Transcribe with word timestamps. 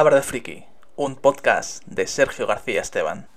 Palabra 0.00 0.16
de 0.16 0.22
Friki, 0.22 0.64
un 0.96 1.14
podcast 1.14 1.84
de 1.84 2.06
Sergio 2.06 2.46
García 2.46 2.80
Esteban. 2.80 3.28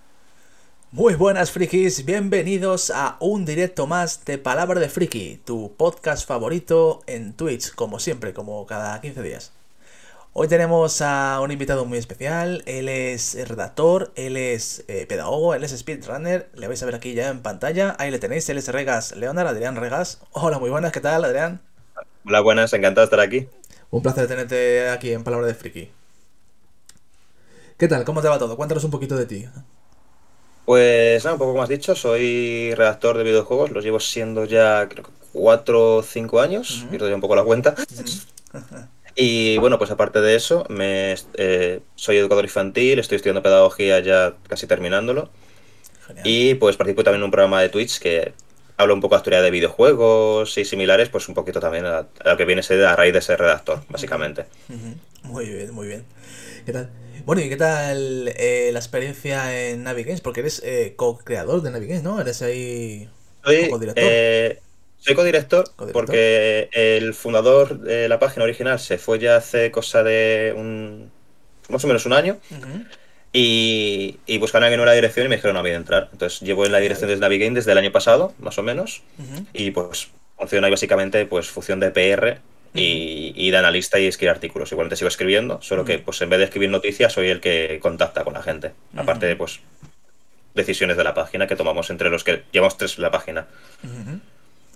Muy 0.91 1.16
buenas 1.16 1.52
frikis, 1.52 2.05
bienvenidos 2.05 2.89
a 2.89 3.17
un 3.20 3.44
directo 3.44 3.85
más 3.85 4.23
de 4.23 4.38
Palabra 4.38 4.80
de 4.80 4.88
Friki, 4.88 5.41
tu 5.44 5.76
podcast 5.76 6.26
favorito 6.26 7.02
en 7.05 7.34
Twitch, 7.34 7.76
como 7.76 7.99
siempre, 7.99 8.34
como 8.34 8.66
cada 8.66 9.02
15 9.02 9.21
días. 9.23 9.52
Hoy 10.31 10.48
tenemos 10.48 11.02
a 11.02 11.41
un 11.41 11.52
invitado 11.52 11.84
muy 11.84 11.98
especial, 11.98 12.63
él 12.66 12.88
es 12.88 13.38
redactor, 13.45 14.13
él 14.16 14.38
es 14.38 14.85
eh, 14.88 15.05
pedagogo, 15.05 15.55
él 15.55 15.66
es 15.66 15.77
speedrunner, 15.77 16.49
le 16.54 16.70
vais 16.70 16.82
a 16.82 16.85
ver 16.85 16.95
aquí 16.95 17.13
ya 17.13 17.27
en 17.27 17.41
pantalla, 17.41 17.93
ahí 17.99 18.09
le 18.09 18.20
tenéis, 18.20 18.48
él 18.48 18.57
es 18.57 18.70
Regas 18.70 19.18
Leonard, 19.18 19.48
Adrián 19.48 19.76
Regas. 19.76 20.21
Hola, 20.32 20.59
muy 20.59 20.70
buenas, 20.70 20.93
¿qué 20.93 21.02
tal 21.02 21.26
Adrián? 21.26 21.59
Hola, 22.23 22.40
buenas, 22.40 22.71
encantado 22.71 23.05
de 23.05 23.07
estar 23.07 23.20
aquí. 23.20 23.49
Un 23.91 24.02
placer 24.02 24.30
tenerte 24.30 24.88
aquí 24.88 25.12
en 25.12 25.26
Palabra 25.26 25.45
de 25.48 25.55
Friki. 25.55 25.91
¿Qué 27.77 27.88
tal? 27.88 28.04
¿Cómo 28.05 28.22
te 28.22 28.27
va 28.27 28.38
todo? 28.38 28.55
Cuéntanos 28.55 28.84
un 28.84 28.91
poquito 28.91 29.16
de 29.16 29.26
ti. 29.26 29.45
Pues 30.66 31.23
nada, 31.23 31.34
un 31.34 31.40
poco 31.40 31.52
como 31.52 31.63
has 31.63 31.70
dicho, 31.70 31.96
soy 31.96 32.73
redactor 32.76 33.18
de 33.18 33.23
videojuegos, 33.23 33.72
los 33.72 33.84
llevo 33.84 33.99
siendo 33.99 34.46
ya 34.46 34.88
creo 34.88 35.04
que 35.04 35.12
4 35.34 35.98
o 35.98 36.04
5 36.04 36.40
años, 36.40 36.85
pierdo 36.90 37.10
ya 37.10 37.15
un 37.15 37.21
poco 37.21 37.35
la 37.35 37.43
cuenta. 37.43 37.76
y 39.15 39.57
bueno, 39.57 39.77
pues 39.77 39.91
aparte 39.91 40.21
de 40.21 40.35
eso, 40.35 40.65
me, 40.70 41.15
eh, 41.34 41.82
soy 41.96 42.18
educador 42.18 42.46
infantil, 42.46 42.99
estoy 42.99 43.18
estudiando 43.18 43.41
pedagogía 43.41 43.99
ya 43.99 44.35
casi 44.48 44.68
terminándolo. 44.68 45.30
Genial. 46.08 46.27
Y 46.27 46.54
pues 46.55 46.77
participo 46.77 47.04
también 47.04 47.21
en 47.21 47.26
un 47.26 47.32
programa 47.32 47.62
de 47.62 47.70
Twitch 47.70 47.99
que 47.99 48.34
habla 48.77 48.93
un 48.93 49.02
poco 49.02 49.15
de 49.15 49.20
actualidad 49.20 49.43
de 49.43 49.52
videojuegos 49.52 50.58
y 50.58 50.65
similares, 50.65 51.10
pues 51.10 51.27
un 51.27 51.35
poquito 51.35 51.60
también 51.60 51.85
a, 51.85 51.98
a 51.98 52.30
lo 52.30 52.37
que 52.37 52.46
viene 52.46 52.60
a 52.62 52.63
ser 52.63 52.85
a 52.85 52.96
raíz 52.96 53.13
de 53.13 53.21
ser 53.21 53.40
redactor, 53.40 53.84
básicamente. 53.90 54.46
Muy 55.24 55.49
bien, 55.49 55.74
muy 55.74 55.87
bien. 55.87 56.05
¿Qué 56.65 56.71
tal? 56.71 56.90
Bueno, 57.26 57.41
¿y 57.41 57.49
qué 57.49 57.55
tal 57.55 58.34
eh, 58.35 58.70
la 58.74 58.79
experiencia 58.79 59.70
en 59.70 59.84
Navigames? 59.84 60.21
Porque 60.21 60.41
eres 60.41 60.62
eh, 60.66 60.93
co-creador 60.96 61.62
de 61.62 61.71
Navigames, 61.71 62.04
¿no? 62.04 62.20
Eres 62.20 62.41
ahí 62.41 63.10
soy, 63.43 63.70
co-director. 63.70 64.03
Eh, 64.06 64.59
soy 65.00 65.16
co-director 65.16 65.66
porque 65.94 66.69
el 66.74 67.13
fundador 67.13 67.80
de 67.80 68.09
la 68.09 68.19
página 68.19 68.44
original 68.44 68.80
se 68.80 68.97
fue 68.97 69.19
ya 69.19 69.38
hace 69.38 69.72
cosa 69.72 70.03
de 70.03 70.53
un 70.56 71.12
más 71.69 71.84
o 71.84 71.88
menos 71.88 72.06
un 72.06 72.13
año. 72.13 72.38
Y, 73.31 74.19
y, 74.28 74.38
buscaron 74.38 74.63
a 74.63 74.68
alguien 74.68 74.81
en 74.81 74.85
la 74.85 74.94
dirección 74.94 75.25
y 75.25 75.30
me 75.30 75.38
dijeron 75.38 75.56
no 75.56 75.62
había 75.62 75.72
de 75.72 75.80
entrar. 75.80 76.09
Entonces 76.12 76.41
llevo 76.41 76.66
en 76.66 76.72
la 76.72 76.80
dirección 76.80 77.09
de 77.09 77.18
Navigame 77.18 77.56
desde 77.56 77.72
el 77.72 77.78
año 77.80 77.91
pasado, 77.91 78.34
más 78.40 78.58
o 78.58 78.63
menos. 78.63 79.02
Y 79.53 79.72
pues 79.72 80.09
funciona 80.38 80.68
ahí 80.68 80.72
básicamente 80.72 81.25
pues 81.25 81.47
función 81.47 81.80
de 81.80 81.90
PR 81.90 82.41
y, 82.74 83.52
de 83.52 83.57
analista 83.57 84.00
y 84.00 84.07
escribir 84.07 84.31
artículos. 84.31 84.72
Igualmente 84.72 84.96
sigo 84.96 85.07
escribiendo, 85.07 85.62
solo 85.62 85.85
que 85.85 86.00
pues 86.00 86.22
en 86.22 86.29
vez 86.29 86.40
de 86.40 86.46
escribir 86.46 86.69
noticias 86.69 87.13
soy 87.13 87.30
el 87.30 87.40
que 87.40 87.80
contacta 87.81 88.24
con 88.24 88.34
la 88.34 88.41
gente. 88.41 88.72
Aparte 88.96 89.25
de 89.25 89.35
pues 89.35 89.59
decisiones 90.53 90.97
de 90.97 91.03
la 91.03 91.13
página 91.13 91.47
que 91.47 91.56
tomamos 91.56 91.90
entre 91.90 92.09
los 92.09 92.24
que 92.24 92.44
llevamos 92.52 92.78
tres 92.78 92.97
en 92.97 93.03
la 93.03 93.12
página. 93.12 93.47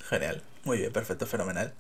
Genial, 0.10 0.42
muy 0.64 0.78
bien, 0.78 0.92
perfecto, 0.92 1.26
fenomenal. 1.26 1.74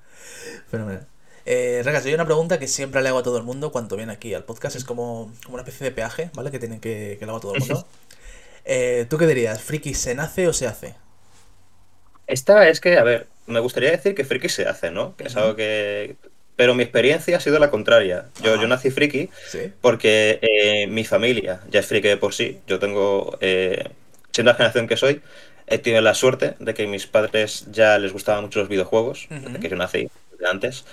Fenomenal. 0.69 1.07
Eh, 1.45 1.81
Regas, 1.85 2.03
yo 2.03 2.09
hay 2.09 2.15
una 2.15 2.25
pregunta 2.25 2.59
que 2.59 2.67
siempre 2.67 3.01
le 3.01 3.07
hago 3.07 3.19
a 3.19 3.23
todo 3.23 3.37
el 3.37 3.43
mundo 3.43 3.71
cuando 3.71 3.95
viene 3.95 4.11
aquí 4.11 4.33
al 4.33 4.43
podcast. 4.43 4.75
Es 4.75 4.83
como, 4.83 5.31
como 5.45 5.55
una 5.55 5.63
especie 5.63 5.85
de 5.85 5.91
peaje, 5.91 6.29
¿vale? 6.33 6.51
Que 6.51 6.59
tienen 6.59 6.81
que, 6.81 7.15
que 7.17 7.25
le 7.25 7.29
hago 7.29 7.37
a 7.37 7.41
todo 7.41 7.53
el 7.55 7.61
mundo. 7.61 7.87
Eh, 8.65 9.05
¿Tú 9.09 9.17
qué 9.17 9.25
dirías? 9.27 9.61
¿Friki 9.61 9.93
se 9.93 10.13
nace 10.13 10.45
o 10.49 10.51
se 10.51 10.67
hace? 10.67 10.95
Esta 12.27 12.67
es 12.67 12.81
que, 12.81 12.97
a 12.97 13.03
ver, 13.03 13.27
me 13.47 13.59
gustaría 13.59 13.91
decir 13.91 14.13
que 14.13 14.25
friki 14.25 14.49
se 14.49 14.67
hace, 14.67 14.91
¿no? 14.91 15.15
Que 15.15 15.25
es 15.25 15.35
algo 15.35 15.55
que... 15.55 16.15
Pero 16.55 16.73
mi 16.73 16.83
experiencia 16.83 17.37
ha 17.37 17.39
sido 17.39 17.59
la 17.59 17.69
contraria. 17.69 18.25
Yo, 18.41 18.59
yo 18.59 18.67
nací 18.67 18.89
friki 18.89 19.29
porque 19.79 20.39
eh, 20.41 20.87
mi 20.87 21.05
familia 21.05 21.61
ya 21.69 21.79
es 21.79 21.85
friki 21.85 22.07
de 22.07 22.17
por 22.17 22.33
sí. 22.33 22.59
Yo 22.67 22.79
tengo, 22.79 23.37
eh, 23.41 23.89
siendo 24.31 24.51
la 24.51 24.57
generación 24.57 24.87
que 24.87 24.97
soy, 24.97 25.21
he 25.67 25.77
tenido 25.77 26.01
la 26.01 26.15
suerte 26.15 26.55
de 26.59 26.73
que 26.73 26.87
mis 26.87 27.05
padres 27.05 27.67
ya 27.71 27.99
les 27.99 28.11
gustaban 28.11 28.45
mucho 28.45 28.59
los 28.59 28.69
videojuegos, 28.69 29.27
desde 29.29 29.59
que 29.59 29.69
yo 29.69 29.75
nací, 29.75 30.09
desde 30.31 30.47
antes. 30.49 30.85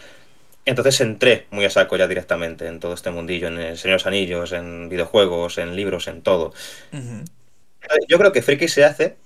Entonces 0.66 1.00
entré 1.00 1.47
muy 1.50 1.65
a 1.65 1.71
saco 1.71 1.97
ya 1.97 2.09
directamente 2.09 2.66
en 2.66 2.78
todo 2.78 2.92
este 2.92 3.10
mundillo, 3.10 3.48
en 3.48 3.59
el 3.59 3.78
Señor 3.78 3.98
de 3.98 4.03
los 4.03 4.06
Anillos, 4.06 4.53
en 4.53 4.88
videojuegos, 4.91 5.59
en 5.59 5.76
libros, 5.76 6.09
en 6.09 6.22
todo. 6.22 6.53
Yo 8.09 8.19
creo 8.19 8.32
que 8.32 8.42
friki 8.42 8.69
se 8.69 8.84
hace 8.84 9.16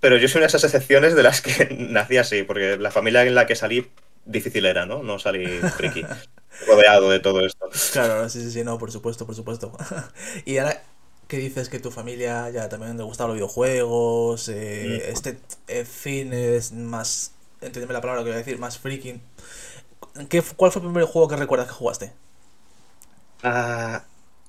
pero 0.00 0.16
yo 0.16 0.28
soy 0.28 0.38
una 0.38 0.46
de 0.46 0.48
esas 0.48 0.64
excepciones 0.64 1.14
de 1.14 1.22
las 1.22 1.40
que 1.40 1.68
nací 1.78 2.16
así, 2.16 2.42
porque 2.42 2.76
la 2.76 2.90
familia 2.90 3.22
en 3.24 3.34
la 3.34 3.46
que 3.46 3.56
salí 3.56 3.90
difícil 4.24 4.66
era, 4.66 4.86
¿no? 4.86 5.02
No 5.02 5.18
salí 5.18 5.46
friki, 5.76 6.04
rodeado 6.66 7.10
de 7.10 7.20
todo 7.20 7.44
esto. 7.44 7.68
Claro, 7.92 8.28
sí, 8.28 8.42
sí, 8.42 8.50
sí, 8.50 8.64
no, 8.64 8.78
por 8.78 8.92
supuesto, 8.92 9.26
por 9.26 9.34
supuesto. 9.34 9.76
y 10.44 10.58
ahora 10.58 10.82
¿qué 11.28 11.36
dices 11.36 11.68
que 11.68 11.78
tu 11.78 11.90
familia 11.90 12.48
ya 12.50 12.68
también 12.68 12.96
le 12.96 13.04
gustaban 13.04 13.28
los 13.28 13.36
videojuegos, 13.36 14.48
eh, 14.48 15.04
mm. 15.06 15.12
este 15.12 15.38
eh, 15.68 15.84
fin 15.84 16.32
es 16.32 16.72
más, 16.72 17.32
entiéndeme 17.60 17.92
la 17.92 18.00
palabra 18.00 18.22
que 18.22 18.30
voy 18.30 18.34
a 18.34 18.38
decir, 18.38 18.58
más 18.58 18.78
freaking. 18.78 19.20
¿Qué, 20.28 20.42
¿Cuál 20.42 20.72
fue 20.72 20.80
el 20.80 20.88
primer 20.88 21.04
juego 21.04 21.28
que 21.28 21.36
recuerdas 21.36 21.68
que 21.68 21.74
jugaste? 21.74 22.12
Uh, 23.44 23.98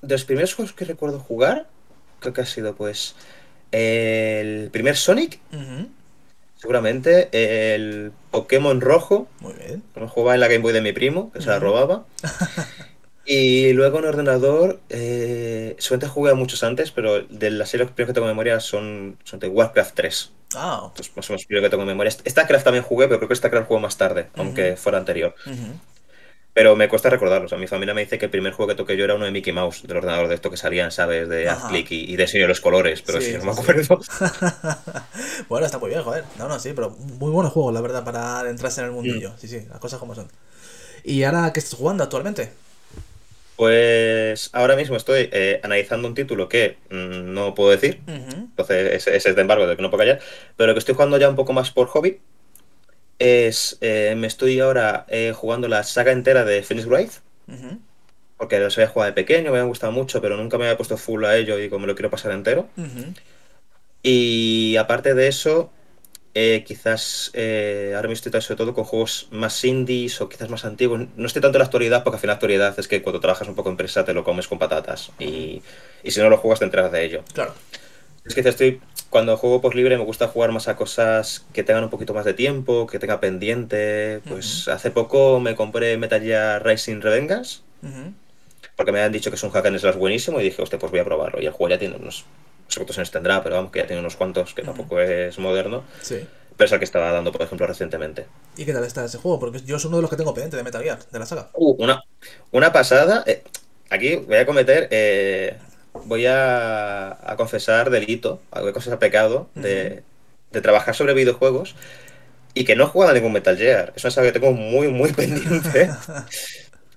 de 0.02 0.14
los 0.14 0.24
primeros 0.24 0.54
juegos 0.54 0.72
que 0.72 0.84
recuerdo 0.84 1.20
jugar, 1.20 1.68
creo 2.18 2.32
que 2.32 2.40
ha 2.40 2.46
sido 2.46 2.74
pues 2.74 3.14
el 3.72 4.70
primer 4.70 4.96
Sonic. 4.96 5.40
Seguramente. 6.56 7.28
El 7.32 8.12
Pokémon 8.30 8.80
rojo. 8.80 9.28
Muy 9.40 9.54
bien. 9.54 9.82
Me 9.94 10.08
jugaba 10.08 10.34
en 10.34 10.40
la 10.40 10.48
Game 10.48 10.60
Boy 10.60 10.72
de 10.72 10.82
mi 10.82 10.92
primo, 10.92 11.32
que 11.32 11.40
se 11.40 11.48
la 11.48 11.58
robaba. 11.58 12.04
y 13.24 13.72
luego 13.72 13.98
en 13.98 14.04
ordenador. 14.06 14.80
Eh, 14.88 15.76
solamente 15.78 16.08
jugué 16.08 16.34
muchos 16.34 16.62
antes, 16.62 16.90
pero 16.90 17.22
de 17.22 17.50
las 17.50 17.70
series 17.70 17.90
que 17.90 18.04
tengo 18.06 18.26
en 18.26 18.32
memoria 18.32 18.60
son, 18.60 19.18
son 19.24 19.40
de 19.40 19.48
Warcraft 19.48 19.94
3. 19.94 20.32
Ah. 20.54 20.82
Entonces, 20.88 21.16
más 21.16 21.30
o 21.30 21.32
menos 21.32 21.46
que 21.46 21.68
tengo 21.68 21.82
en 21.82 21.88
memoria. 21.88 22.10
StarCraft 22.10 22.64
también 22.64 22.84
jugué, 22.84 23.06
pero 23.06 23.18
creo 23.18 23.28
que 23.28 23.36
StarCraft 23.36 23.68
jugué 23.68 23.80
más 23.80 23.96
tarde, 23.96 24.28
aunque 24.34 24.76
fuera 24.76 24.98
anterior. 24.98 25.34
Pero 26.52 26.74
me 26.74 26.88
cuesta 26.88 27.08
recordarlo. 27.08 27.46
O 27.46 27.48
sea, 27.48 27.58
mi 27.58 27.68
familia 27.68 27.94
me 27.94 28.00
dice 28.00 28.18
que 28.18 28.24
el 28.24 28.30
primer 28.30 28.52
juego 28.52 28.70
que 28.70 28.74
toqué 28.74 28.96
yo 28.96 29.04
era 29.04 29.14
uno 29.14 29.24
de 29.24 29.30
Mickey 29.30 29.52
Mouse, 29.52 29.82
del 29.86 29.98
ordenador 29.98 30.28
de 30.28 30.34
esto 30.34 30.50
que 30.50 30.56
salían, 30.56 30.90
¿sabes? 30.90 31.28
De 31.28 31.48
haz 31.48 31.64
clic 31.68 31.90
y, 31.92 32.12
y 32.12 32.16
diseño 32.16 32.48
los 32.48 32.60
colores, 32.60 33.02
pero 33.02 33.20
sí, 33.20 33.34
no 33.38 33.44
me 33.44 33.52
acuerdo. 33.52 34.00
bueno, 35.48 35.66
está 35.66 35.78
muy 35.78 35.90
bien, 35.90 36.02
joder. 36.02 36.24
No, 36.38 36.48
no, 36.48 36.58
sí, 36.58 36.72
pero 36.74 36.90
muy 36.90 37.30
buenos 37.30 37.52
juegos, 37.52 37.72
la 37.72 37.80
verdad, 37.80 38.04
para 38.04 38.40
adentrarse 38.40 38.80
en 38.80 38.88
el 38.88 38.92
mundillo. 38.92 39.30
Mm. 39.30 39.38
Sí, 39.38 39.48
sí, 39.48 39.66
las 39.68 39.78
cosas 39.78 40.00
como 40.00 40.14
son. 40.14 40.28
¿Y 41.04 41.22
ahora 41.22 41.52
qué 41.52 41.60
estás 41.60 41.78
jugando 41.78 42.02
actualmente? 42.02 42.50
Pues 43.54 44.50
ahora 44.52 44.74
mismo 44.74 44.96
estoy 44.96 45.28
eh, 45.32 45.60
analizando 45.62 46.08
un 46.08 46.14
título 46.14 46.48
que 46.48 46.78
mm, 46.90 47.32
no 47.32 47.54
puedo 47.54 47.70
decir. 47.70 48.00
Entonces, 48.06 48.94
ese, 48.94 49.16
ese, 49.16 49.28
es 49.28 49.36
de 49.36 49.40
embargo, 49.42 49.66
de 49.66 49.76
que 49.76 49.82
no 49.82 49.90
puedo 49.90 50.00
callar. 50.00 50.20
Pero 50.56 50.72
que 50.72 50.78
estoy 50.78 50.94
jugando 50.94 51.18
ya 51.18 51.28
un 51.28 51.36
poco 51.36 51.52
más 51.52 51.70
por 51.70 51.86
hobby 51.88 52.20
es, 53.20 53.76
eh, 53.82 54.14
me 54.16 54.26
estoy 54.26 54.58
ahora 54.58 55.04
eh, 55.08 55.32
jugando 55.36 55.68
la 55.68 55.84
saga 55.84 56.10
entera 56.10 56.44
de 56.44 56.62
Phoenix 56.64 56.88
Wright. 56.88 57.12
Porque 58.36 58.58
los 58.58 58.76
había 58.78 58.88
jugado 58.88 59.10
de 59.10 59.14
pequeño, 59.14 59.52
me 59.52 59.58
había 59.58 59.68
gustado 59.68 59.92
mucho, 59.92 60.22
pero 60.22 60.36
nunca 60.36 60.56
me 60.56 60.64
había 60.64 60.76
puesto 60.76 60.96
full 60.96 61.24
a 61.24 61.36
ello 61.36 61.58
y 61.58 61.68
como 61.68 61.82
me 61.82 61.86
lo 61.86 61.94
quiero 61.94 62.10
pasar 62.10 62.32
entero. 62.32 62.68
Y 64.02 64.76
aparte 64.78 65.14
de 65.14 65.28
eso, 65.28 65.70
eh, 66.32 66.64
quizás 66.66 67.32
ahora 67.34 68.08
me 68.08 68.14
estoy 68.14 68.32
sobre 68.40 68.56
todo 68.56 68.72
con 68.72 68.84
juegos 68.84 69.28
más 69.30 69.62
indies 69.64 70.22
o 70.22 70.28
quizás 70.30 70.48
más 70.48 70.64
antiguos. 70.64 71.02
No 71.16 71.26
estoy 71.26 71.42
tanto 71.42 71.58
en 71.58 71.60
la 71.60 71.66
actualidad, 71.66 72.02
porque 72.02 72.16
al 72.16 72.20
final 72.20 72.32
la 72.32 72.34
actualidad 72.34 72.78
es 72.78 72.88
que 72.88 73.02
cuando 73.02 73.20
trabajas 73.20 73.46
un 73.46 73.54
poco 73.54 73.68
en 73.68 73.74
empresa 73.74 74.04
te 74.06 74.14
lo 74.14 74.24
comes 74.24 74.48
con 74.48 74.58
patatas. 74.58 75.10
Y, 75.18 75.60
y 76.02 76.10
si 76.10 76.20
no 76.20 76.30
lo 76.30 76.38
juegas 76.38 76.60
te 76.60 76.64
enteras 76.64 76.90
de 76.90 77.04
ello. 77.04 77.22
Claro. 77.34 77.52
Es 78.30 78.34
que 78.34 78.48
estoy 78.48 78.80
cuando 79.10 79.36
juego 79.36 79.60
por 79.60 79.74
libre 79.74 79.98
me 79.98 80.04
gusta 80.04 80.28
jugar 80.28 80.52
más 80.52 80.68
a 80.68 80.76
cosas 80.76 81.44
que 81.52 81.64
tengan 81.64 81.82
un 81.82 81.90
poquito 81.90 82.14
más 82.14 82.24
de 82.24 82.32
tiempo, 82.32 82.86
que 82.86 83.00
tenga 83.00 83.18
pendiente. 83.18 84.20
Pues 84.28 84.68
hace 84.68 84.92
poco 84.92 85.40
me 85.40 85.56
compré 85.56 85.96
Metal 85.96 86.22
Gear 86.22 86.64
Rising 86.64 87.00
Revengas, 87.00 87.64
porque 88.76 88.92
me 88.92 89.00
han 89.00 89.10
dicho 89.10 89.30
que 89.30 89.36
es 89.36 89.42
un 89.42 89.50
hack 89.50 89.66
and 89.66 89.78
slash 89.78 89.96
buenísimo 89.96 90.40
y 90.40 90.44
dije, 90.44 90.62
hostia, 90.62 90.78
pues 90.78 90.92
voy 90.92 91.00
a 91.00 91.04
probarlo. 91.04 91.42
Y 91.42 91.46
el 91.46 91.52
juego 91.52 91.70
ya 91.70 91.78
tiene 91.78 91.96
unos, 91.96 92.24
no 92.66 92.70
sé 92.70 92.78
cuántos 92.78 92.98
años 92.98 93.10
tendrá, 93.10 93.42
pero 93.42 93.56
vamos, 93.56 93.72
que 93.72 93.80
ya 93.80 93.86
tiene 93.88 93.98
unos 93.98 94.14
cuantos, 94.14 94.54
que 94.54 94.62
tampoco 94.62 95.00
es 95.00 95.36
moderno. 95.40 95.82
Sí. 96.02 96.24
Pero 96.56 96.66
es 96.66 96.72
el 96.72 96.78
que 96.78 96.84
estaba 96.84 97.10
dando, 97.10 97.32
por 97.32 97.42
ejemplo, 97.42 97.66
recientemente. 97.66 98.26
¿Y 98.56 98.64
qué 98.64 98.72
tal 98.72 98.84
está 98.84 99.04
ese 99.04 99.18
juego? 99.18 99.40
Porque 99.40 99.60
yo 99.62 99.80
soy 99.80 99.88
uno 99.88 99.96
de 99.96 100.02
los 100.02 100.10
que 100.10 100.16
tengo 100.16 100.32
pendiente 100.34 100.56
de 100.56 100.62
Metal 100.62 100.82
Gear, 100.82 101.00
de 101.10 101.18
la 101.18 101.26
saga. 101.26 101.50
Uh, 101.54 101.82
una, 101.82 102.04
una 102.52 102.72
pasada. 102.72 103.24
Eh, 103.26 103.42
aquí 103.88 104.16
voy 104.16 104.36
a 104.36 104.46
cometer 104.46 104.86
eh, 104.92 105.58
voy 105.92 106.26
a, 106.26 107.34
confesar 107.36 107.90
delito, 107.90 108.40
cosas 108.72 108.94
a 108.94 108.98
pecado, 108.98 109.48
de, 109.54 110.02
trabajar 110.62 110.94
sobre 110.94 111.14
videojuegos 111.14 111.76
y 112.54 112.64
que 112.64 112.74
no 112.74 112.84
he 112.84 112.86
jugado 112.88 113.12
a 113.12 113.14
ningún 113.14 113.32
Metal 113.32 113.56
Gear. 113.56 113.92
Es 113.94 114.04
una 114.04 114.10
saga 114.10 114.32
que 114.32 114.38
tengo 114.38 114.52
muy, 114.52 114.88
muy 114.88 115.12
pendiente. 115.14 115.90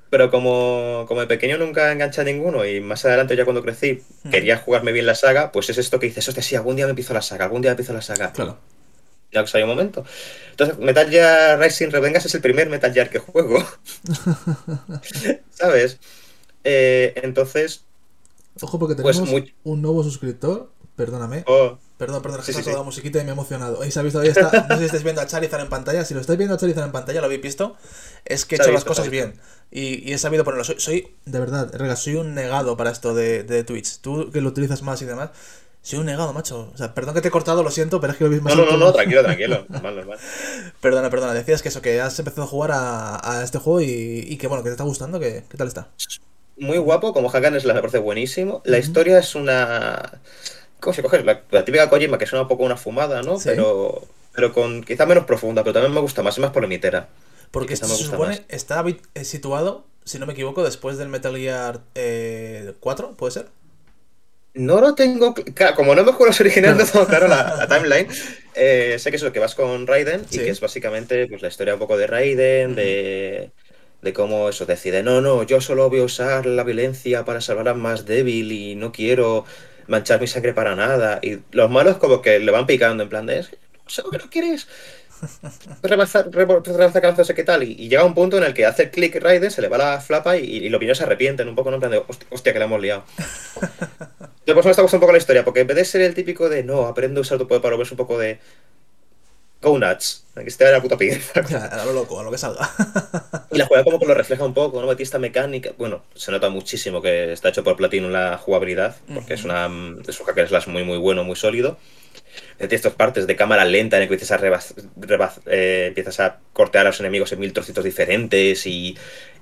Pero 0.09 0.29
como, 0.29 1.05
como 1.07 1.21
de 1.21 1.27
pequeño 1.27 1.57
nunca 1.57 1.91
enganché 1.91 2.21
a 2.21 2.23
ninguno 2.23 2.65
y 2.65 2.79
más 2.81 3.03
adelante 3.05 3.35
ya 3.35 3.45
cuando 3.45 3.63
crecí 3.63 4.03
quería 4.29 4.57
jugarme 4.57 4.91
bien 4.91 5.07
la 5.07 5.15
saga, 5.15 5.51
pues 5.51 5.71
es 5.71 5.79
esto 5.79 5.99
que 5.99 6.05
dices, 6.05 6.27
hostia, 6.27 6.43
sí, 6.43 6.55
algún 6.55 6.75
día 6.75 6.85
me 6.85 6.91
empiezo 6.91 7.15
la 7.15 7.21
saga, 7.23 7.45
algún 7.45 7.63
día 7.63 7.71
me 7.71 7.73
empiezo 7.73 7.93
la 7.93 8.01
saga. 8.01 8.31
Claro. 8.31 8.59
Ya 9.31 9.41
que 9.41 9.47
salió 9.47 9.65
un 9.65 9.71
momento. 9.71 10.05
Entonces, 10.51 10.77
Metal 10.77 11.09
Gear 11.09 11.59
Rising 11.59 11.89
Revengas 11.89 12.25
es 12.27 12.35
el 12.35 12.41
primer 12.41 12.69
Metal 12.69 12.93
Gear 12.93 13.09
que 13.09 13.17
juego. 13.17 13.67
¿Sabes? 15.49 15.97
Eh, 16.63 17.13
entonces. 17.23 17.83
Ojo, 18.61 18.79
porque 18.79 19.01
pues 19.01 19.19
tenemos 19.19 19.51
un 19.63 19.81
nuevo 19.81 20.03
suscriptor. 20.03 20.71
Perdóname. 20.95 21.43
Oh. 21.47 21.79
Perdón, 21.97 22.21
perdón, 22.21 22.41
es 22.41 22.45
que 22.45 22.53
sí, 22.53 22.71
la 22.71 22.83
musiquita 22.83 23.19
y 23.19 23.23
me 23.23 23.29
he 23.29 23.33
emocionado. 23.33 23.81
Ahí 23.81 23.89
se 23.89 23.99
ha 23.99 24.03
visto, 24.03 24.19
ahí 24.19 24.27
está. 24.27 24.67
No 24.69 24.75
sé 24.75 24.79
si 24.79 24.85
estáis 24.85 25.03
viendo 25.03 25.21
a 25.21 25.25
Charizard 25.25 25.61
en 25.61 25.69
pantalla. 25.69 26.05
Si 26.05 26.13
lo 26.13 26.19
estáis 26.19 26.37
viendo 26.37 26.53
a 26.53 26.57
Charizard 26.57 26.85
en 26.85 26.91
pantalla, 26.91 27.19
lo 27.19 27.25
habéis 27.25 27.41
visto. 27.41 27.75
Es 28.25 28.45
que 28.45 28.55
he 28.55 28.61
hecho 28.61 28.71
las 28.71 28.83
cosas 28.83 29.09
bien. 29.09 29.39
Y, 29.71 30.11
he 30.11 30.17
sabido 30.19 30.43
ponerlo. 30.43 30.63
Soy, 30.63 31.15
de 31.25 31.39
verdad, 31.39 31.73
Rega, 31.73 31.95
soy 31.95 32.15
un 32.15 32.35
negado 32.35 32.77
para 32.77 32.91
esto 32.91 33.15
de, 33.15 33.43
de 33.43 33.63
Twitch. 33.63 33.99
Tú 34.01 34.29
que 34.31 34.41
lo 34.41 34.49
utilizas 34.49 34.83
más 34.83 35.01
y 35.01 35.05
demás. 35.05 35.31
Soy 35.81 35.99
un 35.99 36.05
negado, 36.05 36.31
macho. 36.31 36.71
O 36.73 36.77
sea, 36.77 36.93
perdón 36.93 37.15
que 37.15 37.21
te 37.21 37.27
he 37.27 37.31
cortado, 37.31 37.63
lo 37.63 37.71
siento, 37.71 37.99
pero 37.99 38.13
es 38.13 38.17
que 38.17 38.23
lo 38.23 38.29
mismo. 38.29 38.49
No, 38.49 38.55
no, 38.55 38.65
no, 38.65 38.77
no, 38.77 38.93
tranquilo, 38.93 39.23
tranquilo. 39.23 39.65
Normal, 39.69 39.95
normal. 39.95 40.19
perdona, 40.79 41.09
perdona. 41.09 41.33
Decías 41.33 41.61
que 41.61 41.69
eso, 41.69 41.81
que 41.81 41.99
has 41.99 42.17
empezado 42.19 42.43
a 42.43 42.47
jugar 42.47 42.71
a, 42.71 43.39
a 43.39 43.43
este 43.43 43.57
juego 43.57 43.81
y, 43.81 44.25
y, 44.27 44.37
que 44.37 44.47
bueno, 44.47 44.63
que 44.63 44.69
te 44.69 44.73
está 44.73 44.83
gustando. 44.83 45.19
Que, 45.19 45.43
¿Qué 45.49 45.57
tal 45.57 45.67
está? 45.67 45.89
Muy 46.57 46.77
guapo, 46.77 47.13
como 47.13 47.29
Hakan 47.29 47.55
es 47.55 47.65
la 47.65 47.73
me 47.73 47.81
parece 47.81 47.99
buenísimo. 47.99 48.61
La 48.65 48.77
historia 48.77 49.19
es 49.19 49.35
una. 49.35 50.21
¿Cómo 50.79 50.93
se 50.93 51.01
coge? 51.01 51.23
La, 51.23 51.65
típica 51.65 51.89
Kojima, 51.89 52.17
que 52.17 52.25
suena 52.25 52.43
un 52.43 52.47
poco 52.47 52.63
una 52.63 52.77
fumada, 52.77 53.21
¿no? 53.21 53.37
Pero, 53.43 54.03
pero 54.33 54.53
con 54.53 54.83
quizá 54.83 55.05
menos 55.05 55.25
profunda, 55.25 55.63
pero 55.63 55.73
también 55.73 55.93
me 55.93 56.01
gusta 56.01 56.21
más, 56.21 56.35
es 56.35 56.39
más 56.39 56.51
polemitera. 56.51 57.09
Porque 57.51 57.75
se 57.75 57.85
supone, 57.85 58.43
está 58.49 58.83
eh, 59.13 59.23
situado, 59.25 59.85
si 60.05 60.17
no 60.17 60.25
me 60.25 60.33
equivoco, 60.33 60.63
después 60.63 60.97
del 60.97 61.07
Metal 61.07 61.37
Gear 61.37 61.81
eh, 61.93 62.73
4, 62.79 63.11
¿puede 63.11 63.31
ser? 63.31 63.47
No 64.55 64.81
lo 64.81 64.95
tengo. 64.95 65.35
como 65.75 65.95
no 65.95 66.03
me 66.03 66.11
juego 66.11 66.27
los 66.27 66.39
originales, 66.39 66.77
no 66.77 66.85
tengo 66.91 67.05
claro 67.05 67.27
la, 67.27 67.67
timeline. 67.67 68.07
Eh, 68.55 68.97
sé 68.99 69.11
que 69.11 69.17
es 69.17 69.23
lo 69.23 69.31
que 69.31 69.39
vas 69.39 69.55
con 69.55 69.87
Raiden 69.87 70.25
y 70.31 70.37
que 70.39 70.49
es 70.49 70.59
básicamente 70.59 71.27
pues, 71.27 71.41
la 71.41 71.47
historia 71.47 71.73
un 71.73 71.79
poco 71.79 71.95
de 71.95 72.07
Raiden, 72.07 72.75
de, 72.75 73.51
de 74.03 74.13
cómo 74.13 74.49
eso 74.49 74.65
decide: 74.65 75.03
no, 75.03 75.21
no, 75.21 75.43
yo 75.43 75.61
solo 75.61 75.89
voy 75.89 76.01
a 76.01 76.03
usar 76.03 76.45
la 76.45 76.63
violencia 76.63 77.25
para 77.25 77.41
salvar 77.41 77.69
al 77.69 77.77
más 77.77 78.05
débil 78.05 78.51
y 78.51 78.75
no 78.75 78.91
quiero 78.91 79.45
manchar 79.87 80.21
mi 80.21 80.27
sangre 80.27 80.53
para 80.53 80.75
nada. 80.75 81.19
Y 81.21 81.39
los 81.51 81.69
malos, 81.69 81.97
como 81.97 82.21
que 82.21 82.39
le 82.39 82.51
van 82.51 82.67
picando 82.67 83.03
en 83.03 83.09
plan 83.09 83.25
de: 83.25 83.43
sé 83.87 84.03
que 84.11 84.17
no 84.17 84.29
quieres 84.29 84.67
rebazar, 85.81 86.29
rebazar 86.31 87.25
sé 87.25 87.33
qué 87.33 87.43
tal. 87.43 87.63
Y, 87.63 87.75
llega 87.89 88.03
un 88.03 88.13
punto 88.13 88.37
en 88.37 88.43
el 88.43 88.53
que 88.53 88.65
hace 88.65 88.83
el 88.83 88.91
click 88.91 89.15
Raiden, 89.21 89.51
se 89.51 89.61
le 89.61 89.69
va 89.69 89.77
la 89.77 90.01
flapa 90.01 90.37
y, 90.37 90.43
y 90.43 90.69
los 90.69 90.79
viños 90.79 90.97
se 90.97 91.03
arrepienten 91.03 91.47
un 91.47 91.55
poco, 91.55 91.69
¿no? 91.69 91.75
En 91.75 91.81
plan 91.81 91.91
de, 91.91 92.03
hostia, 92.29 92.53
que 92.53 92.59
le 92.59 92.65
hemos 92.65 92.81
liado. 92.81 93.03
Yo 94.45 94.53
por 94.53 94.59
eso 94.59 94.67
me 94.67 94.71
está 94.71 94.81
gustando 94.81 94.97
un 94.97 95.01
poco 95.01 95.13
la 95.13 95.19
historia, 95.19 95.45
porque 95.45 95.61
en 95.61 95.67
vez 95.67 95.77
de 95.77 95.85
ser 95.85 96.01
el 96.01 96.13
típico 96.13 96.49
de, 96.49 96.63
no, 96.63 96.87
aprende 96.87 97.19
a 97.19 97.21
usar 97.21 97.37
tu 97.37 97.47
poder 97.47 97.61
para 97.61 97.75
volverse 97.75 97.93
un 97.93 97.97
poco 97.97 98.17
de... 98.17 98.39
Go 99.63 99.79
nuts. 99.79 100.25
Que 100.35 100.43
esté 100.43 100.69
la 100.71 100.81
puta 100.81 100.97
pinza. 100.97 101.39
A 101.71 101.85
lo 101.85 101.93
loco, 101.93 102.19
a 102.19 102.23
lo 102.23 102.31
que 102.31 102.37
salga. 102.37 102.69
y 103.51 103.57
la 103.57 103.67
juega 103.67 103.83
como 103.83 103.99
que 103.99 104.05
lo 104.05 104.13
refleja 104.13 104.43
un 104.43 104.53
poco, 104.53 104.81
¿no? 104.81 104.87
Metí 104.87 105.03
esta 105.03 105.19
mecánica. 105.19 105.71
Bueno, 105.77 106.03
se 106.15 106.31
nota 106.31 106.49
muchísimo 106.49 107.01
que 107.01 107.31
está 107.31 107.49
hecho 107.49 107.63
por 107.63 107.77
Platinum 107.77 108.11
la 108.11 108.37
jugabilidad, 108.37 108.95
porque 109.13 109.35
es 109.35 109.43
una 109.43 109.69
es 110.07 110.19
un 110.19 110.25
hacker 110.25 110.47
slash 110.47 110.67
muy 110.67 110.83
muy 110.83 110.97
bueno, 110.97 111.23
muy 111.23 111.35
sólido 111.35 111.77
estas 112.71 112.93
partes 112.93 113.27
de 113.27 113.35
cámara 113.35 113.65
lenta 113.65 113.97
en 113.97 114.03
el 114.03 114.07
que 114.07 114.15
empiezas 114.15 114.41
a, 114.41 114.59
eh, 115.47 115.85
empiezas 115.87 116.19
a 116.19 116.39
cortear 116.53 116.85
a 116.85 116.89
los 116.89 116.99
enemigos 116.99 117.31
en 117.31 117.39
mil 117.39 117.53
trocitos 117.53 117.83
diferentes 117.83 118.65
y, 118.65 118.97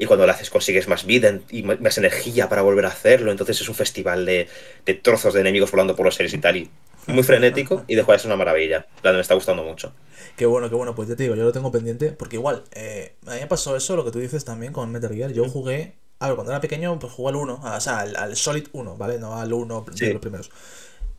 cuando 0.08 0.26
lo 0.26 0.32
haces 0.32 0.50
consigues 0.50 0.88
más 0.88 1.06
vida 1.06 1.40
y 1.50 1.64
más 1.64 1.98
energía 1.98 2.50
para 2.50 2.62
volver 2.62 2.86
a 2.86 2.90
hacerlo. 2.90 3.32
Entonces 3.32 3.62
es 3.62 3.70
un 3.70 3.76
festival 3.76 4.26
de, 4.26 4.48
trozos 5.02 5.34
de 5.34 5.42
enemigos 5.42 5.72
volando 5.72 5.96
por 5.96 6.06
los 6.06 6.16
seres 6.16 6.34
y 6.34 6.38
tal. 6.40 6.58
Y 6.58 6.70
muy 7.08 7.24
frenético 7.24 7.84
y 7.88 7.96
de 7.96 8.04
jugar 8.04 8.20
es 8.20 8.26
una 8.26 8.36
maravilla. 8.36 8.88
La 9.04 9.12
me 9.12 9.22
está 9.22 9.36
gustando 9.36 9.64
mucho. 9.64 9.94
Qué 10.36 10.46
bueno, 10.46 10.70
qué 10.70 10.76
bueno. 10.76 10.96
Pues 10.96 11.10
ya 11.10 11.16
te 11.16 11.24
digo, 11.24 11.36
yo 11.36 11.44
lo 11.44 11.52
tengo 11.52 11.72
pendiente 11.72 12.12
porque 12.12 12.36
igual, 12.36 12.64
eh, 12.74 13.16
a 13.28 13.32
mí 13.32 13.40
me 13.42 13.48
pasó 13.48 13.76
eso, 13.76 13.96
lo 13.96 14.06
que 14.06 14.12
tú 14.12 14.20
dices 14.20 14.46
también 14.46 14.74
con 14.74 14.92
Metal 14.92 15.14
Gear. 15.14 15.32
Yo 15.32 15.48
jugué, 15.50 15.96
a 16.20 16.28
ver, 16.28 16.36
cuando 16.36 16.52
era 16.52 16.62
pequeño, 16.62 16.98
pues 17.00 17.14
jugué 17.14 17.30
al 17.30 17.36
1, 17.36 17.62
o 17.64 17.82
sea, 17.82 18.00
al, 18.00 18.36
Solid 18.36 18.68
1, 18.72 18.98
¿vale? 18.98 19.20
No 19.20 19.38
al 19.38 19.54
1 19.54 19.86
de 19.92 20.14
los 20.14 20.22
primeros. 20.22 20.52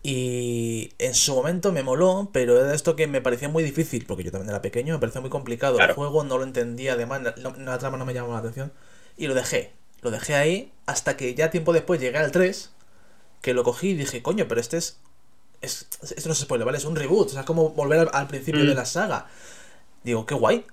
Y 0.03 0.93
en 0.99 1.15
su 1.15 1.33
momento 1.35 1.71
me 1.71 1.85
moló, 1.85 2.31
pero 2.33 2.61
era 2.61 2.75
esto 2.75 2.97
que 2.97 3.07
me 3.07 3.21
parecía 3.21 3.49
muy 3.49 3.63
difícil, 3.63 4.05
porque 4.05 4.25
yo 4.25 4.33
también 4.33 4.51
era 4.51 4.61
pequeño, 4.61 4.95
me 4.95 5.01
parecía 5.01 5.21
muy 5.21 5.31
complicado. 5.31 5.79
El 5.79 5.93
juego 5.93 6.25
no 6.25 6.39
lo 6.39 6.45
entendía, 6.45 6.95
además 6.95 7.23
la, 7.23 7.79
trama 7.79 7.99
no 7.99 8.05
me 8.05 8.13
llamó 8.13 8.33
la 8.33 8.39
atención. 8.39 8.73
Y 9.17 9.29
lo 9.29 9.35
dejé. 9.35 9.73
Lo 10.01 10.11
dejé 10.11 10.35
ahí 10.35 10.73
hasta 10.87 11.17
que 11.17 11.35
ya 11.37 11.51
tiempo 11.51 11.73
después 11.73 12.01
llegué 12.01 12.19
al 12.19 12.33
3, 12.33 12.73
que 13.41 13.55
lo 13.55 13.63
cogí 13.63 13.91
y 13.91 13.95
dije, 13.95 14.23
coño, 14.23 14.49
pero 14.49 14.61
este 14.61 14.77
es... 14.79 14.99
es 15.61 15.87
esto 16.01 16.29
no 16.29 16.35
se 16.35 16.45
spoiler, 16.45 16.67
¿vale? 16.67 16.79
Es 16.79 16.85
un 16.85 16.97
reboot, 16.97 17.29
o 17.29 17.31
sea, 17.31 17.41
es 17.41 17.47
como 17.47 17.71
volver 17.71 18.09
al, 18.13 18.27
principio 18.27 18.65
de 18.65 18.75
mm. 18.75 18.77
la 18.77 18.85
saga. 18.85 19.29
Digo, 20.03 20.27
qué 20.27 20.35
guay. 20.35 20.67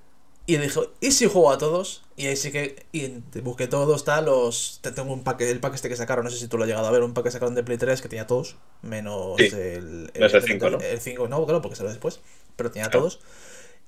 Y 0.49 0.57
dijo, 0.57 0.87
¿y 0.99 1.11
si 1.11 1.27
juego 1.27 1.51
a 1.51 1.59
todos? 1.59 2.01
Y 2.17 2.25
ahí 2.25 2.35
sí 2.35 2.51
que 2.51 2.83
y 2.91 3.07
busqué 3.41 3.67
todos, 3.67 4.03
tal, 4.03 4.25
los... 4.25 4.79
Tengo 4.81 5.13
un 5.13 5.23
pack, 5.23 5.41
el 5.41 5.59
pack 5.59 5.75
este 5.75 5.89
que 5.89 5.95
sacaron, 5.95 6.25
no 6.25 6.31
sé 6.31 6.39
si 6.39 6.47
tú 6.47 6.57
lo 6.57 6.63
has 6.63 6.67
llegado 6.67 6.87
a 6.87 6.91
ver, 6.91 7.03
un 7.03 7.13
pack 7.13 7.25
que 7.25 7.29
sacaron 7.29 7.53
de 7.53 7.61
Play 7.61 7.77
3 7.77 8.01
que 8.01 8.09
tenía 8.09 8.25
todos, 8.25 8.55
menos 8.81 9.39
el... 9.39 10.09
El, 10.11 10.41
5, 10.41 10.69
¿no? 10.71 10.79
El 10.79 10.99
5, 10.99 11.27
no, 11.27 11.45
claro, 11.45 11.61
porque 11.61 11.75
salió 11.75 11.91
después, 11.91 12.19
pero 12.55 12.71
tenía 12.71 12.89
todos. 12.89 13.19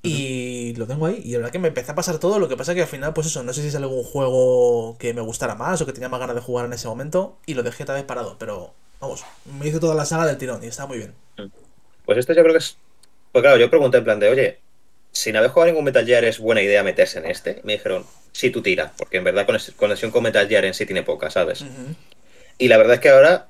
Y 0.03 0.75
lo 0.75 0.85
tengo 0.85 1.07
ahí, 1.07 1.19
y 1.25 1.31
la 1.31 1.39
verdad 1.39 1.51
que 1.51 1.57
me 1.57 1.69
empecé 1.69 1.93
a 1.93 1.95
pasar 1.95 2.19
todo, 2.19 2.37
lo 2.37 2.47
que 2.47 2.55
pasa 2.55 2.75
que 2.75 2.83
al 2.83 2.87
final, 2.87 3.11
pues 3.15 3.25
eso, 3.25 3.41
no 3.41 3.53
sé 3.53 3.63
si 3.63 3.71
sale 3.71 3.85
algún 3.85 4.03
juego 4.03 4.97
que 4.99 5.15
me 5.15 5.21
gustara 5.21 5.55
más 5.55 5.81
o 5.81 5.87
que 5.87 5.93
tenía 5.93 6.09
más 6.09 6.19
ganas 6.19 6.35
de 6.35 6.43
jugar 6.43 6.67
en 6.67 6.73
ese 6.73 6.87
momento, 6.87 7.39
y 7.47 7.55
lo 7.55 7.63
dejé 7.63 7.85
tal 7.85 7.95
vez 7.95 8.05
parado, 8.05 8.35
pero 8.37 8.75
vamos, 8.99 9.23
me 9.57 9.67
hice 9.67 9.79
toda 9.79 9.95
la 9.95 10.05
saga 10.05 10.27
del 10.27 10.37
tirón 10.37 10.63
y 10.63 10.67
está 10.67 10.85
muy 10.85 10.99
bien. 10.99 11.15
Pues 12.05 12.19
esto 12.19 12.33
yo 12.33 12.43
creo 12.43 12.53
que 12.53 12.59
es... 12.59 12.77
Pues 13.31 13.41
claro, 13.41 13.57
yo 13.57 13.67
pregunté 13.67 13.97
en 13.97 14.03
plan 14.03 14.19
de, 14.19 14.29
oye, 14.29 14.59
sin 15.11 15.35
haber 15.35 15.49
jugado 15.49 15.71
ningún 15.71 15.85
Metal 15.85 16.05
Gear 16.05 16.23
es 16.25 16.39
buena 16.39 16.61
idea 16.61 16.83
meterse 16.83 17.19
en 17.19 17.25
este. 17.25 17.61
Me 17.63 17.73
dijeron, 17.73 18.05
sí, 18.31 18.49
tú 18.49 18.61
tira, 18.61 18.93
porque 18.97 19.17
en 19.17 19.23
verdad 19.23 19.47
conexión 19.75 20.11
con 20.11 20.23
Metal 20.23 20.47
Gear 20.47 20.65
en 20.65 20.73
sí 20.73 20.85
tiene 20.85 21.03
poca, 21.03 21.29
¿sabes? 21.29 21.65
Y 22.57 22.67
la 22.67 22.77
verdad 22.77 22.95
es 22.95 22.99
que 22.99 23.09
ahora, 23.09 23.47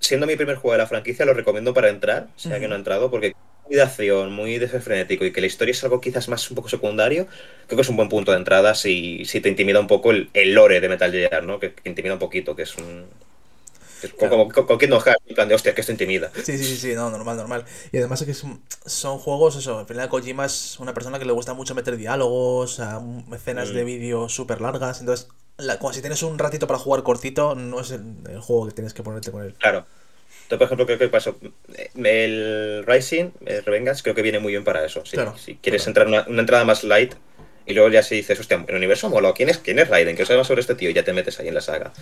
siendo 0.00 0.26
mi 0.26 0.36
primer 0.36 0.56
juego 0.56 0.72
de 0.72 0.78
la 0.78 0.86
franquicia, 0.86 1.24
lo 1.24 1.34
recomiendo 1.34 1.74
para 1.74 1.88
entrar, 1.88 2.28
sea 2.36 2.58
que 2.58 2.68
no 2.68 2.74
ha 2.74 2.78
entrado, 2.78 3.10
porque 3.10 3.34
muy 3.66 3.76
de 3.76 3.82
acción, 3.82 4.32
muy 4.32 4.58
de 4.58 4.66
frenético 4.68 5.24
y 5.24 5.32
que 5.32 5.40
la 5.40 5.46
historia 5.46 5.72
es 5.72 5.84
algo 5.84 6.00
quizás 6.00 6.28
más 6.28 6.50
un 6.50 6.56
poco 6.56 6.68
secundario, 6.68 7.28
creo 7.66 7.76
que 7.76 7.82
es 7.82 7.88
un 7.88 7.96
buen 7.96 8.08
punto 8.08 8.32
de 8.32 8.38
entrada 8.38 8.74
si, 8.74 9.24
si 9.26 9.40
te 9.40 9.48
intimida 9.48 9.78
un 9.78 9.86
poco 9.86 10.10
el, 10.10 10.28
lore 10.54 10.80
de 10.80 10.88
Metal 10.88 11.12
Gear, 11.12 11.44
¿no? 11.44 11.60
Que, 11.60 11.72
que, 11.72 11.88
intimida 11.88 12.14
un 12.14 12.18
poquito, 12.18 12.56
que 12.56 12.62
es 12.62 12.76
un, 12.76 13.06
con, 14.18 14.78
Kingdom 14.78 15.00
Hearts, 15.00 15.22
en 15.26 15.34
plan 15.34 15.48
de 15.48 15.54
hostia, 15.54 15.74
que 15.74 15.80
esto 15.80 15.92
intimida. 15.92 16.30
Sí, 16.42 16.58
sí, 16.58 16.76
sí, 16.76 16.94
no, 16.94 17.10
normal, 17.10 17.36
normal. 17.36 17.64
Y 17.92 17.98
además 17.98 18.20
es 18.20 18.26
que 18.26 18.34
son, 18.34 18.62
son 18.84 19.18
juegos, 19.18 19.56
eso, 19.56 19.78
al 19.80 19.86
final 19.86 20.08
Kojima 20.08 20.46
es 20.46 20.78
una 20.78 20.94
persona 20.94 21.18
que 21.18 21.24
le 21.24 21.32
gusta 21.32 21.54
mucho 21.54 21.74
meter 21.74 21.96
diálogos, 21.96 22.80
a 22.80 23.02
escenas 23.34 23.72
de 23.72 23.82
mm. 23.82 23.86
vídeo 23.86 24.28
súper 24.28 24.60
largas, 24.60 25.00
entonces, 25.00 25.28
como 25.78 25.92
si 25.92 26.00
tienes 26.00 26.22
un 26.22 26.38
ratito 26.38 26.66
para 26.66 26.78
jugar 26.78 27.02
cortito, 27.02 27.54
no 27.54 27.80
es 27.80 27.90
el, 27.90 28.02
juego 28.40 28.68
que 28.68 28.74
tienes 28.74 28.94
que 28.94 29.02
ponerte 29.02 29.30
con 29.30 29.44
él. 29.44 29.54
Claro. 29.58 29.86
Entonces, 30.42 30.58
por 30.58 30.66
ejemplo, 30.66 30.86
creo 30.86 30.98
que 30.98 31.08
pasó. 31.08 31.36
El 31.94 32.84
Rising, 32.86 33.30
el 33.46 33.64
Revengas, 33.64 34.02
creo 34.02 34.16
que 34.16 34.22
viene 34.22 34.40
muy 34.40 34.52
bien 34.52 34.64
para 34.64 34.84
eso. 34.84 35.04
si 35.36 35.56
quieres 35.56 35.86
entrar 35.86 36.08
una, 36.08 36.24
una 36.26 36.40
entrada 36.40 36.64
más 36.64 36.82
light, 36.82 37.14
y 37.70 37.74
luego 37.74 37.88
ya 37.88 38.02
se 38.02 38.16
dices, 38.16 38.38
hostia, 38.38 38.64
el 38.66 38.74
universo 38.74 39.08
mola, 39.08 39.32
¿quién 39.32 39.48
es, 39.48 39.58
quién 39.58 39.78
es 39.78 39.88
Raiden? 39.88 40.16
¿Qué 40.16 40.26
sabes 40.26 40.46
sobre 40.46 40.60
este 40.60 40.74
tío? 40.74 40.90
Y 40.90 40.94
ya 40.94 41.04
te 41.04 41.12
metes 41.12 41.38
ahí 41.38 41.48
en 41.48 41.54
la 41.54 41.60
saga. 41.60 41.92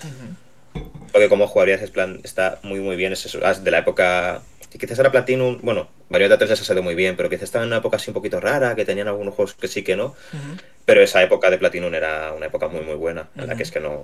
Porque 1.13 1.29
como 1.29 1.47
jugarías 1.47 1.83
es 1.83 1.91
plan, 1.91 2.21
está 2.25 2.59
muy 2.63 2.81
muy 2.81 2.97
bien, 2.97 3.13
es 3.13 3.37
ah, 3.43 3.55
de 3.55 3.71
la 3.71 3.79
época... 3.79 4.43
Quizás 4.71 4.99
era 4.99 5.11
Platinum, 5.11 5.61
bueno, 5.63 5.89
Bayonetta 6.11 6.37
3 6.37 6.51
les 6.51 6.61
ha 6.61 6.65
salido 6.65 6.83
muy 6.83 6.95
bien, 6.95 7.17
pero 7.17 7.31
quizás 7.31 7.45
estaba 7.45 7.65
en 7.65 7.69
una 7.69 7.79
época 7.79 7.97
así 7.97 8.11
un 8.11 8.15
poquito 8.15 8.39
rara, 8.39 8.75
que 8.75 8.85
tenían 8.85 9.09
algunos 9.09 9.35
juegos 9.35 9.55
que 9.55 9.67
sí 9.67 9.83
que 9.83 9.97
no. 9.97 10.15
Pero 10.85 11.01
esa 11.01 11.23
época 11.23 11.49
de 11.49 11.57
Platinum 11.57 11.95
era 11.95 12.35
una 12.35 12.47
época 12.47 12.69
muy 12.69 12.83
muy 12.83 12.95
buena, 12.95 13.31
en 13.35 13.47
la 13.47 13.57
que 13.57 13.63
es 13.63 13.71
que 13.71 13.81
no... 13.81 14.03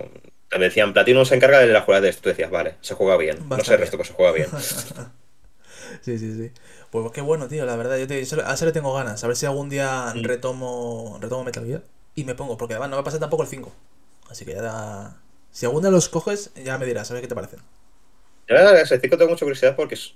Te 0.49 0.57
decían, 0.57 0.93
Platinum 0.93 1.23
se 1.25 1.35
encarga 1.35 1.59
de 1.59 1.67
la 1.67 1.81
jugada 1.81 2.01
de 2.01 2.09
esto, 2.09 2.23
tú 2.23 2.29
decías, 2.29 2.49
vale, 2.49 2.75
se 2.81 2.95
juega 2.95 3.15
bien, 3.17 3.37
no 3.47 3.63
sé 3.63 3.73
el 3.73 3.79
resto, 3.79 3.97
que 3.97 4.05
se 4.05 4.13
juega 4.13 4.31
bien. 4.31 4.47
sí, 6.01 6.17
sí, 6.17 6.33
sí. 6.35 6.51
Pues 6.89 7.11
qué 7.11 7.21
bueno, 7.21 7.47
tío, 7.47 7.65
la 7.65 7.75
verdad, 7.75 7.97
yo 7.97 8.07
te, 8.07 8.15
a 8.15 8.53
ese 8.53 8.65
le 8.65 8.71
tengo 8.71 8.93
ganas, 8.93 9.23
a 9.23 9.27
ver 9.27 9.35
si 9.35 9.45
algún 9.45 9.69
día 9.69 10.13
mm. 10.15 10.23
retomo, 10.23 11.19
retomo 11.21 11.43
Metal 11.43 11.65
Gear 11.65 11.83
y 12.15 12.23
me 12.23 12.33
pongo, 12.33 12.57
porque 12.57 12.73
además 12.73 12.89
no 12.89 12.97
me 12.97 13.03
pasa 13.03 13.19
tampoco 13.19 13.43
el 13.43 13.49
5. 13.49 13.71
Así 14.29 14.45
que 14.45 14.53
ya 14.53 14.61
da 14.61 15.17
si 15.55 15.65
alguno 15.65 15.87
de 15.87 15.91
los 15.91 16.09
coges, 16.09 16.51
ya 16.61 16.77
me 16.77 16.85
dirás, 16.85 17.09
a 17.09 17.13
ver 17.13 17.23
qué 17.23 17.29
te 17.29 17.35
parecen. 17.35 17.59
El 18.47 18.85
5 18.85 19.17
tengo 19.17 19.31
mucha 19.31 19.45
curiosidad 19.45 19.77
porque 19.77 19.95
es... 19.95 20.13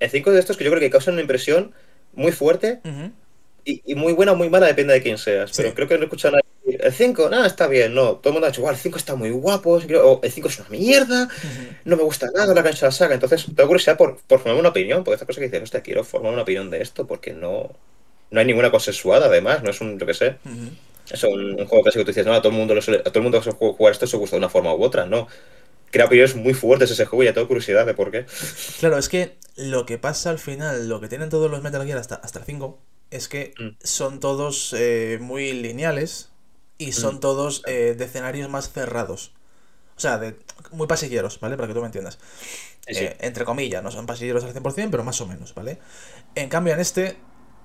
El 0.00 0.10
5 0.10 0.32
de 0.32 0.40
estos 0.40 0.56
que 0.56 0.64
yo 0.64 0.70
creo 0.70 0.80
que 0.80 0.90
causan 0.90 1.14
una 1.14 1.20
impresión 1.20 1.72
muy 2.14 2.32
fuerte 2.32 2.80
y, 3.64 3.94
muy 3.94 4.12
buena 4.12 4.32
o 4.32 4.36
muy 4.36 4.50
mala, 4.50 4.66
depende 4.66 4.92
de 4.92 5.02
quién 5.02 5.18
seas. 5.18 5.52
Pero 5.56 5.72
creo 5.74 5.86
que 5.86 5.94
no 5.94 6.00
he 6.00 6.04
escuchado 6.06 6.34
a 6.34 6.40
nadie 6.40 6.50
el 6.82 6.92
5, 6.92 7.30
nada, 7.30 7.46
está 7.46 7.68
bien, 7.68 7.94
no. 7.94 8.16
Todo 8.16 8.30
el 8.30 8.32
mundo 8.32 8.48
ha 8.48 8.50
dicho, 8.50 8.68
el 8.68 8.76
5 8.76 8.98
está 8.98 9.14
muy 9.14 9.30
guapo, 9.30 9.74
o 9.74 10.20
el 10.20 10.32
5 10.32 10.48
es 10.48 10.58
una 10.58 10.68
mierda, 10.68 11.28
no 11.84 11.96
me 11.96 12.02
gusta 12.02 12.26
nada 12.34 12.52
la 12.52 12.64
cancha 12.64 12.86
de 12.86 12.88
la 12.88 12.92
saga. 12.92 13.14
Entonces, 13.14 13.46
tengo 13.54 13.68
curiosidad 13.68 13.96
por, 13.96 14.18
por 14.26 14.40
formar 14.40 14.58
una 14.58 14.70
opinión, 14.70 15.04
porque 15.04 15.14
esta 15.14 15.26
cosa 15.26 15.38
que 15.38 15.46
dices, 15.46 15.62
hostia, 15.62 15.80
quiero 15.80 16.02
formar 16.02 16.32
una 16.32 16.42
opinión 16.42 16.70
de 16.70 16.82
esto, 16.82 17.06
porque 17.06 17.34
no, 17.34 17.70
no 18.32 18.40
hay 18.40 18.46
ninguna 18.46 18.72
consensuada, 18.72 19.26
además, 19.26 19.62
no 19.62 19.70
es 19.70 19.80
un, 19.80 19.96
yo 19.96 20.06
qué 20.06 20.14
sé. 20.14 20.36
Es 21.10 21.22
un, 21.24 21.56
juego 21.66 21.82
clásico 21.82 22.00
que 22.00 22.04
tú 22.04 22.10
dices, 22.10 22.26
no, 22.26 22.32
a 22.32 22.40
todo 22.40 22.52
el 22.52 22.58
mundo, 22.58 22.74
a 22.74 22.80
todo 22.80 23.12
el 23.14 23.22
mundo 23.22 23.40
que 23.40 23.50
jugar 23.50 23.92
esto 23.92 24.06
se 24.06 24.16
gusta 24.16 24.36
de 24.36 24.38
una 24.38 24.48
forma 24.48 24.74
u 24.74 24.82
otra, 24.82 25.06
no. 25.06 25.28
Crea 25.90 26.06
opiniones 26.06 26.36
muy 26.36 26.54
fuertes 26.54 26.90
ese 26.90 27.04
juego 27.04 27.24
y 27.24 27.26
ya 27.26 27.34
tengo 27.34 27.48
curiosidad 27.48 27.84
de 27.84 27.94
por 27.94 28.12
qué. 28.12 28.26
Claro, 28.78 28.96
es 28.96 29.08
que 29.08 29.36
lo 29.56 29.86
que 29.86 29.98
pasa 29.98 30.30
al 30.30 30.38
final, 30.38 30.88
lo 30.88 31.00
que 31.00 31.08
tienen 31.08 31.30
todos 31.30 31.50
los 31.50 31.62
Metal 31.62 31.84
Gear 31.84 31.98
hasta, 31.98 32.14
hasta 32.14 32.38
el 32.38 32.44
5, 32.44 32.78
es 33.10 33.28
que 33.28 33.54
mm. 33.58 33.68
son 33.82 34.20
todos 34.20 34.74
eh, 34.78 35.18
muy 35.20 35.52
lineales 35.52 36.30
y 36.78 36.92
son 36.92 37.16
mm. 37.16 37.20
todos 37.20 37.62
eh, 37.66 37.94
de 37.98 38.04
escenarios 38.04 38.48
más 38.48 38.72
cerrados. 38.72 39.32
O 39.34 39.96
O 39.96 40.00
sea, 40.00 40.18
de 40.18 40.36
muy 40.70 40.86
pasilleros, 40.86 41.40
¿vale? 41.40 41.56
Para 41.56 41.68
que 41.68 41.74
tú 41.74 41.80
me 41.80 41.86
entiendas. 41.86 42.18
Eh, 42.86 43.16
entre 43.20 43.44
comillas, 43.44 43.82
no 43.82 43.90
son 43.90 44.06
pasilleros 44.06 44.44
al 44.44 44.54
100%, 44.54 44.90
pero 44.90 45.04
más 45.04 45.20
o 45.20 45.26
menos, 45.26 45.54
¿vale? 45.54 45.78
En 46.34 46.48
cambio, 46.48 46.72
en 46.72 46.80
este, 46.80 47.16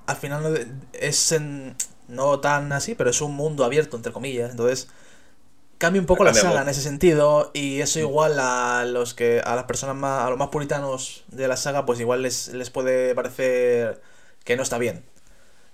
al 0.07 0.17
final 0.17 0.81
es 0.93 1.31
en, 1.31 1.75
no 2.07 2.39
tan 2.39 2.71
así, 2.71 2.95
pero 2.95 3.09
es 3.09 3.21
un 3.21 3.35
mundo 3.35 3.63
abierto, 3.63 3.95
entre 3.97 4.11
comillas. 4.11 4.51
Entonces, 4.51 4.87
cambia 5.77 6.01
un 6.01 6.05
poco 6.05 6.23
la 6.23 6.33
saga 6.33 6.61
en 6.61 6.69
ese 6.69 6.81
sentido. 6.81 7.51
Y 7.53 7.81
eso 7.81 7.99
igual 7.99 8.39
a 8.39 8.85
los 8.85 9.13
que. 9.13 9.41
a 9.43 9.55
las 9.55 9.65
personas 9.65 9.95
más. 9.95 10.25
a 10.25 10.29
los 10.29 10.39
más 10.39 10.49
puritanos 10.49 11.23
de 11.27 11.47
la 11.47 11.57
saga, 11.57 11.85
pues 11.85 11.99
igual 11.99 12.21
les, 12.21 12.49
les 12.49 12.69
puede 12.69 13.15
parecer 13.15 14.01
que 14.43 14.55
no 14.55 14.63
está 14.63 14.77
bien. 14.77 15.03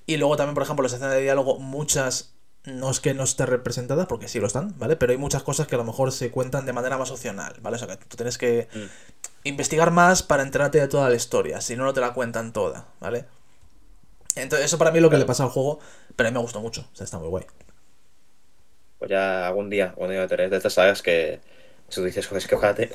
Y 0.05 0.17
luego 0.17 0.35
también, 0.35 0.55
por 0.55 0.63
ejemplo, 0.63 0.83
las 0.83 0.93
escenas 0.93 1.13
de 1.13 1.21
diálogo, 1.21 1.59
muchas. 1.59 2.33
No 2.63 2.91
es 2.91 3.00
que 3.00 3.15
no 3.15 3.23
esté 3.23 3.47
representadas, 3.47 4.05
porque 4.05 4.27
sí 4.27 4.39
lo 4.39 4.45
están, 4.45 4.77
¿vale? 4.77 4.95
Pero 4.95 5.11
hay 5.11 5.17
muchas 5.17 5.41
cosas 5.41 5.65
que 5.65 5.73
a 5.73 5.79
lo 5.79 5.83
mejor 5.83 6.11
se 6.11 6.29
cuentan 6.29 6.67
de 6.67 6.73
manera 6.73 6.95
más 6.95 7.09
opcional, 7.09 7.55
¿vale? 7.59 7.77
O 7.77 7.79
sea 7.79 7.88
que 7.88 8.05
tú 8.05 8.17
tienes 8.17 8.38
que 8.38 8.67
mm. 8.71 9.47
investigar 9.47 9.89
más 9.89 10.21
para 10.21 10.43
enterarte 10.43 10.79
de 10.79 10.88
toda 10.88 11.09
la 11.09 11.15
historia, 11.15 11.59
si 11.59 11.75
no, 11.75 11.85
no 11.85 11.93
te 11.93 12.01
la 12.01 12.13
cuentan 12.13 12.53
toda, 12.53 12.85
¿vale? 13.00 13.25
Entonces, 14.35 14.65
eso 14.65 14.77
para 14.77 14.91
mí 14.91 14.97
es 14.97 15.01
lo 15.01 15.09
que 15.09 15.17
le 15.17 15.25
pasa 15.25 15.43
al 15.43 15.50
juego, 15.50 15.79
pero 16.15 16.27
a 16.27 16.31
mí 16.31 16.35
me 16.35 16.41
gustó 16.41 16.61
mucho, 16.61 16.88
o 16.91 16.95
sea, 16.95 17.03
está 17.03 17.19
muy 17.19 17.27
guay. 17.27 17.45
Pues 19.00 19.09
ya 19.09 19.47
algún 19.47 19.69
día, 19.69 19.89
algún 19.89 20.09
día 20.09 20.27
de 20.27 20.57
estas 20.57 20.73
sagas 20.73 21.01
que. 21.01 21.39
Si 21.89 21.95
tú 21.95 22.05
dices, 22.05 22.31
es 22.31 22.47
que 22.47 22.55
ojate, 22.55 22.89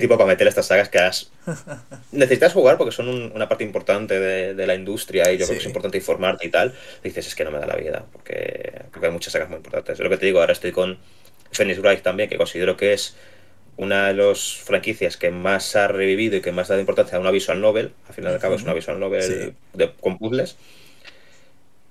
tipo 0.00 0.18
para 0.18 0.26
meter 0.26 0.48
estas 0.48 0.66
sagas 0.66 0.88
que 0.88 0.98
has. 0.98 1.30
Necesitas 2.10 2.52
jugar 2.52 2.76
porque 2.76 2.90
son 2.90 3.30
una 3.32 3.48
parte 3.48 3.62
importante 3.62 4.18
de, 4.18 4.66
la 4.66 4.74
industria 4.74 5.30
y 5.30 5.38
yo 5.38 5.44
creo 5.44 5.56
que 5.56 5.60
es 5.60 5.66
importante 5.66 5.98
informarte 5.98 6.44
y 6.46 6.50
tal. 6.50 6.74
dices, 7.04 7.28
es 7.28 7.34
que 7.36 7.44
no 7.44 7.52
me 7.52 7.60
da 7.60 7.66
la 7.66 7.76
vida 7.76 8.04
porque, 8.10 8.86
porque 8.90 9.06
hay 9.06 9.12
muchas 9.12 9.34
sagas 9.34 9.48
muy 9.48 9.58
importantes. 9.58 10.00
Es 10.00 10.02
lo 10.02 10.10
que 10.10 10.16
te 10.16 10.26
digo, 10.26 10.40
ahora 10.40 10.52
estoy 10.52 10.72
con 10.72 10.98
Phoenix 11.52 11.78
Wright 11.78 12.02
también, 12.02 12.28
que 12.28 12.36
considero 12.36 12.76
que 12.76 12.94
es 12.94 13.14
una 13.76 14.08
de 14.08 14.14
las 14.14 14.56
franquicias 14.56 15.16
que 15.16 15.30
más 15.30 15.74
ha 15.76 15.88
revivido 15.88 16.36
y 16.36 16.40
que 16.40 16.52
más 16.52 16.68
da 16.68 16.78
importancia 16.78 17.16
a 17.16 17.20
una 17.20 17.30
visual 17.30 17.60
novel, 17.60 17.92
al 18.08 18.14
final 18.14 18.32
de 18.32 18.38
cabo 18.38 18.54
es 18.54 18.62
una 18.62 18.74
visual 18.74 19.00
novel 19.00 19.54
de, 19.72 19.92
con 20.00 20.18
puzzles. 20.18 20.56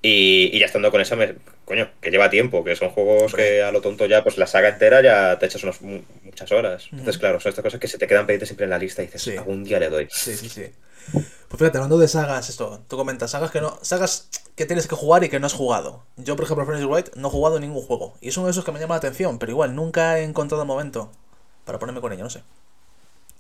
Y, 0.06 0.58
ya 0.60 0.66
estando 0.66 0.92
con 0.92 1.00
esa, 1.00 1.16
me, 1.16 1.36
coño, 1.64 1.90
que 2.02 2.12
lleva 2.12 2.30
tiempo, 2.30 2.64
que 2.64 2.76
son 2.76 2.90
juegos 2.90 3.34
que 3.34 3.64
a 3.64 3.72
lo 3.72 3.80
tonto 3.80 4.06
ya, 4.06 4.22
pues 4.22 4.38
la 4.38 4.48
saga 4.48 4.68
entera 4.68 5.02
ya 5.02 5.40
te 5.40 5.46
echas 5.46 5.64
unas, 5.64 5.82
muchas 5.82 6.52
horas. 6.52 6.90
Entonces, 6.92 7.18
claro, 7.18 7.40
son 7.40 7.52
estas 7.52 7.64
cosas 7.64 7.80
que 7.80 7.88
se 7.88 7.98
te 7.98 8.06
quedan 8.06 8.26
pendientes 8.26 8.50
siempre 8.50 8.66
en 8.66 8.72
la 8.72 8.80
lista 8.80 9.02
y 9.02 9.06
dices, 9.06 9.38
algún 9.38 9.64
día 9.64 9.80
le 9.80 9.90
doy. 9.90 10.08
Sí, 10.12 10.36
sí, 10.36 10.50
sí. 10.50 10.66
Pues 11.14 11.60
fíjate, 11.60 11.78
hablando 11.78 11.98
de 11.98 12.08
sagas, 12.08 12.50
esto, 12.50 12.82
tú 12.88 12.98
comentas, 12.98 13.32
sagas 13.32 13.52
que 13.52 13.62
no, 13.62 13.78
sagas 13.82 14.30
que 14.56 14.66
tienes 14.66 14.88
que 14.88 14.96
jugar 14.96 15.24
y 15.24 15.30
que 15.30 15.40
no 15.40 15.48
has 15.48 15.54
jugado. 15.54 16.04
Yo, 16.18 16.36
por 16.36 16.46
ejemplo, 16.46 16.66
Frenzy 16.66 16.86
White 16.86 17.12
no 17.16 17.30
he 17.30 17.32
jugado 17.32 17.60
ningún 17.60 17.82
juego. 17.82 18.16
Y 18.20 18.30
es 18.30 18.38
uno 18.38 18.48
de 18.48 18.52
esos 18.52 18.66
que 18.66 18.72
me 18.74 18.80
llama 18.80 18.96
la 18.96 19.00
atención, 19.00 19.40
pero 19.40 19.52
igual 19.52 19.74
nunca 19.74 20.20
he 20.20 20.24
encontrado 20.24 20.64
el 20.64 20.68
momento 20.68 21.12
para 21.66 21.80
ponerme 21.80 22.02
con 22.02 22.12
ello, 22.14 22.24
no 22.24 22.30
sé. 22.30 22.44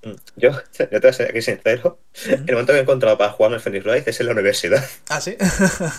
Mm, 0.04 0.16
yo, 0.36 0.52
yo 0.80 0.88
te 0.88 1.00
voy 1.00 1.10
a 1.10 1.14
ser 1.14 1.30
aquí 1.30 1.42
sincero. 1.42 2.00
El 2.26 2.52
momento 2.52 2.74
que 2.74 2.80
he 2.80 2.82
encontrado 2.82 3.18
para 3.18 3.32
jugarme 3.32 3.58
el 3.58 3.62
Phoenix 3.62 3.86
Wright 3.86 4.08
es 4.08 4.20
en 4.20 4.26
la 4.28 4.32
universidad. 4.34 4.84
Ah, 5.10 5.22
sí. 5.22 5.38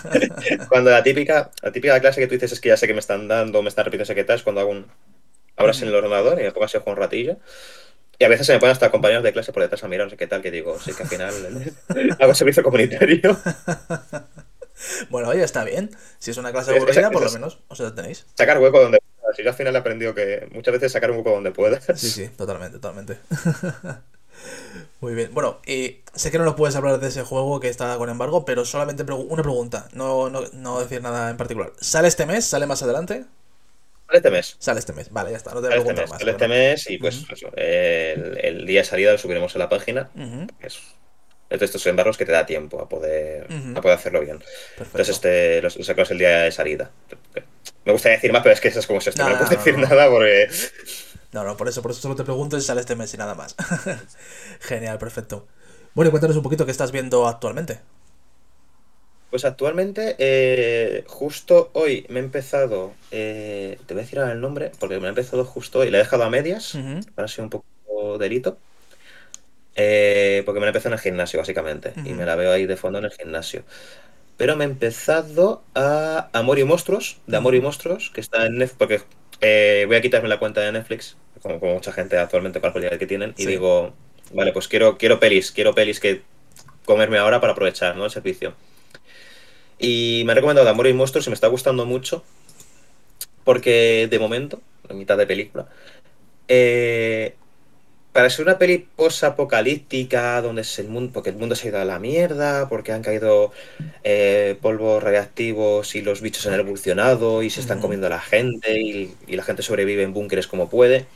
cuando 0.69 0.91
la 0.91 1.03
típica, 1.03 1.51
la 1.61 1.71
típica 1.71 1.99
clase 1.99 2.21
que 2.21 2.27
tú 2.27 2.33
dices 2.33 2.51
es 2.51 2.59
que 2.59 2.69
ya 2.69 2.77
sé 2.77 2.87
que 2.87 2.93
me 2.93 2.99
están 2.99 3.27
dando, 3.27 3.61
me 3.61 3.69
están 3.69 3.85
repitiendo 3.85 4.33
es 4.33 4.43
cuando 4.43 4.61
hago 4.61 4.71
un. 4.71 4.87
Abras 5.57 5.81
en 5.81 5.87
el 5.87 5.95
ordenador 5.95 6.39
y 6.39 6.43
me 6.43 6.51
pongo 6.51 6.65
así 6.65 6.75
a 6.75 6.81
jugar 6.81 6.97
un 6.97 7.03
ratillo. 7.03 7.37
Y 8.19 8.25
a 8.25 8.27
veces 8.27 8.45
se 8.47 8.53
me 8.53 8.59
ponen 8.59 8.73
hasta 8.73 8.91
compañeros 8.91 9.23
de 9.23 9.31
clase 9.31 9.53
por 9.53 9.61
detrás 9.61 9.83
a 9.83 9.87
mirar, 9.87 10.07
no 10.07 10.09
sé 10.09 10.17
qué 10.17 10.27
tal, 10.27 10.41
que 10.41 10.51
digo, 10.51 10.77
sí 10.79 10.93
que 10.93 11.03
al 11.03 11.09
final 11.09 11.33
hago 12.19 12.35
servicio 12.35 12.61
comunitario. 12.61 13.37
bueno, 15.09 15.29
oye, 15.29 15.43
está 15.43 15.63
bien. 15.63 15.91
Si 16.19 16.31
es 16.31 16.37
una 16.37 16.51
clase 16.51 16.75
aburrida, 16.75 17.09
por 17.09 17.23
lo 17.23 17.31
menos 17.31 17.59
o 17.69 17.75
sea, 17.75 17.95
tenéis. 17.95 18.25
Sacar 18.35 18.59
hueco 18.59 18.81
donde 18.81 18.99
yo 19.43 19.49
al 19.49 19.55
final 19.55 19.75
he 19.75 19.79
aprendido 19.79 20.13
que 20.13 20.47
muchas 20.51 20.73
veces 20.73 20.91
sacar 20.91 21.11
un 21.11 21.17
poco 21.17 21.31
donde 21.31 21.51
puedas. 21.51 21.85
Sí, 21.95 22.09
sí, 22.09 22.27
totalmente, 22.29 22.79
totalmente. 22.79 23.17
Muy 25.01 25.13
bien. 25.13 25.33
Bueno, 25.33 25.59
y 25.65 26.01
sé 26.13 26.31
que 26.31 26.37
no 26.37 26.45
nos 26.45 26.55
puedes 26.55 26.75
hablar 26.75 26.99
de 26.99 27.07
ese 27.07 27.23
juego 27.23 27.59
que 27.59 27.69
está 27.69 27.97
con 27.97 28.09
embargo, 28.09 28.45
pero 28.45 28.65
solamente 28.65 29.03
una 29.03 29.43
pregunta, 29.43 29.87
no, 29.93 30.29
no, 30.29 30.79
decir 30.79 31.01
nada 31.01 31.29
en 31.29 31.37
particular. 31.37 31.71
¿Sale 31.79 32.07
este 32.07 32.25
mes? 32.25 32.45
¿Sale 32.45 32.65
más 32.65 32.81
adelante? 32.83 33.25
Sale 34.07 34.17
este 34.17 34.31
mes. 34.31 34.55
Sale 34.59 34.79
este 34.79 34.93
mes, 34.93 35.11
vale, 35.11 35.31
ya 35.31 35.37
está, 35.37 35.53
no 35.53 35.61
te 35.61 35.67
sale 35.67 35.79
este 35.79 35.93
mes, 35.93 36.09
más. 36.09 36.19
Sale 36.19 36.31
este 36.31 36.47
mes 36.47 36.89
y 36.89 36.97
pues 36.97 37.25
el, 37.55 38.65
día 38.65 38.81
de 38.81 38.85
salida 38.85 39.11
lo 39.11 39.17
subiremos 39.17 39.55
a 39.55 39.59
la 39.59 39.69
página. 39.69 40.09
es, 40.59 40.79
de 41.49 41.63
estos 41.63 41.85
embargos 41.87 42.17
que 42.17 42.25
te 42.25 42.31
da 42.31 42.45
tiempo 42.45 42.81
a 42.81 42.89
poder, 42.89 43.47
a 43.75 43.81
poder 43.81 43.97
hacerlo 43.97 44.21
bien. 44.21 44.43
Entonces 44.77 45.09
este, 45.09 45.61
lo, 45.61 45.69
sacamos 45.69 46.11
el 46.11 46.17
día 46.17 46.41
de 46.41 46.51
salida. 46.51 46.91
Me 47.85 47.91
gustaría 47.91 48.17
decir 48.17 48.31
más, 48.31 48.41
pero 48.41 48.53
es 48.53 48.61
que 48.61 48.67
eso 48.69 48.79
es 48.79 48.87
como 48.87 49.01
si 49.01 49.09
esto. 49.09 49.23
No, 49.23 49.29
no, 49.29 49.37
puedo 49.37 49.49
decir 49.49 49.77
nada 49.77 50.09
porque. 50.09 50.49
No, 51.31 51.43
no, 51.43 51.57
por 51.57 51.67
eso, 51.67 51.81
por 51.81 51.91
eso 51.91 52.01
solo 52.01 52.15
te 52.15 52.23
pregunto 52.23 52.59
si 52.59 52.65
sale 52.65 52.81
este 52.81 52.95
mes 52.95 53.13
y 53.13 53.17
nada 53.17 53.35
más. 53.35 53.55
Genial, 54.61 54.97
perfecto. 54.97 55.47
Bueno, 55.93 56.09
y 56.09 56.11
cuéntanos 56.11 56.37
un 56.37 56.43
poquito 56.43 56.65
qué 56.65 56.71
estás 56.71 56.91
viendo 56.91 57.27
actualmente. 57.27 57.79
Pues 59.29 59.43
actualmente, 59.43 60.15
eh, 60.17 61.03
justo 61.07 61.71
hoy 61.73 62.05
me 62.09 62.21
he 62.21 62.23
empezado. 62.23 62.93
Eh, 63.11 63.77
te 63.85 63.93
voy 63.93 64.01
a 64.01 64.03
decir 64.03 64.19
ahora 64.19 64.31
el 64.31 64.39
nombre, 64.39 64.71
porque 64.79 64.99
me 64.99 65.07
he 65.07 65.09
empezado 65.09 65.43
justo 65.43 65.79
hoy. 65.79 65.89
Le 65.89 65.97
he 65.97 66.01
dejado 66.01 66.23
a 66.23 66.29
medias, 66.29 66.77
para 67.15 67.27
ser 67.27 67.43
un 67.43 67.49
poco 67.49 68.17
delito. 68.17 68.57
Eh, 69.75 70.41
porque 70.45 70.61
me 70.61 70.65
la 70.65 70.69
empezado 70.69 70.93
en 70.93 70.99
el 70.99 71.03
gimnasio, 71.03 71.39
básicamente. 71.39 71.93
Y 72.05 72.13
me 72.13 72.25
la 72.25 72.35
veo 72.35 72.51
ahí 72.51 72.65
de 72.65 72.77
fondo 72.77 72.99
en 72.99 73.05
el 73.05 73.11
gimnasio. 73.11 73.63
Pero 74.37 74.55
me 74.55 74.65
he 74.65 74.67
empezado 74.67 75.63
a 75.75 76.29
Amor 76.33 76.59
y 76.59 76.63
Monstruos, 76.63 77.19
de 77.25 77.37
Amor 77.37 77.55
y 77.55 77.61
Monstruos, 77.61 78.11
que 78.13 78.21
está 78.21 78.45
en 78.45 78.57
Netflix, 78.57 78.77
porque 78.77 79.01
eh, 79.41 79.85
voy 79.87 79.95
a 79.95 80.01
quitarme 80.01 80.27
la 80.27 80.39
cuenta 80.39 80.61
de 80.61 80.71
Netflix, 80.71 81.15
como, 81.41 81.59
mucha 81.59 81.93
gente 81.93 82.17
actualmente 82.17 82.59
con 82.59 82.73
la 82.81 82.97
que 82.97 83.07
tienen, 83.07 83.33
y 83.37 83.45
digo, 83.45 83.93
vale, 84.33 84.51
pues 84.51 84.67
quiero, 84.67 84.97
quiero 84.97 85.19
pelis, 85.19 85.51
quiero 85.51 85.73
pelis 85.73 85.99
que 85.99 86.21
comerme 86.85 87.17
ahora 87.17 87.39
para 87.39 87.53
aprovechar 87.53 87.95
¿no? 87.95 88.05
el 88.05 88.11
servicio. 88.11 88.53
Y 89.79 90.23
me 90.25 90.33
ha 90.33 90.35
recomendado 90.35 90.67
Amor 90.69 90.87
y 90.87 90.93
Monstruos 90.93 91.27
y 91.27 91.29
me 91.29 91.33
está 91.33 91.47
gustando 91.47 91.85
mucho, 91.85 92.23
porque 93.45 94.07
de 94.09 94.19
momento, 94.19 94.61
en 94.89 94.97
mitad 94.97 95.17
de 95.17 95.27
película, 95.27 95.67
eh, 96.47 97.35
para 98.15 98.29
ser 98.29 98.45
una 98.45 98.57
peli 98.57 98.77
post-apocalíptica, 98.77 100.41
donde 100.41 100.61
es 100.61 100.79
el 100.79 100.87
mundo, 100.87 101.11
porque 101.13 101.31
el 101.31 101.35
mundo 101.35 101.53
se 101.53 101.67
ha 101.67 101.71
ido 101.71 101.81
a 101.81 101.83
la 101.83 101.99
mierda, 101.99 102.69
porque 102.69 102.93
han 102.93 103.01
caído 103.01 103.51
eh, 104.05 104.55
polvos 104.61 105.03
radiactivos 105.03 105.95
y 105.95 106.01
los 106.01 106.21
bichos 106.21 106.47
han 106.47 106.57
evolucionado 106.57 107.43
y 107.43 107.49
se 107.49 107.59
están 107.59 107.81
comiendo 107.81 108.07
a 108.07 108.11
la 108.11 108.21
gente 108.21 108.79
y, 108.79 109.13
la 109.27 109.43
gente 109.43 109.63
sobrevive 109.63 110.03
en 110.03 110.13
búnkeres 110.13 110.47
como 110.47 110.69
puede. 110.69 111.07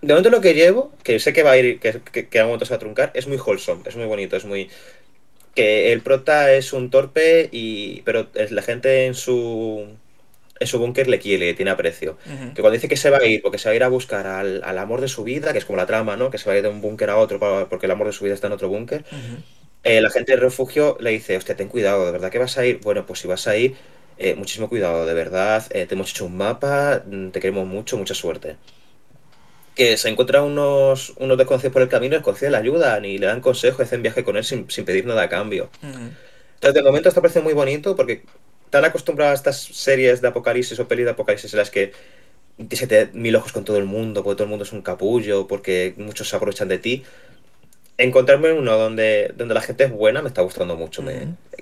De 0.00 0.14
momento 0.14 0.30
lo 0.30 0.40
que 0.40 0.54
llevo, 0.54 0.90
que 1.02 1.20
sé 1.20 1.34
que 1.34 1.42
va 1.42 1.50
a 1.50 1.58
ir, 1.58 1.78
que, 1.80 2.00
que, 2.00 2.28
que 2.28 2.40
a 2.40 2.44
momento 2.46 2.64
se 2.64 2.70
va 2.70 2.76
a 2.76 2.80
truncar, 2.80 3.10
es 3.12 3.26
muy 3.26 3.36
wholesome, 3.36 3.82
es 3.86 3.94
muy 3.94 4.06
bonito, 4.06 4.36
es 4.36 4.46
muy... 4.46 4.70
Que 5.54 5.92
el 5.92 6.00
prota 6.00 6.50
es 6.54 6.72
un 6.72 6.88
torpe, 6.88 7.50
y 7.52 8.00
pero 8.06 8.28
la 8.34 8.62
gente 8.62 9.04
en 9.04 9.14
su 9.14 9.98
en 10.62 10.66
su 10.66 10.78
búnker 10.78 11.08
le 11.08 11.18
quiere, 11.18 11.54
tiene 11.54 11.70
aprecio. 11.70 12.16
Que 12.54 12.60
cuando 12.60 12.72
dice 12.72 12.88
que 12.88 12.96
se 12.96 13.10
va 13.10 13.18
a 13.18 13.24
ir, 13.24 13.42
porque 13.42 13.58
se 13.58 13.68
va 13.68 13.72
a 13.72 13.76
ir 13.76 13.84
a 13.84 13.88
buscar 13.88 14.26
al, 14.26 14.78
amor 14.78 15.00
de 15.00 15.08
su 15.08 15.24
vida, 15.24 15.52
que 15.52 15.58
es 15.58 15.64
como 15.64 15.76
la 15.76 15.86
trama, 15.86 16.16
¿no? 16.16 16.30
Que 16.30 16.38
se 16.38 16.46
va 16.46 16.54
a 16.54 16.56
ir 16.56 16.62
de 16.62 16.68
un 16.68 16.80
búnker 16.80 17.10
a 17.10 17.16
otro 17.16 17.38
porque 17.68 17.86
el 17.86 17.92
amor 17.92 18.06
de 18.06 18.12
su 18.12 18.24
vida 18.24 18.34
está 18.34 18.46
en 18.46 18.54
otro 18.54 18.68
búnker. 18.68 19.04
Eh, 19.84 20.00
la 20.00 20.10
gente 20.10 20.32
del 20.32 20.40
refugio 20.40 20.96
le 21.00 21.10
dice, 21.10 21.36
hostia, 21.36 21.56
ten 21.56 21.68
cuidado, 21.68 22.06
¿de 22.06 22.12
verdad 22.12 22.30
que 22.30 22.38
vas 22.38 22.56
a 22.56 22.64
ir? 22.64 22.80
Bueno, 22.82 23.04
pues 23.04 23.20
si 23.20 23.26
vas 23.28 23.48
a 23.48 23.56
ir, 23.56 23.74
eh, 24.16 24.34
muchísimo 24.36 24.68
cuidado, 24.68 25.06
de 25.06 25.14
verdad, 25.14 25.64
eh, 25.70 25.86
te 25.86 25.94
hemos 25.94 26.10
hecho 26.10 26.26
un 26.26 26.36
mapa, 26.36 27.02
mm, 27.04 27.30
te 27.30 27.40
queremos 27.40 27.66
mucho, 27.66 27.96
mucha 27.96 28.14
suerte. 28.14 28.56
Que 29.74 29.96
se 29.96 30.08
encuentran 30.08 30.44
unos, 30.44 31.14
unos 31.16 31.36
desconocidos 31.36 31.72
por 31.72 31.82
el 31.82 31.88
camino, 31.88 32.14
el 32.14 32.22
conceden 32.22 32.52
la 32.52 32.58
ayudan 32.58 33.04
y 33.04 33.18
le 33.18 33.26
dan 33.26 33.40
consejos, 33.40 33.80
hacen 33.80 34.02
viaje 34.02 34.22
con 34.22 34.36
él 34.36 34.44
sin, 34.44 34.66
pedir 34.66 35.06
nada 35.06 35.22
a 35.22 35.28
cambio. 35.28 35.70
Entonces, 35.82 36.74
de 36.74 36.82
momento, 36.82 37.08
esto 37.08 37.22
parece 37.22 37.40
muy 37.40 37.54
bonito 37.54 37.96
porque 37.96 38.22
tan 38.72 38.86
acostumbrado 38.86 39.32
a 39.32 39.34
estas 39.34 39.60
series 39.60 40.22
de 40.22 40.28
apocalipsis 40.28 40.80
o 40.80 40.88
pelis 40.88 41.04
de 41.04 41.10
apocalipsis 41.10 41.52
en 41.52 41.58
las 41.58 41.70
que 41.70 41.92
se 42.70 42.86
te 42.86 43.10
mil 43.12 43.36
ojos 43.36 43.52
con 43.52 43.66
todo 43.66 43.76
el 43.76 43.84
mundo, 43.84 44.24
porque 44.24 44.36
todo 44.36 44.44
el 44.44 44.48
mundo 44.48 44.64
es 44.64 44.72
un 44.72 44.80
capullo, 44.80 45.46
porque 45.46 45.92
muchos 45.98 46.30
se 46.30 46.36
aprovechan 46.36 46.68
de 46.68 46.78
ti. 46.78 47.04
Encontrarme 47.98 48.48
en 48.48 48.56
uno 48.56 48.78
donde, 48.78 49.30
donde 49.36 49.52
la 49.52 49.60
gente 49.60 49.84
es 49.84 49.90
buena 49.90 50.22
me 50.22 50.28
está 50.28 50.40
gustando 50.40 50.74
mucho. 50.74 51.04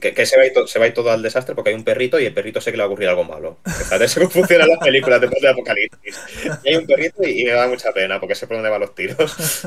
que, 0.01 0.25
se, 0.25 0.39
va 0.39 0.47
y 0.47 0.53
se 0.69 0.79
va 0.79 0.95
todo 0.95 1.11
al 1.11 1.21
desastre 1.21 1.57
porque 1.57 1.71
hay 1.71 1.77
un 1.77 1.83
perrito 1.83 2.21
y 2.21 2.27
el 2.27 2.33
perrito 2.33 2.61
sé 2.61 2.71
que 2.71 2.77
le 2.77 2.85
va 2.85 2.87
a 2.87 2.91
ocurrir 2.91 3.09
algo 3.09 3.25
malo. 3.25 3.59
Eso 4.01 4.21
cómo 4.21 4.31
funcionan 4.47 4.69
las 4.69 4.79
películas 4.79 5.21
después 5.21 5.43
de 5.43 5.49
Apocalipsis. 5.49 6.17
Y 6.63 6.69
hay 6.69 6.77
un 6.77 6.87
perrito 6.87 7.25
y, 7.25 7.45
me 7.45 7.51
da 7.51 7.67
mucha 7.67 7.91
pena 7.91 8.21
porque 8.21 8.37
sé 8.37 8.47
por 8.47 8.57
dónde 8.57 8.71
van 8.71 8.83
los 8.83 8.95
tiros. 8.95 9.67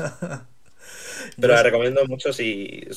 Pero 1.38 1.52
la 1.52 1.62
recomiendo 1.62 2.06
mucho 2.06 2.32
si, 2.32 2.88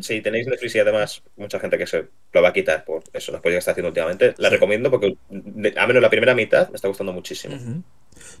si 0.00 0.20
tenéis 0.22 0.46
Netflix 0.46 0.74
y 0.74 0.78
además 0.78 1.22
mucha 1.36 1.60
gente 1.60 1.76
que 1.76 1.86
se 1.86 2.06
lo 2.32 2.42
va 2.42 2.48
a 2.48 2.52
quitar 2.52 2.84
por 2.84 3.02
eso, 3.12 3.32
las 3.32 3.40
cosas 3.40 3.52
que 3.52 3.58
está 3.58 3.70
haciendo 3.72 3.88
últimamente, 3.88 4.34
la 4.38 4.48
recomiendo 4.48 4.90
porque 4.90 5.16
a 5.76 5.86
menos 5.86 6.02
la 6.02 6.10
primera 6.10 6.34
mitad 6.34 6.68
me 6.70 6.76
está 6.76 6.88
gustando 6.88 7.12
muchísimo. 7.12 7.56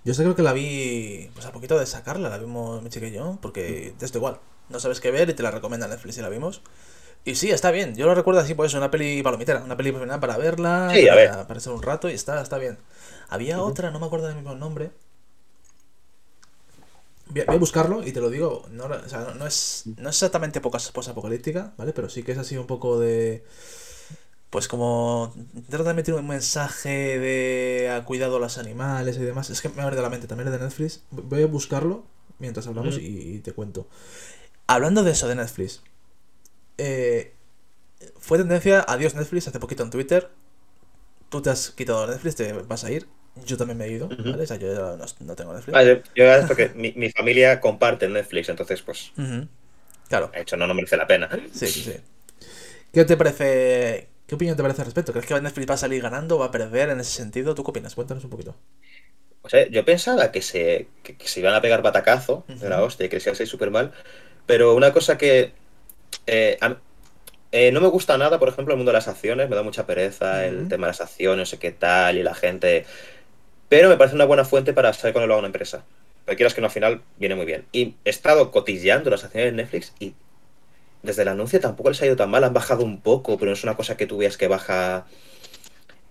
Yo 0.04 0.14
sé 0.14 0.22
creo 0.22 0.34
que 0.34 0.42
la 0.42 0.52
vi, 0.52 1.30
pues 1.34 1.46
a 1.46 1.52
poquito 1.52 1.78
de 1.78 1.86
sacarla, 1.86 2.28
la 2.28 2.38
vimos 2.38 2.82
mi 2.82 2.88
chica 2.88 3.06
y 3.06 3.12
yo, 3.12 3.38
porque 3.42 3.92
esto 4.00 4.18
igual, 4.18 4.38
no 4.68 4.80
sabes 4.80 5.00
qué 5.00 5.10
ver 5.10 5.28
y 5.28 5.34
te 5.34 5.42
la 5.42 5.50
recomienda 5.50 5.88
Netflix 5.88 6.18
y 6.18 6.22
la 6.22 6.28
vimos. 6.28 6.62
Y 7.24 7.34
sí, 7.34 7.50
está 7.50 7.72
bien. 7.72 7.96
Yo 7.96 8.06
lo 8.06 8.14
recuerdo 8.14 8.40
así, 8.40 8.54
pues, 8.54 8.72
una 8.74 8.88
peli 8.88 9.20
palomitera, 9.20 9.60
una 9.64 9.76
peli 9.76 9.90
para 9.90 10.36
verla, 10.36 10.92
para, 11.08 11.44
ver. 11.44 11.68
un 11.68 11.82
rato 11.82 12.08
y 12.08 12.12
está, 12.12 12.40
está 12.40 12.56
bien. 12.56 12.78
Había 13.28 13.60
otra, 13.60 13.90
no 13.90 13.98
me 13.98 14.06
acuerdo 14.06 14.28
del 14.28 14.36
mismo 14.36 14.54
nombre, 14.54 14.92
Voy 17.28 17.42
a, 17.46 17.56
buscarlo 17.56 18.06
y 18.06 18.12
te 18.12 18.20
lo 18.20 18.30
digo. 18.30 18.66
No, 18.70 18.84
o 18.84 19.08
sea, 19.08 19.34
no, 19.36 19.46
es, 19.46 19.84
no 19.96 20.08
es 20.08 20.16
exactamente 20.16 20.60
post-apocalíptica, 20.60 21.74
¿vale? 21.76 21.92
Pero 21.92 22.08
sí 22.08 22.22
que 22.22 22.32
es 22.32 22.38
así 22.38 22.56
un 22.56 22.66
poco 22.66 22.98
de. 22.98 23.44
Pues 24.50 24.68
como. 24.68 25.34
Trata 25.68 25.90
de 25.90 25.94
meter 25.94 26.14
un 26.14 26.26
mensaje 26.26 27.18
de 27.18 28.02
cuidado 28.04 28.36
a 28.36 28.40
los 28.40 28.58
animales 28.58 29.16
y 29.16 29.20
demás. 29.20 29.50
Es 29.50 29.60
que 29.60 29.68
me 29.68 29.82
abre 29.82 29.96
de 29.96 30.02
la 30.02 30.10
mente. 30.10 30.28
También 30.28 30.48
es 30.48 30.52
de 30.52 30.60
Netflix. 30.60 31.02
Voy 31.10 31.42
a 31.42 31.46
buscarlo 31.46 32.04
mientras 32.38 32.66
hablamos 32.66 32.98
y, 32.98 33.40
te 33.40 33.52
cuento. 33.52 33.88
Hablando 34.66 35.02
de 35.02 35.10
eso 35.10 35.26
de 35.26 35.34
Netflix. 35.34 35.82
Eh, 36.78 37.34
fue 38.18 38.38
tendencia 38.38 38.84
adiós 38.86 39.14
Netflix 39.14 39.48
hace 39.48 39.58
poquito 39.58 39.82
en 39.82 39.90
Twitter. 39.90 40.30
Tú 41.28 41.42
te 41.42 41.50
has 41.50 41.70
quitado 41.70 42.06
Netflix, 42.06 42.36
te 42.36 42.52
vas 42.52 42.84
a 42.84 42.90
ir. 42.90 43.08
Yo 43.44 43.56
también 43.56 43.78
me 43.78 43.84
he 43.86 43.92
ido, 43.92 44.08
¿vale? 44.08 44.42
O 44.42 44.46
sea, 44.46 44.56
yo 44.56 44.96
no, 44.96 45.36
tengo 45.36 45.52
Netflix. 45.52 45.72
Vale, 45.72 46.02
yo 46.14 46.24
es 46.24 46.46
porque 46.46 46.70
mi, 46.74 46.92
mi, 46.92 47.10
familia 47.10 47.60
comparte 47.60 48.08
Netflix, 48.08 48.48
entonces 48.48 48.82
pues. 48.82 49.12
Claro. 50.08 50.30
De 50.32 50.40
hecho, 50.40 50.56
no, 50.56 50.66
no 50.66 50.74
merece 50.74 50.96
la 50.96 51.06
pena. 51.06 51.28
Sí, 51.52 51.66
sí, 51.66 51.82
sí. 51.82 51.94
¿Qué 52.92 53.04
te 53.04 53.16
parece? 53.16 54.08
¿Qué 54.26 54.34
opinión 54.34 54.56
te 54.56 54.62
parece 54.62 54.82
al 54.82 54.86
respecto? 54.86 55.12
¿Crees 55.12 55.26
que 55.26 55.40
Netflix 55.40 55.68
va 55.70 55.74
a 55.74 55.78
salir 55.78 56.02
ganando, 56.02 56.38
va 56.38 56.46
a 56.46 56.50
perder 56.50 56.90
en 56.90 57.00
ese 57.00 57.12
sentido? 57.12 57.54
¿Tú 57.54 57.62
qué 57.62 57.70
opinas? 57.70 57.94
Cuéntanos 57.94 58.24
un 58.24 58.30
poquito. 58.30 58.56
O 59.42 59.48
sea, 59.48 59.68
yo 59.68 59.84
pensaba 59.84 60.32
que 60.32 60.42
se, 60.42 60.88
que, 61.02 61.16
se 61.28 61.40
iban 61.40 61.54
a 61.54 61.60
pegar 61.60 61.82
batacazo 61.82 62.44
de 62.48 62.68
la 62.68 62.82
hostia 62.82 63.06
y 63.06 63.08
que 63.08 63.20
se 63.20 63.30
iba 63.30 63.38
a 63.40 63.46
súper 63.46 63.70
mal. 63.70 63.92
Pero 64.46 64.74
una 64.74 64.92
cosa 64.92 65.18
que. 65.18 65.52
Eh, 66.26 66.58
eh, 67.52 67.70
no 67.70 67.80
me 67.80 67.88
gusta 67.88 68.18
nada, 68.18 68.38
por 68.40 68.48
ejemplo, 68.48 68.74
el 68.74 68.78
mundo 68.78 68.90
de 68.90 68.98
las 68.98 69.08
acciones. 69.08 69.48
Me 69.48 69.54
da 69.54 69.62
mucha 69.62 69.86
pereza 69.86 70.46
el 70.46 70.68
tema 70.68 70.86
de 70.86 70.90
las 70.90 71.00
acciones, 71.00 71.38
no 71.38 71.46
sé 71.46 71.58
qué 71.58 71.70
tal, 71.70 72.16
y 72.16 72.22
la 72.22 72.34
gente 72.34 72.86
pero 73.68 73.88
me 73.88 73.96
parece 73.96 74.14
una 74.14 74.24
buena 74.24 74.44
fuente 74.44 74.72
para 74.72 74.92
saber 74.92 75.12
cuando 75.12 75.26
lo 75.26 75.34
haga 75.34 75.40
una 75.40 75.48
empresa. 75.48 75.84
Pero 76.24 76.36
quieras 76.36 76.54
que 76.54 76.60
no, 76.60 76.66
al 76.66 76.72
final 76.72 77.02
viene 77.18 77.34
muy 77.34 77.46
bien. 77.46 77.64
Y 77.72 77.94
he 78.04 78.10
estado 78.10 78.50
cotilleando 78.50 79.10
las 79.10 79.24
acciones 79.24 79.52
de 79.52 79.56
Netflix 79.56 79.92
y 80.00 80.14
desde 81.02 81.22
el 81.22 81.28
anuncio 81.28 81.60
tampoco 81.60 81.90
les 81.90 82.02
ha 82.02 82.06
ido 82.06 82.16
tan 82.16 82.30
mal. 82.30 82.44
Han 82.44 82.52
bajado 82.52 82.84
un 82.84 83.00
poco, 83.00 83.38
pero 83.38 83.50
no 83.50 83.54
es 83.54 83.62
una 83.62 83.76
cosa 83.76 83.96
que 83.96 84.06
tú 84.06 84.18
veas 84.18 84.36
que 84.36 84.48
baja 84.48 85.06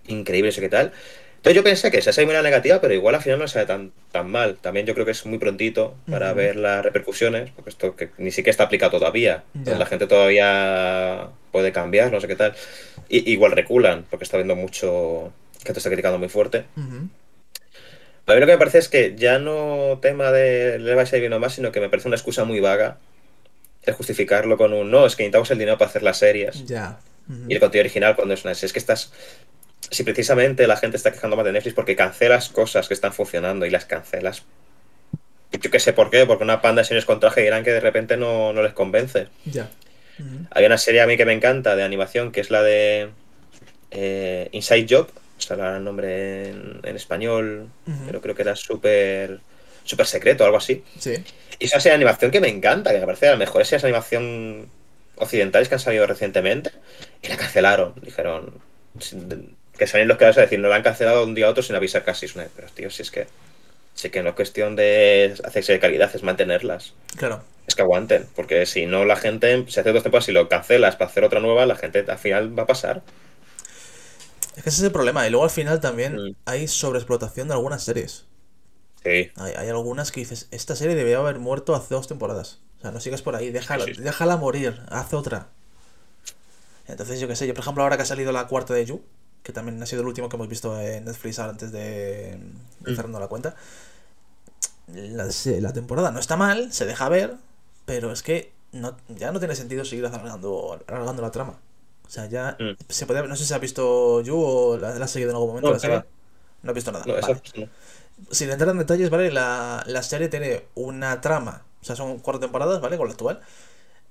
increíble, 0.06 0.52
sé 0.52 0.60
qué 0.60 0.68
tal. 0.68 0.92
Entonces 1.36 1.62
yo 1.62 1.62
pensé 1.62 1.90
que 1.92 1.98
esa 1.98 2.12
sería 2.12 2.30
una 2.30 2.42
negativa, 2.42 2.80
pero 2.80 2.92
igual 2.92 3.14
al 3.14 3.22
final 3.22 3.38
no 3.38 3.46
sale 3.46 3.66
tan, 3.66 3.92
tan 4.10 4.28
mal. 4.28 4.56
También 4.56 4.84
yo 4.84 4.94
creo 4.94 5.06
que 5.06 5.12
es 5.12 5.26
muy 5.26 5.38
prontito 5.38 5.94
para 6.10 6.32
ver 6.32 6.56
las 6.56 6.84
repercusiones, 6.84 7.50
porque 7.54 7.70
esto 7.70 7.94
que 7.94 8.10
ni 8.18 8.32
siquiera 8.32 8.50
está 8.50 8.64
aplicado 8.64 8.98
todavía. 8.98 9.44
La 9.64 9.86
gente 9.86 10.08
todavía 10.08 11.28
puede 11.52 11.70
cambiar, 11.70 12.10
no 12.10 12.20
sé 12.20 12.26
qué 12.26 12.34
tal. 12.34 12.54
Y, 13.08 13.30
igual 13.30 13.52
reculan, 13.52 14.04
porque 14.10 14.24
está 14.24 14.38
viendo 14.38 14.56
mucho 14.56 15.32
que 15.62 15.72
te 15.72 15.78
está 15.78 15.88
criticando 15.88 16.18
muy 16.18 16.28
fuerte. 16.28 16.64
A 18.26 18.34
mí 18.34 18.40
lo 18.40 18.46
que 18.46 18.52
me 18.52 18.58
parece 18.58 18.78
es 18.78 18.88
que 18.88 19.14
ya 19.16 19.38
no 19.38 19.98
tema 20.02 20.32
de 20.32 20.78
le 20.78 20.94
vais 20.94 21.12
a 21.12 21.38
más, 21.38 21.54
sino 21.54 21.72
que 21.72 21.80
me 21.80 21.88
parece 21.88 22.08
una 22.08 22.16
excusa 22.16 22.44
muy 22.44 22.60
vaga 22.60 22.98
el 23.86 23.94
justificarlo 23.94 24.56
con 24.58 24.72
un 24.72 24.90
no, 24.90 25.06
es 25.06 25.16
que 25.16 25.22
necesitamos 25.22 25.50
el 25.52 25.58
dinero 25.58 25.78
para 25.78 25.88
hacer 25.88 26.02
las 26.02 26.18
series. 26.18 26.66
Ya. 26.66 26.98
Y 27.48 27.54
el 27.54 27.60
contenido 27.60 27.82
original 27.82 28.14
cuando 28.14 28.34
es 28.34 28.44
una 28.44 28.52
Es 28.52 28.72
que 28.72 28.78
estás. 28.78 29.12
Si 29.90 30.02
precisamente 30.02 30.66
la 30.66 30.76
gente 30.76 30.96
está 30.96 31.12
quejando 31.12 31.36
más 31.36 31.44
de 31.44 31.52
Netflix 31.52 31.74
porque 31.74 31.94
cancelas 31.94 32.48
cosas 32.48 32.88
que 32.88 32.94
están 32.94 33.12
funcionando 33.12 33.66
y 33.66 33.70
las 33.70 33.84
cancelas. 33.84 34.42
Yo 35.52 35.70
qué 35.70 35.78
sé 35.78 35.92
por 35.92 36.10
qué, 36.10 36.26
porque 36.26 36.42
una 36.44 36.60
panda 36.60 36.82
de 36.82 36.88
series 36.88 37.04
con 37.04 37.20
traje 37.20 37.42
dirán 37.42 37.62
que 37.62 37.70
de 37.70 37.80
repente 37.80 38.16
no, 38.16 38.52
les 38.52 38.72
convence. 38.72 39.28
Ya. 39.44 39.70
Hay 40.50 40.64
una 40.64 40.78
serie 40.78 41.02
a 41.02 41.06
mí 41.06 41.16
que 41.16 41.24
me 41.24 41.32
encanta 41.32 41.76
de 41.76 41.84
animación 41.84 42.32
que 42.32 42.40
es 42.40 42.50
la 42.50 42.62
de 42.62 43.10
eh, 43.90 44.48
Inside 44.52 44.86
Job, 44.88 45.08
saldrá 45.38 45.76
el 45.76 45.84
nombre 45.84 46.50
en, 46.50 46.96
español, 46.96 47.68
pero 48.06 48.20
creo 48.20 48.34
que 48.34 48.42
era 48.42 48.56
súper 48.56 49.40
super 49.84 50.06
secreto, 50.06 50.44
algo 50.44 50.56
así. 50.56 50.82
Sí. 50.98 51.14
Y 51.58 51.64
esa 51.64 51.80
serie 51.80 51.92
de 51.92 52.04
animación 52.04 52.30
que 52.30 52.40
me 52.40 52.48
encanta, 52.48 52.92
que 52.92 52.98
me 52.98 53.06
parece 53.06 53.26
de 53.26 53.32
las 53.32 53.38
mejores 53.38 53.68
series 53.68 53.82
de 53.82 53.88
animación 53.88 54.68
occidentales 55.16 55.68
que 55.68 55.74
han 55.76 55.80
salido 55.80 56.06
recientemente, 56.06 56.70
y 57.22 57.28
la 57.28 57.36
cancelaron. 57.36 57.94
Dijeron 58.02 58.52
que 59.78 59.86
salen 59.86 60.08
los 60.08 60.18
que 60.18 60.24
vas 60.24 60.38
a 60.38 60.42
decir, 60.42 60.58
no 60.58 60.68
la 60.68 60.76
han 60.76 60.82
cancelado 60.82 61.24
un 61.24 61.34
día 61.34 61.46
a 61.46 61.50
otro 61.50 61.62
sin 61.62 61.76
avisar 61.76 62.04
casi. 62.04 62.26
Pero 62.28 62.68
tío, 62.74 62.90
si 62.90 63.02
es 63.02 63.10
que 63.10 63.26
sí 63.94 64.10
que 64.10 64.22
no 64.22 64.30
es 64.30 64.34
cuestión 64.34 64.76
de 64.76 65.34
hacerse 65.44 65.72
de 65.72 65.80
calidad, 65.80 66.10
es 66.14 66.22
mantenerlas. 66.22 66.94
Claro. 67.16 67.42
Es 67.66 67.74
que 67.74 67.82
aguanten, 67.82 68.26
porque 68.36 68.66
si 68.66 68.86
no 68.86 69.04
la 69.04 69.16
gente, 69.16 69.64
si 69.68 69.80
hace 69.80 69.92
dos 69.92 70.02
temporadas 70.02 70.28
y 70.28 70.32
lo 70.32 70.48
cancelas 70.48 70.96
para 70.96 71.10
hacer 71.10 71.24
otra 71.24 71.40
nueva, 71.40 71.66
la 71.66 71.76
gente 71.76 72.04
al 72.06 72.18
final 72.18 72.56
va 72.56 72.64
a 72.64 72.66
pasar. 72.66 73.02
Es 74.56 74.62
que 74.62 74.70
ese 74.70 74.80
es 74.80 74.84
el 74.84 74.92
problema. 74.92 75.26
Y 75.26 75.30
luego 75.30 75.44
al 75.44 75.50
final 75.50 75.80
también 75.80 76.16
mm. 76.16 76.36
hay 76.46 76.66
sobreexplotación 76.66 77.48
de 77.48 77.54
algunas 77.54 77.84
series. 77.84 78.24
Sí. 79.04 79.30
Hay, 79.36 79.68
algunas 79.68 80.10
que 80.10 80.20
dices, 80.20 80.48
esta 80.50 80.74
serie 80.74 80.96
debería 80.96 81.18
haber 81.18 81.38
muerto 81.38 81.74
hace 81.74 81.94
dos 81.94 82.08
temporadas. 82.08 82.60
O 82.78 82.80
sea, 82.82 82.90
no 82.90 83.00
sigas 83.00 83.22
por 83.22 83.36
ahí, 83.36 83.50
déjala, 83.50 83.84
déjala 83.84 84.36
morir, 84.36 84.82
haz 84.88 85.14
otra. 85.14 85.48
Entonces, 86.88 87.20
yo 87.20 87.28
qué 87.28 87.36
sé, 87.36 87.46
yo 87.46 87.54
por 87.54 87.62
ejemplo, 87.62 87.82
ahora 87.82 87.96
que 87.96 88.02
ha 88.02 88.06
salido 88.06 88.32
la 88.32 88.48
cuarta 88.48 88.74
de 88.74 88.84
You, 88.84 89.02
que 89.42 89.52
también 89.52 89.80
ha 89.80 89.86
sido 89.86 90.02
el 90.02 90.08
último 90.08 90.28
que 90.28 90.36
hemos 90.36 90.48
visto 90.48 90.78
en 90.80 91.04
Netflix 91.04 91.38
antes 91.38 91.70
de, 91.70 92.38
de 92.80 92.92
mm. 92.92 93.12
la 93.12 93.28
cuenta. 93.28 93.54
La, 94.88 95.28
la, 95.60 95.72
temporada 95.72 96.10
no 96.10 96.18
está 96.18 96.36
mal, 96.36 96.72
se 96.72 96.86
deja 96.86 97.08
ver, 97.08 97.34
pero 97.84 98.12
es 98.12 98.22
que 98.22 98.52
no, 98.72 98.96
ya 99.08 99.32
no 99.32 99.38
tiene 99.38 99.56
sentido 99.56 99.84
seguir 99.84 100.06
alargando, 100.06 100.80
alargando 100.86 101.22
la 101.22 101.30
trama. 101.30 101.58
O 102.06 102.10
sea, 102.10 102.26
ya 102.26 102.56
mm. 102.58 102.76
se 102.88 103.06
puede, 103.06 103.26
no 103.26 103.36
sé 103.36 103.44
si 103.44 103.54
ha 103.54 103.58
visto 103.58 104.20
You 104.20 104.36
o 104.36 104.78
la, 104.78 104.90
has 104.90 105.10
seguido 105.10 105.30
en 105.30 105.36
algún 105.36 105.48
momento 105.48 105.68
no, 105.68 105.74
la 105.74 105.80
serie. 105.80 106.04
No 106.62 106.70
has 106.70 106.74
visto 106.74 106.92
nada. 106.92 107.04
Sin 108.30 108.50
entrar 108.50 108.70
en 108.70 108.78
detalles, 108.78 109.10
¿vale? 109.10 109.30
La, 109.30 109.82
la, 109.86 110.02
serie 110.02 110.28
tiene 110.28 110.64
una 110.74 111.20
trama, 111.20 111.62
o 111.82 111.84
sea, 111.84 111.96
son 111.96 112.18
cuatro 112.18 112.40
temporadas, 112.40 112.80
¿vale? 112.80 112.96
Con 112.96 113.08
la 113.08 113.12
actual. 113.12 113.40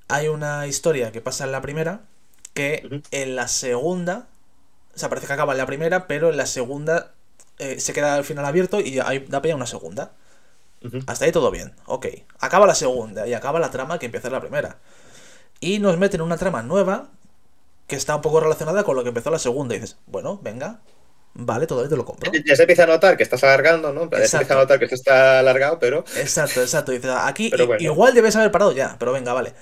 Hay 0.07 0.27
una 0.27 0.67
historia 0.67 1.11
que 1.11 1.21
pasa 1.21 1.45
en 1.45 1.51
la 1.51 1.61
primera, 1.61 2.01
que 2.53 3.01
en 3.11 3.35
la 3.35 3.47
segunda, 3.47 4.27
o 4.93 4.99
sea, 4.99 5.09
parece 5.09 5.25
que 5.25 5.33
acaba 5.33 5.53
en 5.53 5.57
la 5.57 5.65
primera, 5.65 6.05
pero 6.07 6.29
en 6.29 6.37
la 6.37 6.45
segunda 6.45 7.13
eh, 7.57 7.79
se 7.79 7.93
queda 7.93 8.15
al 8.15 8.25
final 8.25 8.45
abierto 8.45 8.79
y 8.79 8.99
hay, 8.99 9.19
da 9.19 9.41
pie 9.41 9.53
a 9.53 9.55
una 9.55 9.67
segunda. 9.67 10.11
Hasta 11.07 11.25
ahí 11.25 11.31
todo 11.31 11.49
bien, 11.49 11.73
ok. 11.87 12.05
Acaba 12.39 12.67
la 12.67 12.75
segunda 12.75 13.27
y 13.27 13.33
acaba 13.33 13.59
la 13.59 13.71
trama 13.71 13.97
que 13.97 14.05
empieza 14.05 14.27
en 14.27 14.33
la 14.33 14.41
primera. 14.41 14.77
Y 15.59 15.79
nos 15.79 15.97
meten 15.97 16.21
una 16.21 16.37
trama 16.37 16.61
nueva 16.61 17.09
que 17.87 17.95
está 17.95 18.15
un 18.15 18.21
poco 18.21 18.39
relacionada 18.39 18.83
con 18.83 18.95
lo 18.95 19.03
que 19.03 19.09
empezó 19.09 19.29
la 19.29 19.39
segunda. 19.39 19.75
Y 19.75 19.79
dices, 19.79 19.97
bueno, 20.07 20.39
venga, 20.41 20.81
vale, 21.33 21.67
todo 21.67 21.87
te 21.87 21.95
lo 21.95 22.05
compro. 22.05 22.31
Ya 22.45 22.55
se 22.55 22.63
empieza 22.63 22.83
a 22.83 22.87
notar 22.87 23.17
que 23.17 23.23
estás 23.23 23.43
alargando, 23.43 23.93
¿no? 23.93 24.09
Ya 24.09 24.27
se 24.27 24.37
empieza 24.37 24.53
a 24.53 24.57
notar 24.57 24.79
que 24.79 24.85
esto 24.85 24.95
está 24.95 25.39
alargado, 25.39 25.79
pero. 25.79 25.99
Exacto, 26.15 26.61
exacto. 26.61 26.91
Dices, 26.91 27.11
aquí 27.15 27.51
igual 27.79 28.13
debes 28.13 28.35
haber 28.35 28.51
parado 28.51 28.71
ya, 28.71 28.95
pero 28.99 29.11
venga, 29.11 29.33
vale. 29.33 29.53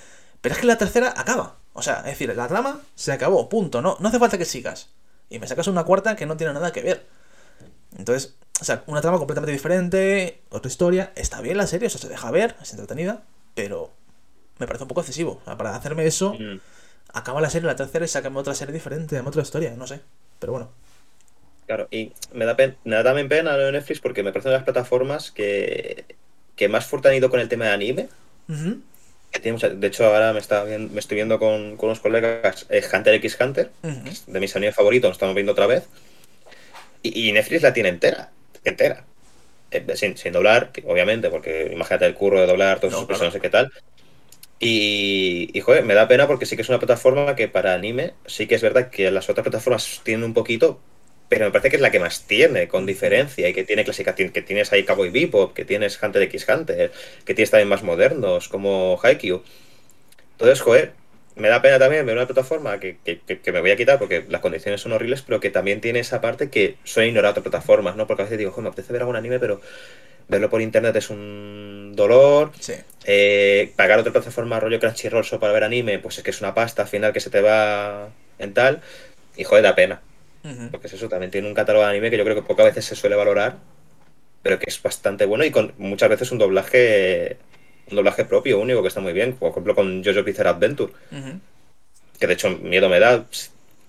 Pero 0.42 0.56
es 0.56 0.62
que 0.62 0.68
la 0.68 0.78
tercera 0.78 1.14
acaba. 1.16 1.58
O 1.74 1.82
sea, 1.82 2.00
es 2.00 2.06
decir, 2.06 2.34
la 2.36 2.48
trama 2.48 2.82
se 2.96 3.12
acabó, 3.12 3.50
punto. 3.50 3.82
No, 3.82 3.98
no 4.00 4.10
hace 4.10 4.20
falta 4.20 4.38
que 4.38 4.46
sigas. 4.46 4.90
Y 5.30 5.40
me 5.40 5.48
sacas 5.48 5.68
una 5.68 5.84
cuarta 5.84 6.16
que 6.16 6.26
no 6.26 6.38
tiene 6.38 6.54
nada 6.54 6.72
que 6.72 6.82
ver. 6.82 7.06
Entonces, 7.98 8.36
o 8.62 8.66
sea, 8.66 8.84
una 8.88 9.02
trama 9.02 9.18
completamente 9.18 9.52
diferente, 9.52 10.42
otra 10.50 10.70
historia. 10.70 11.12
Está 11.16 11.42
bien 11.42 11.58
la 11.58 11.66
serie, 11.66 11.88
o 11.88 11.90
sea, 11.90 12.02
se 12.02 12.10
deja 12.10 12.30
ver, 12.30 12.56
es 12.62 12.72
entretenida, 12.72 13.24
pero 13.56 13.92
me 14.60 14.68
parece 14.68 14.84
un 14.84 14.90
poco 14.90 15.02
excesivo. 15.02 15.40
O 15.42 15.46
sea, 15.46 15.58
para 15.58 15.76
hacerme 15.76 16.06
eso. 16.06 16.34
Mm 16.34 16.60
acaba 17.12 17.42
la 17.42 17.50
serie, 17.50 17.68
la 17.68 17.76
tercera 17.76 18.06
y 18.06 18.08
sácame 18.08 18.40
otra 18.40 18.56
serie 18.56 18.74
diferente, 18.74 19.20
otra 19.20 19.42
historia, 19.42 19.74
no 19.76 19.88
sé. 19.88 20.02
Pero 20.40 20.54
bueno. 20.54 20.72
Claro, 21.68 21.88
y 21.92 22.12
me 22.34 22.46
da, 22.46 22.56
me 22.84 22.96
da 22.96 23.04
también 23.04 23.30
pena 23.30 23.56
lo 23.56 23.66
de 23.66 23.72
Netflix 23.72 24.02
porque 24.02 24.24
me 24.24 24.32
parecen 24.32 24.52
las 24.52 24.64
plataformas 24.64 25.32
que, 25.32 26.06
que 26.56 26.68
más 26.68 26.86
fuerte 26.86 27.10
han 27.10 27.16
ido 27.16 27.30
con 27.30 27.40
el 27.40 27.50
tema 27.50 27.66
de 27.66 27.72
anime. 27.72 28.10
de 28.48 29.88
hecho, 29.88 30.06
ahora 30.06 30.34
me, 30.34 30.40
está 30.40 30.66
me 30.66 31.00
estoy 31.00 31.16
viendo 31.16 31.40
con, 31.40 31.78
con 31.78 31.88
unos 31.88 32.00
colegas 32.00 32.66
eh, 32.70 32.84
Hunter 32.92 33.14
x 33.16 33.38
Hunter, 33.40 33.72
de 34.28 34.40
mis 34.40 34.56
animes 34.56 34.76
favoritos, 34.76 35.10
nos 35.10 35.16
estamos 35.16 35.36
viendo 35.36 35.54
otra 35.54 35.68
vez. 35.68 35.88
Y, 37.02 37.32
Netflix 37.34 37.64
la 37.64 37.74
tiene 37.74 37.90
entera, 37.90 38.32
entera. 38.64 39.06
Eh, 39.72 39.86
sin, 39.96 40.16
sin, 40.16 40.32
doblar, 40.32 40.72
obviamente, 40.86 41.30
porque 41.30 41.70
imagínate 41.74 42.06
el 42.06 42.14
curro 42.14 42.40
de 42.40 42.48
doblar 42.48 42.80
todos 42.80 42.94
esos 42.94 43.06
personajes 43.06 43.42
qué 43.42 43.50
tal. 43.50 43.72
Y, 44.60 45.60
joder, 45.62 45.84
me 45.84 45.94
da 45.94 46.08
pena 46.08 46.28
porque 46.28 46.46
sí 46.46 46.56
que 46.56 46.62
es 46.62 46.70
una 46.70 46.80
plataforma 46.80 47.36
que 47.36 47.48
para 47.48 47.74
anime, 47.74 48.14
sí 48.26 48.48
que 48.48 48.56
es 48.56 48.62
verdad 48.62 48.90
que 48.90 49.12
las 49.12 49.30
otras 49.30 49.44
plataformas 49.44 50.02
tienen 50.04 50.24
un 50.24 50.34
poquito, 50.34 50.80
pero 51.28 51.46
me 51.46 51.52
parece 51.52 51.70
que 51.70 51.76
es 51.76 51.82
la 51.82 51.92
que 51.92 52.00
más 52.00 52.28
tiene, 52.28 52.68
con 52.68 52.86
diferencia, 52.86 53.50
y 53.50 53.54
que 53.54 53.64
tiene 53.66 53.84
clásica, 53.84 54.16
que 54.16 54.42
tienes 54.42 54.72
ahí 54.72 54.84
Cowboy 54.84 55.10
Bebop, 55.10 55.54
que 55.54 55.66
tienes 55.66 56.02
Hunter 56.02 56.22
x 56.24 56.48
Hunter, 56.48 56.92
que 57.26 57.34
tienes 57.34 57.52
también 57.52 57.68
más 57.70 57.84
modernos, 57.84 58.48
como 58.48 59.00
Haikyuu. 59.04 59.44
Entonces, 60.34 60.62
joder, 60.62 60.94
me 61.36 61.48
da 61.50 61.62
pena 61.62 61.80
también 61.80 62.06
ver 62.06 62.16
una 62.16 62.28
plataforma 62.28 62.80
que, 62.80 62.98
que, 63.04 63.52
me 63.52 63.62
voy 63.62 63.72
a 63.72 63.76
quitar 63.76 63.98
porque 63.98 64.26
las 64.30 64.42
condiciones 64.42 64.82
son 64.82 64.92
horribles, 64.92 65.22
pero 65.24 65.40
que 65.40 65.50
también 65.50 65.82
tiene 65.82 66.00
esa 66.00 66.22
parte 66.22 66.50
que 66.50 66.78
suele 66.84 67.10
ignorar 67.10 67.32
otras 67.32 67.44
plataformas, 67.44 67.96
¿no? 67.96 68.08
Porque 68.08 68.24
a 68.24 68.26
veces 68.26 68.38
digo, 68.38 68.52
joder, 68.52 68.64
me 68.64 68.70
apetece 68.70 68.94
ver 68.94 69.02
algún 69.02 69.16
anime, 69.16 69.40
pero 69.40 69.62
verlo 70.28 70.50
por 70.50 70.62
internet 70.62 70.96
es 70.96 71.10
un 71.10 71.94
dolor. 71.96 72.52
Eh, 73.06 73.74
pagar 73.76 74.00
otra 74.00 74.14
plataforma 74.14 74.60
rollo 74.60 74.80
Crunchyroll 74.80 75.26
solo 75.26 75.40
para 75.42 75.54
ver 75.54 75.64
anime, 75.66 76.00
pues 76.00 76.18
es 76.18 76.24
que 76.24 76.32
es 76.32 76.42
una 76.42 76.54
pasta 76.54 76.84
al 76.84 76.88
final 76.88 77.12
que 77.14 77.20
se 77.20 77.30
te 77.30 77.42
va 77.42 78.10
en 78.40 78.54
tal. 78.54 78.82
Y 79.36 79.44
joder, 79.44 79.64
da 79.64 79.76
pena. 79.76 80.02
Porque 80.72 80.88
es 80.88 80.94
eso, 80.94 81.08
también 81.10 81.32
tiene 81.32 81.48
un 81.48 81.54
catálogo 81.54 81.86
de 81.86 81.92
anime 81.92 82.10
que 82.10 82.18
yo 82.18 82.24
creo 82.26 82.36
que 82.36 82.42
pocas 82.42 82.66
veces 82.66 82.86
se 82.86 82.96
suele 82.96 83.16
valorar. 83.16 83.58
pero 84.42 84.60
que 84.60 84.66
es 84.70 84.82
bastante 84.82 85.26
bueno 85.26 85.46
y 85.46 85.52
con 85.52 85.74
muchas 85.78 86.10
veces 86.10 86.32
un 86.32 86.38
doblaje 86.38 87.38
un 87.90 87.96
doblaje 87.98 88.26
propio, 88.26 88.60
único, 88.60 88.82
que 88.82 88.88
está 88.90 89.02
muy 89.02 89.14
bien. 89.14 89.36
Por 89.36 89.52
ejemplo, 89.52 89.76
con 89.76 90.04
Jojo 90.04 90.24
Bizarre 90.24 90.50
Adventure. 90.50 90.94
Que 92.20 92.28
de 92.28 92.34
hecho 92.34 92.50
miedo 92.50 92.90
me 92.90 93.00
da 93.00 93.26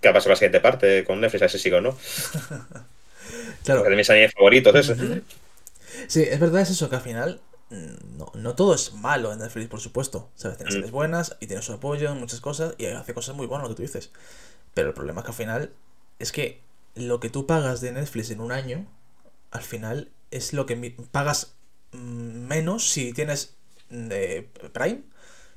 que 0.00 0.08
va 0.08 0.10
a 0.10 0.14
pasar 0.14 0.30
la 0.30 0.36
siguiente 0.36 0.60
parte 0.60 1.04
con 1.04 1.20
Netflix, 1.20 1.42
a 1.42 1.44
ver 1.44 1.50
si 1.50 1.58
sigo 1.58 1.78
o 1.78 1.80
no. 1.80 1.90
claro. 3.64 3.80
Porque 3.80 3.90
de 3.90 3.96
mis 3.96 4.10
animes 4.10 4.32
favoritos, 4.34 4.74
eso. 4.74 4.94
Sí, 6.08 6.22
es 6.22 6.38
verdad, 6.38 6.62
es 6.62 6.70
eso, 6.70 6.90
que 6.90 6.96
al 6.96 7.02
final 7.02 7.40
no, 8.16 8.32
no, 8.34 8.54
todo 8.54 8.74
es 8.74 8.92
malo 8.94 9.32
en 9.32 9.38
Netflix, 9.38 9.68
por 9.68 9.80
supuesto. 9.80 10.30
¿Sabes? 10.34 10.56
Tienes 10.56 10.74
series 10.74 10.90
buenas 10.90 11.36
y 11.40 11.46
tienes 11.46 11.64
su 11.64 11.72
apoyo 11.72 12.10
en 12.10 12.18
muchas 12.18 12.40
cosas 12.40 12.74
y 12.78 12.86
hace 12.86 13.14
cosas 13.14 13.34
muy 13.36 13.46
buenas, 13.46 13.68
lo 13.68 13.74
que 13.74 13.76
tú 13.76 13.82
dices. 13.82 14.10
Pero 14.74 14.88
el 14.88 14.94
problema 14.94 15.20
es 15.20 15.24
que 15.24 15.30
al 15.30 15.36
final 15.36 15.72
es 16.18 16.32
que 16.32 16.60
lo 16.94 17.20
que 17.20 17.30
tú 17.30 17.46
pagas 17.46 17.80
de 17.80 17.92
Netflix 17.92 18.30
en 18.30 18.40
un 18.40 18.52
año, 18.52 18.86
al 19.50 19.62
final 19.62 20.10
es 20.30 20.52
lo 20.52 20.66
que 20.66 20.76
pagas 21.10 21.54
mm, 21.92 21.98
menos 22.46 22.88
si 22.90 23.12
tienes 23.12 23.54
de 23.90 24.48
Prime, 24.72 25.02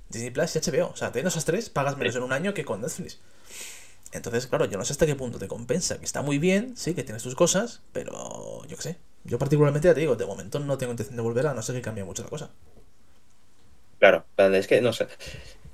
Disney 0.10 0.32
Plus 0.32 0.56
y 0.56 0.60
HBO. 0.60 0.90
O 0.90 0.96
sea, 0.96 1.12
teniendo 1.12 1.30
esas 1.30 1.46
tres, 1.46 1.70
pagas 1.70 1.98
menos 1.98 2.16
en 2.16 2.24
un 2.24 2.34
año 2.34 2.54
que 2.54 2.66
con 2.66 2.82
Netflix. 2.82 3.20
Entonces, 4.12 4.48
claro, 4.48 4.66
yo 4.66 4.78
no 4.78 4.86
sé 4.86 4.94
hasta 4.94 5.06
qué 5.06 5.16
punto 5.16 5.38
te 5.38 5.48
compensa, 5.48 6.00
que 6.00 6.06
está 6.06 6.22
muy 6.22 6.38
bien, 6.38 6.78
sí, 6.78 6.94
que 6.94 7.04
tienes 7.04 7.24
tus 7.24 7.36
cosas, 7.36 7.82
pero 7.92 8.66
yo 8.68 8.78
qué 8.78 8.84
sé. 8.84 8.98
Yo 9.28 9.38
particularmente 9.38 9.88
ya 9.88 9.94
te 9.94 10.00
digo, 10.00 10.16
de 10.16 10.26
momento 10.26 10.60
no 10.60 10.78
tengo 10.78 10.94
intención 10.94 11.16
de 11.16 11.22
volver 11.22 11.48
a 11.48 11.54
no 11.54 11.62
sé 11.62 11.74
que 11.74 11.82
cambie 11.82 12.04
mucho 12.04 12.24
la 12.24 12.30
cosa. 12.30 12.50
Claro, 14.00 14.26
es 14.38 14.68
que 14.68 14.82
no 14.82 14.94
sé. 14.94 15.08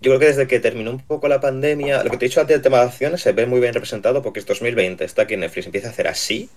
Yo 0.01 0.11
creo 0.11 0.19
que 0.19 0.25
desde 0.25 0.47
que 0.47 0.59
terminó 0.59 0.91
un 0.91 0.99
poco 0.99 1.27
la 1.27 1.39
pandemia, 1.39 2.03
lo 2.03 2.09
que 2.09 2.17
te 2.17 2.25
he 2.25 2.27
dicho 2.27 2.41
antes 2.41 2.55
del 2.55 2.61
tema 2.61 2.79
de 2.79 2.85
acciones 2.85 3.21
se 3.21 3.31
ve 3.31 3.45
muy 3.45 3.61
bien 3.61 3.73
representado 3.73 4.21
porque 4.21 4.39
es 4.39 4.45
2020, 4.45 5.05
está 5.05 5.21
aquí 5.21 5.37
Netflix, 5.37 5.67
empieza 5.67 5.87
a 5.87 5.91
hacer 5.91 6.07
así, 6.07 6.49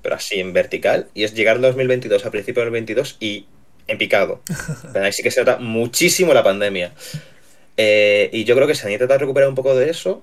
pero 0.00 0.14
así 0.14 0.40
en 0.40 0.54
vertical, 0.54 1.08
y 1.12 1.24
es 1.24 1.34
llegar 1.34 1.56
al 1.56 1.62
2022, 1.62 2.24
a 2.24 2.30
principio 2.30 2.62
del 2.62 2.70
22, 2.70 3.18
y 3.20 3.46
en 3.88 3.98
picado. 3.98 4.40
Ahí 4.94 5.12
sí 5.12 5.22
que 5.22 5.30
se 5.30 5.40
nota 5.40 5.58
muchísimo 5.58 6.32
la 6.32 6.42
pandemia. 6.42 6.94
Eh, 7.76 8.30
y 8.32 8.44
yo 8.44 8.54
creo 8.54 8.66
que 8.66 8.74
se 8.74 8.86
han 8.86 8.92
intentado 8.92 9.20
recuperar 9.20 9.48
un 9.48 9.54
poco 9.54 9.74
de 9.74 9.90
eso 9.90 10.22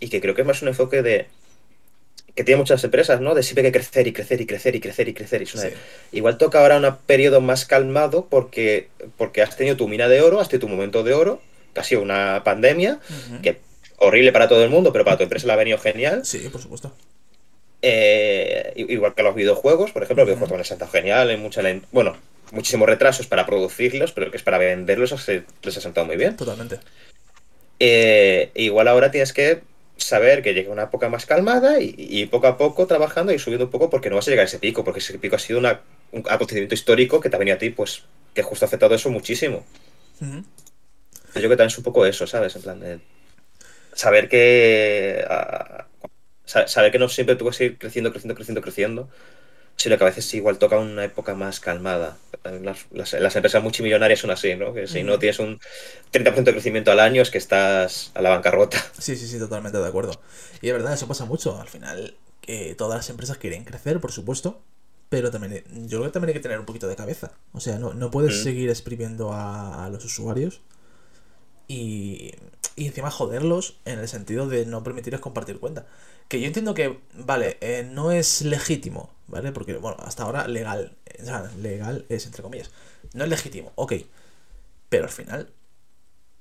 y 0.00 0.08
que 0.08 0.20
creo 0.20 0.34
que 0.34 0.42
es 0.42 0.46
más 0.46 0.62
un 0.62 0.68
enfoque 0.68 1.02
de 1.02 1.26
que 2.40 2.44
tiene 2.44 2.56
muchas 2.56 2.82
empresas, 2.84 3.20
¿no? 3.20 3.34
De 3.34 3.42
siempre 3.42 3.66
hay 3.66 3.70
que 3.70 3.78
crecer 3.78 4.06
y 4.06 4.14
crecer 4.14 4.40
y 4.40 4.46
crecer 4.46 4.74
y 4.74 4.80
crecer 4.80 5.06
y 5.06 5.12
crecer. 5.12 5.42
Y 6.10 6.16
Igual 6.16 6.38
toca 6.38 6.58
ahora 6.58 6.78
un 6.78 6.96
periodo 7.04 7.42
más 7.42 7.66
calmado 7.66 8.28
porque, 8.30 8.88
porque 9.18 9.42
has 9.42 9.58
tenido 9.58 9.76
tu 9.76 9.88
mina 9.88 10.08
de 10.08 10.22
oro, 10.22 10.40
has 10.40 10.48
tenido 10.48 10.66
tu 10.66 10.74
momento 10.74 11.02
de 11.02 11.12
oro, 11.12 11.42
que 11.74 11.80
ha 11.80 11.84
sido 11.84 12.00
una 12.00 12.40
pandemia, 12.42 12.98
que 13.42 13.58
horrible 13.98 14.32
para 14.32 14.48
todo 14.48 14.64
el 14.64 14.70
mundo, 14.70 14.90
pero 14.90 15.04
para 15.04 15.18
tu 15.18 15.24
empresa 15.24 15.46
la 15.48 15.52
ha 15.52 15.56
venido 15.56 15.76
genial. 15.76 16.24
Sí, 16.24 16.48
por 16.50 16.62
supuesto. 16.62 16.94
Eh, 17.82 18.72
igual 18.76 19.14
que 19.14 19.22
los 19.22 19.34
videojuegos, 19.34 19.92
por 19.92 20.02
ejemplo, 20.02 20.24
los 20.24 20.28
videojuegos 20.28 20.48
también 20.48 20.60
han 20.60 20.64
sentado 20.64 20.90
genial, 20.90 21.30
en 21.30 21.42
mucha 21.42 21.60
bueno, 21.92 22.16
muchísimos 22.52 22.88
retrasos 22.88 23.26
para 23.26 23.44
producirlos, 23.44 24.12
pero 24.12 24.30
que 24.30 24.38
es 24.38 24.42
para 24.42 24.56
venderlos, 24.56 25.28
les 25.28 25.76
ha 25.76 25.80
sentado 25.82 26.06
muy 26.06 26.16
bien. 26.16 26.38
Totalmente. 26.38 26.78
Eh, 27.80 28.50
igual 28.54 28.88
ahora 28.88 29.10
tienes 29.10 29.34
que 29.34 29.60
saber 30.02 30.42
que 30.42 30.54
llega 30.54 30.72
una 30.72 30.84
época 30.84 31.08
más 31.08 31.26
calmada 31.26 31.76
y, 31.80 32.26
poco 32.26 32.46
a 32.46 32.56
poco 32.56 32.86
trabajando 32.86 33.32
y 33.32 33.38
subiendo 33.38 33.66
un 33.66 33.70
poco 33.70 33.90
porque 33.90 34.10
no 34.10 34.16
vas 34.16 34.26
a 34.28 34.30
llegar 34.30 34.44
a 34.44 34.48
ese 34.48 34.58
pico, 34.58 34.84
porque 34.84 35.00
ese 35.00 35.18
pico 35.18 35.36
ha 35.36 35.38
sido 35.38 35.58
una, 35.58 35.80
un 36.12 36.24
acontecimiento 36.28 36.74
histórico 36.74 37.20
que 37.20 37.30
te 37.30 37.36
ha 37.36 37.38
venido 37.38 37.56
a 37.56 37.58
ti, 37.58 37.70
pues, 37.70 38.04
que 38.34 38.42
justo 38.42 38.64
ha 38.64 38.68
afectado 38.68 38.94
eso 38.94 39.10
muchísimo. 39.10 39.64
Yo 40.20 40.42
creo 41.32 41.50
que 41.50 41.56
también 41.56 41.68
es 41.68 41.78
un 41.78 41.84
poco 41.84 42.06
eso, 42.06 42.26
¿sabes? 42.26 42.56
En 42.56 42.62
plan 42.62 42.80
de 42.80 43.00
saber 43.94 44.28
que... 44.28 45.24
saber 46.44 46.92
que 46.92 46.98
no 46.98 47.08
siempre 47.08 47.36
tú 47.36 47.44
vas 47.44 47.60
a 47.60 47.64
ir 47.64 47.78
creciendo, 47.78 48.10
creciendo, 48.10 48.34
creciendo, 48.34 48.62
creciendo, 48.62 49.08
sino 49.80 49.96
que 49.96 50.04
a 50.04 50.08
veces 50.08 50.34
igual 50.34 50.58
toca 50.58 50.78
una 50.78 51.04
época 51.04 51.34
más 51.34 51.58
calmada. 51.58 52.18
Las, 52.92 53.34
empresas 53.34 53.62
multimillonarias 53.62 54.20
son 54.20 54.30
así, 54.30 54.54
¿no? 54.54 54.74
Que 54.74 54.86
si 54.86 55.02
no 55.02 55.18
tienes 55.18 55.38
un 55.38 55.58
30% 56.12 56.44
de 56.44 56.52
crecimiento 56.52 56.92
al 56.92 57.00
año 57.00 57.22
es 57.22 57.30
que 57.30 57.38
estás 57.38 58.10
a 58.12 58.20
la 58.20 58.28
bancarrota. 58.28 58.76
Sí, 58.98 59.16
sí, 59.16 59.26
sí, 59.26 59.38
totalmente 59.38 59.78
de 59.78 59.88
acuerdo. 59.88 60.20
Y 60.60 60.66
es 60.66 60.74
verdad, 60.74 60.92
eso 60.92 61.08
pasa 61.08 61.24
mucho. 61.24 61.58
Al 61.58 61.68
final, 61.68 62.14
que 62.42 62.74
todas 62.74 62.98
las 62.98 63.08
empresas 63.08 63.38
quieren 63.38 63.64
crecer, 63.64 64.00
por 64.00 64.12
supuesto, 64.12 64.60
pero 65.08 65.30
también 65.30 65.64
yo 65.88 66.00
creo 66.00 66.10
que 66.10 66.12
también 66.12 66.28
hay 66.28 66.34
que 66.34 66.40
tener 66.40 66.60
un 66.60 66.66
poquito 66.66 66.86
de 66.86 66.96
cabeza. 66.96 67.32
O 67.52 67.60
sea, 67.60 67.78
no, 67.78 67.94
no 67.94 68.10
puedes 68.10 68.42
seguir 68.42 68.68
exprimiendo 68.68 69.32
a, 69.32 69.86
a, 69.86 69.88
los 69.88 70.04
usuarios 70.04 70.60
y, 71.68 72.32
y 72.76 72.86
encima 72.86 73.10
joderlos 73.10 73.78
en 73.86 73.98
el 73.98 74.08
sentido 74.08 74.46
de 74.46 74.66
no 74.66 74.84
permitirles 74.84 75.22
compartir 75.22 75.58
cuenta. 75.58 75.86
Que 76.28 76.38
yo 76.38 76.46
entiendo 76.46 76.74
que, 76.74 77.00
vale, 77.14 77.56
eh, 77.62 77.88
no 77.90 78.12
es 78.12 78.42
legítimo, 78.42 79.10
¿vale? 79.30 79.52
Porque, 79.52 79.76
bueno, 79.76 79.96
hasta 80.00 80.24
ahora 80.24 80.46
legal, 80.46 80.96
o 81.20 81.24
sea, 81.24 81.50
legal 81.58 82.04
es 82.08 82.26
entre 82.26 82.42
comillas. 82.42 82.70
No 83.14 83.24
es 83.24 83.30
legítimo, 83.30 83.72
ok. 83.76 83.94
Pero 84.88 85.04
al 85.04 85.10
final 85.10 85.52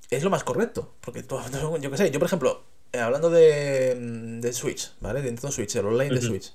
es 0.09 0.23
lo 0.23 0.29
más 0.29 0.43
correcto. 0.43 0.95
Porque 1.01 1.23
yo 1.81 1.91
qué 1.91 1.97
sé, 1.97 2.11
yo 2.11 2.19
por 2.19 2.27
ejemplo, 2.27 2.63
eh, 2.91 2.99
hablando 2.99 3.29
de, 3.29 3.97
mm, 3.99 4.41
de 4.41 4.53
Switch, 4.53 4.93
¿vale? 4.99 5.21
De 5.21 5.27
Nintendo 5.27 5.51
Switch, 5.51 5.75
el 5.75 5.85
online 5.85 6.15
de 6.15 6.21
Switch. 6.21 6.53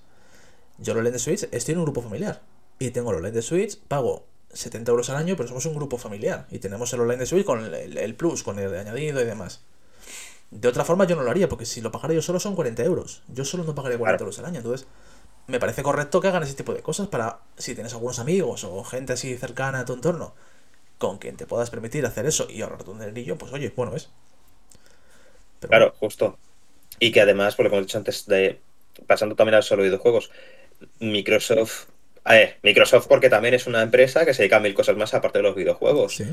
Yo 0.78 0.92
el 0.92 0.98
online 0.98 1.12
de 1.12 1.18
Switch 1.18 1.48
estoy 1.50 1.72
en 1.72 1.78
un 1.78 1.84
grupo 1.84 2.02
familiar. 2.02 2.42
Y 2.78 2.90
tengo 2.90 3.10
el 3.10 3.18
online 3.18 3.34
de 3.34 3.42
Switch, 3.42 3.78
pago 3.78 4.26
70 4.52 4.90
euros 4.90 5.10
al 5.10 5.16
año, 5.16 5.36
pero 5.36 5.48
somos 5.48 5.64
un 5.66 5.74
grupo 5.74 5.98
familiar. 5.98 6.46
Y 6.50 6.58
tenemos 6.58 6.92
el 6.92 7.00
online 7.00 7.20
de 7.20 7.26
Switch 7.26 7.44
con 7.44 7.64
el, 7.64 7.96
el 7.96 8.14
plus, 8.16 8.42
con 8.42 8.58
el 8.58 8.70
de 8.70 8.80
añadido 8.80 9.20
y 9.20 9.24
demás. 9.24 9.62
De 10.50 10.68
otra 10.68 10.84
forma 10.84 11.04
yo 11.04 11.16
no 11.16 11.22
lo 11.22 11.30
haría, 11.30 11.48
porque 11.48 11.66
si 11.66 11.80
lo 11.80 11.90
pagara 11.90 12.14
yo 12.14 12.22
solo 12.22 12.38
son 12.38 12.54
40 12.54 12.82
euros. 12.84 13.22
Yo 13.28 13.44
solo 13.44 13.64
no 13.64 13.74
pagaría 13.74 13.98
40 13.98 14.22
euros 14.22 14.38
al 14.38 14.46
año. 14.46 14.58
Entonces, 14.58 14.86
me 15.46 15.60
parece 15.60 15.82
correcto 15.82 16.20
que 16.20 16.28
hagan 16.28 16.42
ese 16.42 16.54
tipo 16.54 16.72
de 16.72 16.82
cosas 16.82 17.08
para, 17.08 17.40
si 17.56 17.74
tienes 17.74 17.92
algunos 17.92 18.18
amigos 18.18 18.64
o 18.64 18.82
gente 18.84 19.12
así 19.12 19.36
cercana 19.36 19.80
a 19.80 19.84
tu 19.84 19.92
entorno, 19.92 20.34
con 20.98 21.18
quien 21.18 21.36
te 21.36 21.46
puedas 21.46 21.70
permitir 21.70 22.06
hacer 22.06 22.26
eso 22.26 22.46
y 22.48 22.62
ahorrar 22.62 22.84
tu 22.84 22.94
dinerillo, 22.94 23.36
pues 23.36 23.52
oye, 23.52 23.72
bueno 23.74 23.94
es. 23.94 24.08
claro, 25.60 25.94
justo. 25.98 26.38
Y 26.98 27.12
que 27.12 27.20
además, 27.20 27.56
por 27.56 27.64
lo 27.64 27.70
que 27.70 27.76
hemos 27.76 27.86
dicho 27.86 27.98
antes, 27.98 28.26
de 28.26 28.60
pasando 29.06 29.34
también 29.34 29.56
al 29.56 29.62
solo 29.62 29.82
videojuegos, 29.82 30.30
Microsoft... 31.00 31.86
A 32.26 32.34
ver, 32.34 32.58
Microsoft 32.62 33.06
porque 33.06 33.28
también 33.28 33.52
es 33.52 33.66
una 33.66 33.82
empresa 33.82 34.24
que 34.24 34.32
se 34.32 34.42
dedica 34.42 34.56
a 34.56 34.60
mil 34.60 34.72
cosas 34.72 34.96
más 34.96 35.12
aparte 35.12 35.40
de 35.40 35.42
los 35.42 35.54
videojuegos. 35.54 36.16
Sí. 36.16 36.24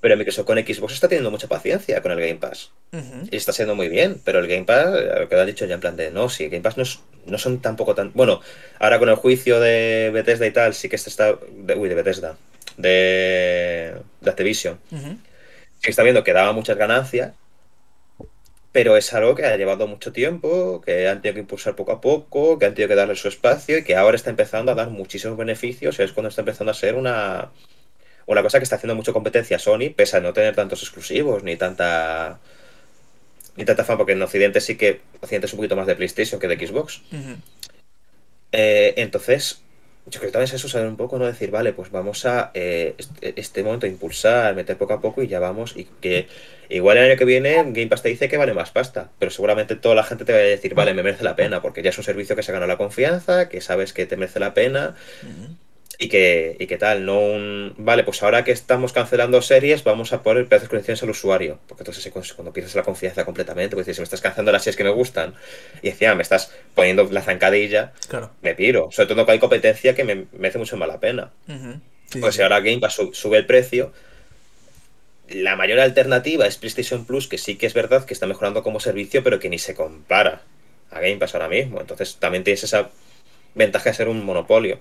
Pero 0.00 0.16
Microsoft 0.16 0.46
con 0.46 0.58
Xbox 0.58 0.92
está 0.92 1.08
teniendo 1.08 1.30
mucha 1.30 1.48
paciencia 1.48 2.02
con 2.02 2.12
el 2.12 2.20
Game 2.20 2.36
Pass. 2.36 2.70
Y 3.30 3.34
está 3.34 3.52
siendo 3.52 3.74
muy 3.74 3.88
bien. 3.88 4.20
Pero 4.24 4.40
el 4.40 4.46
Game 4.46 4.64
Pass, 4.64 4.90
lo 5.18 5.28
que 5.28 5.34
ha 5.34 5.44
dicho 5.46 5.64
ya 5.64 5.74
en 5.74 5.80
plan 5.80 5.96
de 5.96 6.10
no, 6.10 6.28
sí, 6.28 6.44
el 6.44 6.50
Game 6.50 6.62
Pass 6.62 6.76
no, 6.76 6.84
no 7.26 7.38
son 7.38 7.60
tampoco 7.60 7.94
tan. 7.94 8.12
Bueno, 8.14 8.40
ahora 8.78 8.98
con 8.98 9.08
el 9.08 9.16
juicio 9.16 9.60
de 9.60 10.10
Bethesda 10.12 10.46
y 10.46 10.50
tal, 10.50 10.74
sí 10.74 10.88
que 10.88 10.96
este 10.96 11.10
está. 11.10 11.38
De, 11.50 11.74
uy, 11.74 11.88
de 11.88 11.94
Bethesda. 11.94 12.36
De, 12.76 13.94
de 14.20 14.30
Activision. 14.30 14.78
Sí 14.90 15.82
que 15.82 15.90
está 15.90 16.02
viendo 16.02 16.24
que 16.24 16.32
daba 16.32 16.52
muchas 16.52 16.76
ganancias. 16.76 17.32
Pero 18.70 18.96
es 18.96 19.12
algo 19.14 19.34
que 19.34 19.46
ha 19.46 19.56
llevado 19.56 19.86
mucho 19.86 20.12
tiempo, 20.12 20.82
que 20.84 21.08
han 21.08 21.22
tenido 21.22 21.34
que 21.34 21.40
impulsar 21.40 21.74
poco 21.74 21.90
a 21.92 22.00
poco, 22.00 22.58
que 22.58 22.66
han 22.66 22.74
tenido 22.74 22.88
que 22.88 22.94
darle 22.94 23.16
su 23.16 23.26
espacio 23.26 23.78
y 23.78 23.84
que 23.84 23.96
ahora 23.96 24.16
está 24.16 24.30
empezando 24.30 24.72
a 24.72 24.74
dar 24.74 24.90
muchísimos 24.90 25.36
beneficios. 25.36 25.98
Y 25.98 26.02
es 26.02 26.12
cuando 26.12 26.28
está 26.28 26.42
empezando 26.42 26.70
a 26.70 26.74
ser 26.74 26.94
una 26.94 27.50
una 28.28 28.42
cosa 28.42 28.58
que 28.58 28.64
está 28.64 28.76
haciendo 28.76 28.94
mucho 28.94 29.14
competencia 29.14 29.58
Sony, 29.58 29.88
pese 29.96 30.18
a 30.18 30.20
no 30.20 30.34
tener 30.34 30.54
tantos 30.54 30.82
exclusivos 30.82 31.42
ni 31.42 31.56
tanta. 31.56 32.38
Ni 33.58 33.64
tanta 33.64 33.84
fama, 33.84 33.98
porque 33.98 34.12
en 34.12 34.22
Occidente 34.22 34.60
sí 34.60 34.76
que. 34.76 35.00
Occidente 35.20 35.46
es 35.46 35.52
un 35.52 35.58
poquito 35.58 35.76
más 35.76 35.86
de 35.86 35.96
PlayStation 35.96 36.40
que 36.40 36.46
de 36.46 36.66
Xbox. 36.66 37.02
Eh, 38.52 38.94
entonces, 38.96 39.60
yo 40.06 40.20
creo 40.20 40.30
que 40.30 40.32
también 40.32 40.44
es 40.48 40.54
eso, 40.54 40.68
saber 40.68 40.86
un 40.86 40.96
poco, 40.96 41.18
¿no? 41.18 41.26
Decir, 41.26 41.50
vale, 41.50 41.72
pues 41.72 41.90
vamos 41.90 42.24
a 42.24 42.52
eh, 42.54 42.94
este, 42.96 43.38
este, 43.38 43.62
momento 43.64 43.86
impulsar, 43.86 44.54
meter 44.54 44.78
poco 44.78 44.94
a 44.94 45.00
poco 45.00 45.22
y 45.22 45.26
ya 45.26 45.40
vamos. 45.40 45.76
Y 45.76 45.84
que 46.00 46.28
igual 46.68 46.98
el 46.98 47.10
año 47.10 47.18
que 47.18 47.24
viene 47.24 47.56
Game 47.56 47.88
Pass 47.88 48.02
te 48.02 48.08
dice 48.08 48.28
que 48.28 48.36
vale 48.36 48.54
más 48.54 48.70
pasta, 48.70 49.10
pero 49.18 49.32
seguramente 49.32 49.74
toda 49.74 49.96
la 49.96 50.04
gente 50.04 50.24
te 50.24 50.32
va 50.32 50.38
a 50.38 50.42
decir, 50.42 50.74
vale, 50.74 50.94
me 50.94 51.02
merece 51.02 51.24
la 51.24 51.34
pena, 51.34 51.60
porque 51.60 51.82
ya 51.82 51.90
es 51.90 51.98
un 51.98 52.04
servicio 52.04 52.36
que 52.36 52.44
se 52.44 52.52
ganó 52.52 52.68
la 52.68 52.78
confianza, 52.78 53.48
que 53.48 53.60
sabes 53.60 53.92
que 53.92 54.06
te 54.06 54.16
merece 54.16 54.38
la 54.38 54.54
pena 54.54 54.94
y 56.00 56.08
que, 56.08 56.56
y 56.60 56.66
que 56.68 56.78
tal, 56.78 57.04
no 57.04 57.18
un... 57.18 57.74
Vale, 57.76 58.04
pues 58.04 58.22
ahora 58.22 58.44
que 58.44 58.52
estamos 58.52 58.92
cancelando 58.92 59.42
series, 59.42 59.82
vamos 59.82 60.12
a 60.12 60.22
poner 60.22 60.46
pedazos 60.46 60.68
de 60.68 60.70
condiciones 60.70 61.02
al 61.02 61.10
usuario. 61.10 61.58
Porque 61.66 61.82
entonces 61.82 62.12
cuando 62.36 62.52
pierdes 62.52 62.76
la 62.76 62.84
confianza 62.84 63.24
completamente, 63.24 63.74
pues 63.74 63.84
si 63.84 64.00
me 64.00 64.04
estás 64.04 64.20
cancelando 64.20 64.52
las 64.52 64.62
series 64.62 64.76
que 64.76 64.84
me 64.84 64.90
gustan 64.90 65.34
y 65.82 65.88
encima 65.88 66.14
me 66.14 66.22
estás 66.22 66.52
poniendo 66.76 67.08
la 67.10 67.20
zancadilla, 67.22 67.92
claro. 68.08 68.30
me 68.42 68.54
piro. 68.54 68.90
Sobre 68.92 69.06
todo 69.06 69.16
cuando 69.16 69.32
hay 69.32 69.38
competencia 69.40 69.96
que 69.96 70.04
me, 70.04 70.26
me 70.32 70.48
hace 70.48 70.58
mucho 70.58 70.76
mala 70.76 71.00
pena. 71.00 71.32
pues 72.20 72.36
si 72.36 72.42
ahora 72.42 72.60
Game 72.60 72.78
Pass 72.78 73.00
sube 73.12 73.38
el 73.38 73.46
precio, 73.46 73.92
la 75.28 75.56
mayor 75.56 75.80
alternativa 75.80 76.46
es 76.46 76.58
PlayStation 76.58 77.06
Plus, 77.06 77.26
que 77.26 77.38
sí 77.38 77.56
que 77.56 77.66
es 77.66 77.74
verdad 77.74 78.04
que 78.04 78.14
está 78.14 78.28
mejorando 78.28 78.62
como 78.62 78.78
servicio, 78.78 79.24
pero 79.24 79.40
que 79.40 79.48
ni 79.48 79.58
se 79.58 79.74
compara 79.74 80.42
a 80.92 81.00
Game 81.00 81.16
Pass 81.16 81.34
ahora 81.34 81.48
mismo. 81.48 81.80
Entonces 81.80 82.18
también 82.20 82.44
tienes 82.44 82.62
esa 82.62 82.90
ventaja 83.56 83.90
de 83.90 83.96
ser 83.96 84.08
un 84.08 84.24
monopolio. 84.24 84.78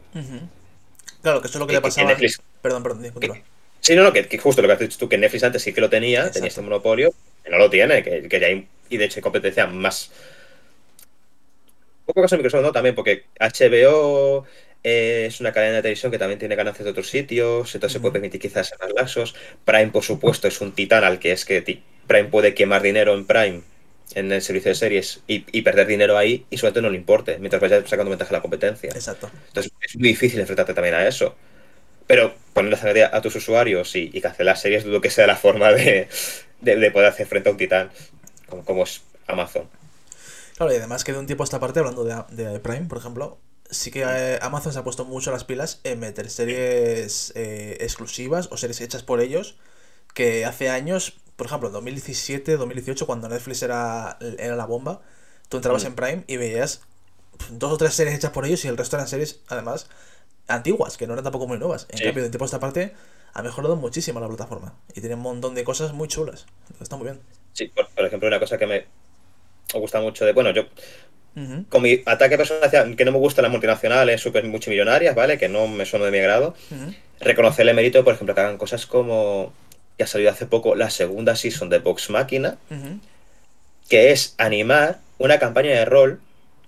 Claro, 1.27 1.41
que 1.41 1.47
eso 1.49 1.57
es 1.57 1.59
lo 1.59 1.67
que, 1.67 1.73
le 1.73 1.81
pasaba. 1.81 2.07
Netflix, 2.07 2.41
perdón, 2.61 2.83
perdón, 2.83 3.03
disculpa. 3.03 3.37
Sí, 3.81 3.95
no, 3.97 4.03
no, 4.03 4.13
que, 4.13 4.37
justo 4.37 4.61
lo 4.61 4.67
que 4.69 4.73
has 4.75 4.79
dicho 4.79 4.97
tú, 4.97 5.09
que 5.09 5.17
Netflix 5.17 5.43
antes 5.43 5.61
sí 5.61 5.73
que 5.73 5.81
lo 5.81 5.89
tenía, 5.89 6.31
tenía 6.31 6.47
este 6.47 6.61
monopolio, 6.61 7.13
que 7.43 7.49
no 7.49 7.57
lo 7.57 7.69
tiene, 7.69 8.01
que, 8.01 8.39
ya 8.39 8.47
hay, 8.47 8.65
y 8.87 8.95
de 8.95 9.03
hecho 9.03 9.17
hay 9.17 9.23
competencia 9.23 9.67
más. 9.67 10.09
poco 12.05 12.21
caso 12.21 12.37
de 12.37 12.43
Microsoft, 12.43 12.61
¿no? 12.61 12.71
También, 12.71 12.95
porque 12.95 13.25
HBO 13.41 14.45
eh, 14.85 15.25
es 15.27 15.41
una 15.41 15.51
cadena 15.51 15.75
de 15.75 15.81
televisión 15.81 16.13
que 16.13 16.17
también 16.17 16.39
tiene 16.39 16.55
ganancias 16.55 16.85
de 16.85 16.91
otros 16.91 17.09
sitios, 17.09 17.75
entonces 17.75 17.91
se 17.91 17.99
puede 17.99 18.13
permitir 18.13 18.39
quizás 18.39 18.69
ser 18.69 18.79
más 18.79 18.93
laxos. 18.93 19.35
Prime, 19.65 19.87
por 19.87 20.05
supuesto, 20.05 20.47
es 20.47 20.61
un 20.61 20.71
titán 20.71 21.03
al 21.03 21.19
que 21.19 21.33
es 21.33 21.43
que 21.43 21.81
Prime 22.07 22.29
puede 22.29 22.53
quemar 22.53 22.81
dinero 22.81 23.13
en 23.13 23.25
Prime, 23.25 23.63
en 24.15 24.31
el 24.31 24.41
servicio 24.41 24.69
de 24.69 24.75
series, 24.75 25.21
y, 25.27 25.61
perder 25.61 25.87
dinero 25.87 26.17
ahí 26.17 26.45
y 26.49 26.57
suerte 26.57 26.81
no 26.81 26.89
le 26.89 26.97
importe, 26.97 27.37
mientras 27.39 27.61
vaya 27.61 27.85
sacando 27.85 28.09
ventaja 28.09 28.29
a 28.29 28.33
la 28.33 28.41
competencia. 28.41 28.89
Exacto. 28.89 29.29
Entonces 29.47 29.71
es 29.81 29.95
muy 29.97 30.09
difícil 30.09 30.39
enfrentarte 30.39 30.73
también 30.73 30.95
a 30.95 31.07
eso. 31.07 31.35
Pero 32.07 32.33
ponerle 32.53 33.03
a, 33.03 33.15
a 33.15 33.21
tus 33.21 33.35
usuarios 33.35 33.95
y, 33.95 34.09
y 34.13 34.21
cancelar 34.21 34.57
series, 34.57 34.85
dudo 34.85 35.01
que 35.01 35.09
sea 35.09 35.27
la 35.27 35.35
forma 35.35 35.71
de, 35.73 36.07
poder 36.93 37.07
hacer 37.07 37.27
frente 37.27 37.49
a 37.49 37.51
un 37.51 37.57
titán 37.57 37.91
como, 38.47 38.63
como 38.63 38.83
es 38.83 39.01
Amazon. 39.27 39.69
Claro, 40.55 40.73
y 40.73 40.77
además 40.77 41.03
que 41.03 41.11
de 41.11 41.19
un 41.19 41.27
tiempo 41.27 41.43
a 41.43 41.45
esta 41.45 41.59
parte, 41.59 41.79
hablando 41.79 42.03
de, 42.03 42.59
Prime, 42.59 42.85
por 42.87 42.97
ejemplo, 42.97 43.37
sí 43.69 43.91
que 43.91 44.03
eh, 44.07 44.39
Amazon 44.41 44.73
se 44.73 44.79
ha 44.79 44.83
puesto 44.83 45.05
mucho 45.05 45.31
las 45.31 45.43
pilas 45.43 45.81
en 45.83 45.99
meter 45.99 46.29
series 46.29 47.31
eh, 47.35 47.77
exclusivas 47.81 48.47
o 48.51 48.57
series 48.57 48.81
hechas 48.81 49.03
por 49.03 49.21
ellos 49.21 49.57
que 50.15 50.45
hace 50.45 50.69
años, 50.69 51.13
por 51.37 51.47
ejemplo, 51.47 51.69
en 51.69 51.73
2017, 51.73 52.57
2018, 52.57 53.05
cuando 53.05 53.29
Netflix 53.29 53.63
era, 53.63 54.17
era 54.37 54.57
la 54.57 54.65
bomba, 54.65 55.01
tú 55.47 55.57
entrabas 55.57 55.83
mm. 55.83 55.87
en 55.87 55.95
Prime 55.95 56.23
y 56.27 56.35
veías 56.37 56.81
dos 57.51 57.71
o 57.71 57.77
tres 57.77 57.93
series 57.93 58.15
hechas 58.15 58.31
por 58.31 58.45
ellos 58.45 58.65
y 58.65 58.67
el 58.67 58.75
resto 58.75 58.97
eran 58.97 59.07
series, 59.07 59.39
además, 59.47 59.87
antiguas, 60.47 60.97
que 60.97 61.07
no 61.07 61.13
eran 61.13 61.23
tampoco 61.23 61.47
muy 61.47 61.57
nuevas. 61.57 61.87
En 61.89 62.03
cambio, 62.03 62.23
de 62.23 62.29
tiempo 62.29 62.43
a 62.43 62.47
esta 62.47 62.59
parte 62.59 62.93
ha 63.33 63.43
mejorado 63.43 63.75
muchísimo 63.75 64.19
la 64.19 64.27
plataforma 64.27 64.73
y 64.93 64.99
tiene 64.99 65.15
un 65.15 65.21
montón 65.21 65.55
de 65.55 65.63
cosas 65.63 65.93
muy 65.93 66.07
chulas. 66.07 66.47
está 66.81 66.97
muy 66.97 67.05
bien. 67.05 67.19
Sí, 67.53 67.67
por, 67.67 67.87
por 67.87 68.05
ejemplo, 68.05 68.27
una 68.27 68.39
cosa 68.39 68.57
que 68.57 68.67
me, 68.67 68.85
gusta 69.73 70.01
mucho 70.01 70.25
de. 70.25 70.33
Bueno, 70.33 70.51
yo. 70.51 70.65
Con 71.69 71.83
mi 71.83 72.01
ataque 72.07 72.35
personal, 72.35 72.95
que 72.95 73.05
no 73.05 73.11
me 73.11 73.19
gustan 73.19 73.43
las 73.43 73.51
multinacionales 73.51 74.19
súper 74.19 74.43
multimillonarias, 74.45 75.13
¿vale? 75.13 75.37
Que 75.37 75.47
no 75.47 75.67
me 75.67 75.85
son 75.85 76.01
de 76.01 76.09
mi 76.09 76.17
agrado. 76.17 76.55
Reconocerle 77.19 77.75
mérito, 77.75 78.03
por 78.03 78.15
ejemplo, 78.15 78.33
que 78.33 78.41
hagan 78.41 78.57
cosas 78.57 78.87
como. 78.87 79.53
Que 79.97 80.03
ha 80.03 80.07
salido 80.07 80.31
hace 80.31 80.45
poco 80.45 80.75
la 80.75 80.89
segunda 80.89 81.35
season 81.35 81.69
de 81.69 81.79
Vox 81.79 82.09
Máquina, 82.09 82.57
que 83.89 84.11
es 84.11 84.35
animar 84.37 84.99
una 85.17 85.39
campaña 85.39 85.71
de 85.71 85.85
rol 85.85 86.19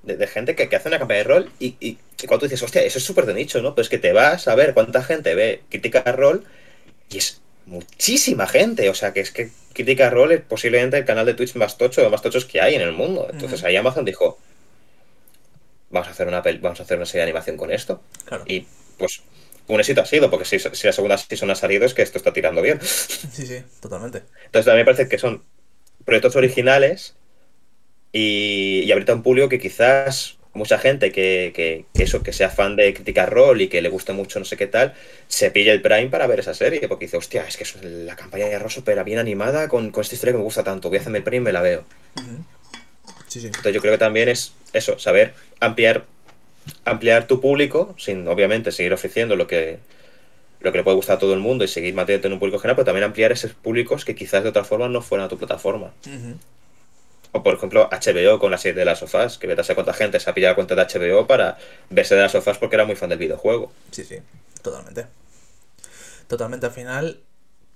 de, 0.04 0.28
gente 0.28 0.56
que, 0.56 0.76
hace 0.76 0.88
una 0.88 0.98
campaña 0.98 1.20
de 1.20 1.24
rol 1.26 1.52
y, 1.60 1.76
y, 1.80 1.98
cuando 2.26 2.40
tú 2.40 2.46
dices, 2.46 2.64
hostia, 2.64 2.82
eso 2.82 2.98
es 2.98 3.04
súper 3.04 3.26
de 3.26 3.34
nicho, 3.34 3.62
¿no? 3.62 3.76
Pues 3.76 3.90
que 3.90 3.98
te 3.98 4.14
vas 4.14 4.48
a 4.48 4.56
ver 4.56 4.74
cuánta 4.74 5.04
gente 5.04 5.36
ve 5.36 5.62
crítica 5.70 6.02
rol 6.12 6.46
y 7.10 7.18
es 7.18 7.42
muchísima 7.70 8.48
gente. 8.48 8.90
O 8.90 8.94
sea, 8.94 9.14
que 9.14 9.22
es 9.22 9.32
que 9.32 9.52
Crítica 9.74 10.10
Role 10.10 10.36
es 10.36 10.42
posiblemente 10.42 10.98
el 10.98 11.06
canal 11.06 11.26
de 11.26 11.34
Twitch 11.34 11.56
más 11.56 11.78
tocho 11.78 12.02
de 12.02 12.10
más 12.10 12.22
tochos 12.22 12.46
que 12.46 12.60
hay 12.60 12.76
en 12.76 12.82
el 12.82 12.92
mundo. 12.92 13.28
Entonces 13.32 13.64
ahí 13.64 13.76
Amazon 13.76 14.04
dijo, 14.04 14.38
vamos 15.90 16.08
a 16.08 16.12
hacer 16.12 16.28
una 16.28 16.42
vamos 16.42 16.80
a 16.80 16.84
hacer 16.84 16.98
una 16.98 17.06
serie 17.06 17.20
de 17.22 17.32
animación 17.32 17.56
con 17.56 17.72
esto. 17.72 18.02
Y 18.46 18.66
pues 18.98 19.22
un 19.70 19.80
éxito 19.80 20.02
ha 20.02 20.06
sido, 20.06 20.30
porque 20.30 20.46
si, 20.46 20.58
la 20.58 20.94
segunda 20.94 21.18
season 21.18 21.50
ha 21.52 21.56
salido 21.56 21.86
es 21.86 21.94
que 21.94 22.02
esto 22.02 22.18
está 22.18 22.34
tirando 22.34 22.62
bien. 22.62 22.80
Sí, 23.32 23.46
sí, 23.46 23.64
totalmente. 23.80 24.24
Entonces 24.46 24.66
también 24.66 24.86
me 24.86 24.86
parece 24.86 25.08
que 25.08 25.18
son 25.18 25.44
proyectos 26.04 26.36
originales 26.36 27.16
y, 28.12 28.82
y 28.84 28.92
abierto 28.92 29.14
a 29.14 29.16
un 29.16 29.24
público 29.24 29.48
que 29.48 29.60
quizás 29.60 30.40
mucha 30.54 30.78
gente 30.78 31.12
que, 31.12 31.86
eso, 31.94 32.24
que 32.24 32.34
sea 32.34 32.50
fan 32.50 32.76
de 32.76 32.94
Crítica 32.94 33.26
Roll 33.26 33.62
y 33.62 33.68
que 33.68 33.82
le 33.82 33.90
guste 33.90 34.14
mucho 34.14 34.40
no 34.40 34.46
sé 34.46 34.58
qué 34.58 34.68
tal, 34.68 34.94
se 35.28 35.52
pilla 35.52 35.74
el 35.74 35.82
Prime 35.82 36.08
para 36.08 36.28
ver 36.28 36.40
esa 36.40 36.54
serie, 36.54 36.88
porque 36.88 37.06
dice, 37.06 37.18
hostia, 37.18 37.46
es 37.48 37.58
que 37.58 37.64
es 37.64 37.76
la 37.84 38.16
campaña 38.16 38.48
de 38.48 38.56
Arroz 38.56 38.82
pero 38.84 39.04
bien 39.04 39.20
animada 39.20 39.68
con, 39.68 39.88
esta 39.88 40.16
historia 40.16 40.34
que 40.34 40.38
me 40.38 40.44
gusta 40.44 40.64
tanto, 40.64 40.90
voy 40.90 40.98
a 40.98 41.02
hacerme 41.02 41.20
el 41.20 41.24
Prime 41.24 41.38
y 41.38 41.46
me 41.46 41.52
la 41.52 41.62
veo. 41.62 41.86
Entonces 42.16 43.74
yo 43.74 43.82
creo 43.82 43.94
que 43.94 44.00
también 44.00 44.28
es 44.30 44.54
eso, 44.74 44.98
saber 44.98 45.34
ampliar 45.60 46.06
ampliar 46.86 47.28
tu 47.28 47.42
público, 47.42 47.96
sin 47.98 48.28
obviamente 48.28 48.72
seguir 48.72 48.94
ofreciendo 48.94 49.36
lo 49.36 49.48
que 49.48 49.80
lo 50.62 50.72
que 50.72 50.78
le 50.78 50.84
puede 50.84 50.96
gustar 50.96 51.18
a 51.18 51.20
todo 51.20 51.34
el 51.34 51.40
mundo 51.40 51.64
y 51.64 51.68
seguir 51.68 51.94
manteniendo 51.94 52.28
en 52.28 52.34
un 52.34 52.40
público 52.40 52.60
general, 52.60 52.76
pero 52.76 52.86
también 52.86 53.06
ampliar 53.06 53.32
esos 53.32 53.54
públicos 53.54 54.04
que 54.04 54.16
quizás 54.16 54.44
de 54.44 54.50
otra 54.50 54.64
forma 54.64 54.90
no 54.90 55.02
fueran 55.02 55.26
a 55.26 55.30
tu 55.30 55.38
plataforma. 55.38 55.92
O 57.32 57.44
por 57.44 57.56
ejemplo, 57.56 57.90
HBO 57.90 58.40
con 58.40 58.52
la 58.52 58.58
serie 58.58 58.80
de 58.80 58.86
las 58.86 59.00
sofás, 59.00 59.38
que 59.38 59.48
vete 59.48 59.62
a 59.62 59.76
cuánta 59.76 59.94
gente 59.94 60.20
se 60.20 60.30
ha 60.30 60.34
pillado 60.34 60.52
la 60.52 60.56
cuenta 60.56 60.76
de 60.76 60.84
HBO 60.84 61.28
para 61.28 61.58
verse 61.90 62.16
de 62.16 62.22
las 62.22 62.32
sofás 62.32 62.58
porque 62.58 62.76
era 62.76 62.86
muy 62.86 62.96
fan 62.96 63.10
del 63.10 63.20
videojuego. 63.20 63.72
Sí, 63.92 64.04
sí, 64.04 64.18
totalmente. 64.62 65.06
Totalmente, 66.28 66.66
al 66.66 66.72
final, 66.74 67.22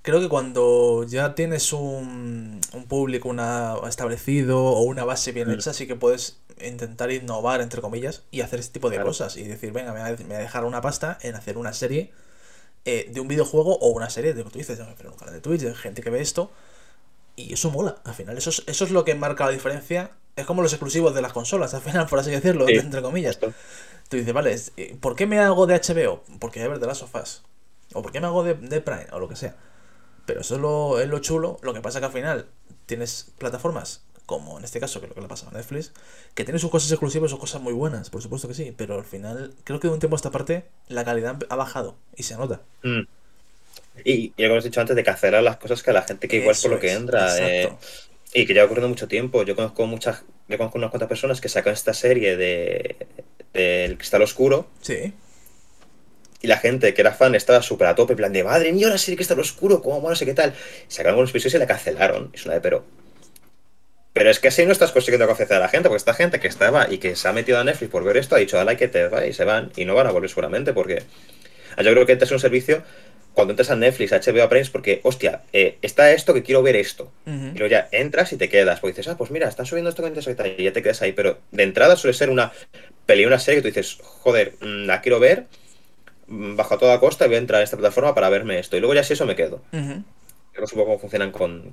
creo 0.02 0.20
que 0.20 0.28
cuando 0.28 1.06
ya 1.08 1.36
tienes 1.36 1.72
un, 1.72 2.60
un 2.74 2.86
público 2.86 3.30
una, 3.30 3.76
establecido 3.88 4.62
o 4.62 4.82
una 4.82 5.06
base 5.06 5.32
bien 5.32 5.48
mm. 5.48 5.54
hecha, 5.54 5.74
sí 5.74 5.88
que 5.88 5.96
puedes 5.96 6.38
intentar 6.62 7.12
innovar, 7.12 7.62
entre 7.62 7.82
comillas, 7.82 8.24
y 8.32 8.42
hacer 8.42 8.60
este 8.60 8.74
tipo 8.74 8.90
de 8.90 9.02
cosas. 9.02 9.38
Y 9.38 9.44
decir, 9.44 9.72
venga, 9.72 9.94
me 9.94 10.02
voy, 10.02 10.36
a, 10.36 10.40
dejar 10.40 10.66
una 10.66 10.82
pasta 10.82 11.18
en 11.22 11.36
hacer 11.36 11.58
una 11.58 11.74
serie 11.74 12.12
eh, 12.86 13.10
de 13.12 13.20
un 13.20 13.28
videojuego 13.28 13.78
o 13.78 13.90
una 13.90 14.10
serie 14.10 14.34
de 14.34 14.40
lo 14.40 14.46
que 14.46 14.52
tú 14.52 14.58
dices, 14.60 14.78
de 14.78 14.84
un 14.84 15.16
canal 15.16 15.34
de 15.34 15.42
Twitch, 15.42 15.62
de 15.62 15.76
gente 15.76 16.02
que 16.02 16.10
ve 16.10 16.22
esto 16.22 16.52
y 17.36 17.54
eso 17.54 17.72
mola, 17.72 17.98
al 18.04 18.14
final. 18.14 18.38
Eso 18.38 18.50
es, 18.50 18.64
eso 18.68 18.86
es 18.86 18.92
lo 18.92 19.06
que 19.06 19.16
marca 19.16 19.46
la 19.46 19.52
diferencia. 19.52 20.12
Es 20.36 20.46
como 20.46 20.62
los 20.62 20.74
exclusivos 20.74 21.14
de 21.14 21.22
las 21.22 21.34
consolas, 21.34 21.74
al 21.74 21.82
final, 21.82 22.08
por 22.08 22.20
así 22.20 22.32
decirlo, 22.32 22.68
entre 22.68 23.02
comillas. 23.02 23.40
Tú 23.40 24.18
dices, 24.18 24.34
vale, 24.34 24.56
eh, 24.78 24.98
¿por 25.00 25.16
qué 25.16 25.26
me 25.26 25.40
hago 25.40 25.66
de 25.66 25.76
HBO? 25.76 26.24
Porque 26.40 26.62
hay 26.62 26.68
ver 26.68 26.80
de 26.80 26.88
las 26.88 27.00
sofás. 27.00 27.44
O 27.94 28.02
¿por 28.02 28.12
qué 28.12 28.20
me 28.20 28.28
hago 28.28 28.44
de, 28.44 28.82
Prime? 28.82 29.08
O 29.12 29.20
lo 29.20 29.28
que 29.28 29.36
sea. 29.36 29.56
Pero 30.26 30.42
eso 30.42 30.56
es 30.56 30.62
lo, 30.62 31.00
es 31.00 31.08
lo 31.08 31.20
chulo. 31.20 31.60
Lo 31.62 31.74
que 31.74 31.82
pasa 31.82 32.00
que 32.00 32.08
al 32.08 32.12
final 32.12 32.48
tienes 32.86 33.32
plataformas, 33.38 34.04
como 34.26 34.58
en 34.58 34.64
este 34.64 34.80
caso, 34.80 35.00
que 35.00 35.06
es 35.06 35.10
lo 35.10 35.16
que 35.16 35.22
le 35.22 35.28
pasa 35.28 35.50
a 35.50 35.52
Netflix, 35.52 35.92
que 36.34 36.44
tienen 36.46 36.60
sus 36.60 36.72
cosas 36.72 36.92
exclusivas 36.92 37.34
o 37.34 37.40
cosas 37.40 37.62
muy 37.62 37.74
buenas, 37.74 38.10
por 38.10 38.22
supuesto 38.22 38.48
que 38.48 38.54
sí. 38.54 38.74
Pero 38.76 38.98
al 38.98 39.06
final, 39.06 39.54
creo 39.64 39.80
que 39.80 39.88
de 39.88 39.94
un 39.94 40.00
tiempo 40.00 40.16
a 40.16 40.18
esta 40.18 40.32
parte, 40.32 40.66
la 40.88 41.04
calidad 41.04 41.38
ha 41.50 41.56
bajado 41.56 41.96
y 42.16 42.24
se 42.24 42.36
nota. 42.36 42.62
Mm. 42.84 43.02
Y, 44.06 44.34
ya 44.38 44.48
como 44.48 44.58
has 44.58 44.64
dicho 44.64 44.82
antes, 44.82 44.96
de 44.96 45.04
cancelar 45.04 45.44
las 45.44 45.58
cosas 45.58 45.84
que 45.84 45.92
a 45.92 45.94
la 45.94 46.02
gente 46.02 46.28
que 46.28 46.38
igual 46.38 46.56
por 46.62 46.72
lo 46.72 46.80
que 46.80 46.92
entra. 46.92 47.38
Eh, 47.40 47.72
y 48.34 48.46
que 48.46 48.54
lleva 48.54 48.66
ocurriendo 48.66 48.90
mucho 48.90 49.08
tiempo. 49.08 49.44
Yo 49.44 49.56
conozco 49.56 49.86
muchas, 49.86 50.24
yo 50.48 50.58
conozco 50.58 50.78
unas 50.78 50.90
cuantas 50.90 51.08
personas 51.08 51.40
que 51.40 51.50
sacan 51.50 51.74
esta 51.74 51.94
serie 51.94 52.36
de 52.36 52.96
del 53.54 53.98
Cristal 53.98 54.24
Oscuro. 54.24 54.68
Sí. 54.82 55.14
Y 56.42 56.48
la 56.48 56.58
gente 56.58 56.94
que 56.94 57.02
era 57.02 57.14
fan 57.14 57.36
estaba 57.36 57.62
súper 57.62 57.88
a 57.88 57.96
tope, 57.96 58.14
en 58.14 58.18
plan 58.18 58.34
de 58.34 58.44
madre 58.44 58.74
mía, 58.74 58.90
la 58.90 58.98
serie 58.98 59.16
Cristal 59.16 59.40
Oscuro, 59.40 59.82
cómo 59.82 60.02
bueno, 60.02 60.10
no 60.10 60.16
sé 60.16 60.26
qué 60.26 60.34
tal. 60.34 60.54
Sacaron 60.88 61.20
unos 61.20 61.30
episodios 61.30 61.54
y 61.54 61.58
la 61.60 61.68
cancelaron. 61.68 62.32
Es 62.34 62.46
una 62.46 62.56
de 62.56 62.62
pero. 62.62 62.84
Pero 64.14 64.30
es 64.30 64.40
que 64.40 64.50
así 64.50 64.66
no 64.66 64.72
estás 64.72 64.92
consiguiendo 64.92 65.28
convencer 65.28 65.58
a 65.58 65.60
la 65.60 65.70
gente, 65.70 65.90
porque 65.90 65.98
esta 65.98 66.14
gente 66.14 66.40
que 66.40 66.48
estaba 66.48 66.88
y 66.92 67.00
que 67.00 67.16
se 67.16 67.28
ha 67.28 67.34
metido 67.34 67.58
a 67.58 67.64
Netflix 67.64 67.92
por 67.92 68.04
ver 68.04 68.18
esto 68.18 68.36
ha 68.36 68.38
dicho, 68.38 68.60
ala, 68.60 68.78
que 68.78 68.88
te 68.88 69.08
va 69.08 69.26
y 69.26 69.34
se 69.34 69.44
van. 69.44 69.72
Y 69.76 69.86
no 69.86 69.96
van 69.96 70.08
a 70.08 70.12
volver 70.12 70.30
seguramente, 70.30 70.74
porque. 70.74 71.04
Yo 71.76 71.92
creo 71.92 72.06
que 72.06 72.14
este 72.14 72.26
es 72.26 72.32
un 72.32 72.40
servicio 72.40 72.84
cuando 73.34 73.52
entras 73.54 73.72
a 73.72 73.76
Netflix, 73.76 74.14
a 74.14 74.20
HBO, 74.20 74.44
a 74.44 74.50
Prime, 74.50 74.68
porque, 74.72 75.02
hostia, 75.04 75.42
eh, 75.54 75.78
está 75.82 76.12
esto 76.12 76.34
que 76.34 76.44
quiero 76.44 76.62
ver 76.62 76.76
esto. 76.76 77.12
Y 77.26 77.58
luego 77.58 77.68
ya 77.68 77.90
entras 77.92 78.32
y 78.32 78.38
te 78.38 78.48
quedas, 78.48 78.80
porque 78.80 78.96
dices, 78.96 79.12
ah, 79.12 79.18
pues 79.18 79.32
mira, 79.32 79.50
están 79.50 79.66
subiendo 79.66 79.90
esto 79.90 80.04
que 80.04 80.10
interesa 80.10 80.48
y 80.48 80.64
ya 80.64 80.72
te 80.72 80.84
quedas 80.84 81.02
ahí. 81.02 81.14
Pero 81.14 81.40
de 81.52 81.64
entrada 81.64 81.96
suele 81.96 82.14
ser 82.14 82.30
una 82.30 82.52
peli, 83.06 83.26
una 83.26 83.40
serie 83.40 83.62
que 83.62 83.70
tú 83.70 83.76
dices, 83.76 83.98
joder, 84.02 84.54
mm, 84.62 84.86
la 84.86 85.02
quiero 85.02 85.20
ver, 85.20 85.46
mm, 86.28 86.56
bajo 86.56 86.78
toda 86.78 87.00
costa 87.00 87.26
y 87.26 87.30
voy 87.30 87.36
a 87.38 87.40
entrar 87.40 87.62
a 87.62 87.64
esta 87.64 87.78
plataforma 87.78 88.14
para 88.14 88.30
verme 88.30 88.60
esto. 88.60 88.78
Y 88.78 88.80
luego 88.80 88.94
ya 88.94 89.04
si 89.04 89.14
eso 89.14 89.26
me 89.26 89.36
quedo. 89.36 89.64
Yo 90.54 90.62
no 90.62 90.68
supongo 90.68 90.88
cómo 90.88 91.00
funcionan 91.00 91.32
con 91.32 91.72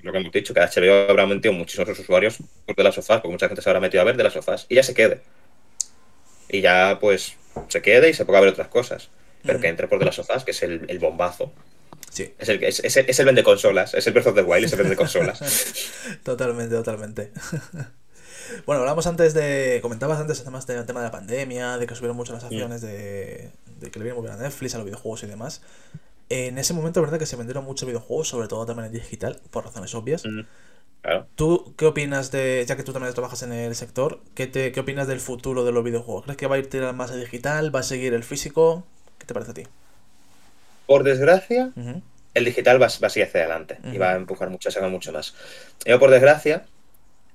lo 0.00 0.12
que 0.12 0.18
hemos 0.18 0.32
dicho, 0.32 0.54
que 0.54 0.60
HBO 0.60 1.10
habrá 1.10 1.26
metido 1.26 1.52
muchísimos 1.52 1.98
usuarios 1.98 2.38
por 2.66 2.74
de 2.74 2.82
las 2.82 2.94
sofás, 2.94 3.20
porque 3.20 3.32
mucha 3.32 3.46
gente 3.46 3.62
se 3.62 3.68
habrá 3.68 3.80
metido 3.80 4.00
a 4.00 4.04
ver 4.04 4.16
de 4.16 4.24
las 4.24 4.32
sofás, 4.32 4.66
y 4.68 4.74
ya 4.74 4.82
se 4.82 4.94
quede. 4.94 5.20
Y 6.48 6.60
ya, 6.60 6.98
pues, 7.00 7.36
se 7.68 7.82
quede 7.82 8.10
y 8.10 8.14
se 8.14 8.24
ponga 8.24 8.38
a 8.38 8.42
ver 8.42 8.50
otras 8.50 8.68
cosas 8.68 9.08
pero 9.44 9.60
que 9.60 9.68
entre 9.68 9.88
por 9.88 9.98
de 9.98 10.04
las 10.04 10.14
sofás, 10.14 10.44
que 10.44 10.52
es 10.52 10.62
el, 10.62 10.86
el 10.88 10.98
bombazo. 10.98 11.52
Sí. 12.10 12.34
Es 12.38 12.48
el, 12.48 12.62
es, 12.62 12.80
es, 12.80 12.96
es 12.96 13.18
el 13.18 13.26
vende 13.26 13.42
consolas, 13.42 13.94
es 13.94 14.06
el 14.06 14.12
Breath 14.12 14.28
of 14.28 14.34
the 14.34 14.42
Wild, 14.42 14.66
es 14.66 14.72
el 14.72 14.78
vende 14.78 14.96
consolas. 14.96 15.40
totalmente, 16.24 16.74
totalmente. 16.74 17.32
bueno, 18.66 18.80
hablamos 18.82 19.06
antes 19.06 19.34
de. 19.34 19.78
Comentabas 19.82 20.20
antes 20.20 20.40
además 20.40 20.66
del 20.66 20.84
tema 20.86 21.00
de 21.00 21.06
la 21.06 21.12
pandemia, 21.12 21.78
de 21.78 21.86
que 21.86 21.94
subieron 21.94 22.16
mucho 22.16 22.32
las 22.32 22.44
acciones, 22.44 22.82
de, 22.82 23.50
de, 23.80 23.90
que 23.90 23.98
le 23.98 24.04
vieron 24.04 24.20
muy 24.20 24.28
bien 24.28 24.38
a 24.38 24.42
Netflix, 24.42 24.74
a 24.74 24.78
los 24.78 24.84
videojuegos 24.84 25.22
y 25.22 25.26
demás. 25.26 25.62
En 26.32 26.56
ese 26.56 26.72
momento, 26.72 27.02
verdad 27.02 27.18
que 27.18 27.26
se 27.26 27.36
vendieron 27.36 27.62
muchos 27.66 27.86
videojuegos, 27.86 28.26
sobre 28.28 28.48
todo 28.48 28.64
también 28.64 28.86
en 28.86 28.92
digital, 28.94 29.38
por 29.50 29.66
razones 29.66 29.94
obvias. 29.94 30.22
Claro. 31.02 31.26
¿Tú 31.34 31.74
qué 31.76 31.84
opinas 31.84 32.30
de, 32.30 32.64
ya 32.66 32.74
que 32.74 32.82
tú 32.82 32.94
también 32.94 33.12
trabajas 33.12 33.42
en 33.42 33.52
el 33.52 33.74
sector, 33.74 34.22
qué, 34.34 34.46
te, 34.46 34.72
qué 34.72 34.80
opinas 34.80 35.06
del 35.06 35.20
futuro 35.20 35.62
de 35.62 35.72
los 35.72 35.84
videojuegos? 35.84 36.24
¿Crees 36.24 36.38
que 36.38 36.46
va 36.46 36.56
a 36.56 36.58
ir 36.58 36.70
tirar 36.70 36.94
más 36.94 37.10
a 37.10 37.16
digital? 37.16 37.74
¿Va 37.74 37.80
a 37.80 37.82
seguir 37.82 38.14
el 38.14 38.24
físico? 38.24 38.86
¿Qué 39.18 39.26
te 39.26 39.34
parece 39.34 39.50
a 39.50 39.54
ti? 39.54 39.62
Por 40.86 41.02
desgracia, 41.02 41.70
el 42.32 42.44
digital 42.46 42.80
va, 42.80 42.86
a 42.86 42.88
seguir 42.88 43.28
hacia 43.28 43.40
adelante 43.40 43.76
y 43.92 43.98
va 43.98 44.12
a 44.12 44.16
empujar 44.16 44.48
mucho, 44.48 44.70
a 44.70 44.72
sacar 44.72 44.88
mucho 44.88 45.12
más. 45.12 45.34
Yo, 45.84 45.98
por 45.98 46.10
desgracia, 46.10 46.64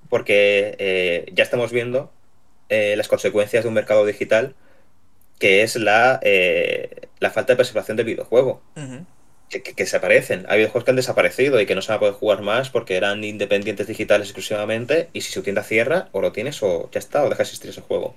porque 0.09 0.75
eh, 0.79 1.31
ya 1.35 1.43
estamos 1.43 1.71
viendo 1.71 2.11
eh, 2.69 2.95
las 2.97 3.07
consecuencias 3.07 3.63
de 3.63 3.67
un 3.67 3.75
mercado 3.75 4.07
digital 4.07 4.55
que 5.39 5.63
es 5.63 5.75
la, 5.75 6.19
eh, 6.23 7.07
la 7.19 7.29
falta 7.31 7.53
de 7.53 7.57
preservación 7.57 7.97
del 7.97 8.05
videojuego. 8.05 8.61
que, 9.49 9.63
que, 9.63 9.73
desaparecen. 9.73 10.45
Hay 10.49 10.57
videojuegos 10.57 10.83
que 10.83 10.91
han 10.91 10.97
desaparecido 10.97 11.61
y 11.61 11.65
que 11.65 11.75
no 11.75 11.81
se 11.81 11.89
van 11.89 11.97
a 11.97 11.99
poder 11.99 12.15
jugar 12.15 12.41
más 12.41 12.69
porque 12.69 12.97
eran 12.97 13.23
independientes 13.23 13.87
digitales 13.87 14.27
exclusivamente. 14.27 15.09
Y 15.13 15.21
si 15.21 15.31
su 15.31 15.43
tienda 15.43 15.63
cierra, 15.63 16.09
o 16.11 16.21
lo 16.21 16.31
tienes 16.31 16.61
o 16.63 16.89
ya 16.91 16.99
está, 16.99 17.23
o 17.23 17.29
deja 17.29 17.37
de 17.37 17.43
existir 17.43 17.69
ese 17.69 17.81
juego. 17.81 18.15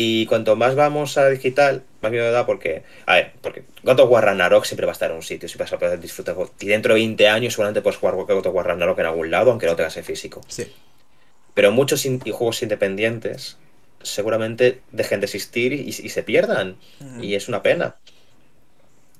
Y 0.00 0.26
cuanto 0.26 0.54
más 0.54 0.76
vamos 0.76 1.18
a 1.18 1.28
digital, 1.28 1.82
más 2.02 2.12
miedo 2.12 2.30
da 2.30 2.46
porque, 2.46 2.84
a 3.06 3.14
ver, 3.16 3.32
porque 3.40 3.64
God 3.82 3.98
of 3.98 4.10
War 4.10 4.24
Ragnarok 4.24 4.64
siempre 4.64 4.86
va 4.86 4.92
a 4.92 4.94
estar 4.94 5.10
en 5.10 5.16
un 5.16 5.24
sitio, 5.24 5.48
siempre 5.48 5.64
vas 5.64 5.72
a 5.72 5.78
poder 5.80 5.98
disfrutar. 5.98 6.36
Y 6.60 6.66
dentro 6.66 6.94
de 6.94 7.00
20 7.00 7.28
años 7.28 7.54
seguramente 7.54 7.82
puedes 7.82 7.98
jugar 7.98 8.14
God 8.14 8.46
of 8.46 8.54
War 8.54 8.66
Ragnarok 8.66 8.96
en 9.00 9.06
algún 9.06 9.30
lado, 9.32 9.50
aunque 9.50 9.66
no 9.66 9.74
tengas 9.74 9.96
en 9.96 10.04
físico. 10.04 10.40
Sí. 10.46 10.72
Pero 11.54 11.72
muchos 11.72 12.06
juegos 12.30 12.62
independientes 12.62 13.56
seguramente 14.02 14.80
dejen 14.92 15.20
de 15.20 15.26
existir 15.26 15.72
y, 15.72 15.92
se 15.92 16.22
pierdan. 16.22 16.76
Y 17.20 17.34
es 17.34 17.48
una 17.48 17.62
pena. 17.62 17.96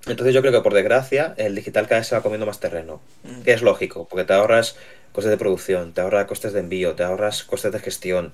Entonces 0.06 0.34
yo 0.34 0.40
creo 0.40 0.52
que 0.52 0.60
por 0.60 0.74
desgracia 0.74 1.34
el 1.36 1.54
digital 1.54 1.86
cada 1.86 2.00
vez 2.00 2.08
se 2.08 2.14
va 2.14 2.22
comiendo 2.22 2.46
más 2.46 2.60
terreno. 2.60 3.00
Que 3.44 3.52
es 3.52 3.62
lógico, 3.62 4.06
porque 4.08 4.24
te 4.24 4.32
ahorras 4.32 4.76
costes 5.12 5.30
de 5.30 5.36
producción, 5.36 5.92
te 5.92 6.00
ahorras 6.00 6.26
costes 6.26 6.52
de 6.52 6.60
envío, 6.60 6.94
te 6.94 7.02
ahorras 7.02 7.44
costes 7.44 7.72
de 7.72 7.80
gestión. 7.80 8.32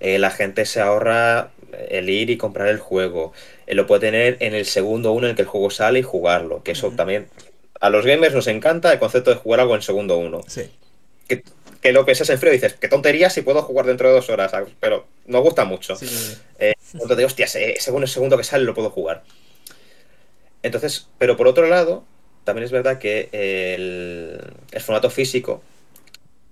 Eh, 0.00 0.18
la 0.18 0.30
gente 0.30 0.66
se 0.66 0.80
ahorra 0.80 1.50
el 1.88 2.10
ir 2.10 2.30
y 2.30 2.36
comprar 2.36 2.68
el 2.68 2.78
juego. 2.78 3.32
Eh, 3.66 3.74
lo 3.74 3.86
puede 3.86 4.00
tener 4.00 4.36
en 4.40 4.54
el 4.54 4.66
segundo 4.66 5.12
uno 5.12 5.26
en 5.26 5.30
el 5.30 5.36
que 5.36 5.42
el 5.42 5.48
juego 5.48 5.70
sale 5.70 6.00
y 6.00 6.02
jugarlo. 6.02 6.62
Que 6.62 6.72
eso 6.72 6.90
también. 6.90 7.28
A 7.80 7.90
los 7.90 8.04
gamers 8.04 8.34
nos 8.34 8.46
encanta 8.46 8.92
el 8.92 8.98
concepto 8.98 9.30
de 9.30 9.36
jugar 9.36 9.60
algo 9.60 9.74
en 9.74 9.82
segundo 9.82 10.18
uno. 10.18 10.40
Sí. 10.46 10.70
Que, 11.28 11.42
que 11.86 11.92
lo 11.92 12.04
piensas 12.04 12.28
en 12.30 12.38
frío 12.40 12.52
y 12.52 12.56
dices, 12.56 12.74
qué 12.74 12.88
tontería 12.88 13.30
si 13.30 13.42
puedo 13.42 13.62
jugar 13.62 13.86
dentro 13.86 14.08
de 14.08 14.14
dos 14.14 14.28
horas. 14.28 14.52
Pero 14.80 15.06
nos 15.26 15.40
gusta 15.42 15.64
mucho. 15.64 15.94
Sí, 15.94 16.08
sí, 16.08 16.36
eh, 16.58 16.74
entonces, 16.94 17.24
hostia, 17.24 17.46
según 17.46 18.02
el 18.02 18.08
segundo 18.08 18.36
que 18.36 18.42
sale 18.42 18.64
lo 18.64 18.74
puedo 18.74 18.90
jugar. 18.90 19.22
Entonces, 20.64 21.06
pero 21.18 21.36
por 21.36 21.46
otro 21.46 21.68
lado, 21.68 22.04
también 22.42 22.64
es 22.64 22.72
verdad 22.72 22.98
que 22.98 23.28
el, 23.32 24.80
formato 24.80 25.10
físico, 25.10 25.62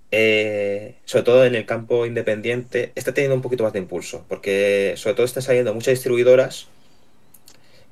eh, 0.09 0.95
sobre 1.03 1.23
todo 1.25 1.45
en 1.45 1.55
el 1.55 1.65
campo 1.65 2.05
independiente, 2.05 2.93
está 2.95 3.13
teniendo 3.13 3.35
un 3.35 3.41
poquito 3.41 3.65
más 3.65 3.73
de 3.73 3.79
impulso, 3.79 4.23
porque 4.29 4.93
sobre 4.95 5.15
todo 5.15 5.25
están 5.25 5.43
saliendo 5.43 5.73
muchas 5.73 5.95
distribuidoras 5.95 6.67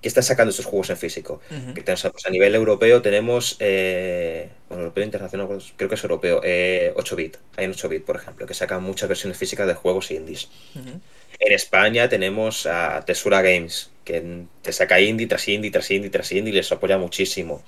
que 0.03 0.09
están 0.09 0.23
sacando 0.23 0.51
estos 0.51 0.65
juegos 0.65 0.89
en 0.89 0.97
físico. 0.97 1.41
que 1.73 1.81
pues, 1.81 2.25
a 2.25 2.29
nivel 2.29 2.53
europeo 2.53 3.01
tenemos, 3.01 3.55
eh, 3.59 4.49
bueno, 4.67 4.83
europeo 4.83 5.05
internacional, 5.05 5.47
pues, 5.47 5.73
creo 5.77 5.87
que 5.87 5.95
es 5.95 6.03
europeo, 6.03 6.41
8-bit. 6.41 7.35
Eh, 7.35 7.39
Hay 7.55 7.65
un 7.67 7.73
8-bit, 7.73 8.03
por 8.03 8.17
ejemplo, 8.17 8.45
que 8.45 8.53
sacan 8.53 8.83
muchas 8.83 9.07
versiones 9.07 9.37
físicas 9.37 9.65
de 9.65 9.73
juegos 9.75 10.11
indies. 10.11 10.49
En 11.39 11.53
España 11.53 12.09
tenemos 12.09 12.65
a 12.65 13.03
Tesura 13.05 13.41
Games, 13.41 13.91
que 14.03 14.43
te 14.61 14.73
saca 14.73 14.99
indie 14.99 15.25
tras 15.25 15.47
indie 15.47 15.71
tras 15.71 15.89
indie 15.89 16.09
tras 16.09 16.31
indie 16.33 16.51
y 16.51 16.55
les 16.57 16.71
apoya 16.71 16.97
muchísimo. 16.97 17.63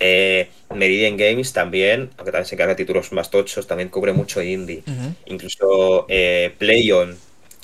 Eh, 0.00 0.48
Meridian 0.74 1.16
Games 1.16 1.52
también, 1.52 2.10
aunque 2.16 2.32
también 2.32 2.46
se 2.46 2.56
encarga 2.56 2.74
de 2.74 2.82
títulos 2.82 3.12
más 3.12 3.30
tochos, 3.30 3.68
también 3.68 3.88
cubre 3.88 4.12
mucho 4.12 4.42
indie. 4.42 4.82
Incluso 5.26 6.06
eh, 6.08 6.52
PlayOn, 6.58 7.16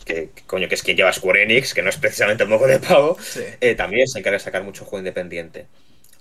que, 0.08 0.30
coño, 0.46 0.68
que 0.68 0.74
es 0.74 0.82
quien 0.82 0.96
lleva 0.96 1.12
Square 1.12 1.44
Enix, 1.44 1.74
que 1.74 1.82
no 1.82 1.90
es 1.90 1.96
precisamente 1.96 2.42
el 2.42 2.48
modo 2.48 2.66
de 2.66 2.80
pago, 2.80 3.16
eh, 3.60 3.74
también 3.76 4.08
se 4.08 4.18
encarga 4.18 4.38
de 4.38 4.44
sacar 4.44 4.64
mucho 4.64 4.84
juego 4.84 4.98
independiente. 4.98 5.66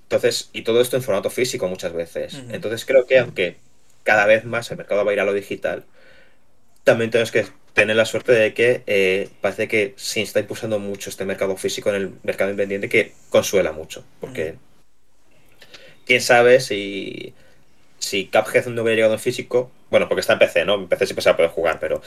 Entonces, 0.03 0.49
y 0.53 0.61
todo 0.61 0.79
esto 0.81 0.95
en 0.95 1.03
formato 1.03 1.29
físico 1.29 1.67
muchas 1.67 1.93
veces. 1.93 2.35
Entonces 2.49 2.85
creo 2.85 3.05
que 3.07 3.19
aunque 3.19 3.57
cada 4.03 4.25
vez 4.25 4.45
más 4.45 4.69
el 4.71 4.77
mercado 4.77 5.03
va 5.03 5.11
a 5.11 5.13
ir 5.13 5.19
a 5.19 5.25
lo 5.25 5.33
digital, 5.33 5.85
también 6.83 7.11
tenemos 7.11 7.31
que 7.31 7.45
tener 7.73 7.95
la 7.95 8.05
suerte 8.05 8.31
de 8.31 8.53
que 8.53 8.83
eh, 8.87 9.29
parece 9.41 9.67
que 9.67 9.93
se 9.97 10.21
está 10.21 10.39
impulsando 10.39 10.79
mucho 10.79 11.09
este 11.09 11.25
mercado 11.25 11.57
físico 11.57 11.89
en 11.89 11.95
el 11.95 12.11
mercado 12.23 12.51
independiente 12.51 12.89
que 12.89 13.13
consuela 13.29 13.71
mucho. 13.71 14.05
Porque 14.21 14.55
quién 16.05 16.21
sabe 16.21 16.59
si, 16.61 17.33
si 17.99 18.27
Cuphead 18.27 18.67
no 18.67 18.81
hubiera 18.81 18.95
llegado 18.95 19.13
en 19.13 19.19
físico. 19.19 19.71
Bueno, 19.89 20.07
porque 20.07 20.21
está 20.21 20.33
en 20.33 20.39
PC, 20.39 20.65
¿no? 20.65 20.75
En 20.75 20.87
PC 20.87 21.05
siempre 21.05 21.21
se 21.21 21.29
va 21.29 21.33
a 21.33 21.37
poder 21.37 21.51
jugar, 21.51 21.79
pero. 21.79 22.01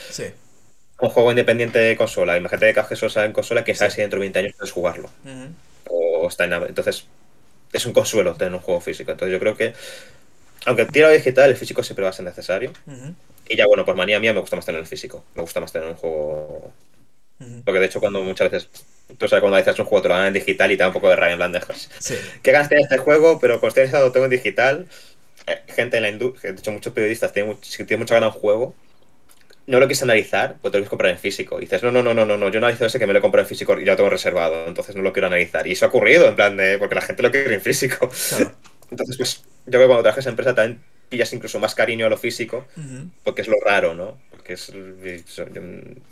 Un 1.01 1.09
juego 1.09 1.31
independiente 1.31 1.79
de 1.79 1.97
consola. 1.97 2.37
Imagínate 2.37 2.73
que 2.73 2.79
Cuphead 2.79 2.97
solo 2.97 3.09
sale 3.09 3.25
en 3.27 3.33
consola, 3.33 3.63
quién 3.63 3.75
sabe 3.75 3.91
si 3.91 4.01
dentro 4.01 4.17
de 4.19 4.25
20 4.25 4.39
años 4.39 4.53
puedes 4.55 4.71
jugarlo. 4.71 5.09
O 5.89 6.27
está 6.27 6.45
en. 6.45 6.53
Entonces, 6.53 7.07
es 7.73 7.85
un 7.85 7.93
consuelo 7.93 8.35
tener 8.35 8.53
un 8.53 8.59
juego 8.59 8.81
físico. 8.81 9.11
Entonces, 9.11 9.33
yo 9.33 9.39
creo 9.39 9.57
que. 9.57 9.73
Aunque 10.65 10.85
tira 10.85 11.09
digital, 11.09 11.49
el 11.49 11.57
físico 11.57 11.81
siempre 11.83 12.03
va 12.03 12.09
a 12.09 12.13
ser 12.13 12.25
necesario. 12.25 12.71
Y 13.49 13.55
ya, 13.57 13.65
bueno, 13.65 13.83
por 13.83 13.95
manía 13.95 14.19
mía 14.19 14.31
me 14.31 14.39
gusta 14.39 14.55
más 14.55 14.65
tener 14.65 14.79
el 14.79 14.87
físico. 14.87 15.25
Me 15.33 15.41
gusta 15.41 15.59
más 15.59 15.71
tener 15.71 15.87
un 15.87 15.95
juego. 15.95 16.71
Porque 17.65 17.79
de 17.79 17.85
hecho, 17.87 17.99
cuando 17.99 18.21
muchas 18.21 18.51
veces. 18.51 18.69
Tú 19.17 19.27
sabes, 19.27 19.41
cuando 19.41 19.57
dices 19.57 19.77
un 19.79 19.85
juego 19.85 20.03
te 20.03 20.07
lo 20.07 20.15
dan 20.15 20.27
en 20.27 20.33
digital 20.33 20.71
y 20.71 20.77
te 20.77 20.83
da 20.83 20.87
un 20.87 20.93
poco 20.93 21.09
de 21.09 21.15
rabia 21.15 21.33
en 21.33 21.51
de. 21.51 21.89
Sí. 21.99 22.15
¿Qué 22.43 22.51
ganas 22.51 22.71
este 22.71 22.97
juego? 22.99 23.39
Pero 23.39 23.59
cuando 23.59 23.81
estoy 23.81 24.11
todo 24.11 24.23
en 24.23 24.29
digital. 24.29 24.87
Eh, 25.47 25.61
gente 25.67 25.97
en 25.97 26.03
la 26.03 26.09
industria, 26.09 26.53
de 26.53 26.59
hecho, 26.59 26.71
muchos 26.71 26.93
periodistas 26.93 27.33
tienen, 27.33 27.57
si 27.61 27.83
tienen 27.85 28.01
mucha 28.01 28.13
ganas 28.13 28.35
un 28.35 28.41
juego, 28.41 28.75
no 29.67 29.79
lo 29.79 29.85
quieres 29.85 30.03
analizar, 30.03 30.57
pues 30.61 30.71
te 30.71 30.77
lo 30.77 30.81
quieres 30.81 30.89
comprar 30.89 31.11
en 31.11 31.19
físico. 31.19 31.57
Y 31.57 31.61
dices, 31.61 31.83
no, 31.83 31.91
no, 31.91 32.01
no, 32.01 32.13
no, 32.13 32.25
no, 32.25 32.37
no, 32.37 32.49
yo 32.49 32.57
analizo 32.57 32.85
ese 32.85 32.99
que 32.99 33.07
me 33.07 33.13
lo 33.13 33.19
he 33.19 33.21
comprado 33.21 33.45
en 33.45 33.49
físico 33.49 33.79
y 33.79 33.85
ya 33.85 33.91
lo 33.91 33.97
tengo 33.97 34.09
reservado, 34.09 34.67
entonces 34.67 34.95
no 34.95 35.01
lo 35.01 35.13
quiero 35.13 35.27
analizar. 35.27 35.67
Y 35.67 35.73
eso 35.73 35.85
ha 35.85 35.89
ocurrido, 35.89 36.27
en 36.27 36.35
plan 36.35 36.57
de. 36.57 36.77
porque 36.77 36.95
la 36.95 37.01
gente 37.01 37.23
lo 37.23 37.31
quiere 37.31 37.53
en 37.53 37.61
físico. 37.61 38.09
Entonces, 38.91 39.15
pues, 39.15 39.43
yo 39.67 39.71
creo 39.71 39.83
que 39.83 39.87
cuando 39.87 40.03
trabajas 40.03 40.25
en 40.25 40.31
empresa 40.31 40.53
también 40.53 40.81
pillas 41.07 41.31
incluso 41.31 41.59
más 41.59 41.75
cariño 41.75 42.05
a 42.05 42.09
lo 42.09 42.17
físico, 42.17 42.65
porque 43.23 43.41
es 43.41 43.47
lo 43.47 43.57
raro, 43.63 43.93
¿no? 43.93 44.17
Porque 44.31 44.53
es, 44.53 44.71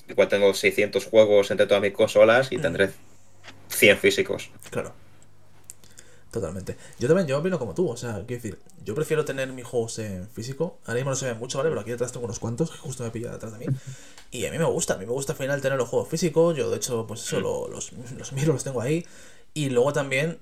igual 0.07 0.27
tengo 0.29 0.53
600 0.53 1.05
juegos 1.05 1.51
entre 1.51 1.67
todas 1.67 1.81
mis 1.81 1.91
consolas 1.91 2.51
y 2.51 2.57
tendré 2.57 2.89
100 3.69 3.97
físicos. 3.97 4.49
Claro. 4.69 4.93
Totalmente. 6.31 6.77
Yo 6.99 7.07
también, 7.07 7.27
yo 7.27 7.39
opino 7.39 7.57
como 7.57 7.73
tú, 7.73 7.89
o 7.89 7.97
sea, 7.97 8.23
quiero 8.27 8.43
decir, 8.43 8.59
yo 8.85 8.93
prefiero 8.93 9.25
tener 9.25 9.51
mis 9.51 9.65
juegos 9.65 9.97
en 9.99 10.27
físico. 10.29 10.77
Ahora 10.85 10.95
mismo 10.95 11.09
no 11.09 11.15
se 11.15 11.25
ven 11.25 11.39
mucho, 11.39 11.57
¿vale? 11.57 11.69
Pero 11.69 11.81
aquí 11.81 11.89
detrás 11.89 12.11
tengo 12.11 12.25
unos 12.25 12.39
cuantos 12.39 12.69
que 12.69 12.77
justo 12.77 13.03
me 13.03 13.09
pilla 13.09 13.31
detrás 13.31 13.57
de 13.57 13.65
mí. 13.65 13.75
Y 14.31 14.45
a 14.45 14.51
mí 14.51 14.59
me 14.59 14.65
gusta, 14.65 14.93
a 14.93 14.97
mí 14.97 15.05
me 15.07 15.11
gusta 15.11 15.33
al 15.33 15.37
final 15.39 15.59
tener 15.59 15.77
los 15.77 15.89
juegos 15.89 16.07
físicos. 16.07 16.55
Yo, 16.55 16.69
de 16.69 16.77
hecho, 16.77 17.07
pues 17.07 17.23
eso, 17.23 17.39
los, 17.39 17.91
los 18.17 18.33
miro, 18.33 18.53
los 18.53 18.63
tengo 18.63 18.79
ahí. 18.79 19.05
Y 19.55 19.69
luego 19.71 19.91
también 19.91 20.37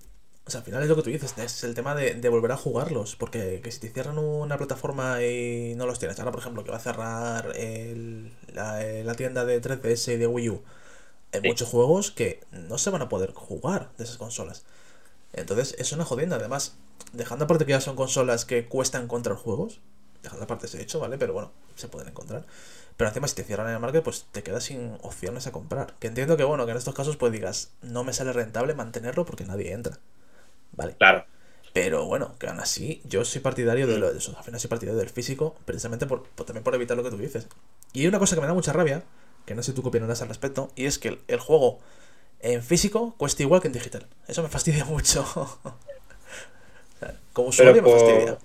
o 0.48 0.50
sea, 0.50 0.60
al 0.62 0.66
final 0.66 0.82
es 0.82 0.88
lo 0.88 0.96
que 0.96 1.02
tú 1.02 1.10
dices, 1.10 1.38
es 1.38 1.64
el 1.66 1.76
tema 1.76 1.94
de, 1.94 2.30
volver 2.30 2.54
a 2.54 2.58
jugarlos. 2.58 3.18
Porque 3.18 3.60
que 3.62 3.70
si 3.70 3.80
te 3.82 3.90
cierran 3.90 4.18
una 4.18 4.58
plataforma 4.58 5.22
y 5.22 5.76
no 5.76 5.86
los 5.86 6.00
tienes, 6.00 6.18
ahora 6.20 6.32
por 6.32 6.40
ejemplo 6.40 6.64
que 6.64 6.72
va 6.72 6.78
a 6.78 6.80
cerrar 6.80 7.54
la, 8.54 9.16
tienda 9.16 9.44
de 9.44 9.62
3DS 9.62 10.14
y 10.14 10.18
de 10.18 10.26
Wii 10.26 10.50
U, 10.50 10.64
hay 11.34 11.42
muchos 11.42 11.68
juegos 11.68 12.12
que 12.12 12.40
no 12.52 12.78
se 12.78 12.90
van 12.92 13.02
a 13.02 13.10
poder 13.10 13.34
jugar 13.34 13.92
de 13.98 14.06
esas 14.06 14.18
consolas. 14.18 14.64
Entonces 15.40 15.76
es 15.80 15.92
una 15.92 16.06
jodienda. 16.06 16.38
Además, 16.38 16.76
dejando 17.14 17.46
aparte 17.46 17.66
que 17.66 17.72
ya 17.72 17.82
son 17.82 17.96
consolas 17.96 18.46
que 18.46 18.68
cuesta 18.68 19.00
encontrar 19.00 19.38
juegos, 19.38 19.80
dejando 20.24 20.46
aparte 20.46 20.66
ese 20.66 20.82
hecho, 20.82 21.00
¿vale? 21.00 21.18
Pero 21.18 21.34
bueno, 21.34 21.52
se 21.76 21.88
pueden 21.88 22.10
encontrar. 22.10 22.46
Pero 22.98 23.10
encima 23.10 23.28
si 23.28 23.36
te 23.36 23.44
cierran 23.44 23.68
en 23.68 23.76
el 23.76 23.80
market, 23.80 24.04
pues 24.04 24.26
te 24.32 24.44
quedas 24.44 24.64
sin 24.64 24.98
opciones 25.04 25.48
a 25.48 25.52
comprar. 25.52 25.96
Que 26.00 26.08
entiendo 26.08 26.36
que 26.36 26.44
bueno, 26.44 26.66
que 26.66 26.72
en 26.72 26.78
estos 26.78 26.96
casos 26.96 27.18
pues 27.18 27.32
digas, 27.32 27.72
no 27.82 28.04
me 28.04 28.14
sale 28.14 28.34
rentable 28.34 28.74
mantenerlo 28.74 29.26
porque 29.26 29.46
nadie 29.46 29.74
entra. 29.74 30.00
¿vale? 30.78 30.96
Claro. 30.96 31.26
Pero 31.74 32.06
bueno, 32.06 32.36
que 32.40 32.48
aún 32.48 32.60
así, 32.60 33.02
yo 33.06 33.24
soy 33.26 33.42
partidario 33.42 33.86
de, 33.86 34.00
lo, 34.00 34.12
de 34.12 34.18
eso. 34.18 34.36
Al 34.38 34.44
final 34.44 34.60
soy 34.60 34.70
partidario 34.70 35.00
del 35.00 35.10
físico, 35.10 35.56
precisamente 35.66 36.08
por, 36.08 36.24
también 36.46 36.64
por 36.64 36.74
evitar 36.74 36.98
lo 36.98 37.04
que 37.04 37.12
tú 37.12 37.18
dices. 37.18 37.48
Y 37.94 38.02
hay 38.02 38.08
una 38.08 38.20
cosa 38.20 38.36
que 38.36 38.42
me 38.42 38.48
da 38.48 38.54
mucha 38.54 38.74
rabia, 38.74 39.04
que 39.46 39.54
no 39.54 39.62
sé 39.62 39.74
tú 39.74 39.84
qué 39.84 39.90
opinarás 39.90 40.22
al 40.22 40.30
respecto, 40.30 40.72
y 40.76 40.86
es 40.86 40.98
que 40.98 41.20
el, 41.28 41.40
juego 41.40 41.80
en 42.40 42.64
físico 42.64 43.16
cuesta 43.18 43.44
igual 43.44 43.62
que 43.62 43.68
en 43.68 43.74
digital. 43.74 44.06
Eso 44.28 44.44
me 44.44 44.50
fastidia 44.50 44.86
mucho. 44.86 45.26
Como 47.34 47.50
usuario 47.50 47.82
me 47.82 47.92
fastidia. 47.92 48.38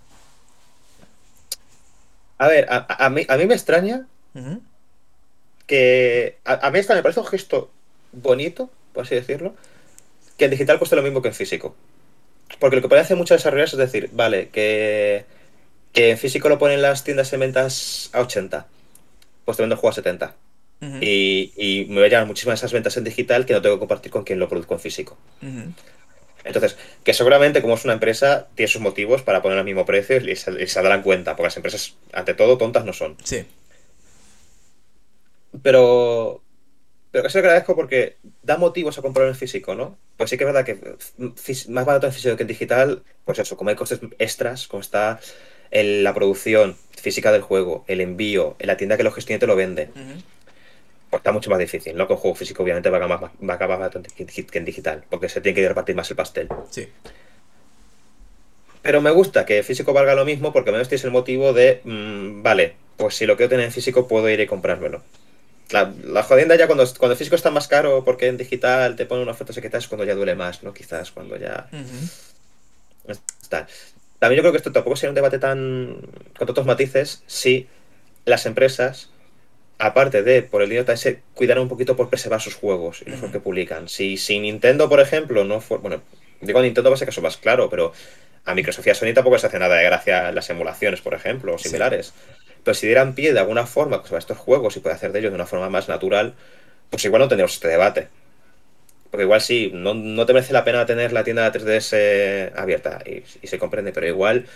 A 2.38 2.48
ver, 2.48 2.66
a, 2.68 3.08
mí, 3.10 3.24
a 3.28 3.36
mí 3.36 3.46
me 3.46 3.54
extraña 3.54 4.06
que. 5.66 6.38
A, 6.44 6.66
a, 6.66 6.70
mí 6.70 6.78
esta 6.78 6.94
me 6.94 7.02
parece 7.02 7.20
un 7.20 7.26
gesto 7.26 7.70
bonito, 8.12 8.68
por 8.92 9.04
así 9.04 9.14
decirlo, 9.14 9.54
que 10.36 10.46
en 10.46 10.50
digital 10.50 10.78
cueste 10.78 10.96
lo 10.96 11.02
mismo 11.02 11.22
que 11.22 11.28
en 11.28 11.34
físico. 11.34 11.76
Porque 12.58 12.76
lo 12.76 12.82
que 12.82 12.88
puede 12.88 13.00
hacer 13.00 13.16
muchos 13.16 13.36
desarrolladores 13.36 13.72
es 13.74 13.78
decir, 13.78 14.10
vale, 14.12 14.48
que, 14.48 15.24
que 15.92 16.10
en 16.10 16.18
físico 16.18 16.48
lo 16.48 16.58
ponen 16.58 16.82
las 16.82 17.04
tiendas 17.04 17.32
en 17.32 17.40
ventas 17.40 18.10
a 18.12 18.20
80, 18.20 18.66
pues 19.44 19.56
te 19.56 19.62
vendo 19.62 19.74
el 19.74 19.80
juego 19.80 19.92
a 19.92 19.94
70. 19.94 20.34
Y, 21.00 21.52
y, 21.56 21.86
me 21.88 21.96
voy 21.96 22.04
a 22.04 22.08
llevar 22.08 22.26
muchísimas 22.26 22.58
esas 22.58 22.72
ventas 22.72 22.96
en 22.96 23.04
digital 23.04 23.46
que 23.46 23.52
no 23.52 23.62
tengo 23.62 23.76
que 23.76 23.80
compartir 23.80 24.10
con 24.10 24.24
quien 24.24 24.38
lo 24.38 24.48
produzco 24.48 24.74
en 24.74 24.80
físico. 24.80 25.16
Entonces, 26.44 26.76
que 27.04 27.14
seguramente 27.14 27.62
como 27.62 27.74
es 27.74 27.84
una 27.84 27.94
empresa, 27.94 28.48
tiene 28.54 28.68
sus 28.68 28.80
motivos 28.80 29.22
para 29.22 29.42
poner 29.42 29.58
el 29.58 29.64
mismo 29.64 29.86
precio 29.86 30.16
y 30.16 30.34
se, 30.34 30.66
se 30.66 30.82
darán 30.82 31.02
cuenta, 31.02 31.36
porque 31.36 31.46
las 31.48 31.56
empresas, 31.56 31.94
ante 32.12 32.34
todo, 32.34 32.58
tontas 32.58 32.84
no 32.84 32.92
son. 32.92 33.16
Sí. 33.22 33.44
Pero, 35.62 36.42
pero 37.10 37.24
casi 37.24 37.38
lo 37.38 37.44
agradezco 37.44 37.76
porque 37.76 38.16
da 38.42 38.56
motivos 38.56 38.98
a 38.98 39.02
comprar 39.02 39.28
en 39.28 39.36
físico, 39.36 39.74
¿no? 39.74 39.98
Pues 40.16 40.30
sí 40.30 40.38
que 40.38 40.44
es 40.44 40.52
verdad 40.52 40.64
que 40.64 40.80
más 41.68 41.86
barato 41.86 42.06
en 42.06 42.12
físico 42.12 42.36
que 42.36 42.42
en 42.42 42.48
digital, 42.48 43.02
pues 43.24 43.38
eso, 43.38 43.56
como 43.56 43.70
hay 43.70 43.76
costes 43.76 44.00
extras, 44.18 44.66
como 44.66 44.80
está 44.80 45.20
la 45.70 46.14
producción 46.14 46.76
física 46.90 47.32
del 47.32 47.42
juego, 47.42 47.84
el 47.88 48.00
envío, 48.00 48.56
en 48.58 48.66
la 48.66 48.76
tienda 48.76 48.96
que 48.96 49.02
lo 49.02 49.12
gestiona 49.12 49.40
te 49.40 49.46
lo 49.46 49.56
vende, 49.56 49.90
pues 51.12 51.20
está 51.20 51.30
mucho 51.30 51.50
más 51.50 51.58
difícil, 51.58 51.94
¿no? 51.94 52.06
Un 52.08 52.16
juego 52.16 52.34
físico 52.34 52.62
obviamente 52.62 52.88
va 52.88 52.96
a 52.96 53.00
acabar 53.04 53.30
más, 53.38 53.58
barato 53.58 54.00
que 54.16 54.58
en 54.58 54.64
digital, 54.64 55.04
porque 55.10 55.28
se 55.28 55.42
tiene 55.42 55.54
que 55.54 55.68
repartir 55.68 55.94
más 55.94 56.08
el 56.08 56.16
pastel. 56.16 56.48
Sí. 56.70 56.88
pero 58.80 59.02
me 59.02 59.10
gusta 59.10 59.44
que 59.44 59.62
físico 59.62 59.92
valga 59.92 60.14
lo 60.14 60.24
mismo 60.24 60.54
porque 60.54 60.70
al 60.70 60.76
menos 60.76 60.88
tienes 60.88 61.04
el 61.04 61.10
motivo 61.10 61.52
de, 61.52 61.82
mm, 61.84 62.42
vale, 62.42 62.76
pues 62.96 63.14
si 63.14 63.26
lo 63.26 63.36
quiero 63.36 63.50
tener 63.50 63.66
en 63.66 63.72
físico 63.72 64.08
puedo 64.08 64.26
ir 64.30 64.40
y 64.40 64.46
comprármelo. 64.46 65.02
La, 65.70 65.92
la 66.02 66.22
jodienda 66.22 66.56
ya 66.56 66.66
cuando, 66.66 66.86
cuando 66.98 67.12
el 67.12 67.18
físico 67.18 67.36
está 67.36 67.50
más 67.50 67.68
caro 67.68 68.04
porque 68.06 68.28
en 68.28 68.38
digital 68.38 68.96
te 68.96 69.04
ponen 69.04 69.24
una 69.24 69.32
oferta 69.32 69.52
secreta 69.52 69.76
es 69.76 69.88
cuando 69.88 70.06
ya 70.06 70.14
duele 70.14 70.34
más, 70.34 70.62
¿no? 70.62 70.72
Quizás 70.72 71.10
cuando 71.10 71.36
ya... 71.36 71.68
está. 73.42 73.66
También 74.18 74.38
yo 74.38 74.42
creo 74.44 74.52
que 74.52 74.58
esto 74.58 74.72
tampoco 74.72 74.96
sería 74.96 75.10
un 75.10 75.14
debate 75.16 75.38
tan 75.38 75.98
con 76.38 76.46
tantos 76.46 76.64
matices 76.64 77.22
si 77.26 77.68
las 78.24 78.46
empresas, 78.46 79.10
aparte 79.82 80.22
de 80.22 80.42
por 80.42 80.62
el 80.62 80.70
dinero, 80.70 80.96
se 80.96 81.22
cuidaran 81.34 81.64
un 81.64 81.68
poquito 81.68 81.96
por 81.96 82.08
preservar 82.08 82.40
sus 82.40 82.54
juegos 82.54 83.02
y 83.04 83.10
los 83.10 83.20
que 83.32 83.40
publican. 83.40 83.88
Si, 83.88 84.16
si 84.16 84.38
Nintendo, 84.38 84.88
por 84.88 85.00
ejemplo, 85.00 85.42
no 85.42 85.60
fue... 85.60 85.78
Bueno, 85.78 86.02
digo 86.40 86.62
Nintendo 86.62 86.88
va 86.88 86.94
a 86.94 86.98
ser 86.98 87.08
caso 87.08 87.20
más 87.20 87.36
claro, 87.36 87.68
pero 87.68 87.92
a 88.44 88.54
Microsoft 88.54 88.86
y 88.86 88.90
a 88.90 88.94
Sony 88.94 89.12
tampoco 89.12 89.40
se 89.40 89.48
hace 89.48 89.58
nada 89.58 89.74
de 89.74 89.82
gracia 89.82 90.30
las 90.30 90.48
emulaciones, 90.50 91.00
por 91.00 91.14
ejemplo, 91.14 91.54
o 91.54 91.58
similares. 91.58 92.14
Pero 92.62 92.74
si 92.76 92.86
dieran 92.86 93.16
pie 93.16 93.32
de 93.32 93.40
alguna 93.40 93.66
forma 93.66 94.00
sobre 94.04 94.20
estos 94.20 94.38
juegos 94.38 94.76
y 94.76 94.80
puede 94.80 94.94
hacer 94.94 95.10
de 95.10 95.18
ellos 95.18 95.32
de 95.32 95.34
una 95.34 95.46
forma 95.46 95.68
más 95.68 95.88
natural, 95.88 96.34
pues 96.88 97.04
igual 97.04 97.18
no 97.18 97.28
tendríamos 97.28 97.54
este 97.54 97.66
debate. 97.66 98.06
Porque 99.10 99.24
igual 99.24 99.40
sí, 99.40 99.72
no, 99.74 100.26
te 100.26 100.32
merece 100.32 100.52
la 100.52 100.62
pena 100.62 100.86
tener 100.86 101.12
la 101.12 101.24
tienda 101.24 101.50
de 101.50 101.58
3DS 101.58 102.52
abierta 102.56 103.02
y, 103.04 103.48
se 103.48 103.58
comprende, 103.58 103.92
pero 103.92 104.06
igual 104.06 104.46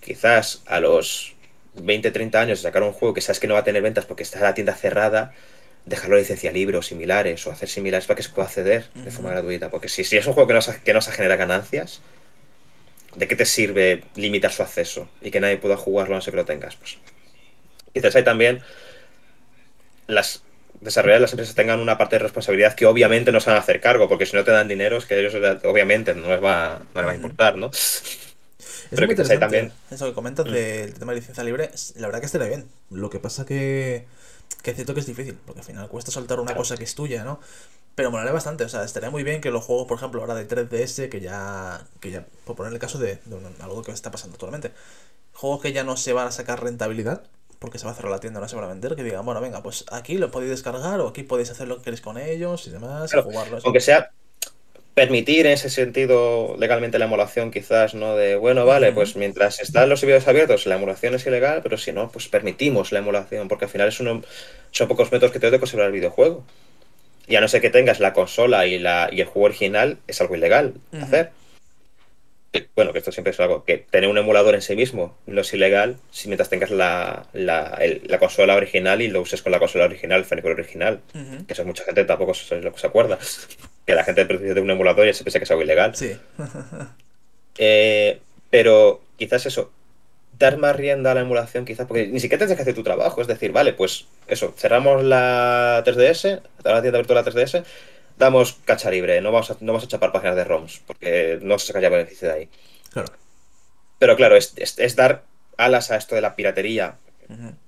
quizás 0.00 0.62
a 0.66 0.78
los 0.80 1.37
20, 1.80 2.10
30 2.10 2.40
años 2.40 2.60
sacar 2.60 2.82
un 2.82 2.92
juego 2.92 3.14
que 3.14 3.20
sabes 3.20 3.40
que 3.40 3.46
no 3.46 3.54
va 3.54 3.60
a 3.60 3.64
tener 3.64 3.82
ventas 3.82 4.04
porque 4.06 4.22
está 4.22 4.40
la 4.40 4.54
tienda 4.54 4.74
cerrada, 4.74 5.32
dejarlo 5.86 6.16
a 6.16 6.18
licencia 6.18 6.52
libre 6.52 6.76
o 6.76 6.82
similares 6.82 7.46
o 7.46 7.50
hacer 7.50 7.68
similares 7.68 8.06
para 8.06 8.16
que 8.16 8.22
se 8.22 8.30
pueda 8.30 8.46
acceder 8.46 8.86
de 8.94 9.10
forma 9.10 9.30
gratuita. 9.30 9.70
Porque 9.70 9.88
si, 9.88 10.04
si 10.04 10.16
es 10.16 10.26
un 10.26 10.34
juego 10.34 10.46
que 10.46 10.54
no, 10.54 10.60
que 10.84 10.92
no 10.92 11.00
se 11.00 11.12
genera 11.12 11.36
ganancias, 11.36 12.00
¿de 13.16 13.26
qué 13.26 13.36
te 13.36 13.44
sirve 13.44 14.04
limitar 14.14 14.52
su 14.52 14.62
acceso 14.62 15.08
y 15.22 15.30
que 15.30 15.40
nadie 15.40 15.56
pueda 15.56 15.76
jugarlo 15.76 16.14
no 16.14 16.20
sé 16.20 16.30
que 16.30 16.36
lo 16.36 16.44
tengas? 16.44 16.76
Pues 16.76 16.98
quizás 17.92 18.14
hay 18.16 18.24
también 18.24 18.62
las 20.06 20.42
desarrollar 20.80 21.20
las 21.20 21.32
empresas 21.32 21.54
tengan 21.54 21.80
una 21.80 21.98
parte 21.98 22.16
de 22.16 22.20
responsabilidad 22.20 22.74
que 22.74 22.86
obviamente 22.86 23.32
no 23.32 23.40
se 23.40 23.50
van 23.50 23.56
a 23.56 23.62
hacer 23.62 23.80
cargo, 23.80 24.08
porque 24.08 24.26
si 24.26 24.36
no 24.36 24.44
te 24.44 24.50
dan 24.50 24.68
dinero 24.68 24.96
es 24.96 25.06
que 25.06 25.18
ellos 25.18 25.34
obviamente 25.64 26.14
no 26.14 26.28
les 26.28 26.42
va, 26.42 26.80
no 26.94 27.00
les 27.00 27.08
va 27.08 27.12
a 27.12 27.16
importar, 27.16 27.56
¿no? 27.56 27.70
Es 28.90 28.96
Pero 28.96 29.06
muy 29.06 29.12
interesante 29.12 29.40
también... 29.40 29.72
eso 29.90 30.06
que 30.06 30.14
comentas 30.14 30.46
mm. 30.46 30.50
del 30.50 30.94
tema 30.94 31.12
de 31.12 31.20
licencia 31.20 31.44
libre, 31.44 31.70
la 31.96 32.06
verdad 32.06 32.20
que 32.20 32.26
estaría 32.26 32.48
bien. 32.48 32.68
Lo 32.90 33.10
que 33.10 33.20
pasa 33.20 33.44
que, 33.44 34.06
que 34.62 34.70
es 34.70 34.76
cierto 34.76 34.94
que 34.94 35.00
es 35.00 35.06
difícil, 35.06 35.38
porque 35.44 35.60
al 35.60 35.66
final 35.66 35.88
cuesta 35.88 36.10
soltar 36.10 36.40
una 36.40 36.54
cosa 36.54 36.76
que 36.76 36.84
es 36.84 36.94
tuya, 36.94 37.22
¿no? 37.22 37.38
Pero 37.94 38.10
molaría 38.10 38.32
bastante, 38.32 38.64
o 38.64 38.68
sea, 38.68 38.84
estaría 38.84 39.10
muy 39.10 39.24
bien 39.24 39.40
que 39.40 39.50
los 39.50 39.64
juegos, 39.64 39.86
por 39.88 39.98
ejemplo, 39.98 40.20
ahora 40.20 40.34
de 40.34 40.48
3DS, 40.48 41.08
que 41.08 41.20
ya, 41.20 41.84
que 42.00 42.10
ya 42.10 42.24
por 42.44 42.56
poner 42.56 42.72
el 42.72 42.78
caso 42.78 42.98
de, 42.98 43.18
algo 43.60 43.82
que 43.82 43.92
está 43.92 44.10
pasando 44.10 44.34
actualmente, 44.34 44.72
juegos 45.32 45.60
que 45.60 45.72
ya 45.72 45.84
no 45.84 45.96
se 45.96 46.12
van 46.12 46.28
a 46.28 46.30
sacar 46.30 46.62
rentabilidad, 46.62 47.24
porque 47.58 47.78
se 47.78 47.86
va 47.86 47.92
a 47.92 47.94
cerrar 47.94 48.12
la 48.12 48.20
tienda, 48.20 48.40
no 48.40 48.48
se 48.48 48.54
van 48.54 48.66
a 48.66 48.68
vender, 48.68 48.94
que 48.94 49.02
digan, 49.02 49.26
bueno, 49.26 49.40
venga, 49.40 49.62
pues 49.62 49.84
aquí 49.90 50.16
lo 50.16 50.30
podéis 50.30 50.50
descargar 50.50 51.00
o 51.00 51.08
aquí 51.08 51.24
podéis 51.24 51.50
hacer 51.50 51.66
lo 51.66 51.78
que 51.78 51.82
queréis 51.84 52.00
con 52.00 52.18
ellos 52.18 52.66
y 52.68 52.70
demás, 52.70 53.12
jugarlos. 53.12 53.64
Aunque 53.64 53.80
sea 53.80 54.12
permitir 54.98 55.46
en 55.46 55.52
ese 55.52 55.70
sentido 55.70 56.56
legalmente 56.58 56.98
la 56.98 57.04
emulación, 57.04 57.52
quizás, 57.52 57.94
¿no? 57.94 58.16
De, 58.16 58.34
bueno, 58.34 58.66
vale, 58.66 58.90
pues 58.90 59.14
mientras 59.14 59.60
están 59.60 59.88
los 59.88 60.00
servidores 60.00 60.26
abiertos, 60.26 60.66
la 60.66 60.74
emulación 60.74 61.14
es 61.14 61.24
ilegal, 61.24 61.60
pero 61.62 61.78
si 61.78 61.92
no, 61.92 62.10
pues 62.10 62.26
permitimos 62.26 62.90
la 62.90 62.98
emulación, 62.98 63.46
porque 63.46 63.66
al 63.66 63.70
final 63.70 63.86
es 63.86 64.00
uno, 64.00 64.22
son 64.72 64.88
pocos 64.88 65.12
métodos 65.12 65.30
que 65.30 65.38
tengo 65.38 65.52
de 65.52 65.60
conservar 65.60 65.86
el 65.86 65.92
videojuego. 65.92 66.44
Y 67.28 67.36
a 67.36 67.40
no 67.40 67.46
ser 67.46 67.60
que 67.60 67.70
tengas 67.70 68.00
la 68.00 68.12
consola 68.12 68.66
y, 68.66 68.80
la, 68.80 69.08
y 69.12 69.20
el 69.20 69.28
juego 69.28 69.46
original, 69.46 69.98
es 70.08 70.20
algo 70.20 70.34
ilegal 70.34 70.74
hacer 71.00 71.30
bueno, 72.74 72.92
que 72.92 72.98
esto 72.98 73.12
siempre 73.12 73.32
es 73.32 73.40
algo, 73.40 73.64
que 73.64 73.78
tener 73.78 74.08
un 74.08 74.16
emulador 74.16 74.54
en 74.54 74.62
sí 74.62 74.74
mismo 74.74 75.16
no 75.26 75.42
es 75.42 75.52
ilegal 75.52 75.96
si 76.10 76.28
mientras 76.28 76.48
tengas 76.48 76.70
la, 76.70 77.26
la, 77.32 77.78
la 78.04 78.18
consola 78.18 78.54
original 78.56 79.02
y 79.02 79.08
lo 79.08 79.20
uses 79.20 79.42
con 79.42 79.52
la 79.52 79.58
consola 79.58 79.84
original, 79.84 80.20
el 80.20 80.24
fanico 80.24 80.48
original. 80.48 81.00
Que 81.12 81.52
eso 81.52 81.64
mucha 81.64 81.84
gente 81.84 82.04
tampoco 82.04 82.34
se, 82.34 82.62
se 82.62 82.86
acuerda. 82.86 83.18
que 83.86 83.94
la 83.94 84.04
gente 84.04 84.24
precisa 84.24 84.54
de 84.54 84.60
un 84.60 84.70
emulador 84.70 85.06
y 85.06 85.14
se 85.14 85.24
piensa 85.24 85.38
que 85.38 85.44
es 85.44 85.50
algo 85.50 85.62
ilegal. 85.62 85.94
Sí. 85.94 86.16
Eh, 87.60 88.20
pero 88.50 89.00
quizás 89.16 89.44
eso, 89.44 89.72
dar 90.38 90.58
más 90.58 90.76
rienda 90.76 91.10
a 91.10 91.14
la 91.14 91.22
emulación, 91.22 91.64
quizás, 91.64 91.86
porque 91.86 92.06
ni 92.06 92.20
siquiera 92.20 92.38
tienes 92.38 92.56
que 92.56 92.62
hacer 92.62 92.74
tu 92.74 92.84
trabajo. 92.84 93.20
Es 93.20 93.26
decir, 93.26 93.50
vale, 93.50 93.72
pues 93.72 94.06
eso, 94.28 94.54
cerramos 94.56 95.02
la 95.02 95.82
3DS, 95.84 96.40
la 96.62 96.82
tienda 96.82 96.98
virtual 96.98 97.24
la 97.24 97.30
3DS 97.30 97.64
damos 98.18 98.58
cacha 98.64 98.90
libre, 98.90 99.20
no 99.20 99.32
vamos 99.32 99.50
a, 99.50 99.56
no 99.60 99.72
vamos 99.72 99.84
a 99.84 99.88
chapar 99.88 100.12
páginas 100.12 100.36
de 100.36 100.44
ROMs, 100.44 100.82
porque 100.86 101.38
no 101.42 101.58
se 101.58 101.68
sacaría 101.68 101.88
beneficio 101.88 102.28
de 102.28 102.34
ahí. 102.34 102.48
Claro. 102.92 103.12
Pero 103.98 104.16
claro, 104.16 104.36
es, 104.36 104.54
es, 104.56 104.96
dar 104.96 105.24
alas 105.56 105.90
a 105.90 105.96
esto 105.96 106.14
de 106.14 106.20
la 106.20 106.36
piratería. 106.36 106.96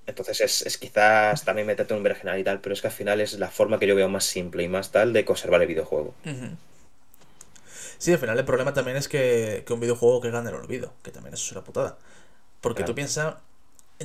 Entonces 0.07 0.41
es, 0.41 0.63
es, 0.63 0.79
quizás 0.79 1.45
también 1.45 1.67
meterte 1.67 1.93
en 1.93 1.99
un 1.99 2.03
vergenal 2.03 2.39
y 2.39 2.45
tal, 2.45 2.61
pero 2.61 2.73
es 2.73 2.81
que 2.81 2.87
al 2.87 2.95
final 2.95 3.21
es 3.21 3.39
la 3.39 3.51
forma 3.51 3.79
que 3.79 3.87
yo 3.87 3.95
veo 3.95 4.09
más 4.09 4.25
simple 4.25 4.63
y 4.63 4.69
más 4.69 4.91
tal 4.91 5.13
de 5.13 5.27
conservar 5.27 5.61
el 5.61 5.69
videojuego. 5.69 6.15
Sí, 7.99 8.13
al 8.13 8.19
final 8.19 8.39
el 8.39 8.47
problema 8.47 8.73
también 8.73 8.97
es 8.97 9.07
que, 9.07 9.63
que 9.67 9.73
un 9.75 9.81
videojuego 9.81 10.23
que 10.23 10.31
gane 10.31 10.49
el 10.49 10.57
olvido, 10.57 10.95
que 11.03 11.11
también 11.11 11.35
eso 11.35 11.45
es 11.45 11.53
una 11.53 11.63
putada. 11.63 11.99
Porque 12.63 12.85
tú 12.85 12.95
piensas, 12.95 13.35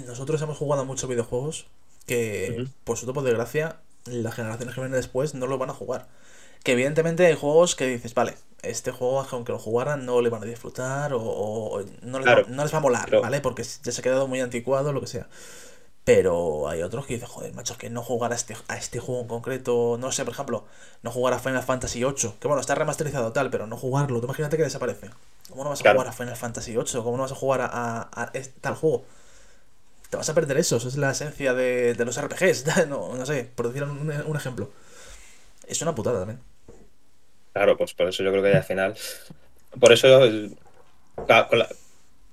nosotros 0.05 0.41
hemos 0.41 0.57
jugado 0.57 0.83
muchos 0.83 1.09
videojuegos 1.09 1.67
que, 2.05 2.67
por 2.83 2.97
su 2.97 3.05
topo 3.05 3.23
de 3.23 3.33
gracia, 3.33 3.77
las 4.05 4.35
generaciones 4.35 4.75
que 4.75 4.81
vienen 4.81 4.97
después 4.97 5.33
no 5.33 5.47
lo 5.47 5.57
van 5.57 5.69
a 5.69 5.73
jugar. 5.73 6.07
Que 6.65 6.71
evidentemente 6.71 7.25
hay 7.27 7.35
juegos 7.35 7.75
que 7.75 7.85
dices, 7.85 8.15
vale, 8.15 8.33
este 8.63 8.91
juego, 8.91 9.21
aunque 9.29 9.51
lo 9.51 9.59
jugaran, 9.59 10.03
no 10.03 10.19
le 10.21 10.29
van 10.29 10.41
a 10.41 10.45
disfrutar 10.47 11.11
o, 11.13 11.83
no, 12.01 12.19
les 12.19 12.73
va, 12.73 12.77
a 12.77 12.81
molar, 12.81 13.21
¿vale? 13.21 13.39
Porque 13.39 13.63
ya 13.63 13.91
se 13.91 14.01
ha 14.01 14.03
quedado 14.03 14.27
muy 14.27 14.41
anticuado, 14.41 14.91
lo 14.91 14.99
que 14.99 15.05
sea. 15.05 15.27
Pero 16.03 16.67
hay 16.67 16.81
otros 16.81 17.05
que 17.05 17.13
dicen, 17.13 17.29
joder, 17.29 17.53
macho, 17.53 17.77
que 17.77 17.91
no 17.91 18.01
jugar 18.01 18.31
a 18.31 18.35
este, 18.35 18.57
a 18.67 18.77
este 18.77 18.99
juego 18.99 19.21
en 19.21 19.27
concreto, 19.27 19.97
no 19.99 20.11
sé, 20.11 20.25
por 20.25 20.33
ejemplo, 20.33 20.65
no 21.03 21.11
jugar 21.11 21.35
a 21.35 21.39
Final 21.39 21.61
Fantasy 21.61 21.99
VIII, 22.03 22.33
que 22.39 22.47
bueno, 22.47 22.61
está 22.61 22.73
remasterizado 22.73 23.31
tal, 23.31 23.51
pero 23.51 23.67
no 23.67 23.77
jugarlo, 23.77 24.19
tú 24.19 24.25
imagínate 24.25 24.57
que 24.57 24.63
desaparece. 24.63 25.11
¿Cómo 25.49 25.63
no 25.63 25.69
vas 25.69 25.85
a 25.85 25.91
jugar 25.91 26.07
a 26.07 26.13
Final 26.13 26.35
Fantasy 26.35 26.71
VIII? 26.71 27.03
¿Cómo 27.03 27.17
no 27.17 27.23
vas 27.23 27.31
a 27.31 27.35
jugar 27.35 27.61
a, 27.61 28.31
tal 28.61 28.73
juego? 28.73 29.05
Te 30.09 30.17
vas 30.17 30.29
a 30.29 30.33
perder 30.33 30.57
eso, 30.57 30.77
eso 30.77 30.87
es 30.87 30.97
la 30.97 31.11
esencia 31.11 31.53
de, 31.53 31.95
los 32.03 32.19
RPGs, 32.19 32.65
no, 32.87 33.15
no 33.15 33.25
sé, 33.27 33.51
por 33.53 33.67
decir 33.67 33.83
un, 33.83 34.09
un 34.09 34.35
ejemplo. 34.35 34.71
Es 35.67 35.81
una 35.83 35.93
putada 35.93 36.19
también. 36.19 36.54
Claro, 37.55 37.77
pues 37.77 37.93
por 37.93 38.09
eso 38.09 38.21
yo 38.21 38.31
creo 38.31 38.43
que 38.43 38.49
al 38.49 38.63
final. 38.65 38.95
Por 39.79 39.93
eso. 39.93 40.29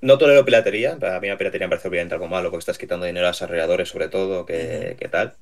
no 0.00 0.18
tolero 0.18 0.44
piratería. 0.44 0.98
A 1.00 1.20
mí 1.20 1.28
la 1.28 1.38
piratería 1.38 1.68
me 1.68 1.70
parece 1.70 1.86
obviamente 1.86 2.14
algo 2.14 2.26
malo 2.26 2.50
porque 2.50 2.62
estás 2.62 2.76
quitando 2.76 3.06
dinero 3.06 3.26
a 3.26 3.30
desarrolladores, 3.30 3.88
sobre 3.88 4.08
todo, 4.08 4.44
que, 4.44 4.96
tal. 5.12 5.34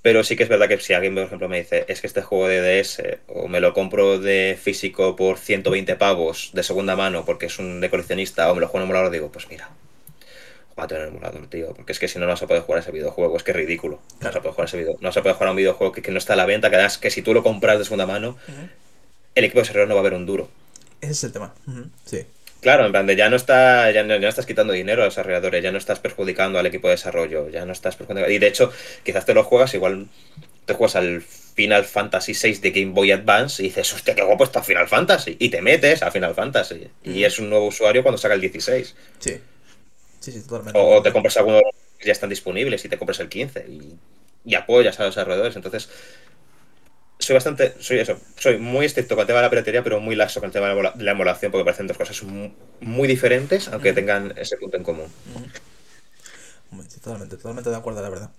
Pero 0.00 0.22
sí 0.22 0.36
que 0.36 0.44
es 0.44 0.48
verdad 0.48 0.68
que 0.68 0.78
si 0.78 0.92
alguien, 0.92 1.14
por 1.16 1.24
ejemplo, 1.24 1.48
me 1.48 1.58
dice, 1.58 1.84
es 1.88 2.00
que 2.00 2.06
este 2.06 2.22
juego 2.22 2.46
de 2.46 2.60
DS 2.82 3.02
o 3.26 3.48
me 3.48 3.60
lo 3.60 3.74
compro 3.74 4.20
de 4.20 4.56
físico 4.62 5.16
por 5.16 5.38
120 5.38 5.96
pavos 5.96 6.50
de 6.52 6.62
segunda 6.62 6.94
mano 6.94 7.24
porque 7.24 7.46
es 7.46 7.58
un 7.58 7.80
de 7.80 7.90
coleccionista 7.90 8.48
o 8.52 8.54
me 8.54 8.60
lo 8.60 8.68
juego 8.68 8.84
en 8.84 8.90
emulador, 8.90 9.10
digo, 9.10 9.32
pues 9.32 9.48
mira, 9.48 9.70
va 10.78 10.84
a 10.84 10.86
tener 10.86 11.08
emulador, 11.08 11.46
tío. 11.48 11.74
Porque 11.74 11.92
es 11.92 11.98
que 11.98 12.08
si 12.08 12.18
no, 12.18 12.26
no 12.26 12.36
se 12.36 12.46
puede 12.46 12.60
jugar 12.60 12.80
ese 12.80 12.90
videojuego. 12.90 13.36
Es 13.36 13.42
que 13.42 13.52
es 13.52 13.56
ridículo. 13.56 14.00
No 14.20 14.32
se 14.32 14.40
puede 14.40 14.54
jugar 14.54 14.68
ese 14.68 14.78
video. 14.78 14.96
No 15.00 15.12
se 15.12 15.22
puede 15.22 15.34
jugar 15.34 15.48
a 15.48 15.50
un 15.52 15.56
videojuego 15.56 15.92
que, 15.92 16.10
no 16.10 16.18
está 16.18 16.34
a 16.34 16.36
la 16.36 16.46
venta. 16.46 16.70
Que, 16.70 16.78
que 17.00 17.10
si 17.10 17.22
tú 17.22 17.34
lo 17.34 17.42
compras 17.42 17.78
de 17.78 17.84
segunda 17.84 18.06
mano, 18.06 18.36
el 19.34 19.44
equipo 19.44 19.58
de 19.58 19.62
desarrollo 19.62 19.86
no 19.86 19.94
va 19.94 20.00
a 20.00 20.04
ver 20.04 20.14
un 20.14 20.26
duro. 20.26 20.48
Ese 21.00 21.12
es 21.12 21.24
el 21.24 21.32
tema. 21.32 21.54
Sí. 22.04 22.26
Claro, 22.60 22.86
en 22.86 22.92
plan 22.92 23.06
de 23.06 23.14
ya 23.14 23.28
no, 23.28 23.36
está, 23.36 23.90
ya 23.90 24.02
no, 24.04 24.14
estás 24.14 24.46
quitando 24.46 24.72
dinero 24.72 25.02
a 25.02 25.04
los 25.04 25.14
desarrolladores, 25.14 25.62
ya 25.62 25.70
no 25.70 25.76
estás 25.76 25.98
perjudicando 26.00 26.58
al 26.58 26.64
equipo 26.64 26.88
de 26.88 26.94
desarrollo, 26.94 27.50
ya 27.50 27.66
no 27.66 27.72
estás 27.72 27.94
perjudicando. 27.96 28.30
Y 28.30 28.38
de 28.38 28.46
hecho, 28.46 28.72
quizás 29.02 29.26
te 29.26 29.34
lo 29.34 29.44
juegas, 29.44 29.74
igual 29.74 30.08
te 30.64 30.72
juegas 30.72 30.96
al 30.96 31.20
Final 31.20 31.84
Fantasy 31.84 32.32
VI 32.32 32.60
de 32.60 32.70
Game 32.70 32.92
Boy 32.92 33.12
Advance 33.12 33.62
y 33.62 33.66
dices, 33.66 33.92
hostia, 33.92 34.14
qué 34.14 34.22
guapo 34.22 34.44
está 34.44 34.62
Final 34.62 34.88
Fantasy. 34.88 35.36
Y 35.38 35.50
te 35.50 35.60
metes 35.60 36.02
a 36.02 36.10
Final 36.10 36.34
Fantasy. 36.34 36.88
Y 37.04 37.24
es 37.24 37.38
un 37.38 37.50
nuevo 37.50 37.66
usuario 37.66 38.02
cuando 38.02 38.16
saca 38.16 38.32
el 38.32 38.40
16. 38.40 38.94
Sí. 39.18 39.40
Sí, 40.20 40.32
sí, 40.32 40.40
totalmente. 40.40 40.80
O 40.80 41.02
te 41.02 41.12
compras 41.12 41.36
alguno 41.36 41.60
que 41.98 42.06
ya 42.06 42.12
están 42.12 42.30
disponibles 42.30 42.82
y 42.82 42.88
te 42.88 42.96
compras 42.96 43.20
el 43.20 43.28
15 43.28 43.66
y, 43.68 43.98
y 44.46 44.54
apoyas 44.54 44.98
a 45.00 45.04
los 45.04 45.14
desarrolladores. 45.14 45.54
Entonces, 45.54 45.90
soy 47.18 47.34
bastante, 47.34 47.74
soy 47.80 47.98
eso, 47.98 48.18
soy 48.36 48.58
muy 48.58 48.86
estricto 48.86 49.14
con 49.14 49.22
el 49.22 49.26
tema 49.26 49.38
de 49.38 49.44
la 49.44 49.50
piratería, 49.50 49.82
pero 49.82 50.00
muy 50.00 50.16
laxo 50.16 50.40
con 50.40 50.48
el 50.48 50.52
tema 50.52 50.68
de 50.68 51.04
la 51.04 51.10
emulación, 51.10 51.52
porque 51.52 51.64
parecen 51.64 51.86
dos 51.86 51.96
cosas 51.96 52.22
muy, 52.80 53.08
diferentes, 53.08 53.68
aunque 53.68 53.92
tengan 53.92 54.34
ese 54.36 54.56
punto 54.56 54.76
en 54.76 54.82
común. 54.82 55.06
totalmente, 56.94 57.36
totalmente 57.36 57.70
de 57.70 57.76
acuerdo, 57.76 58.02
la 58.02 58.08
verdad. 58.08 58.30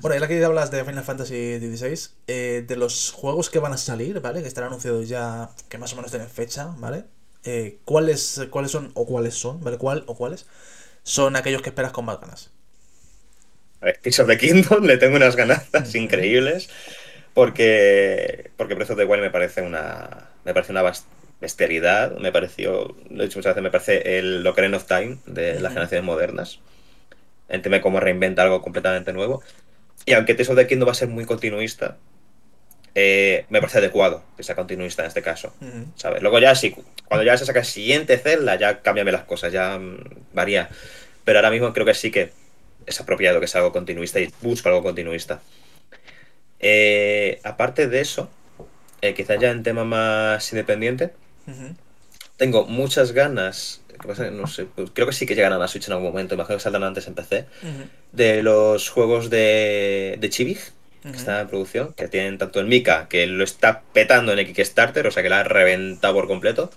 Bueno, 0.00 0.16
y 0.16 0.20
la 0.20 0.28
que 0.28 0.44
hablas 0.44 0.70
de 0.70 0.84
Final 0.84 1.02
Fantasy 1.02 1.58
XVI, 1.58 2.10
eh, 2.28 2.64
de 2.66 2.76
los 2.76 3.10
juegos 3.10 3.50
que 3.50 3.58
van 3.58 3.72
a 3.72 3.78
salir, 3.78 4.20
¿vale? 4.20 4.42
Que 4.42 4.48
están 4.48 4.64
anunciados 4.64 5.08
ya, 5.08 5.50
que 5.68 5.78
más 5.78 5.92
o 5.92 5.96
menos 5.96 6.10
tienen 6.10 6.28
fecha, 6.28 6.74
¿vale? 6.78 7.04
Eh, 7.44 7.78
¿cuáles, 7.84 8.42
¿Cuáles 8.50 8.70
son 8.70 8.92
o 8.94 9.06
cuáles 9.06 9.34
son, 9.34 9.62
¿vale? 9.62 9.78
¿Cuál 9.78 10.04
o 10.06 10.14
cuáles 10.14 10.46
son 11.02 11.34
aquellos 11.34 11.62
que 11.62 11.70
esperas 11.70 11.92
con 11.92 12.04
más 12.04 12.20
ganas? 12.20 12.50
A 13.80 13.86
ver, 13.86 13.98
Tears 13.98 14.20
of 14.20 14.28
the 14.28 14.38
Kingdom 14.38 14.84
le 14.86 14.98
tengo 14.98 15.16
unas 15.16 15.36
ganas 15.36 15.64
increíbles. 15.94 16.68
Porque, 17.38 18.50
porque 18.56 18.74
Breath 18.74 18.90
of 18.90 18.96
the 18.96 19.04
Wild 19.04 19.22
me 19.22 19.30
parece 19.30 19.62
una, 19.62 20.26
me 20.44 20.52
parece 20.52 20.72
una 20.72 20.82
bestialidad. 21.40 22.18
Me 22.18 22.32
pareció, 22.32 22.96
lo 23.10 23.22
he 23.22 23.26
dicho 23.26 23.38
muchas 23.38 23.54
veces, 23.54 23.62
me 23.62 23.70
parece 23.70 24.18
el 24.18 24.44
Ocarina 24.44 24.76
of 24.76 24.86
Time 24.86 25.18
de 25.24 25.60
las 25.60 25.70
generaciones 25.70 26.04
modernas. 26.04 26.58
Entiende 27.48 27.80
cómo 27.80 28.00
reinventa 28.00 28.42
algo 28.42 28.60
completamente 28.60 29.12
nuevo. 29.12 29.40
Y 30.04 30.14
aunque 30.14 30.34
Tears 30.34 30.50
of 30.50 30.56
the 30.56 30.66
Kingdom 30.66 30.88
va 30.88 30.90
a 30.90 30.96
ser 30.96 31.06
muy 31.06 31.26
continuista, 31.26 31.96
eh, 32.96 33.46
me 33.50 33.60
parece 33.60 33.78
adecuado 33.78 34.24
que 34.36 34.42
sea 34.42 34.56
continuista 34.56 35.02
en 35.02 35.06
este 35.06 35.22
caso. 35.22 35.54
¿sabes? 35.94 36.20
Luego 36.22 36.40
ya 36.40 36.56
sí, 36.56 36.74
cuando 37.04 37.22
ya 37.22 37.38
se 37.38 37.46
saca 37.46 37.60
el 37.60 37.66
siguiente 37.66 38.18
Zelda, 38.18 38.56
ya 38.56 38.80
cámbiame 38.80 39.12
las 39.12 39.22
cosas, 39.22 39.52
ya 39.52 39.78
mm, 39.78 40.32
varía. 40.32 40.70
Pero 41.24 41.38
ahora 41.38 41.52
mismo 41.52 41.72
creo 41.72 41.86
que 41.86 41.94
sí 41.94 42.10
que 42.10 42.32
es 42.84 43.00
apropiado 43.00 43.38
que 43.38 43.46
sea 43.46 43.60
algo 43.60 43.72
continuista 43.72 44.18
y 44.18 44.28
busco 44.42 44.70
algo 44.70 44.82
continuista. 44.82 45.40
Eh, 46.60 47.40
aparte 47.44 47.88
de 47.88 48.00
eso, 48.00 48.28
eh, 49.00 49.14
quizás 49.14 49.38
ya 49.40 49.50
en 49.50 49.62
tema 49.62 49.84
más 49.84 50.52
independiente, 50.52 51.12
tengo 52.36 52.66
muchas 52.66 53.12
ganas, 53.12 53.82
no 54.32 54.46
sé, 54.46 54.66
pues 54.66 54.90
creo 54.92 55.06
que 55.06 55.12
sí 55.12 55.26
que 55.26 55.34
llegan 55.34 55.52
a 55.52 55.58
la 55.58 55.68
Switch 55.68 55.86
en 55.86 55.94
algún 55.94 56.08
momento, 56.08 56.34
imagino 56.34 56.56
que 56.56 56.62
saldrán 56.62 56.84
antes 56.84 57.06
en 57.06 57.14
PC, 57.14 57.46
de 58.12 58.42
los 58.42 58.88
juegos 58.90 59.30
de, 59.30 60.16
de 60.20 60.30
Chibig, 60.30 60.58
que 61.02 61.16
están 61.16 61.40
en 61.40 61.48
producción, 61.48 61.94
que 61.94 62.08
tienen 62.08 62.38
tanto 62.38 62.60
el 62.60 62.66
Mika, 62.66 63.08
que 63.08 63.26
lo 63.26 63.44
está 63.44 63.82
petando 63.92 64.32
en 64.32 64.46
Kickstarter, 64.46 65.06
o 65.06 65.10
sea 65.10 65.22
que 65.22 65.28
la 65.28 65.40
ha 65.40 65.44
reventado 65.44 66.14
por 66.14 66.26
completo. 66.26 66.70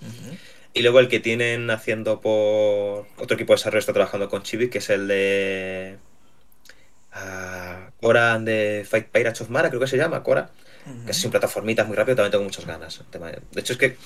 Y 0.73 0.83
luego 0.83 0.99
el 0.99 1.09
que 1.09 1.19
tienen 1.19 1.69
haciendo 1.69 2.21
por 2.21 3.05
otro 3.17 3.35
equipo 3.35 3.53
de 3.53 3.57
desarrollo 3.57 3.79
está 3.79 3.93
trabajando 3.93 4.29
con 4.29 4.43
Chibi, 4.43 4.69
que 4.69 4.77
es 4.77 4.89
el 4.89 5.07
de 5.07 5.97
uh, 7.13 7.90
Cora 8.01 8.39
de 8.39 8.85
Fight 8.89 9.07
Pirates 9.07 9.41
of 9.41 9.49
Mara, 9.49 9.69
creo 9.69 9.79
que 9.79 9.87
se 9.87 9.97
llama, 9.97 10.23
Cora, 10.23 10.49
que 11.05 11.11
es 11.11 11.17
sin 11.17 11.31
plataformitas 11.31 11.87
muy 11.87 11.95
rápido, 11.95 12.17
también 12.17 12.31
tengo 12.31 12.43
muchas 12.43 12.65
ganas. 12.65 13.03
De 13.51 13.61
hecho 13.61 13.73
es 13.73 13.79
que 13.79 13.97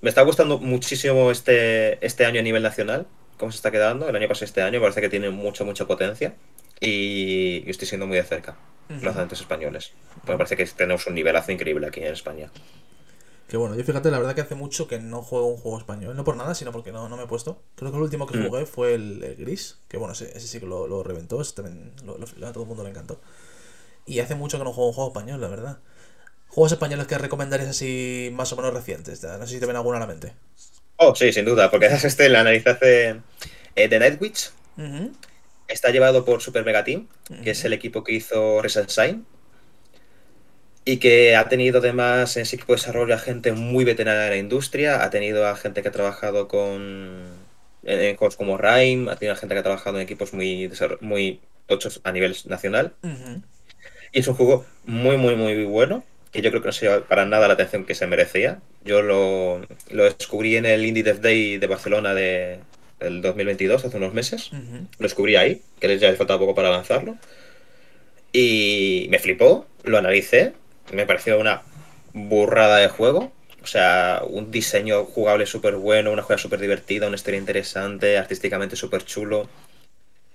me 0.00 0.08
está 0.10 0.22
gustando 0.22 0.58
muchísimo 0.58 1.30
este, 1.30 2.04
este 2.04 2.26
año 2.26 2.40
a 2.40 2.42
nivel 2.42 2.62
nacional, 2.62 3.06
cómo 3.38 3.52
se 3.52 3.56
está 3.56 3.70
quedando. 3.70 4.08
El 4.08 4.16
año 4.16 4.28
pasado 4.28 4.44
este 4.44 4.62
año 4.62 4.80
parece 4.80 5.00
que 5.00 5.08
tiene 5.08 5.30
mucha, 5.30 5.64
mucha 5.64 5.86
potencia 5.86 6.34
y, 6.80 7.68
estoy 7.68 7.88
siendo 7.88 8.06
muy 8.06 8.16
de 8.16 8.24
cerca 8.24 8.56
los 8.88 9.02
lanzamientos 9.02 9.40
españoles. 9.40 9.92
me 10.26 10.36
parece 10.36 10.56
que 10.56 10.64
tenemos 10.66 11.06
un 11.06 11.14
nivelazo 11.14 11.52
increíble 11.52 11.86
aquí 11.86 12.00
en 12.00 12.12
España. 12.12 12.50
Que 13.48 13.56
bueno, 13.56 13.74
yo 13.76 13.82
fíjate, 13.82 14.10
la 14.10 14.18
verdad 14.18 14.34
que 14.34 14.42
hace 14.42 14.54
mucho 14.54 14.86
que 14.86 14.98
no 14.98 15.22
juego 15.22 15.46
un 15.46 15.56
juego 15.56 15.78
español. 15.78 16.14
No 16.14 16.22
por 16.22 16.36
nada, 16.36 16.54
sino 16.54 16.70
porque 16.70 16.92
no, 16.92 17.08
no 17.08 17.16
me 17.16 17.22
he 17.22 17.26
puesto. 17.26 17.62
Creo 17.76 17.90
que 17.90 17.96
el 17.96 18.02
último 18.02 18.26
que 18.26 18.36
mm. 18.36 18.46
jugué 18.46 18.66
fue 18.66 18.92
el, 18.92 19.36
Gris. 19.38 19.78
Que 19.88 19.96
bueno, 19.96 20.12
ese, 20.12 20.38
sí 20.38 20.60
que 20.60 20.66
lo, 20.66 20.86
lo 20.86 21.02
reventó. 21.02 21.40
Ese 21.40 21.54
también 21.54 21.94
a 22.44 22.52
todo 22.52 22.64
el 22.64 22.68
mundo 22.68 22.84
le 22.84 22.90
encantó. 22.90 23.20
Y 24.04 24.20
hace 24.20 24.34
mucho 24.34 24.58
que 24.58 24.64
no 24.64 24.72
juego 24.74 24.88
un 24.88 24.94
juego 24.94 25.08
español, 25.08 25.40
la 25.40 25.48
verdad. 25.48 25.78
¿Juegos 26.48 26.72
españoles 26.72 27.06
que 27.06 27.16
recomendarías 27.16 27.70
así 27.70 28.30
más 28.34 28.52
o 28.52 28.56
menos 28.56 28.74
recientes? 28.74 29.22
No 29.22 29.46
sé 29.46 29.54
si 29.54 29.60
te 29.60 29.66
ven 29.66 29.76
alguna 29.76 29.96
a 29.96 30.00
la 30.00 30.06
mente. 30.06 30.34
Oh, 30.96 31.14
sí, 31.14 31.32
sin 31.32 31.46
duda. 31.46 31.70
Porque 31.70 31.86
este 31.86 32.28
la 32.28 32.40
analizaste 32.40 33.22
eh, 33.76 33.88
de 33.88 33.98
Nightwitch. 33.98 34.50
Está 35.68 35.90
llevado 35.90 36.26
por 36.26 36.42
Super 36.42 36.66
Mega 36.66 36.84
Team, 36.84 37.08
que 37.42 37.52
es 37.52 37.64
el 37.64 37.72
equipo 37.72 38.04
que 38.04 38.12
hizo 38.12 38.60
Reset 38.60 38.90
Sign 38.90 39.26
y 40.88 40.96
que 40.96 41.36
ha 41.36 41.50
tenido 41.50 41.80
además 41.80 42.34
en 42.38 42.44
ese 42.44 42.56
equipo 42.56 42.72
de 42.72 42.78
desarrollo 42.78 43.14
a 43.14 43.18
gente 43.18 43.52
muy 43.52 43.84
veterana 43.84 44.22
de 44.22 44.30
la 44.30 44.36
industria, 44.38 45.04
ha 45.04 45.10
tenido 45.10 45.46
a 45.46 45.54
gente 45.54 45.82
que 45.82 45.88
ha 45.88 45.92
trabajado 45.92 46.48
con 46.48 47.24
en, 47.82 48.16
juegos 48.16 48.36
como 48.36 48.56
Rime, 48.56 49.12
ha 49.12 49.16
tenido 49.16 49.34
a 49.34 49.36
gente 49.36 49.54
que 49.54 49.58
ha 49.58 49.62
trabajado 49.62 49.98
en 49.98 50.04
equipos 50.04 50.32
muy, 50.32 50.70
muy 51.02 51.40
tochos 51.66 52.00
a 52.04 52.12
nivel 52.12 52.34
nacional. 52.46 52.94
Y 54.12 54.20
es 54.20 54.28
un 54.28 54.34
juego 54.34 54.64
muy, 54.86 55.18
muy, 55.18 55.36
muy 55.36 55.62
bueno, 55.64 56.04
que 56.32 56.40
yo 56.40 56.48
creo 56.48 56.62
que 56.62 56.68
no 56.68 56.72
se 56.72 56.86
lleva 56.86 57.06
para 57.06 57.26
nada 57.26 57.48
la 57.48 57.54
atención 57.54 57.84
que 57.84 57.94
se 57.94 58.06
merecía. 58.06 58.62
Yo 58.82 59.02
lo, 59.02 59.60
descubrí 59.90 60.56
en 60.56 60.64
el 60.64 60.86
Indie 60.86 61.02
Dev 61.02 61.20
Day 61.20 61.58
de 61.58 61.66
Barcelona 61.66 62.14
de, 62.14 62.60
del 62.98 63.20
2022, 63.20 63.84
hace 63.84 63.96
unos 63.98 64.14
meses. 64.14 64.52
Lo 64.52 65.02
descubrí 65.02 65.36
ahí, 65.36 65.60
que 65.80 65.88
les 65.88 66.00
ya 66.00 66.08
les 66.08 66.16
faltaba 66.16 66.40
poco 66.40 66.54
para 66.54 66.70
lanzarlo. 66.70 67.18
Y 68.32 69.06
me 69.10 69.18
flipó, 69.18 69.66
lo 69.84 69.98
analicé 69.98 70.54
me 70.92 71.06
pareció 71.06 71.38
una 71.38 71.62
burrada 72.12 72.78
de 72.78 72.88
juego. 72.88 73.32
O 73.62 73.66
sea, 73.66 74.22
un 74.26 74.50
diseño 74.50 75.04
jugable 75.04 75.46
súper 75.46 75.76
bueno, 75.76 76.12
una 76.12 76.22
juega 76.22 76.40
súper 76.40 76.60
divertida, 76.60 77.06
una 77.06 77.16
historia 77.16 77.38
interesante, 77.38 78.16
artísticamente 78.16 78.76
súper 78.76 79.04
chulo. 79.04 79.48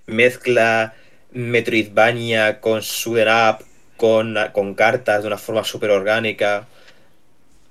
Mezcla 0.06 0.94
Metroidvania 1.32 2.60
con 2.60 2.82
Suder 2.82 3.28
Up, 3.28 3.64
con, 3.96 4.36
con 4.52 4.74
cartas 4.74 5.22
de 5.22 5.28
una 5.28 5.38
forma 5.38 5.64
súper 5.64 5.90
orgánica. 5.90 6.68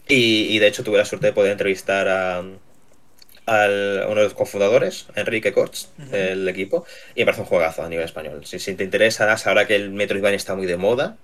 Y, 0.07 0.59
de 0.59 0.67
hecho 0.67 0.84
tuve 0.84 0.97
la 0.97 1.05
suerte 1.05 1.27
de 1.27 1.34
poder 1.34 1.53
entrevistar 1.53 2.09
a, 2.09 2.41
uno 2.41 4.15
de 4.15 4.23
los 4.23 4.34
cofundadores, 4.34 5.07
Enrique 5.15 5.53
Kortz, 5.53 5.89
del 5.97 6.47
equipo, 6.49 6.86
y 7.15 7.21
me 7.21 7.25
parece 7.25 7.41
un 7.41 7.47
juegazo 7.47 7.84
a 7.84 7.89
nivel 7.89 8.05
español. 8.05 8.45
Si, 8.45 8.59
si 8.59 8.73
te 8.75 8.84
interesa, 8.84 9.34
ahora 9.45 9.65
que 9.65 9.75
el 9.75 9.91
Metroidvania 9.91 10.36
está 10.36 10.55
muy 10.55 10.65
de 10.65 10.77
moda, 10.77 11.17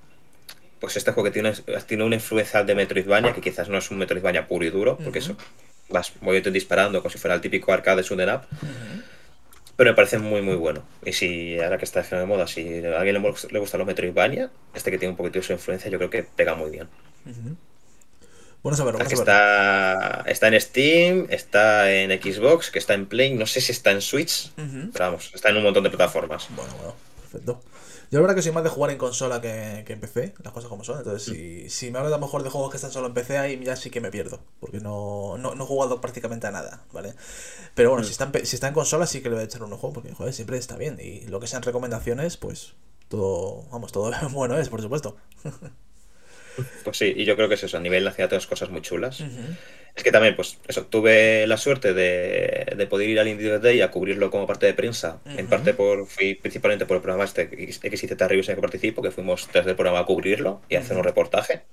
pues 0.79 0.97
este 0.97 1.11
juego 1.11 1.25
que 1.25 1.33
tiene, 1.33 1.53
tiene 1.87 2.03
una 2.03 2.15
influencia 2.15 2.63
de 2.63 2.75
Metroidvania, 2.75 3.33
que 3.33 3.41
quizás 3.41 3.69
no 3.69 3.77
es 3.77 3.91
un 3.91 3.97
Metroidvania 3.97 4.47
puro 4.47 4.65
y 4.65 4.69
duro, 4.69 4.97
porque 4.97 5.19
eso 5.19 5.35
vas 5.89 6.13
moviendo 6.21 6.51
disparando 6.51 7.01
como 7.01 7.11
si 7.11 7.17
fuera 7.17 7.35
el 7.35 7.41
típico 7.41 7.73
arcade 7.73 8.03
de 8.03 8.33
up. 8.33 8.41
Pero 9.75 9.91
me 9.91 9.95
parece 9.95 10.17
muy, 10.19 10.41
muy 10.41 10.55
bueno. 10.55 10.83
Y 11.05 11.13
si 11.13 11.59
ahora 11.59 11.77
que 11.77 11.85
está 11.85 12.01
de 12.01 12.25
moda, 12.25 12.47
si 12.47 12.85
a 12.85 12.99
alguien 12.99 13.21
le, 13.21 13.33
le 13.51 13.59
gustan 13.59 13.79
los 13.79 13.87
Metroidvania, 13.87 14.51
este 14.73 14.91
que 14.91 14.97
tiene 14.97 15.11
un 15.11 15.17
poquito 15.17 15.39
de 15.39 15.43
su 15.43 15.53
influencia, 15.53 15.89
yo 15.89 15.97
creo 15.97 16.09
que 16.09 16.23
pega 16.23 16.55
muy 16.55 16.69
bien. 16.69 16.87
Bueno 18.61 18.75
saberlo, 18.75 18.99
bueno 18.99 19.13
Está, 19.13 20.23
está 20.27 20.47
en 20.49 20.59
Steam, 20.59 21.27
está 21.29 21.91
en 21.93 22.11
Xbox, 22.21 22.71
que 22.71 22.79
está 22.79 22.93
en 22.93 23.05
Play, 23.05 23.33
no 23.35 23.45
sé 23.45 23.61
si 23.61 23.71
está 23.71 23.91
en 23.91 24.01
Switch, 24.01 24.51
pero 24.55 25.05
vamos, 25.05 25.31
está 25.33 25.49
en 25.49 25.57
un 25.57 25.63
montón 25.63 25.83
de 25.85 25.89
plataformas. 25.89 26.47
Bueno, 26.49 26.73
bueno, 26.75 26.95
perfecto. 27.21 27.61
Yo 28.11 28.17
la 28.17 28.21
verdad 28.21 28.35
que 28.35 28.41
soy 28.41 28.51
más 28.51 28.63
de 28.63 28.71
jugar 28.71 28.89
en 28.89 28.97
consola 28.97 29.39
que, 29.39 29.83
que 29.85 29.93
en 29.93 29.99
PC, 29.99 30.33
las 30.43 30.51
cosas 30.51 30.67
como 30.67 30.83
son. 30.83 30.97
Entonces, 30.97 31.23
si, 31.23 31.69
si 31.69 31.91
me 31.91 31.99
hablas 31.99 32.11
a 32.11 32.15
lo 32.15 32.21
mejor 32.21 32.41
de 32.41 32.49
juegos 32.49 32.71
que 32.71 32.77
están 32.77 32.91
solo 32.91 33.07
en 33.07 33.13
PC, 33.13 33.37
ahí 33.37 33.63
ya 33.63 33.75
sí 33.75 33.91
que 33.91 34.01
me 34.01 34.09
pierdo. 34.09 34.39
Porque 34.59 34.79
no, 34.79 35.37
no, 35.37 35.53
he 35.53 35.67
jugado 35.67 36.01
prácticamente 36.01 36.47
a 36.47 36.51
nada, 36.51 36.81
¿vale? 36.91 37.13
Pero 37.75 37.91
bueno, 37.91 38.03
si, 38.03 38.11
está 38.11 38.31
en, 38.33 38.45
si 38.47 38.55
está 38.55 38.67
en 38.67 38.73
consola, 38.73 39.05
sí 39.05 39.21
que 39.21 39.29
le 39.29 39.35
voy 39.35 39.43
a 39.43 39.45
echar 39.45 39.61
un 39.61 39.73
ojo, 39.73 39.93
porque 39.93 40.11
joder, 40.11 40.33
siempre 40.33 40.57
está 40.57 40.75
bien. 40.75 40.97
Y 40.99 41.27
lo 41.27 41.39
que 41.39 41.45
sean 41.45 41.61
recomendaciones, 41.61 42.37
pues 42.37 42.73
todo, 43.09 43.67
vamos, 43.71 43.91
todo 43.91 44.11
bueno 44.31 44.57
es, 44.57 44.69
por 44.69 44.81
supuesto. 44.81 45.17
Pues 46.83 46.97
sí, 46.97 47.13
y 47.15 47.23
yo 47.23 47.37
creo 47.37 47.47
que 47.47 47.55
es 47.55 47.63
eso, 47.63 47.77
a 47.77 47.79
nivel 47.79 48.03
nacional 48.03 48.27
tenemos 48.27 48.47
cosas 48.47 48.69
muy 48.69 48.81
chulas. 48.81 49.23
Es 49.95 50.03
que 50.03 50.11
también, 50.11 50.35
pues 50.35 50.57
eso, 50.67 50.85
tuve 50.85 51.45
la 51.47 51.57
suerte 51.57 51.93
de, 51.93 52.73
de 52.75 52.87
poder 52.87 53.09
ir 53.09 53.19
al 53.19 53.27
Indie 53.27 53.59
Day 53.59 53.81
a 53.81 53.91
cubrirlo 53.91 54.31
como 54.31 54.47
parte 54.47 54.65
de 54.65 54.73
prensa. 54.73 55.19
En 55.25 55.47
parte 55.47 55.73
por, 55.73 56.07
fui 56.07 56.35
principalmente 56.35 56.85
por 56.85 56.95
el 56.97 57.01
programa 57.01 57.25
este 57.25 57.49
XYZ 57.49 58.17
Reviews 58.17 58.47
en 58.47 58.53
el 58.53 58.55
que 58.55 58.61
participo, 58.61 59.01
que 59.01 59.11
fuimos 59.11 59.47
tras 59.47 59.65
del 59.65 59.75
programa 59.75 59.99
a 59.99 60.05
cubrirlo 60.05 60.61
y 60.69 60.75
hacer 60.75 60.95
un 60.95 61.03
reportaje. 61.03 61.63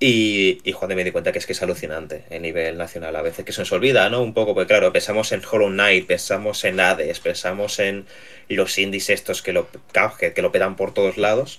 Y, 0.00 0.60
y 0.62 0.72
Juan, 0.72 0.94
me 0.94 1.02
di 1.02 1.10
cuenta 1.10 1.32
que 1.32 1.40
es 1.40 1.46
que 1.46 1.54
es 1.54 1.62
alucinante 1.62 2.24
a 2.30 2.38
nivel 2.38 2.78
nacional. 2.78 3.16
A 3.16 3.22
veces 3.22 3.44
que 3.44 3.52
se 3.52 3.62
nos 3.62 3.72
olvida, 3.72 4.08
¿no? 4.10 4.22
Un 4.22 4.32
poco, 4.32 4.54
porque 4.54 4.68
claro, 4.68 4.92
pensamos 4.92 5.32
en 5.32 5.42
Hollow 5.44 5.70
Knight, 5.70 6.06
pensamos 6.06 6.62
en 6.64 6.78
Hades, 6.78 7.18
pensamos 7.18 7.80
en 7.80 8.06
los 8.48 8.78
indies 8.78 9.10
estos 9.10 9.42
que 9.42 9.52
lo, 9.52 9.68
que 9.72 10.42
lo 10.42 10.52
pedan 10.52 10.76
por 10.76 10.94
todos 10.94 11.16
lados. 11.16 11.58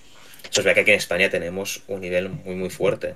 Eso 0.50 0.62
es 0.62 0.66
verdad 0.66 0.76
que 0.76 0.82
aquí 0.82 0.92
en 0.92 0.98
España 0.98 1.30
tenemos 1.30 1.84
un 1.88 2.00
nivel 2.00 2.30
muy, 2.30 2.56
muy 2.56 2.70
fuerte. 2.70 3.16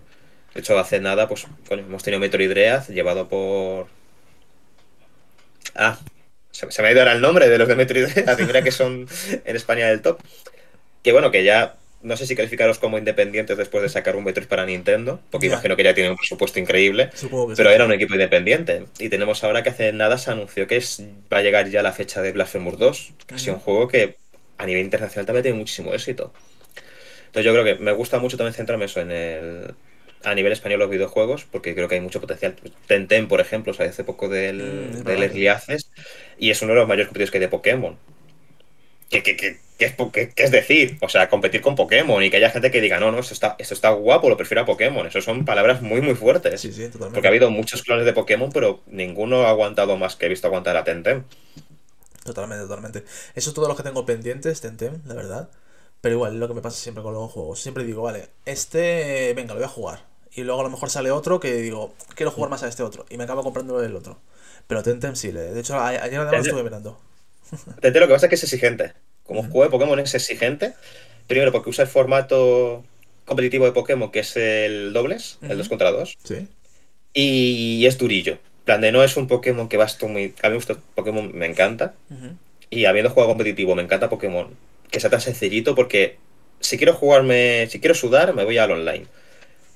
De 0.53 0.59
hecho, 0.59 0.77
hace 0.77 0.99
nada, 0.99 1.27
pues 1.27 1.47
hemos 1.69 2.03
tenido 2.03 2.19
Metroid 2.19 2.49
Dread 2.49 2.87
llevado 2.89 3.27
por. 3.27 3.87
Ah, 5.75 5.97
se, 6.51 6.67
me 6.81 6.87
ha 6.87 6.91
ido 6.91 7.01
ahora 7.01 7.13
el 7.13 7.21
nombre 7.21 7.49
de 7.49 7.57
los 7.57 7.67
de 7.67 7.75
Metroid 7.75 8.07
Dread, 8.07 8.35
primera 8.35 8.61
que 8.61 8.71
son 8.71 9.07
en 9.45 9.55
España 9.55 9.87
del 9.87 10.01
top. 10.01 10.19
Que 11.01 11.11
bueno, 11.11 11.31
que 11.31 11.43
ya 11.43 11.75
no 12.03 12.17
sé 12.17 12.27
si 12.27 12.35
calificaros 12.35 12.79
como 12.79 12.97
independientes 12.97 13.57
después 13.57 13.81
de 13.81 13.89
sacar 13.89 14.15
un 14.15 14.25
Metroid 14.25 14.47
para 14.47 14.65
Nintendo, 14.65 15.21
porque 15.31 15.47
imagino 15.47 15.75
que 15.75 15.83
ya 15.83 15.93
tienen 15.93 16.11
un 16.11 16.17
presupuesto 16.17 16.59
increíble, 16.59 17.09
pero 17.55 17.69
era 17.71 17.85
un 17.85 17.93
equipo 17.93 18.13
independiente. 18.13 18.85
Y 18.99 19.09
tenemos 19.09 19.43
ahora 19.43 19.63
que 19.63 19.69
hace 19.69 19.91
nada 19.93 20.17
se 20.17 20.29
anunció 20.29 20.67
que 20.67 20.77
es, 20.77 21.01
va 21.31 21.37
a 21.37 21.41
llegar 21.41 21.69
ya 21.69 21.81
la 21.81 21.93
fecha 21.93 22.21
de 22.21 22.31
Blasphemous 22.33 22.77
2, 22.77 23.13
que 23.25 23.35
ha 23.35 23.39
sido 23.39 23.55
un 23.55 23.61
juego 23.61 23.87
que 23.87 24.17
a 24.57 24.65
nivel 24.65 24.83
internacional 24.83 25.25
también 25.25 25.43
tiene 25.43 25.57
muchísimo 25.57 25.93
éxito. 25.93 26.33
Entonces 27.27 27.45
yo 27.45 27.53
creo 27.53 27.63
que 27.63 27.81
me 27.81 27.93
gusta 27.93 28.19
mucho 28.19 28.37
también 28.37 28.53
centrarme 28.53 28.85
eso 28.85 28.99
en 28.99 29.11
el, 29.11 29.73
a 30.23 30.35
nivel 30.35 30.51
español 30.51 30.79
los 30.79 30.89
videojuegos, 30.89 31.45
porque 31.45 31.75
creo 31.75 31.87
que 31.87 31.95
hay 31.95 32.01
mucho 32.01 32.21
potencial. 32.21 32.55
Tenten, 32.87 33.27
por 33.27 33.41
ejemplo, 33.41 33.73
salió 33.73 33.91
hace 33.91 34.03
poco 34.03 34.29
del, 34.29 35.01
mm, 35.01 35.03
del 35.03 35.49
Access, 35.49 35.91
y 36.37 36.49
es 36.49 36.61
uno 36.61 36.73
de 36.73 36.79
los 36.79 36.87
mayores 36.87 37.07
competidores 37.07 37.31
que 37.31 37.37
hay 37.37 37.41
de 37.41 37.49
Pokémon. 37.49 37.97
¿Qué, 39.09 39.59
es, 39.79 39.93
es, 40.35 40.51
decir? 40.51 40.97
O 41.01 41.09
sea, 41.09 41.29
competir 41.29 41.61
con 41.61 41.75
Pokémon 41.75 42.23
y 42.23 42.29
que 42.29 42.37
haya 42.37 42.49
gente 42.49 42.71
que 42.71 42.81
diga, 42.81 42.99
no, 42.99 43.11
no, 43.11 43.19
esto 43.19 43.33
está, 43.33 43.55
esto 43.59 43.73
está 43.73 43.89
guapo, 43.91 44.29
lo 44.29 44.37
prefiero 44.37 44.61
a 44.61 44.65
Pokémon. 44.65 45.05
Eso 45.05 45.21
son 45.21 45.45
palabras 45.45 45.81
muy, 45.81 46.01
muy 46.01 46.15
fuertes. 46.15 46.61
Sí, 46.61 46.71
sí, 46.71 46.85
totalmente. 46.85 47.15
Porque 47.15 47.27
ha 47.27 47.29
habido 47.29 47.51
muchos 47.51 47.83
clones 47.83 48.05
de 48.05 48.13
Pokémon, 48.13 48.51
pero 48.51 48.81
ninguno 48.87 49.45
ha 49.45 49.49
aguantado 49.49 49.97
más 49.97 50.15
que 50.15 50.25
he 50.25 50.29
visto 50.29 50.47
aguantar 50.47 50.77
a 50.77 50.83
Tenten. 50.83 51.25
Totalmente, 52.23 52.63
totalmente. 52.63 53.03
Eso 53.35 53.49
es 53.49 53.53
todo 53.53 53.67
lo 53.67 53.75
que 53.75 53.83
tengo 53.83 54.05
pendientes, 54.05 54.61
Tenten, 54.61 55.01
la 55.05 55.13
verdad. 55.13 55.49
Pero 56.01 56.15
igual, 56.15 56.39
lo 56.39 56.47
que 56.47 56.53
me 56.53 56.61
pasa 56.61 56.77
siempre 56.77 57.03
con 57.03 57.13
los 57.13 57.31
juegos. 57.31 57.59
Siempre 57.59 57.83
digo, 57.83 58.01
vale, 58.01 58.29
este, 58.45 59.33
venga, 59.35 59.53
lo 59.53 59.59
voy 59.59 59.65
a 59.65 59.69
jugar 59.69 60.12
y 60.35 60.43
luego 60.43 60.61
a 60.61 60.63
lo 60.63 60.69
mejor 60.69 60.89
sale 60.89 61.11
otro 61.11 61.39
que 61.39 61.53
digo, 61.55 61.93
quiero 62.15 62.31
jugar 62.31 62.49
más 62.49 62.63
a 62.63 62.67
este 62.67 62.83
otro, 62.83 63.05
y 63.09 63.17
me 63.17 63.23
acabo 63.23 63.43
comprando 63.43 63.83
el 63.83 63.95
otro. 63.95 64.19
Pero 64.67 64.81
Tentem 64.83 65.15
sí, 65.15 65.31
de 65.31 65.59
hecho 65.59 65.79
ayer 65.79 66.19
además 66.19 66.45
estuve 66.45 66.63
mirando. 66.63 66.99
Tentem 67.81 68.01
lo 68.01 68.07
que 68.07 68.13
pasa 68.13 68.25
es 68.27 68.29
que 68.29 68.35
es 68.35 68.43
exigente. 68.43 68.93
Como 69.23 69.43
juego 69.43 69.63
de 69.63 69.69
Pokémon 69.69 69.99
es 69.99 70.13
exigente, 70.15 70.73
primero 71.27 71.51
porque 71.51 71.69
usa 71.69 71.83
el 71.83 71.89
formato 71.89 72.83
competitivo 73.25 73.65
de 73.65 73.71
Pokémon, 73.71 74.11
que 74.11 74.19
es 74.19 74.35
el 74.35 74.93
dobles, 74.93 75.37
el 75.41 75.57
2 75.57 75.69
contra 75.69 75.91
2. 75.91 76.17
Sí. 76.23 76.47
Y 77.13 77.85
es 77.85 77.97
durillo. 77.97 78.39
plan 78.65 78.81
de 78.81 78.91
no 78.91 79.03
es 79.03 79.15
un 79.17 79.27
Pokémon 79.27 79.69
que 79.69 79.77
vas 79.77 80.01
muy. 80.03 80.33
A 80.41 80.47
mí 80.47 80.49
me 80.49 80.55
gusta 80.55 80.77
Pokémon, 80.95 81.31
me 81.33 81.45
encanta. 81.45 81.93
Y 82.69 82.85
habiendo 82.85 83.11
jugado 83.11 83.29
competitivo, 83.29 83.75
me 83.75 83.83
encanta 83.83 84.09
Pokémon. 84.09 84.49
Que 84.89 84.99
sea 84.99 85.09
tan 85.09 85.21
sencillito 85.21 85.75
porque 85.75 86.17
si 86.59 86.77
quiero 86.77 86.93
jugarme, 86.93 87.67
si 87.69 87.79
quiero 87.79 87.95
sudar, 87.95 88.33
me 88.33 88.43
voy 88.43 88.57
al 88.57 88.71
online. 88.71 89.05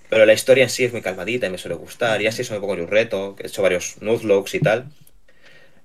Pero 0.10 0.26
la 0.26 0.34
historia 0.34 0.64
en 0.64 0.70
sí 0.70 0.86
es 0.86 0.91
muy 0.93 1.01
calmadita 1.01 1.47
y 1.47 1.49
me 1.49 1.58
suele 1.58 1.76
gustar. 1.76 2.22
Y 2.22 2.28
así 2.28 2.41
es 2.41 2.49
un 2.49 2.60
poco 2.60 2.74
un 2.74 2.88
reto, 2.88 3.36
que 3.36 3.43
he 3.43 3.47
hecho 3.47 3.62
varios 3.62 4.01
nuzlogs 4.01 4.55
y 4.55 4.60
tal. 4.60 4.86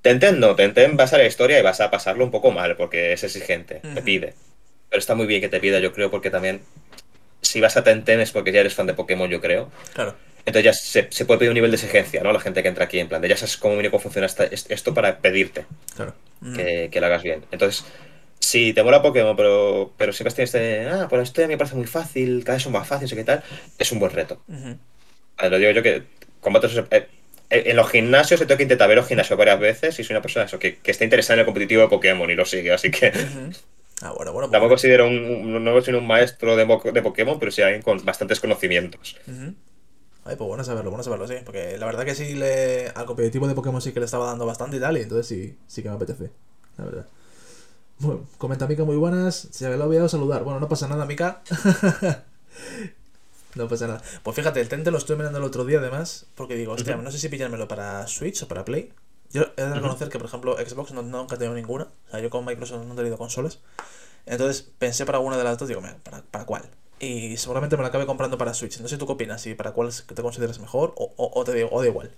Tenten 0.03 0.41
no, 0.41 0.57
Tenten 0.57 0.97
vas 0.97 1.12
a 1.12 1.18
la 1.18 1.27
historia 1.27 1.59
y 1.59 1.62
vas 1.62 1.81
a 1.81 1.91
pasarlo 1.91 2.25
un 2.25 2.31
poco 2.31 2.51
mal 2.51 2.77
porque 2.77 3.12
es 3.12 3.23
exigente, 3.23 3.81
te 3.95 4.03
pide. 4.03 4.35
Pero 4.91 4.99
está 4.99 5.14
muy 5.14 5.27
bien 5.27 5.41
que 5.41 5.49
te 5.49 5.61
pida, 5.61 5.79
yo 5.79 5.93
creo, 5.93 6.11
porque 6.11 6.29
también 6.29 6.61
si 7.41 7.61
vas 7.61 7.77
a 7.77 7.85
Tenten 7.85 8.20
es 8.20 8.33
porque 8.33 8.53
ya 8.53 8.61
eres 8.61 8.75
fan 8.75 8.87
de 8.87 8.95
Pokémon, 8.95 9.31
yo 9.31 9.41
creo. 9.41 9.70
Claro. 9.95 10.14
Entonces 10.45 10.64
ya 10.64 11.09
se, 11.09 11.25
puede 11.25 11.39
pedir 11.39 11.51
un 11.51 11.55
nivel 11.55 11.70
de 11.70 11.77
exigencia, 11.77 12.20
¿no? 12.23 12.33
La 12.33 12.41
gente 12.41 12.62
que 12.62 12.68
entra 12.68 12.85
aquí 12.85 12.99
en 12.99 13.09
plan 13.09 13.23
de 13.23 13.29
ya 13.29 13.37
sabes 13.37 13.57
cómo, 13.57 13.81
cómo 13.81 13.99
funciona 14.01 14.27
esto 14.27 14.93
para 14.93 15.18
pedirte 15.18 15.66
claro. 15.95 16.14
que, 16.57 16.89
que, 16.91 17.01
lo 17.01 17.07
hagas 17.07 17.23
bien. 17.23 17.45
Entonces, 17.53 17.85
si 18.43 18.72
te 18.72 18.82
mola 18.82 19.01
Pokémon, 19.01 19.36
pero, 19.36 19.93
pero 19.97 20.12
siempre 20.12 20.34
tienes 20.34 20.53
este, 20.55 20.88
ah, 20.88 21.07
pues 21.09 21.22
esto 21.22 21.47
me 21.47 21.57
parece 21.57 21.76
muy 21.76 21.86
fácil, 21.86 22.43
cada 22.45 22.57
vez 22.57 22.64
son 22.64 22.72
más 22.72 22.86
fáciles, 22.86 23.14
qué 23.14 23.24
tal, 23.24 23.43
es 23.78 23.93
un 23.93 24.01
buen 24.01 24.12
reto. 24.12 24.43
Lo 24.49 25.59
digo 25.59 25.70
yo 25.70 25.82
que 25.82 26.03
combates 26.40 26.76
eh, 26.76 27.09
eh, 27.51 27.62
en 27.66 27.76
los 27.76 27.88
gimnasios 27.88 28.40
he 28.40 28.45
tenido 28.45 28.57
que 28.57 28.62
intentar 28.64 28.88
ver 28.88 28.99
los 28.99 29.07
gimnasios 29.07 29.38
varias 29.38 29.61
veces 29.61 29.99
y 29.99 30.05
soy 30.05 30.14
una 30.14 30.22
persona 30.22 30.47
eso, 30.47 30.59
que, 30.59 30.78
que, 30.78 30.90
está 30.90 31.05
interesada 31.05 31.34
en 31.34 31.40
el 31.40 31.47
competitivo 31.47 31.82
de 31.82 31.88
Pokémon 31.88 32.28
y 32.30 32.34
lo 32.34 32.45
sigue, 32.45 32.72
así 32.72 32.90
que. 32.90 33.12
Ah, 34.05 34.12
bueno, 34.16 34.32
bueno. 34.32 34.51
Tampoco 34.51 34.70
considero 34.70 35.07
un, 35.07 35.62
no 35.62 35.80
soy 35.80 35.95
un 35.95 36.05
maestro 36.05 36.57
de, 36.57 36.66
de, 36.66 37.03
Pokémon, 37.03 37.38
pero 37.38 37.53
sí 37.53 37.62
alguien 37.62 37.82
con 37.82 38.05
bastantes 38.05 38.40
conocimientos. 38.40 39.16
Ay, 40.24 40.34
pues 40.34 40.49
bueno 40.49 40.64
saberlo, 40.64 40.90
bueno 40.90 41.05
saberlo, 41.05 41.28
sí. 41.28 41.36
Porque 41.45 41.78
la 41.78 41.86
verdad 41.86 42.05
que 42.05 42.16
sí 42.16 42.34
le, 42.34 42.88
al 42.88 43.07
competitivo 43.07 43.47
de 43.47 43.55
Pokémon 43.55 43.80
sí 43.80 43.93
que 43.93 44.01
le 44.01 44.07
estaba 44.07 44.26
dando 44.26 44.45
bastante 44.45 44.78
y 44.78 44.80
tal, 44.80 44.99
y 44.99 45.03
entonces 45.03 45.28
sí, 45.28 45.57
sí 45.68 45.84
que 45.84 45.88
me 45.88 45.95
apetece, 45.95 46.30
la 46.78 46.84
verdad. 46.84 47.07
Bueno, 47.99 48.26
comenta 48.38 48.66
Mika 48.66 48.84
muy 48.84 48.97
buenas. 48.97 49.49
Se 49.51 49.66
había 49.66 49.82
olvidado 49.84 50.09
saludar. 50.09 50.45
Bueno, 50.45 50.61
no 50.61 50.68
pasa 50.68 50.88
nada, 50.88 51.07
Mika. 51.07 51.43
no 53.55 53.68
pasa 53.68 53.86
nada. 53.86 54.03
Pues 54.22 54.36
fíjate, 54.36 54.61
el 54.61 54.68
Tente 54.68 54.90
lo 54.90 54.99
estoy 54.99 55.16
mirando 55.16 55.38
el 55.38 55.45
otro 55.45 55.64
día 55.64 55.78
además, 55.78 56.26
porque 56.34 56.57
digo, 56.57 56.72
hostia, 56.72 56.97
no 56.97 57.11
sé 57.11 57.18
si 57.18 57.28
pillármelo 57.28 57.68
para 57.68 58.07
Switch 58.07 58.43
o 58.43 58.49
para 58.49 58.64
Play. 58.64 58.93
Yo 59.30 59.45
he 59.57 59.62
de 59.62 59.74
reconocer 59.74 60.09
que, 60.09 60.18
por 60.18 60.26
ejemplo, 60.26 60.57
Xbox 60.57 60.93
no, 60.93 61.03
nunca 61.03 61.36
he 61.36 61.38
tenido 61.38 61.55
ninguna. 61.55 61.84
O 62.09 62.11
sea, 62.11 62.20
yo 62.20 62.28
con 62.28 62.45
Microsoft 62.45 62.84
no 62.84 62.93
he 62.95 62.97
tenido 62.97 63.16
consolas. 63.16 63.61
Entonces 64.26 64.62
pensé 64.78 65.07
para 65.07 65.18
una 65.20 65.36
de 65.36 65.45
las 65.45 65.59
dos, 65.59 65.68
digo, 65.68 65.80
¿para, 66.03 66.22
para 66.22 66.45
cuál? 66.45 66.68
Y 67.01 67.36
seguramente 67.36 67.76
me 67.76 67.82
la 67.82 67.88
acabe 67.88 68.07
comprando 68.07 68.38
para 68.38 68.55
Switch. 68.55 68.78
No 68.80 68.88
sé 68.88 68.97
tú 68.99 69.07
qué 69.07 69.12
opinas, 69.12 69.40
si 69.43 69.55
para 69.55 69.72
cuál 69.72 69.90
te 69.93 70.22
consideras 70.22 70.59
mejor 70.61 70.95
o, 70.97 71.12
o, 71.16 71.45
te 71.45 71.53
digo, 71.53 71.68
o 71.72 71.80
da 71.80 71.88
igual. 71.88 72.12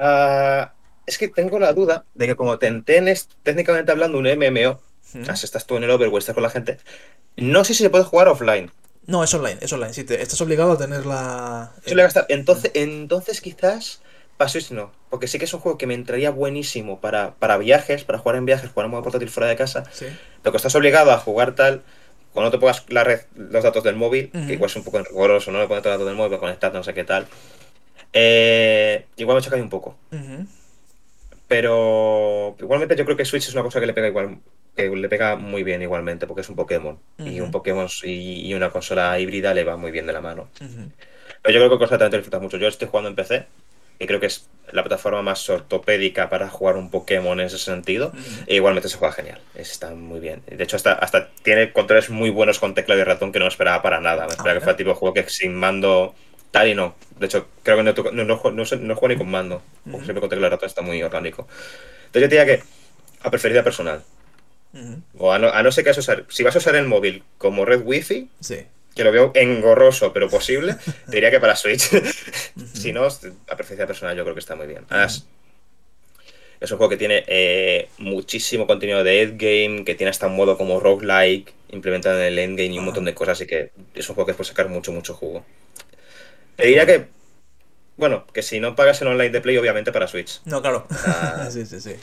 Uh, 0.00 0.66
es 1.06 1.18
que 1.18 1.28
tengo 1.28 1.58
la 1.58 1.72
duda 1.72 2.04
de 2.14 2.26
que 2.26 2.36
como 2.36 2.58
Tenten 2.58 3.08
es 3.08 3.28
técnicamente 3.42 3.92
hablando 3.92 4.18
un 4.18 4.24
MMO, 4.24 4.80
si 5.04 5.44
estás 5.44 5.66
tú 5.66 5.76
en 5.76 5.84
el 5.84 5.90
Overwatch, 5.90 6.22
estás 6.22 6.34
con 6.34 6.42
la 6.42 6.50
gente, 6.50 6.78
no 7.36 7.64
sé 7.64 7.74
si 7.74 7.82
se 7.82 7.90
puede 7.90 8.04
jugar 8.04 8.28
offline. 8.28 8.70
No, 9.06 9.22
es 9.22 9.34
online, 9.34 9.58
es 9.60 9.72
online. 9.72 9.92
Sí, 9.92 10.04
te, 10.04 10.20
estás 10.22 10.40
obligado 10.40 10.72
a 10.72 10.78
tener 10.78 11.04
la. 11.04 11.72
Entonces, 12.28 12.70
entonces 12.74 13.40
quizás 13.40 14.00
para 14.36 14.48
Switch 14.48 14.70
no. 14.70 14.92
Porque 15.10 15.28
sí 15.28 15.38
que 15.38 15.44
es 15.44 15.54
un 15.54 15.60
juego 15.60 15.78
que 15.78 15.86
me 15.86 15.94
entraría 15.94 16.30
buenísimo 16.30 17.00
para, 17.00 17.34
para 17.34 17.58
viajes, 17.58 18.04
para 18.04 18.18
jugar 18.18 18.36
en 18.36 18.46
viajes, 18.46 18.70
jugar 18.70 18.86
en 18.86 18.92
modo 18.92 19.02
portátil 19.02 19.28
fuera 19.28 19.48
de 19.48 19.56
casa. 19.56 19.84
Sí. 19.92 20.06
Lo 20.42 20.50
que 20.50 20.56
estás 20.56 20.74
obligado 20.74 21.12
a 21.12 21.18
jugar 21.18 21.54
tal, 21.54 21.82
cuando 22.32 22.50
te 22.50 22.58
pongas 22.58 22.84
la 22.88 23.04
red, 23.04 23.20
los 23.36 23.62
datos 23.62 23.84
del 23.84 23.94
móvil, 23.94 24.30
que 24.30 24.54
igual 24.54 24.70
es 24.70 24.76
un 24.76 24.84
poco 24.84 24.98
engorroso, 24.98 25.52
¿no? 25.52 25.60
Le 25.60 25.68
pones 25.68 25.84
los 25.84 25.92
datos 25.92 26.06
del 26.06 26.16
móvil 26.16 26.30
para 26.30 26.40
conectarte, 26.40 26.76
no 26.76 26.84
sé 26.84 26.94
qué 26.94 27.04
tal. 27.04 27.26
Eh, 28.12 29.06
igual 29.16 29.36
me 29.36 29.42
choca 29.42 29.56
un 29.56 29.70
poco. 29.70 29.96
Pero 31.54 32.56
igualmente 32.58 32.96
yo 32.96 33.04
creo 33.04 33.16
que 33.16 33.24
Switch 33.24 33.46
es 33.46 33.54
una 33.54 33.62
cosa 33.62 33.78
que 33.78 33.86
le 33.86 33.94
pega 33.94 34.08
igual 34.08 34.40
que 34.74 34.88
le 34.88 35.08
pega 35.08 35.36
muy 35.36 35.62
bien 35.62 35.82
igualmente, 35.82 36.26
porque 36.26 36.40
es 36.40 36.48
un 36.48 36.56
Pokémon. 36.56 36.98
Y 37.18 37.38
un 37.38 37.52
Pokémon 37.52 37.86
y, 38.02 38.52
una 38.54 38.70
consola 38.70 39.16
híbrida 39.20 39.54
le 39.54 39.62
va 39.62 39.76
muy 39.76 39.92
bien 39.92 40.04
de 40.04 40.12
la 40.12 40.20
mano. 40.20 40.48
Pero 40.58 41.54
yo 41.54 41.60
creo 41.60 41.70
que 41.70 41.78
constantemente 41.78 42.16
disfrutas 42.16 42.42
mucho. 42.42 42.56
Yo 42.56 42.66
estoy 42.66 42.88
jugando 42.88 43.08
en 43.08 43.14
PC, 43.14 43.46
y 44.00 44.06
creo 44.08 44.18
que 44.18 44.26
es 44.26 44.48
la 44.72 44.82
plataforma 44.82 45.22
más 45.22 45.48
ortopédica 45.48 46.28
para 46.28 46.48
jugar 46.48 46.76
un 46.76 46.90
Pokémon 46.90 47.38
en 47.38 47.46
ese 47.46 47.58
sentido. 47.58 48.10
E 48.48 48.56
igualmente 48.56 48.88
se 48.88 48.96
juega 48.96 49.14
genial. 49.14 49.40
Está 49.54 49.94
muy 49.94 50.18
bien. 50.18 50.42
De 50.48 50.64
hecho, 50.64 50.74
hasta, 50.74 50.94
hasta 50.94 51.28
tiene 51.44 51.72
controles 51.72 52.10
muy 52.10 52.30
buenos 52.30 52.58
con 52.58 52.74
tecla 52.74 52.96
y 52.96 53.04
ratón 53.04 53.30
que 53.30 53.38
no 53.38 53.46
esperaba 53.46 53.80
para 53.80 54.00
nada. 54.00 54.26
Me 54.26 54.32
esperaba 54.32 54.54
que 54.54 54.60
fuera 54.60 54.72
el 54.72 54.76
tipo 54.76 54.90
de 54.90 54.96
juego 54.96 55.14
que 55.14 55.28
sin 55.28 55.54
mando 55.54 56.16
tal 56.54 56.68
y 56.68 56.74
no. 56.76 56.94
De 57.18 57.26
hecho, 57.26 57.48
creo 57.64 57.78
que 57.78 57.82
no, 57.82 57.92
no, 58.12 58.24
no, 58.24 58.52
no 58.52 58.64
juego 58.94 59.08
ni 59.08 59.16
con 59.16 59.28
mando. 59.28 59.60
Siempre 59.84 60.20
con 60.20 60.30
tecla 60.30 60.46
y 60.46 60.50
ratón 60.50 60.68
está 60.68 60.82
muy 60.82 61.02
orgánico. 61.02 61.48
Entonces 62.06 62.22
yo 62.22 62.28
diría 62.28 62.46
que 62.46 62.62
a 63.24 63.30
preferida 63.30 63.64
personal. 63.64 64.04
O 65.18 65.32
a 65.32 65.40
no, 65.40 65.48
a 65.48 65.62
no 65.64 65.72
ser 65.72 65.82
que 65.82 65.90
vas 65.90 65.96
a 65.96 66.00
usar. 66.00 66.24
Si 66.28 66.44
vas 66.44 66.54
a 66.54 66.58
usar 66.58 66.76
el 66.76 66.86
móvil 66.86 67.24
como 67.38 67.64
red 67.64 67.82
wifi, 67.84 68.28
que 68.94 69.02
lo 69.02 69.10
veo 69.10 69.32
engorroso 69.34 70.12
pero 70.12 70.28
posible, 70.28 70.76
te 71.06 71.16
diría 71.16 71.32
que 71.32 71.40
para 71.40 71.56
Switch. 71.56 71.90
si 72.72 72.92
no, 72.92 73.04
a 73.04 73.56
preferencia 73.56 73.88
personal 73.88 74.16
yo 74.16 74.22
creo 74.22 74.34
que 74.34 74.40
está 74.40 74.54
muy 74.54 74.68
bien. 74.68 74.84
Además, 74.90 75.26
es 76.60 76.70
un 76.70 76.78
juego 76.78 76.90
que 76.90 76.96
tiene 76.96 77.24
eh, 77.26 77.88
muchísimo 77.98 78.68
contenido 78.68 79.02
de 79.02 79.22
endgame, 79.22 79.84
que 79.84 79.96
tiene 79.96 80.10
hasta 80.10 80.28
un 80.28 80.36
modo 80.36 80.56
como 80.56 80.78
roguelike 80.78 81.52
implementado 81.70 82.20
en 82.20 82.26
el 82.26 82.38
endgame 82.38 82.74
y 82.74 82.78
un 82.78 82.84
montón 82.84 83.06
de 83.06 83.14
cosas, 83.14 83.38
así 83.38 83.46
que 83.48 83.72
es 83.92 84.08
un 84.08 84.14
juego 84.14 84.28
que 84.28 84.34
puede 84.34 84.48
sacar 84.48 84.68
mucho, 84.68 84.92
mucho 84.92 85.14
jugo. 85.14 85.44
Te 86.56 86.66
diría 86.66 86.86
que, 86.86 87.08
bueno, 87.96 88.26
que 88.32 88.42
si 88.42 88.60
no 88.60 88.74
pagas 88.74 89.00
el 89.02 89.08
online 89.08 89.30
de 89.30 89.40
Play, 89.40 89.56
obviamente 89.56 89.92
para 89.92 90.08
Switch. 90.08 90.40
No, 90.44 90.60
claro. 90.60 90.86
sí, 91.50 91.66
sí, 91.66 91.80
sí. 91.80 91.96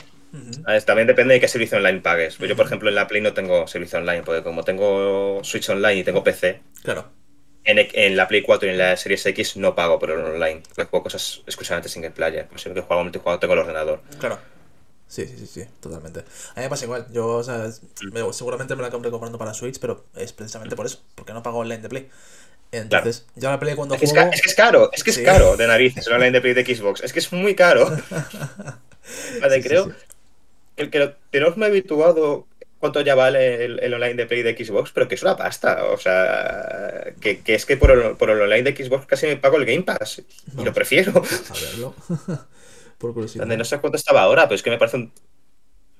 También 0.85 1.07
depende 1.07 1.33
de 1.33 1.39
qué 1.39 1.47
servicio 1.47 1.77
online 1.77 1.99
pagues. 1.99 2.37
Pues 2.37 2.49
yo, 2.49 2.55
por 2.55 2.65
ejemplo, 2.65 2.89
en 2.89 2.95
la 2.95 3.07
Play 3.07 3.21
no 3.21 3.33
tengo 3.33 3.67
servicio 3.67 3.99
online, 3.99 4.23
porque 4.23 4.43
como 4.43 4.63
tengo 4.63 5.43
Switch 5.43 5.69
Online 5.69 5.95
y 5.95 6.03
tengo 6.03 6.23
PC, 6.23 6.61
claro. 6.83 7.09
en, 7.65 8.15
la 8.15 8.27
Play 8.27 8.41
4 8.41 8.69
y 8.69 8.71
en 8.71 8.77
la 8.77 8.95
Series 8.95 9.25
X 9.25 9.57
no 9.57 9.75
pago 9.75 9.99
por 9.99 10.11
el 10.11 10.19
online, 10.19 10.63
porque 10.67 10.89
juego 10.89 11.03
cosas 11.03 11.41
exclusivamente 11.45 11.89
single 11.89 12.11
player. 12.11 12.47
Pues 12.47 12.61
siempre 12.61 12.81
que 12.81 12.87
juego 12.87 13.03
multijugador 13.03 13.39
tengo 13.41 13.53
el 13.53 13.59
ordenador. 13.59 14.01
Claro. 14.19 14.39
Sí, 15.07 15.25
sí, 15.27 15.35
sí, 15.37 15.45
sí, 15.45 15.65
totalmente. 15.81 16.21
A 16.21 16.59
mí 16.59 16.63
me 16.63 16.69
pasa 16.69 16.85
igual. 16.85 17.05
Yo, 17.11 17.27
o 17.27 17.43
sea, 17.43 17.69
seguramente 18.31 18.77
me 18.77 18.81
la 18.81 18.89
compré 18.89 19.11
comprando 19.11 19.37
para 19.37 19.53
Switch, 19.53 19.77
pero 19.77 20.05
es 20.15 20.31
precisamente 20.31 20.77
por 20.77 20.85
eso, 20.85 21.01
porque 21.15 21.33
no 21.33 21.43
pago 21.43 21.59
online 21.59 21.81
de 21.81 21.89
Play. 21.89 22.09
Entonces, 22.71 23.25
yo 23.35 23.49
la 23.49 23.59
Play 23.59 23.75
cuando 23.75 23.95
es 23.95 24.11
juego... 24.11 24.31
que 24.31 24.37
es 24.37 24.55
caro, 24.55 24.89
es 24.93 25.03
que 25.03 25.11
es 25.11 25.19
caro 25.19 25.57
de 25.57 25.67
narices 25.67 26.07
el 26.07 26.13
online 26.13 26.31
de 26.31 26.41
Play 26.41 26.53
de 26.53 26.75
Xbox. 26.75 27.01
Es 27.03 27.11
que 27.11 27.19
es 27.19 27.31
muy 27.33 27.53
caro. 27.53 27.91
vale, 29.41 29.61
creo, 29.61 29.91
el 30.77 30.89
que 30.89 31.13
tenemos 31.31 31.57
muy 31.57 31.67
habituado 31.67 32.47
cuánto 32.79 33.01
ya 33.01 33.15
vale 33.15 33.65
el, 33.65 33.93
online 33.93 34.15
de 34.15 34.25
Play 34.25 34.41
de 34.41 34.65
Xbox, 34.65 34.91
pero 34.91 35.07
que 35.07 35.15
es 35.15 35.21
una 35.21 35.37
pasta. 35.37 35.85
O 35.85 35.97
sea, 35.97 37.13
que, 37.21 37.41
es 37.45 37.65
que 37.65 37.77
por 37.77 37.91
el, 37.91 38.17
por 38.17 38.29
el, 38.29 38.41
online 38.41 38.71
de 38.71 38.83
Xbox 38.83 39.05
casi 39.05 39.27
me 39.27 39.37
pago 39.37 39.57
el 39.57 39.65
Game 39.65 39.83
Pass. 39.83 40.23
Y 40.57 40.63
lo 40.63 40.73
prefiero. 40.73 41.11
A 41.17 41.53
verlo. 41.53 41.95
por 42.97 43.13
curiosidad. 43.13 43.45
No 43.45 43.65
sé 43.65 43.79
cuánto 43.79 43.97
estaba 43.97 44.23
ahora, 44.23 44.43
pero 44.43 44.55
es 44.55 44.63
que 44.63 44.69
me 44.69 44.77
parece 44.77 44.97
un. 44.97 45.13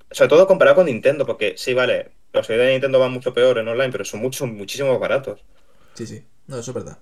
Sobre 0.09 0.27
todo 0.27 0.47
comparado 0.47 0.75
con 0.75 0.87
Nintendo, 0.87 1.25
porque 1.25 1.53
sí, 1.55 1.73
vale, 1.73 2.09
los 2.33 2.45
de 2.47 2.71
Nintendo 2.71 2.99
van 2.99 3.13
mucho 3.13 3.33
peor 3.33 3.59
en 3.59 3.67
online, 3.67 3.91
pero 3.91 4.03
son 4.03 4.19
mucho, 4.19 4.45
muchísimo 4.45 4.91
más 4.91 4.99
baratos. 4.99 5.39
Sí, 5.93 6.05
sí. 6.05 6.23
No, 6.47 6.57
eso 6.57 6.71
es 6.71 6.75
verdad. 6.75 6.99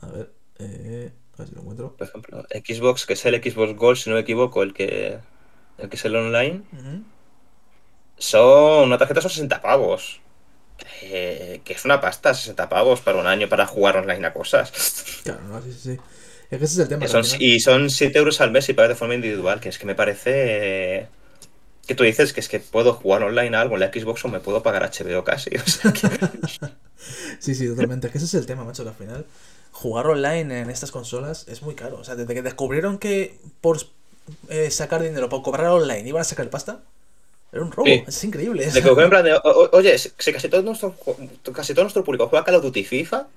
A 0.00 0.08
ver, 0.08 0.32
eh, 0.58 1.12
a 1.34 1.38
ver 1.38 1.48
si 1.48 1.54
lo 1.54 1.60
encuentro. 1.62 1.96
Por 1.96 2.06
ejemplo, 2.06 2.44
Xbox, 2.50 3.06
que 3.06 3.14
es 3.14 3.24
el 3.26 3.42
Xbox 3.42 3.74
Gold, 3.74 3.96
si 3.96 4.10
no 4.10 4.16
me 4.16 4.22
equivoco, 4.22 4.62
el 4.62 4.72
que 4.74 5.18
el 5.78 5.88
que 5.88 5.96
es 5.96 6.04
el 6.04 6.16
online, 6.16 6.62
son 8.18 8.88
una 8.88 8.98
tarjeta 8.98 9.20
son 9.20 9.30
60 9.30 9.60
pavos. 9.60 10.20
que 11.00 11.62
es 11.66 11.84
una 11.84 12.00
pasta, 12.00 12.34
60 12.34 12.68
pavos 12.68 13.00
para 13.00 13.18
un 13.18 13.26
año 13.26 13.48
para 13.48 13.66
jugar 13.66 13.96
online 13.98 14.26
a 14.26 14.32
cosas. 14.32 15.20
Claro, 15.22 15.42
no, 15.48 15.62
sí, 15.62 15.72
sí. 15.72 15.98
Es 16.50 16.58
que 16.58 16.64
ese 16.64 16.74
es 16.74 16.78
el 16.78 16.88
tema. 16.88 17.06
y 17.38 17.60
son 17.60 17.90
7 17.90 18.18
euros 18.18 18.40
al 18.40 18.52
mes 18.52 18.68
y 18.68 18.72
pagas 18.74 18.90
de 18.90 18.94
forma 18.94 19.14
individual, 19.14 19.60
que 19.60 19.68
es 19.68 19.78
que 19.78 19.86
me 19.86 19.94
parece. 19.94 21.08
Que 21.86 21.94
tú 21.94 22.04
dices 22.04 22.32
que 22.32 22.40
es 22.40 22.48
que 22.48 22.60
puedo 22.60 22.94
jugar 22.94 23.22
online 23.22 23.56
a 23.56 23.60
algo 23.60 23.74
en 23.74 23.80
la 23.80 23.92
Xbox 23.92 24.24
o 24.24 24.28
me 24.28 24.40
puedo 24.40 24.62
pagar 24.62 24.82
HBO 24.90 25.22
casi. 25.24 25.50
sí, 27.38 27.54
sí, 27.54 27.68
totalmente. 27.68 28.08
Es 28.08 28.12
que 28.12 28.18
ese 28.18 28.26
es 28.26 28.34
el 28.34 28.46
tema, 28.46 28.64
macho, 28.64 28.82
que 28.82 28.90
al 28.90 28.96
final 28.96 29.26
jugar 29.70 30.06
online 30.06 30.60
en 30.60 30.70
estas 30.70 30.90
consolas 30.90 31.46
es 31.48 31.62
muy 31.62 31.74
caro. 31.74 31.98
O 31.98 32.04
sea, 32.04 32.16
desde 32.16 32.34
que 32.34 32.42
descubrieron 32.42 32.98
que 32.98 33.38
por 33.60 33.78
eh, 34.48 34.70
sacar 34.70 35.02
dinero 35.02 35.28
para 35.28 35.42
cobrar 35.42 35.66
online, 35.68 36.08
iban 36.08 36.22
a 36.22 36.24
sacar 36.24 36.48
pasta. 36.50 36.80
Era 37.52 37.62
un 37.62 37.70
robo, 37.70 37.86
es 37.86 38.24
increíble. 38.24 38.68
oye, 39.72 39.98
si 39.98 40.32
casi 40.32 40.48
todo, 40.48 40.62
nuestro, 40.62 40.94
casi 41.54 41.74
todo 41.74 41.84
nuestro 41.84 42.02
público 42.02 42.26
juega 42.28 42.44
Call 42.44 42.56
of 42.56 42.62
Duty 42.64 42.84
FIFA, 42.84 43.28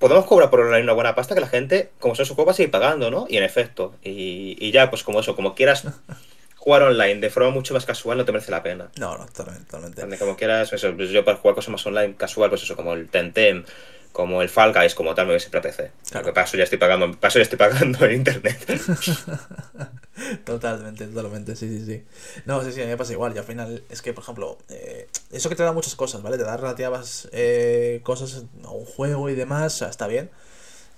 podemos 0.00 0.26
cobrar 0.26 0.50
por 0.50 0.60
online 0.60 0.82
una 0.82 0.92
buena 0.92 1.14
pasta 1.14 1.34
que 1.34 1.40
la 1.40 1.46
gente, 1.46 1.90
como 2.00 2.16
son 2.16 2.26
su 2.26 2.34
juego, 2.34 2.46
va 2.46 2.52
a 2.52 2.56
seguir 2.56 2.72
pagando, 2.72 3.10
¿no? 3.10 3.26
Y 3.28 3.36
en 3.36 3.44
efecto, 3.44 3.94
y, 4.02 4.56
y 4.58 4.72
ya, 4.72 4.90
pues 4.90 5.04
como 5.04 5.20
eso, 5.20 5.36
como 5.36 5.54
quieras 5.54 5.84
jugar 6.66 6.82
online 6.82 7.20
de 7.20 7.30
forma 7.30 7.50
mucho 7.50 7.74
más 7.74 7.86
casual, 7.86 8.18
no 8.18 8.24
te 8.24 8.32
merece 8.32 8.50
la 8.50 8.60
pena. 8.60 8.90
No, 8.98 9.16
no, 9.16 9.24
totalmente. 9.26 9.70
totalmente. 9.70 10.18
Como 10.18 10.36
quieras, 10.36 10.72
eso, 10.72 10.92
pues 10.96 11.10
yo 11.10 11.24
para 11.24 11.38
jugar 11.38 11.54
cosas 11.54 11.70
más 11.70 11.86
online 11.86 12.16
casual, 12.16 12.50
pues 12.50 12.64
eso, 12.64 12.74
como 12.74 12.94
el 12.94 13.08
Tentem, 13.08 13.64
como 14.10 14.42
el 14.42 14.48
Fall 14.48 14.72
Guys, 14.72 14.96
como 14.96 15.14
tal, 15.14 15.26
me 15.26 15.34
voy 15.34 15.38
siempre 15.38 15.60
a 15.60 15.62
PC. 15.62 15.92
Claro. 16.10 16.34
Para 16.34 16.44
eso 16.44 16.56
ya 16.56 16.64
estoy 16.64 16.78
pagando, 16.78 17.12
paso 17.20 17.38
ya 17.38 17.44
estoy 17.44 17.56
pagando 17.56 18.04
en 18.06 18.14
internet. 18.16 18.58
totalmente, 20.44 21.06
totalmente, 21.06 21.54
sí, 21.54 21.68
sí, 21.68 21.86
sí. 21.86 22.04
No, 22.46 22.64
sí, 22.64 22.72
sí, 22.72 22.80
a 22.80 22.84
mí 22.84 22.90
me 22.90 22.96
pasa 22.96 23.12
igual. 23.12 23.32
Y 23.36 23.38
al 23.38 23.44
final 23.44 23.84
es 23.88 24.02
que, 24.02 24.12
por 24.12 24.24
ejemplo, 24.24 24.58
eh, 24.68 25.06
eso 25.30 25.48
que 25.48 25.54
te 25.54 25.62
da 25.62 25.70
muchas 25.70 25.94
cosas, 25.94 26.20
¿vale? 26.20 26.36
Te 26.36 26.42
da 26.42 26.56
relativas 26.56 27.28
eh, 27.30 28.00
cosas 28.02 28.42
a 28.64 28.70
un 28.70 28.86
juego 28.86 29.30
y 29.30 29.36
demás, 29.36 29.72
o 29.76 29.78
sea, 29.78 29.88
está 29.88 30.08
bien. 30.08 30.30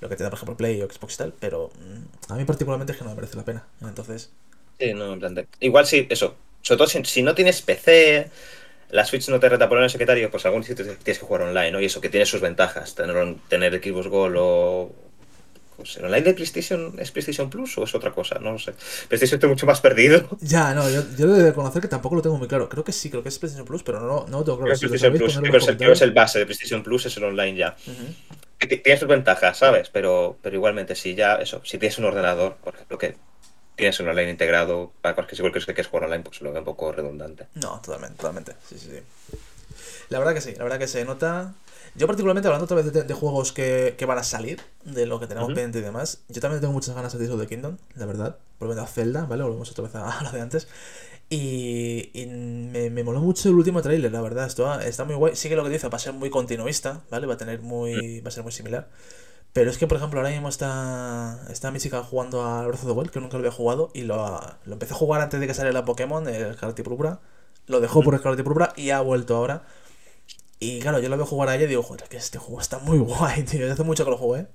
Lo 0.01 0.09
que 0.09 0.17
te 0.17 0.23
da, 0.23 0.31
por 0.31 0.39
ejemplo, 0.39 0.57
Play 0.57 0.81
o 0.81 0.91
Xbox 0.91 1.13
y 1.13 1.19
tal, 1.19 1.35
pero 1.39 1.73
mm, 1.79 2.33
a 2.33 2.37
mí 2.37 2.47
particularmente 2.47 2.93
es 2.93 2.99
que 2.99 3.05
no 3.05 3.11
me 3.11 3.17
merece 3.17 3.37
la 3.37 3.45
pena. 3.45 3.67
Entonces. 3.83 4.31
Sí, 4.79 4.95
no, 4.95 5.13
en 5.13 5.19
plan 5.19 5.49
Igual 5.61 5.87
sí, 5.87 6.07
eso. 6.11 6.37
Sobre 6.63 6.79
todo 6.79 6.89
si, 6.89 7.05
si 7.05 7.23
no 7.23 7.35
tienes 7.35 7.63
PC 7.63 8.31
la 8.91 9.05
Switch 9.05 9.29
no 9.29 9.39
te 9.39 9.49
reta 9.49 9.69
por 9.69 9.83
el 9.83 9.91
secretario, 9.91 10.31
pues 10.31 10.47
algún 10.47 10.65
sitio 10.65 10.85
tienes 10.85 11.19
que 11.19 11.27
jugar 11.27 11.43
online, 11.43 11.73
¿no? 11.73 11.81
Y 11.81 11.85
eso 11.85 12.01
que 12.01 12.09
tiene 12.09 12.25
sus 12.25 12.41
ventajas, 12.41 12.95
tener, 12.95 13.37
tener 13.49 13.83
Xbox 13.83 14.09
Gold 14.09 14.37
o... 14.39 14.93
Pues, 15.77 15.97
¿En 15.97 16.07
online 16.07 16.23
de 16.23 16.35
PlayStation 16.35 16.95
es 16.99 17.13
PlayStation 17.13 17.49
Plus 17.51 17.79
o 17.79 17.85
es 17.85 17.95
otra 17.95 18.11
cosa? 18.11 18.41
No 18.41 18.51
lo 18.51 18.59
sé. 18.59 18.73
PlayStation 19.07 19.37
estoy 19.37 19.51
mucho 19.51 19.65
más 19.65 19.81
perdido. 19.81 20.29
Ya, 20.41 20.75
no, 20.75 20.91
yo, 20.91 21.03
yo 21.17 21.29
debo 21.29 21.37
reconocer 21.37 21.81
que 21.81 21.87
tampoco 21.87 22.17
lo 22.17 22.23
tengo 22.23 22.37
muy 22.37 22.49
claro. 22.49 22.69
Creo 22.69 22.83
que 22.83 22.91
sí, 22.91 23.11
creo 23.11 23.23
que 23.23 23.29
es 23.29 23.39
PlayStation 23.39 23.65
Plus, 23.65 23.85
pero 23.85 24.01
no, 24.01 24.27
no 24.27 24.43
tengo 24.43 24.59
claro. 24.59 24.73
es 24.73 24.81
PlayStation 24.81 25.17
Plus, 25.17 25.39
creo, 25.39 25.77
que 25.79 25.93
es 25.93 26.03
el 26.03 26.13
base 26.13 26.41
de 26.41 26.47
PlayStation 26.47 26.83
Plus, 26.83 27.07
es 27.07 27.17
el 27.17 27.25
online 27.25 27.57
ya. 27.57 27.77
Tiene 28.59 28.99
sus 28.99 29.07
ventajas, 29.07 29.59
¿sabes? 29.59 29.89
Pero, 29.91 30.37
pero 30.43 30.57
igualmente, 30.57 30.97
si 30.97 31.15
ya, 31.15 31.37
eso, 31.37 31.61
si 31.65 31.79
tienes 31.79 31.97
un 31.99 32.07
ordenador, 32.07 32.57
por 32.57 32.75
ejemplo, 32.75 32.99
que 32.99 33.15
tienes 33.79 33.99
un 34.01 34.09
online 34.09 34.31
integrado, 34.31 34.93
para 35.01 35.15
cualquier 35.15 35.53
que 35.53 35.75
que 35.75 35.81
es 35.81 35.87
jugar 35.87 36.05
online, 36.05 36.25
pues 36.25 36.43
lo 36.43 36.51
veo 36.51 36.61
un 36.61 36.65
poco 36.65 36.93
redundante. 36.93 37.47
No, 37.55 37.81
totalmente, 37.81 38.17
totalmente. 38.17 38.53
Sí, 38.69 38.79
sí, 38.79 38.91
sí. 38.91 39.03
La 40.11 40.19
verdad 40.19 40.35
que 40.35 40.41
sí, 40.41 40.55
la 40.57 40.65
verdad 40.65 40.79
que 40.79 40.89
se 40.89 41.05
nota. 41.05 41.55
Yo 41.95 42.07
particularmente 42.07 42.49
hablando 42.49 42.65
otra 42.65 42.77
vez 42.77 42.93
de, 42.93 43.15
juegos 43.15 43.53
que, 43.53 43.97
van 44.07 44.19
a 44.19 44.23
salir, 44.23 44.61
de 44.85 45.07
lo 45.07 45.19
que 45.21 45.27
tenemos 45.27 45.49
pendiente 45.49 45.79
y 45.79 45.83
demás, 45.83 46.21
yo 46.29 46.41
también 46.41 46.61
tengo 46.61 46.73
muchas 46.73 46.95
ganas 46.95 47.13
de 47.13 47.19
Tears 47.19 47.33
of 47.33 47.41
the 47.41 47.47
Kingdom, 47.47 47.77
la 47.95 48.07
verdad. 48.07 48.37
Volviendo 48.59 48.83
a 48.83 48.87
Zelda, 48.87 49.25
¿vale? 49.25 49.43
Volvemos 49.45 49.71
otra 49.71 49.85
vez 49.85 49.95
a, 49.95 50.23
lo 50.25 50.31
de 50.31 50.41
antes. 50.41 50.69
Y, 51.31 52.11
me, 52.73 52.91
me, 52.91 53.05
moló 53.05 53.21
mucho 53.21 53.49
el 53.49 53.55
último 53.55 53.81
tráiler, 53.83 54.11
la 54.11 54.21
verdad. 54.21 54.47
Esto 54.47 54.79
está 54.81 55.05
muy 55.05 55.15
guay. 55.15 55.37
Sí 55.37 55.49
que 55.49 55.57
lo 55.57 55.65
que 55.65 55.71
dice 55.71 55.89
va 55.89 55.97
a 55.97 56.01
ser 56.01 56.15
muy 56.15 56.31
continuista, 56.31 57.03
¿vale? 57.11 57.27
Va 57.27 57.35
a 57.35 57.39
tener 57.39 57.61
muy. 57.61 58.21
va 58.21 58.29
a 58.29 58.33
ser 58.33 58.43
muy 58.43 58.53
similar. 58.53 58.89
Pero 59.59 59.73
es 59.73 59.77
que, 59.77 59.89
por 59.89 59.97
ejemplo, 59.97 60.21
ahora 60.21 60.31
mismo 60.31 60.49
está, 60.49 61.45
está 61.51 61.73
mi 61.73 61.81
chica 61.81 62.05
jugando 62.05 62.43
a 62.45 62.65
Breath 62.65 62.85
of 62.85 62.87
the 62.87 62.93
Wild, 62.93 63.11
que 63.11 63.19
nunca 63.19 63.39
lo 63.39 63.41
había 63.41 63.51
jugado, 63.51 63.91
y 63.93 64.03
lo, 64.03 64.41
lo 64.65 64.73
empecé 64.73 64.95
a 64.95 64.97
jugar 64.97 65.21
antes 65.21 65.41
de 65.41 65.49
que 65.49 65.53
saliera 65.53 65.81
la 65.81 65.85
Pokémon, 65.85 66.29
el 66.29 66.55
Scarlet 66.55 66.79
y 66.79 66.83
Púrpura. 66.85 67.19
Lo 67.67 67.81
dejó 67.81 68.01
por 68.05 68.17
Scarlet 68.17 68.39
y 68.39 68.45
Púrpura 68.45 68.73
y 68.77 68.91
ha 68.91 69.01
vuelto 69.01 69.35
ahora. 69.35 69.65
Y 70.61 70.79
claro, 70.79 71.01
yo 71.01 71.09
lo 71.09 71.17
veo 71.17 71.27
jugar 71.27 71.49
a 71.49 71.57
ella 71.57 71.65
y 71.65 71.67
digo, 71.71 71.83
joder, 71.83 72.09
que 72.09 72.17
este 72.17 72.39
juego 72.39 72.61
está 72.61 72.79
muy 72.79 72.99
guay, 73.01 73.43
tío. 73.43 73.73
Hace 73.73 73.83
mucho 73.83 74.05
que 74.05 74.13
lo 74.13 74.17
jugué. 74.17 74.47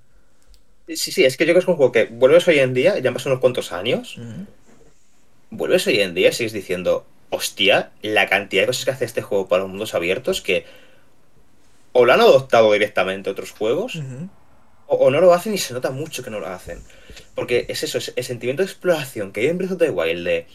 Sí, 0.87 1.11
sí, 1.11 1.25
es 1.25 1.35
que 1.35 1.45
yo 1.45 1.51
creo 1.51 1.55
que 1.55 1.63
es 1.65 1.67
un 1.67 1.75
juego 1.75 1.91
que 1.91 2.05
vuelves 2.05 2.47
hoy 2.47 2.59
en 2.59 2.73
día, 2.73 2.97
ya 2.97 3.09
han 3.09 3.13
pasado 3.13 3.31
unos 3.31 3.41
cuantos 3.41 3.73
años, 3.73 4.17
vuelves 5.49 5.85
hoy 5.85 5.99
en 5.99 6.13
día 6.13 6.29
y 6.29 6.31
sigues 6.31 6.53
diciendo, 6.53 7.05
hostia, 7.29 7.91
la 8.01 8.29
cantidad 8.29 8.61
de 8.61 8.67
cosas 8.67 8.85
que 8.85 8.91
hace 8.91 9.03
este 9.03 9.21
juego 9.21 9.49
para 9.49 9.63
los 9.63 9.69
mundos 9.69 9.95
abiertos 9.95 10.39
que 10.39 10.65
o 11.91 12.05
lo 12.05 12.13
han 12.13 12.21
adoptado 12.21 12.71
directamente 12.71 13.29
otros 13.29 13.51
juegos, 13.51 13.99
o, 14.87 15.09
no 15.09 15.21
lo 15.21 15.33
hacen 15.33 15.53
y 15.53 15.57
se 15.57 15.73
nota 15.73 15.91
mucho 15.91 16.23
que 16.23 16.29
no 16.29 16.39
lo 16.39 16.47
hacen. 16.47 16.81
Porque 17.35 17.65
es 17.69 17.83
eso, 17.83 17.97
es 17.97 18.13
el 18.15 18.23
sentimiento 18.23 18.63
de 18.63 18.67
exploración 18.69 19.31
que 19.31 19.41
hay 19.41 19.47
en 19.47 19.57
Breath 19.57 19.73
of 19.73 19.79
the 19.79 19.89
Wild, 19.89 20.25
de, 20.25 20.45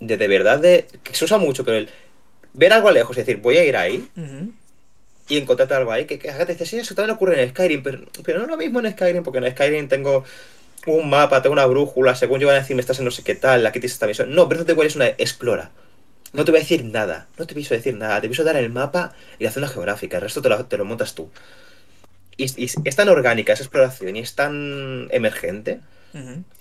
de, 0.00 0.16
de 0.16 0.28
verdad, 0.28 0.58
de, 0.58 0.86
que 1.02 1.14
se 1.14 1.24
usa 1.24 1.38
mucho, 1.38 1.64
pero 1.64 1.78
el 1.78 1.88
ver 2.52 2.72
algo 2.72 2.88
a 2.88 2.92
lejos 2.92 3.16
y 3.16 3.20
decir, 3.20 3.36
voy 3.38 3.58
a 3.58 3.64
ir 3.64 3.76
ahí, 3.76 4.08
y 5.28 5.36
encontrarte 5.36 5.74
algo 5.74 5.92
ahí, 5.92 6.06
que, 6.06 6.18
que 6.18 6.32
te 6.32 6.46
dice, 6.46 6.66
sí, 6.66 6.78
eso 6.78 6.94
también 6.94 7.14
ocurre 7.14 7.42
en 7.42 7.50
Skyrim, 7.50 7.82
pero, 7.82 8.00
pero 8.24 8.38
no 8.38 8.44
es 8.44 8.50
lo 8.50 8.56
mismo 8.56 8.80
en 8.80 8.90
Skyrim, 8.92 9.22
porque 9.22 9.38
en 9.38 9.50
Skyrim 9.50 9.88
tengo 9.88 10.24
un 10.86 11.10
mapa, 11.10 11.42
tengo 11.42 11.52
una 11.52 11.66
brújula, 11.66 12.14
según 12.14 12.40
yo 12.40 12.46
van 12.46 12.56
a 12.56 12.60
decir, 12.60 12.76
me 12.76 12.80
estás 12.80 12.98
en 12.98 13.04
no 13.04 13.10
sé 13.10 13.22
qué 13.22 13.34
tal, 13.34 13.66
aquí 13.66 13.80
tienes 13.80 13.92
esta 13.92 14.06
misión. 14.06 14.34
No, 14.34 14.46
Breath 14.46 14.62
of 14.62 14.66
the 14.66 14.72
Wild 14.72 14.90
es 14.90 14.96
una 14.96 15.08
explora. 15.08 15.70
No 16.32 16.44
te 16.44 16.50
voy 16.50 16.58
a 16.58 16.62
decir 16.62 16.84
nada, 16.84 17.28
no 17.38 17.46
te 17.46 17.54
pienso 17.54 17.74
decir 17.74 17.94
nada, 17.96 18.20
te 18.20 18.28
pienso 18.28 18.44
dar 18.44 18.56
el 18.56 18.70
mapa 18.70 19.14
y 19.38 19.44
la 19.44 19.50
zona 19.50 19.68
geográfica, 19.68 20.16
el 20.16 20.22
resto 20.22 20.42
te 20.42 20.48
lo, 20.48 20.64
te 20.64 20.76
lo 20.76 20.84
montas 20.84 21.14
tú 21.14 21.30
y, 22.36 22.64
es 22.64 22.96
tan 22.96 23.08
orgánica 23.08 23.52
esa 23.52 23.62
exploración 23.62 24.16
y 24.16 24.20
es 24.20 24.34
tan 24.34 25.08
emergente, 25.10 25.80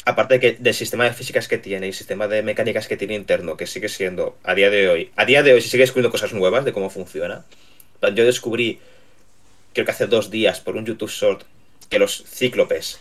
aparte 0.04 0.36
de 0.36 0.40
que, 0.40 0.52
del 0.60 0.74
sistema 0.74 1.06
de 1.06 1.14
físicas 1.14 1.48
que 1.48 1.58
tiene 1.58 1.86
y 1.86 1.90
el 1.90 1.96
sistema 1.96 2.28
de 2.28 2.44
mecánicas 2.44 2.88
que 2.88 2.98
tiene 2.98 3.16
interno, 3.16 3.56
que 3.56 3.68
sigue 3.68 3.90
siendo 3.90 4.38
a 4.44 4.54
día 4.54 4.70
de 4.70 4.90
hoy, 4.90 5.12
a 5.16 5.26
día 5.26 5.44
de 5.44 5.54
hoy 5.54 5.62
se 5.62 5.70
sigue 5.70 5.84
descubriendo 5.84 6.12
cosas 6.12 6.34
nuevas 6.34 6.66
de 6.66 6.74
cómo 6.74 6.90
funciona. 6.90 7.46
Yo 8.02 8.26
descubrí, 8.26 8.80
creo 9.74 9.86
que 9.86 9.92
hace 9.92 10.08
dos 10.08 10.30
días, 10.30 10.60
por 10.60 10.76
un 10.76 10.86
YouTube 10.86 11.10
Short, 11.10 11.44
que 11.90 12.00
los 12.00 12.24
cíclopes 12.26 13.00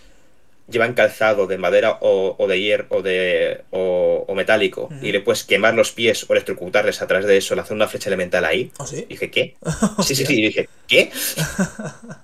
llevan 0.69 0.95
calzado 0.95 1.47
de 1.47 1.59
madera 1.59 1.99
o, 2.01 2.47
de 2.49 2.61
hierro 2.61 2.87
o 2.91 3.03
de 3.03 3.65
o, 3.71 4.33
metálico 4.35 4.89
y 5.01 5.13
le 5.13 5.21
puedes 5.21 5.45
quemar 5.45 5.75
los 5.75 5.93
pies 5.93 6.29
o 6.29 6.33
electrocutarles 6.33 7.03
a 7.03 7.07
través 7.07 7.27
de 7.27 7.37
eso, 7.37 7.55
le 7.55 7.61
hacer 7.61 7.77
una 7.77 7.87
flecha 7.87 8.09
elemental 8.09 8.45
ahí. 8.45 8.73
¿Oh, 8.79 8.87
sí? 8.87 9.07
dije, 9.09 9.31
¿qué? 9.31 9.57
sí, 10.03 10.15
sí, 10.15 10.27
sí, 10.27 10.41
y 10.41 10.47
dije, 10.47 10.69
¿qué? 10.89 11.11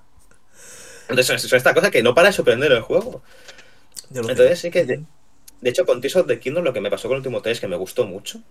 Entonces, 1.11 1.41
son 1.41 1.57
esta 1.57 1.73
cosa 1.73 1.91
que 1.91 2.03
no 2.03 2.15
para 2.15 2.29
de 2.29 2.33
sorprender 2.33 2.71
el 2.71 2.81
juego. 2.81 3.21
Entonces, 4.13 4.59
sí 4.59 4.71
que. 4.71 4.85
De, 4.85 5.69
hecho, 5.69 5.85
con 5.85 6.01
Tears 6.01 6.15
of 6.17 6.27
the 6.27 6.39
Kingdom 6.39 6.63
lo 6.63 6.73
que 6.73 6.81
me 6.81 6.89
pasó 6.89 7.07
con 7.07 7.15
el 7.15 7.19
último 7.19 7.41
3 7.41 7.57
es 7.57 7.61
que 7.61 7.67
me 7.67 7.75
gustó 7.75 8.05
mucho. 8.05 8.41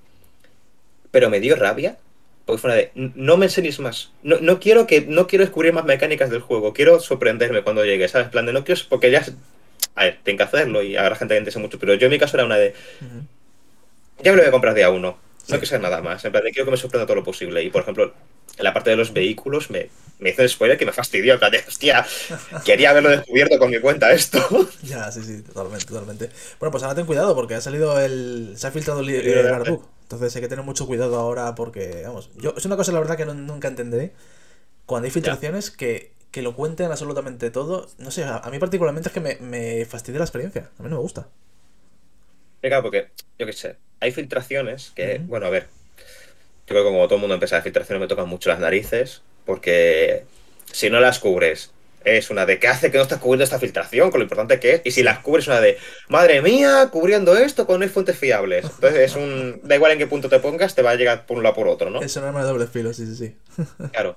Pero 1.11 1.29
me 1.29 1.41
dio 1.41 1.57
rabia. 1.57 1.99
Porque 2.45 2.61
fue 2.61 2.71
una 2.71 2.77
de. 2.77 2.91
No 2.95 3.37
me 3.37 3.47
enseñes 3.47 3.81
más. 3.81 4.13
No, 4.23 4.39
no, 4.41 4.61
quiero 4.61 4.87
que. 4.87 5.03
No 5.03 5.27
quiero 5.27 5.45
descubrir 5.45 5.73
más 5.73 5.85
mecánicas 5.85 6.31
del 6.31 6.41
juego. 6.41 6.73
Quiero 6.73 7.01
sorprenderme 7.01 7.63
cuando 7.63 7.85
llegue. 7.85 8.09
¿Sabes? 8.09 8.29
Plan 8.29 8.47
de 8.47 8.53
no 8.53 8.65
quiero. 8.65 8.81
Porque 8.89 9.11
ya. 9.11 9.25
A 9.97 10.05
ver, 10.05 10.19
tengo 10.23 10.39
que 10.39 10.45
hacerlo 10.45 10.83
y 10.83 10.97
habrá 10.97 11.17
gente 11.17 11.35
que 11.35 11.39
entiende 11.39 11.61
mucho. 11.61 11.79
Pero 11.79 11.95
yo 11.95 12.07
en 12.07 12.13
mi 12.13 12.19
caso 12.19 12.37
era 12.37 12.47
una 12.47 12.57
de. 12.57 12.75
Ya 14.23 14.33
me 14.33 14.37
lo 14.37 14.43
voy 14.43 14.49
a 14.49 14.53
comprar 14.53 14.75
día 14.75 14.91
uno. 14.91 15.19
No 15.49 15.61
que 15.61 15.67
sea 15.67 15.79
nada 15.79 16.01
más. 16.01 16.25
En 16.25 16.33
plan 16.33 16.45
de 16.45 16.53
quiero 16.53 16.67
que 16.67 16.71
me 16.73 16.77
sorprenda 16.77 17.07
todo 17.07 17.17
lo 17.17 17.25
posible. 17.25 17.63
Y 17.63 17.71
por 17.71 17.83
ejemplo, 17.83 18.15
en 18.57 18.65
la 18.65 18.75
parte 18.75 18.91
de 18.91 18.97
los 18.97 19.13
vehículos 19.13 19.71
me, 19.71 19.91
me 20.21 20.31
hizo 20.31 20.43
el 20.43 20.49
spoiler 20.49 20.79
que 20.79 20.87
me 20.87 20.93
fastidió. 20.93 21.35
En 21.35 21.39
plan 21.39 21.51
de, 21.51 21.65
hostia, 21.67 22.07
quería 22.65 22.91
haberlo 22.91 23.11
descubierto 23.11 23.59
con 23.59 23.71
mi 23.71 23.81
cuenta 23.81 24.13
esto. 24.13 24.41
Ya, 24.83 25.11
sí, 25.11 25.23
sí, 25.23 25.43
totalmente, 25.43 25.87
totalmente. 25.87 26.31
Bueno, 26.59 26.71
pues 26.71 26.83
ahora 26.83 26.95
ten 26.95 27.07
cuidado 27.07 27.35
porque 27.35 27.55
ha 27.55 27.61
salido 27.61 27.99
el. 28.01 28.55
Se 28.57 28.67
ha 28.67 28.71
filtrado 28.71 29.01
el 29.01 29.07
libro 29.07 29.25
de. 29.25 29.79
Entonces 30.03 30.35
hay 30.35 30.43
que 30.43 30.49
tener 30.49 30.65
mucho 30.65 30.87
cuidado 30.87 31.19
ahora 31.19 31.55
porque, 31.55 32.03
vamos, 32.05 32.31
yo 32.37 32.55
es 32.57 32.65
una 32.65 32.77
cosa 32.77 32.91
la 32.91 32.99
verdad 32.99 33.17
que 33.17 33.25
nunca 33.27 33.69
entenderé. 33.69 34.13
Cuando 34.87 35.07
hay 35.07 35.13
filtraciones 35.13 35.71
que, 35.71 36.11
que, 36.33 36.43
lo 36.43 36.57
cuenten 36.57 36.91
absolutamente 36.91 37.51
todo. 37.51 37.89
No 37.99 38.11
sé, 38.11 38.25
a, 38.25 38.43
mí 38.51 38.59
particularmente 38.59 39.09
es 39.09 39.13
que 39.13 39.21
me, 39.21 39.37
me 39.37 39.85
fastidia 39.85 40.19
la 40.19 40.25
experiencia. 40.25 40.71
A 40.79 40.83
mí 40.83 40.89
no 40.89 40.97
me 40.97 41.03
gusta. 41.03 41.29
Venga, 42.61 42.83
porque, 42.83 43.11
yo 43.39 43.47
qué 43.47 43.53
sé, 43.53 43.77
hay 44.01 44.11
filtraciones 44.11 44.93
que, 44.95 45.21
bueno, 45.25 45.47
a 45.47 45.51
ver, 45.51 45.69
creo 46.71 46.85
que 46.85 46.91
como 46.91 47.05
todo 47.07 47.17
el 47.17 47.21
mundo 47.21 47.35
empieza 47.35 47.57
de 47.57 47.63
filtraciones 47.63 48.01
me 48.01 48.07
tocan 48.07 48.29
mucho 48.29 48.49
las 48.49 48.61
narices, 48.61 49.23
porque 49.45 50.23
si 50.71 50.89
no 50.89 51.01
las 51.01 51.19
cubres, 51.19 51.73
es 52.05 52.31
una 52.31 52.47
de 52.47 52.61
¿qué 52.61 52.69
hace 52.69 52.93
que 52.93 52.97
no 52.97 53.03
estás 53.03 53.19
cubriendo 53.19 53.43
esta 53.43 53.59
filtración? 53.59 54.13
Con 54.13 54.21
lo 54.21 54.25
importante 54.25 54.61
que 54.61 54.75
es. 54.75 54.83
Y 54.85 54.93
si 54.93 55.03
las 55.03 55.19
cubres, 55.19 55.45
es 55.45 55.49
una 55.49 55.61
de 55.61 55.79
madre 56.09 56.41
mía, 56.43 56.89
cubriendo 56.93 57.37
esto 57.37 57.67
con 57.67 57.81
no 57.81 57.85
hay 57.85 57.91
fuentes 57.91 58.17
fiables. 58.17 58.67
Entonces 58.67 59.01
es 59.01 59.17
un. 59.17 59.61
Da 59.65 59.75
igual 59.75 59.91
en 59.91 59.99
qué 59.99 60.07
punto 60.07 60.29
te 60.29 60.39
pongas, 60.39 60.77
te 60.77 60.83
va 60.83 60.93
a 60.93 60.95
llegar 60.95 61.27
por 61.27 61.39
un 61.39 61.43
lado 61.43 61.57
por 61.57 61.67
otro, 61.67 61.91
¿no? 61.91 62.01
Es 62.03 62.15
un 62.15 62.23
arma 62.23 62.43
de 62.43 62.47
doble 62.47 62.69
filo, 62.69 62.95
sí, 62.95 63.05
sí, 63.05 63.17
sí. 63.17 63.65
claro. 63.93 64.17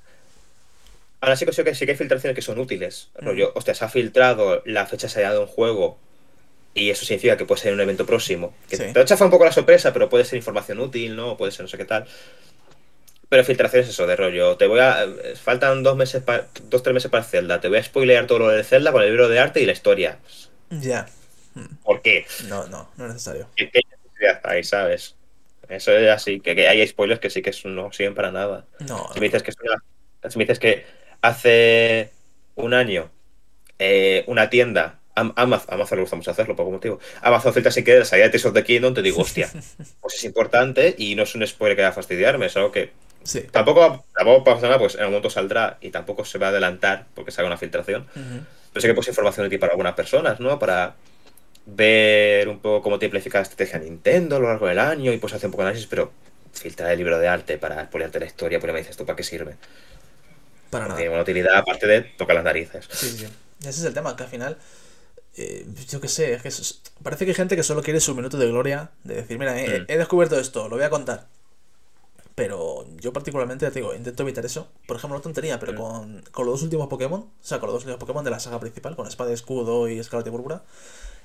Ahora 1.21 1.35
sí 1.35 1.47
que 1.47 1.53
sí 1.53 1.63
que, 1.63 1.73
sí 1.73 1.85
que 1.85 1.93
hay 1.93 1.97
filtraciones 1.97 2.35
que 2.35 2.43
son 2.43 2.59
útiles. 2.59 3.09
Rollo, 3.15 3.51
hostia, 3.55 3.73
se 3.73 3.83
ha 3.83 3.89
filtrado 3.89 4.61
la 4.65 4.85
fecha 4.85 5.07
de 5.07 5.13
salida 5.13 5.33
de 5.33 5.39
un 5.39 5.47
juego 5.47 5.97
y 6.74 6.89
eso 6.89 7.05
significa 7.05 7.38
que 7.38 7.45
puede 7.45 7.61
ser 7.61 7.74
un 7.74 7.82
evento 7.82 8.05
próximo. 8.05 8.53
Que 8.67 8.78
te 8.78 9.05
chafa 9.05 9.26
un 9.26 9.32
poco 9.32 9.45
la 9.45 9.51
sorpresa, 9.51 9.93
pero 9.93 10.09
puede 10.09 10.26
ser 10.26 10.38
información 10.38 10.80
útil, 10.80 11.15
¿no? 11.15 11.38
Puede 11.38 11.51
ser 11.51 11.63
no 11.63 11.69
sé 11.69 11.78
qué 11.78 11.86
tal. 11.86 12.05
Pero 13.30 13.43
filtraciones 13.43 13.89
eso 13.89 14.07
de 14.07 14.15
rollo. 14.15 14.57
Te 14.57 14.67
voy 14.67 14.80
a. 14.80 15.05
Faltan 15.41 15.84
dos 15.84 15.95
meses 15.95 16.24
para. 16.24 16.47
dos, 16.63 16.82
tres 16.84 16.93
meses 16.93 17.11
para 17.11 17.24
Zelda. 17.24 17.61
Te 17.61 17.67
voy 17.67 17.78
a 17.78 17.84
spoilear 17.84 18.28
todo 18.28 18.39
lo 18.39 18.49
de 18.49 18.63
Zelda 18.63 18.91
con 18.91 19.01
el 19.03 19.09
libro 19.09 19.30
de 19.30 19.39
arte 19.39 19.61
y 19.61 19.65
la 19.65 19.71
historia. 19.71 20.19
Ya. 20.69 21.07
¿Por 21.84 22.01
qué? 22.01 22.26
No, 22.47 22.67
no, 22.67 22.89
no 22.97 23.05
es 23.05 23.13
necesario. 23.13 23.47
¿Qué, 23.55 23.65
necesidad 23.65 24.41
hay, 24.43 24.63
sabes? 24.63 25.15
Eso 25.69 25.91
es 25.91 26.09
así, 26.09 26.39
que, 26.39 26.67
hay 26.67 26.86
spoilers 26.88 27.19
que 27.19 27.30
sí 27.30 27.41
que 27.41 27.51
no 27.65 27.91
sirven 27.91 28.15
para 28.15 28.32
nada. 28.32 28.65
No. 28.80 29.09
Si 29.13 29.19
me 29.19 29.28
dices 29.28 29.43
que 29.43 29.51
es 29.51 29.57
Si 30.32 30.38
me 30.38 30.43
dices 30.45 30.59
que 30.59 30.86
hace 31.21 32.11
un 32.55 32.74
año 32.74 33.09
eh, 33.80 34.24
una 34.28 34.49
tienda 34.49 34.99
Amazon, 35.16 35.74
Amazon 35.74 35.97
le 35.97 36.01
gusta 36.01 36.16
mucho 36.16 36.32
hacerlo 36.32 36.55
por 36.55 36.64
algún 36.64 36.76
motivo. 36.76 36.99
Amazon 37.22 37.53
filtra 37.53 37.72
sin 37.72 37.84
querer 37.84 37.99
la 37.99 38.05
salida 38.05 38.26
de 38.26 38.32
Tears 38.32 38.45
of 38.45 38.53
the 38.53 38.64
Kingdom, 38.64 38.93
te 38.93 39.01
digo, 39.01 39.22
hostia, 39.22 39.49
pues 40.01 40.16
es 40.16 40.24
importante 40.24 40.95
y 40.97 41.16
no 41.16 41.24
es 41.24 41.36
un 41.36 41.45
spoiler 41.45 41.76
que 41.76 41.84
va 41.84 41.89
a 41.89 41.93
fastidiarme, 41.93 42.47
es 42.47 42.57
algo 42.57 42.72
que 42.72 42.91
sí. 43.24 43.41
tampoco, 43.51 44.05
tampoco 44.16 44.43
pasa 44.43 44.68
nada, 44.68 44.80
pues 44.80 44.95
en 44.95 45.01
algún 45.01 45.14
momento 45.14 45.30
saldrá 45.30 45.78
y 45.82 45.91
tampoco 45.91 46.26
se 46.26 46.38
va 46.39 46.47
a 46.47 46.49
adelantar 46.49 47.05
porque 47.14 47.32
se 47.32 47.41
haga 47.41 47.47
una 47.47 47.57
filtración. 47.57 48.07
Pero 48.14 48.82
sé 48.82 48.88
que 48.88 48.93
pues 48.95 49.07
información 49.07 49.45
útil 49.45 49.59
para 49.59 49.74
algunas 49.74 49.93
personas, 49.93 50.39
¿no? 50.39 50.57
Para 50.57 50.95
ver 51.66 52.49
un 52.49 52.59
poco 52.59 52.82
cómo 52.82 52.99
te 52.99 53.05
amplifica 53.05 53.38
la 53.38 53.43
estrategia 53.43 53.80
Nintendo 53.80 54.36
a 54.36 54.39
lo 54.39 54.47
largo 54.47 54.68
del 54.68 54.80
año 54.80 55.14
y 55.14 55.18
pues 55.18 55.34
hacer 55.34 55.47
un 55.47 55.51
poco 55.51 55.64
de 55.64 55.70
análisis, 55.70 55.88
pero 55.88 56.11
filtrar 56.51 56.91
el 56.91 56.97
libro 56.97 57.18
de 57.20 57.28
arte 57.28 57.57
para 57.57 57.82
expoliarte 57.82 58.20
la 58.20 58.26
historia, 58.26 58.59
pues 58.59 58.74
me 58.74 58.80
dices 58.80 58.97
tú 58.97 59.05
para 59.05 59.16
qué 59.16 59.24
sirve. 59.24 59.55
Para 60.70 60.86
nada. 60.86 60.97
Tiene 60.97 61.11
una 61.11 61.22
utilidad 61.22 61.55
aparte 61.55 61.88
de 61.88 62.01
tocar 62.01 62.36
las 62.36 62.43
narices. 62.43 62.88
Sí, 62.91 63.09
sí. 63.09 63.28
Ese 63.59 63.70
es 63.70 63.84
el 63.84 63.93
tema, 63.93 64.16
que 64.16 64.24
al 64.24 64.30
final, 64.30 64.57
eh, 65.36 65.65
yo 65.89 65.99
qué 65.99 66.07
sé, 66.07 66.34
es 66.34 66.41
que 66.41 66.51
parece 67.01 67.25
que 67.25 67.31
hay 67.31 67.36
gente 67.36 67.55
que 67.55 67.63
solo 67.63 67.81
quiere 67.81 67.99
su 67.99 68.13
minuto 68.13 68.38
de 68.38 68.47
gloria, 68.47 68.91
de 69.03 69.15
decir, 69.15 69.39
mira, 69.39 69.59
he, 69.59 69.81
mm. 69.81 69.86
he 69.88 69.97
descubierto 69.97 70.39
esto, 70.39 70.69
lo 70.69 70.75
voy 70.75 70.86
a 70.86 70.89
contar. 70.89 71.27
Pero 72.36 72.86
yo 72.99 73.13
particularmente, 73.13 73.69
te 73.69 73.79
digo, 73.79 73.93
intento 73.93 74.23
evitar 74.23 74.43
eso. 74.45 74.67
Por 74.88 74.97
ejemplo, 74.97 75.17
no 75.17 75.21
tontería, 75.21 75.59
pero 75.59 75.73
mm. 75.73 75.75
con, 75.75 76.23
con, 76.31 76.45
los 76.45 76.55
dos 76.55 76.63
últimos 76.63 76.88
Pokémon, 76.88 77.21
o 77.21 77.31
sea, 77.41 77.59
con 77.59 77.67
los 77.67 77.75
dos 77.75 77.84
últimos 77.84 77.99
Pokémon 77.99 78.23
de 78.23 78.31
la 78.31 78.39
saga 78.39 78.59
principal, 78.59 78.95
con 78.95 79.07
Espada 79.07 79.31
y 79.31 79.34
Escudo 79.34 79.88
y 79.88 79.99
Escarlata 79.99 80.29
y 80.29 80.31
Púrpura, 80.31 80.63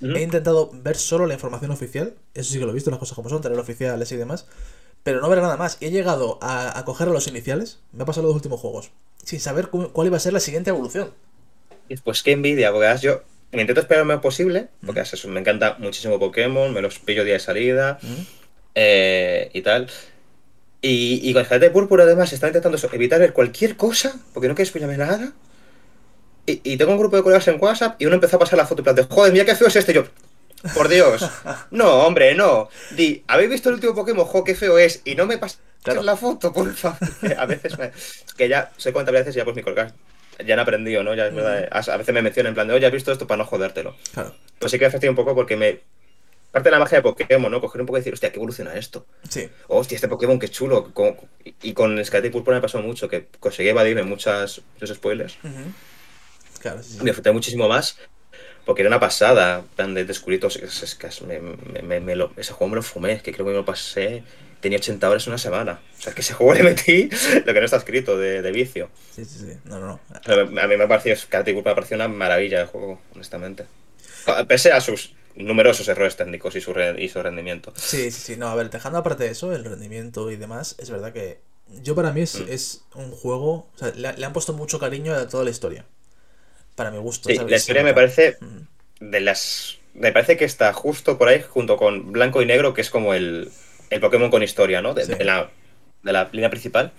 he 0.01 0.23
intentado 0.23 0.71
ver 0.73 0.97
solo 0.97 1.27
la 1.27 1.35
información 1.35 1.71
oficial. 1.71 2.15
Eso 2.35 2.53
sí 2.53 2.59
que 2.59 2.65
lo 2.65 2.71
he 2.71 2.75
visto, 2.75 2.91
las 2.91 3.01
cosas 3.01 3.15
como 3.15 3.29
son, 3.29 3.43
tener 3.43 3.59
oficiales 3.59 4.13
y 4.13 4.17
demás. 4.17 4.47
Pero 5.03 5.21
no 5.21 5.29
ver 5.29 5.41
nada 5.41 5.57
más. 5.57 5.79
Y 5.81 5.87
he 5.87 5.91
llegado 5.91 6.39
a, 6.43 6.79
a 6.79 6.85
coger 6.85 7.09
a 7.09 7.13
los 7.13 7.27
iniciales, 7.27 7.81
me 7.93 8.03
ha 8.03 8.07
pasado 8.07 8.25
los 8.25 8.31
dos 8.31 8.37
últimos 8.37 8.61
juegos, 8.61 8.91
sin 9.25 9.41
saber 9.41 9.69
cuál 9.69 10.07
iba 10.07 10.17
a 10.17 10.21
ser 10.21 10.35
la 10.35 10.41
siguiente 10.41 10.71
evolución. 10.71 11.13
Pues 12.05 12.23
qué 12.23 12.33
envidia, 12.33 12.71
porque 12.71 12.99
yo 13.01 13.23
me 13.53 13.63
intento 13.63 13.81
esperar 13.81 14.05
lo 14.05 14.13
más 14.13 14.23
posible, 14.23 14.69
porque 14.85 15.03
me 15.29 15.41
encanta 15.41 15.77
muchísimo 15.79 16.19
Pokémon, 16.19 16.73
me 16.73 16.83
los 16.83 16.99
pillo 16.99 17.25
día 17.25 17.35
de 17.35 17.41
salida 17.41 17.99
eh, 18.75 19.51
y 19.55 19.63
tal. 19.63 19.89
Y, 20.81 21.21
y 21.29 21.33
con 21.33 21.47
el 21.51 21.61
de 21.61 21.71
Púrpura 21.71 22.05
además 22.05 22.33
está 22.33 22.47
intentando 22.47 22.79
evitar 22.93 23.19
ver 23.19 23.33
cualquier 23.33 23.77
cosa, 23.77 24.15
porque 24.35 24.49
no 24.49 24.55
quiere 24.55 24.69
spoilerme 24.69 24.97
nada. 24.97 25.33
Y, 26.47 26.79
tengo 26.79 26.93
un 26.93 26.99
grupo 26.99 27.17
de 27.17 27.23
colegas 27.23 27.47
en 27.49 27.61
WhatsApp 27.61 28.01
y 28.01 28.07
uno 28.07 28.15
empezó 28.15 28.37
a 28.37 28.39
pasar 28.39 28.57
la 28.57 28.67
foto 28.67 28.81
y 28.81 28.85
plan 28.85 28.97
de, 28.97 29.05
joder, 29.05 29.33
mira 29.33 29.45
qué 29.45 29.55
feo 29.55 29.69
es 29.69 29.77
este. 29.77 29.93
yo, 29.93 30.05
por 30.75 30.89
Dios. 30.89 31.29
No, 31.71 32.07
hombre, 32.07 32.35
no. 32.35 32.71
Di, 32.97 33.23
¿habéis 33.27 33.51
visto 33.51 33.69
el 33.69 33.75
último 33.75 33.95
Pokémon? 33.95 34.25
Jo, 34.25 34.45
qué 34.45 34.55
feo 34.55 34.79
es. 34.79 35.03
Y 35.05 35.15
no 35.15 35.27
me 35.27 35.37
pases 35.37 35.61
la 35.85 36.17
foto, 36.17 36.53
por 36.53 36.73
favor. 36.75 36.99
A 37.39 37.45
veces 37.45 37.79
me... 37.79 37.93
Que 38.37 38.49
ya 38.49 38.73
sé 38.79 38.93
cuántas 38.93 39.13
veces 39.13 39.35
ya 39.35 39.45
pues 39.45 39.57
mi 39.57 39.63
colega 39.63 39.93
ya 40.45 40.55
han 40.55 40.61
aprendido, 40.61 41.03
¿no? 41.03 41.15
Ya 41.15 41.27
es 41.27 41.35
verdad. 41.35 41.69
A 41.71 41.97
veces 41.97 42.15
me 42.15 42.23
mencionan 42.23 42.51
en 42.51 42.55
plan 42.55 42.69
de, 42.69 42.75
oye, 42.75 42.87
¿has 42.87 42.93
visto 42.93 43.13
esto 43.13 43.27
para 43.27 43.39
no 43.39 43.45
jodértelo? 43.45 43.97
Claro. 44.13 44.35
Pues 44.59 44.73
sí 44.73 44.79
que 44.79 44.89
me 44.89 45.09
un 45.09 45.17
poco 45.17 45.35
porque 45.35 45.57
me 45.57 45.81
parte 46.51 46.69
de 46.69 46.71
la 46.73 46.79
magia 46.79 46.99
de 46.99 47.03
Pokémon, 47.03 47.51
¿no? 47.51 47.61
Coger 47.61 47.81
un 47.81 47.87
poco 47.87 47.99
y 47.99 48.01
decir, 48.01 48.13
hostia, 48.13 48.31
¿qué 48.31 48.37
evoluciona 48.37 48.75
esto? 48.75 49.07
Sí. 49.29 49.49
hostia, 49.69 49.97
este 49.97 50.09
Pokémon, 50.09 50.39
qué 50.39 50.49
chulo. 50.49 50.93
Y 51.63 51.73
con 51.73 52.03
Skype 52.05 52.31
Purple 52.31 52.55
me 52.55 52.61
pasó 52.61 52.81
mucho, 52.81 53.09
que 53.09 53.27
conseguí 53.39 53.69
evadirme 53.69 54.03
muchas, 54.03 54.63
muchos 54.75 54.97
spoilers. 54.97 55.39
Claro, 56.61 56.83
sí, 56.83 56.99
Me 56.99 57.05
disfruté 57.05 57.31
muchísimo 57.33 57.69
más, 57.69 57.99
porque 58.65 58.83
era 58.83 58.89
una 58.89 59.01
pasada, 59.01 59.63
plan 59.77 59.95
de 59.95 60.05
descubritos. 60.05 60.57
Es, 60.57 60.95
que 60.95 61.07
ese 61.07 62.53
juego 62.53 62.69
me 62.69 62.77
lo 62.77 62.83
fumé, 62.83 63.21
que 63.23 63.33
creo 63.33 63.45
que 63.47 63.53
me 63.53 63.59
lo 63.59 63.65
pasé. 63.65 64.23
Tenía 64.61 64.79
80 64.79 65.09
horas 65.09 65.27
una 65.27 65.39
semana. 65.39 65.81
O 65.99 66.03
sea, 66.03 66.15
que 66.15 66.21
ese 66.21 66.35
juego 66.35 66.55
le 66.61 66.63
metí 66.63 67.09
lo 67.45 67.53
que 67.53 67.61
no 67.61 67.65
está 67.65 67.77
escrito 67.77 68.19
de, 68.19 68.43
de 68.43 68.53
vicio. 68.53 68.91
Sí, 69.15 69.25
sí, 69.25 69.39
sí. 69.39 69.59
No, 69.65 69.79
no, 69.79 70.01
no. 70.09 70.61
A 70.61 70.67
mí 70.67 70.77
me 70.77 70.89
pareció, 70.89 71.17
Skype 71.17 71.55
Purple 71.55 71.71
me 71.71 71.75
pareció 71.75 71.97
una 71.97 72.09
maravilla 72.09 72.61
el 72.61 72.67
juego, 72.67 73.01
honestamente. 73.15 73.67
Pese 74.47 74.73
a 74.73 74.81
sus 74.81 75.15
numerosos 75.37 75.89
errores 75.89 76.17
técnicos 76.17 76.57
y 76.57 76.61
su, 76.61 76.75
y 76.99 77.09
su 77.09 77.23
rendimiento. 77.23 77.73
Sí, 77.77 78.11
sí, 78.11 78.21
sí. 78.21 78.37
No, 78.37 78.49
a 78.49 78.55
ver, 78.55 78.71
dejando 78.71 78.99
aparte 78.99 79.25
de 79.25 79.31
eso, 79.31 79.53
el 79.53 79.65
rendimiento 79.65 80.31
y 80.31 80.37
demás, 80.37 80.75
es 80.79 80.91
verdad 80.91 81.13
que 81.13 81.41
yo 81.83 81.95
para 81.95 82.13
mí 82.13 82.23
es, 82.23 82.83
mm. 82.95 82.99
un 82.99 83.11
juego. 83.11 83.69
O 83.75 83.79
sea, 83.79 83.93
le, 83.95 84.25
han 84.25 84.33
puesto 84.33 84.53
mucho 84.53 84.79
cariño 84.79 85.15
a 85.15 85.29
toda 85.29 85.45
la 85.45 85.51
historia. 85.51 85.85
Para 86.75 86.91
mi 86.91 86.99
gusto. 86.99 87.29
Sí, 87.29 87.37
la 87.37 87.57
historia 87.57 87.83
me 87.83 87.95
parece 87.95 88.39
mm. 88.41 89.11
de 89.11 89.21
las. 89.21 89.79
Me 89.95 90.13
parece 90.13 90.37
que 90.37 90.45
está 90.45 90.73
justo 90.73 91.19
por 91.19 91.29
ahí, 91.29 91.43
junto 91.43 91.77
con 91.77 92.13
Blanco 92.13 92.41
y 92.41 92.47
Negro, 92.47 92.73
que 92.73 92.83
es 92.83 92.91
como 92.91 93.15
el, 93.15 93.51
el 93.91 94.01
Pokémon 94.01 94.31
con 94.31 94.43
historia, 94.43 94.83
¿no? 94.83 94.95
De, 94.95 95.25
la, 95.25 95.51
de 96.03 96.13
la 96.13 96.29
línea 96.33 96.51
principal. 96.51 96.93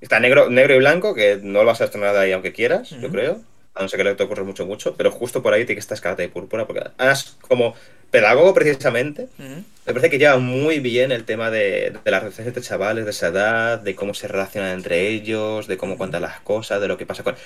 Está 0.00 0.20
negro, 0.20 0.50
negro 0.50 0.74
y 0.74 0.78
blanco, 0.78 1.14
que 1.14 1.38
no 1.42 1.60
lo 1.60 1.66
vas 1.66 1.80
a 1.80 1.84
estrenar 1.84 2.12
de 2.14 2.20
ahí 2.20 2.32
aunque 2.32 2.52
quieras, 2.52 2.90
yo 2.90 3.08
creo 3.10 3.40
a 3.76 3.82
no 3.82 3.88
ser 3.88 3.98
que 3.98 4.04
le 4.04 4.14
te 4.14 4.22
ocurre 4.22 4.42
mucho, 4.42 4.66
mucho, 4.66 4.96
pero 4.96 5.10
justo 5.10 5.42
por 5.42 5.52
ahí 5.52 5.66
tiene 5.66 5.76
que 5.76 5.80
estar 5.80 5.94
escarlata 5.94 6.24
y 6.24 6.28
púrpura, 6.28 6.66
porque 6.66 6.82
además, 6.96 7.36
como 7.42 7.74
pedagogo 8.10 8.54
precisamente, 8.54 9.28
me 9.38 9.64
parece 9.84 10.08
que 10.08 10.18
lleva 10.18 10.38
muy 10.38 10.80
bien 10.80 11.12
el 11.12 11.24
tema 11.24 11.50
de, 11.50 11.92
de 12.02 12.10
las 12.10 12.22
relaciones 12.22 12.48
entre 12.48 12.62
chavales 12.62 13.04
de 13.04 13.10
esa 13.10 13.28
edad, 13.28 13.78
de 13.78 13.94
cómo 13.94 14.14
se 14.14 14.28
relacionan 14.28 14.72
entre 14.72 15.08
ellos, 15.08 15.66
de 15.66 15.76
cómo 15.76 15.98
cuentan 15.98 16.22
las 16.22 16.40
cosas, 16.40 16.80
de 16.80 16.88
lo 16.88 16.96
que 16.96 17.06
pasa 17.06 17.22
con... 17.22 17.36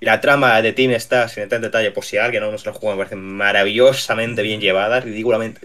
La 0.00 0.20
trama 0.20 0.60
de 0.60 0.74
Team 0.74 0.90
está, 0.90 1.26
sin 1.26 1.44
entrar 1.44 1.56
en 1.58 1.62
detalle, 1.62 1.90
por 1.90 2.04
si 2.04 2.18
alguien 2.18 2.42
no 2.42 2.58
se 2.58 2.66
lo 2.66 2.74
juega, 2.74 2.94
me 2.94 2.98
parece 2.98 3.16
maravillosamente 3.16 4.42
bien 4.42 4.60
llevada, 4.60 5.00
ridículamente... 5.00 5.60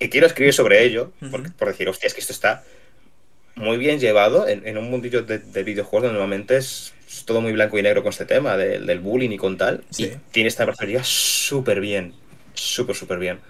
Y 0.00 0.08
quiero 0.08 0.26
escribir 0.26 0.52
sobre 0.52 0.82
ello, 0.82 1.12
por, 1.30 1.68
decir, 1.68 1.88
hostia, 1.88 2.08
es 2.08 2.14
que 2.14 2.20
esto 2.20 2.32
está 2.32 2.64
muy 3.54 3.76
bien 3.76 4.00
llevado 4.00 4.48
en, 4.48 4.76
un 4.76 4.90
mundillo 4.90 5.22
de, 5.22 5.38
de 5.38 5.62
videojuegos 5.62 6.04
donde 6.04 6.14
normalmente 6.14 6.56
es 6.56 6.94
es 7.10 7.24
todo 7.24 7.40
muy 7.40 7.52
blanco 7.52 7.76
y 7.76 7.82
negro 7.82 8.02
con 8.02 8.10
este 8.10 8.24
tema 8.24 8.56
del 8.56 9.00
bullying 9.00 9.30
y 9.30 9.36
con 9.36 9.56
tal. 9.56 9.82
Y 9.98 10.10
tiene 10.30 10.48
esta 10.48 10.64
perspectiva 10.64 11.02
súper 11.02 11.80
bien. 11.80 12.14
Súper, 12.54 12.94
súper 12.94 13.18
bien. 13.18 13.40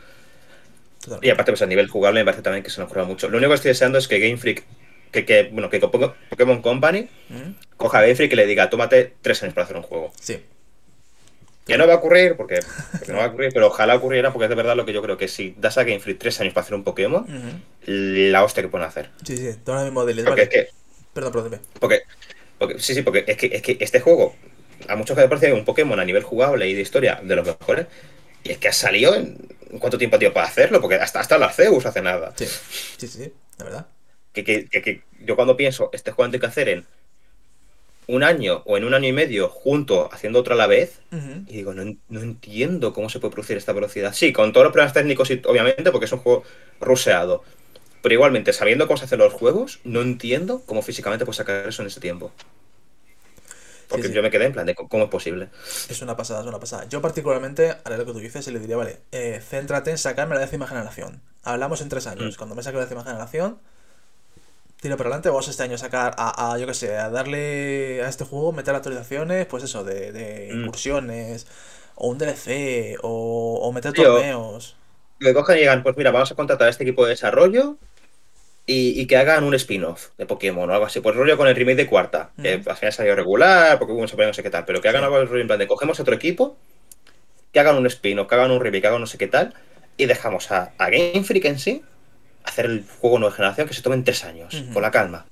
Y 1.21 1.29
aparte, 1.31 1.53
pues 1.53 1.63
a 1.63 1.67
nivel 1.67 1.89
jugable 1.89 2.21
me 2.21 2.25
parece 2.25 2.43
también 2.43 2.63
que 2.63 2.71
se 2.71 2.81
nos 2.81 2.87
ocurra 2.87 3.05
mucho. 3.05 3.29
Lo 3.29 3.37
único 3.37 3.51
que 3.51 3.57
estoy 3.57 3.71
deseando 3.71 3.99
es 3.99 4.09
que 4.09 4.19
Game 4.19 4.39
Freak, 4.39 4.65
que, 5.13 5.27
que 5.27 5.51
bueno, 5.53 5.69
que 5.69 5.79
Pokémon 5.79 6.63
Company 6.63 7.09
coja 7.77 7.99
a 7.99 8.03
Game 8.03 8.15
Freak 8.15 8.33
y 8.33 8.37
le 8.37 8.47
diga, 8.47 8.71
tómate 8.71 9.15
tres 9.21 9.43
años 9.43 9.55
para 9.55 9.67
hacer 9.67 9.77
un 9.77 9.83
juego. 9.83 10.13
Sí. 10.19 10.41
Que 11.71 11.79
no 11.79 11.87
va 11.87 11.95
a 11.95 11.97
ocurrir, 11.97 12.37
porque, 12.37 12.61
no 13.09 13.17
va 13.17 13.25
a 13.25 13.29
ocurrir, 13.29 13.51
pero 13.53 13.69
ojalá 13.69 13.95
ocurriera, 13.95 14.33
porque 14.33 14.45
es 14.45 14.49
de 14.51 14.57
verdad 14.57 14.77
lo 14.77 14.85
que 14.85 14.93
yo 14.93 15.03
creo 15.03 15.17
que 15.17 15.29
si 15.29 15.55
das 15.59 15.79
a 15.79 15.85
Game 15.85 16.01
Freak 16.01 16.19
tres 16.19 16.41
años 16.41 16.53
para 16.53 16.65
hacer 16.65 16.75
un 16.75 16.85
Pokémon, 16.85 17.27
la 17.87 18.45
hostia 18.45 18.63
que 18.63 18.69
pueden 18.69 18.87
hacer. 18.87 19.11
Sí, 19.25 19.37
sí, 19.37 19.51
todo 19.65 19.79
el 19.79 19.85
mismo 19.87 20.03
Porque 20.03 20.23
vale. 20.23 20.43
es 20.43 20.49
que. 20.49 20.69
Perdón, 21.13 21.33
perdón. 21.33 21.61
Porque 21.79 22.05
sí, 22.79 22.95
sí, 22.95 23.03
porque 23.03 23.25
es 23.27 23.37
que, 23.37 23.47
es 23.47 23.63
que 23.63 23.79
este 23.81 24.01
juego, 24.01 24.37
a 24.89 24.97
muchos 24.97 25.17
que 25.17 25.23
me 25.23 25.29
parece 25.29 25.53
un 25.53 25.65
Pokémon 25.65 25.99
a 25.99 26.05
nivel 26.05 26.23
jugable 26.23 26.69
y 26.69 26.75
de 26.75 26.83
historia 26.83 27.21
de 27.23 27.37
los 27.37 27.47
mejores, 27.47 27.87
y 28.45 28.53
es 28.53 28.59
que 28.59 28.69
ha 28.69 28.73
salido 28.73 29.15
en, 29.15 29.37
cuánto 29.79 29.99
tiempo 29.99 30.17
ha 30.17 30.19
tenido 30.19 30.35
para 30.35 30.47
hacerlo, 30.47 30.81
porque 30.81 30.97
hasta, 30.97 31.21
hasta 31.21 31.39
la 31.39 31.51
Zeus 31.51 31.87
hace 31.87 32.03
nada. 32.03 32.33
Sí, 32.37 32.47
sí, 32.99 33.09
sí, 33.09 33.33
la 33.59 33.65
verdad. 33.65 33.87
Que, 34.33 34.45
que, 34.45 34.69
que, 34.69 35.03
yo 35.21 35.37
cuando 35.37 35.57
pienso, 35.57 35.91
este 35.93 36.13
juego 36.13 36.33
hay 36.33 36.39
que 36.39 36.47
hacer 36.47 36.69
en 36.69 36.87
un 38.11 38.23
año 38.23 38.63
o 38.67 38.77
en 38.77 38.85
un 38.85 38.95
año 38.95 39.09
y 39.09 39.13
medio 39.13 39.49
junto 39.49 40.13
haciendo 40.13 40.41
otro 40.41 40.55
a 40.55 40.57
la 40.57 40.67
vez, 40.67 41.01
y 41.47 41.57
digo, 41.57 41.73
no, 41.73 41.97
no, 42.09 42.21
entiendo 42.21 42.93
cómo 42.93 43.09
se 43.09 43.21
puede 43.21 43.33
producir 43.33 43.57
esta 43.57 43.73
velocidad. 43.73 44.13
Sí, 44.13 44.33
con 44.33 44.53
todos 44.53 44.65
los 44.65 44.73
problemas 44.73 44.93
técnicos, 44.93 45.31
y, 45.31 45.41
obviamente, 45.47 45.91
porque 45.91 46.07
es 46.07 46.13
un 46.13 46.19
juego 46.19 46.45
ruseado. 46.81 47.43
Pero 48.03 48.15
igualmente, 48.15 48.53
sabiendo 48.53 48.87
cómo 48.87 48.97
se 48.97 49.05
hacen 49.05 49.19
los 49.19 49.33
juegos, 49.33 49.81
no 49.85 50.01
entiendo 50.01 50.63
cómo 50.67 50.83
físicamente 50.83 51.25
puedes 51.25 51.37
sacar 51.37 51.69
eso 51.69 51.83
en 51.83 51.89
ese 51.89 52.01
tiempo. 52.01 52.33
Porque 53.89 54.13
yo 54.13 54.23
me 54.23 54.31
quedé 54.31 54.47
en 54.47 54.53
plan 54.53 54.67
de 54.67 54.75
cómo 54.75 55.05
es 55.05 55.11
posible. 55.11 55.49
Es 55.89 56.01
una 56.01 56.17
pasada, 56.17 56.41
es 56.41 56.47
una 56.47 56.61
pasada. 56.61 56.89
Yo 56.89 57.03
particularmente 57.03 57.77
haré 57.85 57.97
lo 57.97 58.07
que 58.07 58.13
tú 58.13 58.21
dices 58.21 58.47
y 58.47 58.53
le 58.53 58.61
diría, 58.61 58.77
vale, 58.77 59.01
eh, 59.11 59.43
céntrate 59.47 59.91
en 59.91 59.99
sacarme 59.99 60.37
la 60.37 60.41
décima 60.41 60.67
generación. 60.69 61.21
Hablamos 61.43 61.81
en 61.81 61.89
tres 61.89 62.07
años. 62.07 62.35
Mm. 62.35 62.39
Cuando 62.39 62.55
me 62.55 62.63
saque 62.63 62.77
la 62.77 62.85
décima 62.85 63.03
generación, 63.03 63.59
tiro 64.81 64.97
para 64.97 65.09
adelante. 65.09 65.29
Vamos 65.29 65.49
este 65.49 65.63
año 65.63 65.75
a 65.75 65.79
sacar, 65.79 66.15
a, 66.17 66.57
yo 66.59 66.67
qué 66.67 66.75
sé, 66.75 66.97
a 66.97 67.11
darle 67.11 68.03
a 68.03 68.09
este 68.09 68.25
juego, 68.25 68.53
meter 68.53 68.75
actualizaciones, 68.75 69.47
pues 69.47 69.65
eso, 69.65 69.85
de, 69.85 70.13
de 70.13 70.51
mm. 70.53 70.61
incursiones, 70.61 71.47
o 71.95 72.09
un 72.09 72.19
DLC, 72.19 72.99
o, 73.03 73.61
o 73.63 73.73
meter 73.73 73.93
torneos 73.93 74.77
que 75.21 75.35
cojan 75.35 75.57
y 75.57 75.61
digan, 75.61 75.83
pues 75.83 75.97
mira, 75.97 76.11
vamos 76.11 76.33
a 76.33 76.35
contratar 76.35 76.67
a 76.67 76.71
este 76.71 76.85
equipo 76.85 77.05
de 77.05 77.11
desarrollo 77.11 77.77
y, 78.67 79.07
que 79.07 79.17
hagan 79.17 79.43
un 79.43 79.55
spin-off 79.55 80.11
de 80.17 80.27
Pokémon 80.27 80.71
o 80.71 80.73
algo 80.73 80.87
así. 80.87 81.01
Pues 81.01 81.17
rollo 81.17 81.37
con 81.37 81.49
el 81.49 81.57
remake 81.57 81.77
de 81.77 81.87
cuarta, 81.87 82.31
que 82.41 82.63
al 82.65 82.77
final 82.77 82.93
salió 82.93 83.17
regular, 83.17 83.79
Pokémon 83.79 84.07
se 84.07 84.17
no 84.17 84.33
sé 84.33 84.43
qué 84.43 84.51
tal, 84.51 84.65
pero 84.65 84.81
que 84.81 84.89
hagan 84.89 85.03
algo 85.03 85.21
en 85.21 85.47
plan 85.47 85.59
de 85.59 85.67
cogemos 85.67 85.99
otro 85.99 86.15
equipo, 86.15 86.57
que 87.53 87.61
hagan 87.61 87.77
un 87.77 87.87
spin-off, 87.87 88.29
que 88.29 88.35
hagan 88.37 88.51
un 88.53 88.61
remake, 88.61 88.83
que 88.83 88.87
hagan 88.87 89.01
no 89.01 89.07
sé 89.07 89.19
qué 89.19 89.27
tal, 89.27 89.55
y 89.97 90.07
dejamos 90.07 90.53
a, 90.53 90.73
Game 90.79 91.25
Freak 91.25 91.47
en 91.47 91.59
sí 91.59 91.83
hacer 92.45 92.67
el 92.67 92.85
juego 93.01 93.19
nueva 93.19 93.35
generación 93.35 93.69
que 93.69 93.75
se 93.75 93.83
tome 93.83 93.97
en 93.97 94.05
tres 94.05 94.25
años, 94.25 94.63
con 94.73 94.83
la 94.83 94.91
calma. 94.91 95.27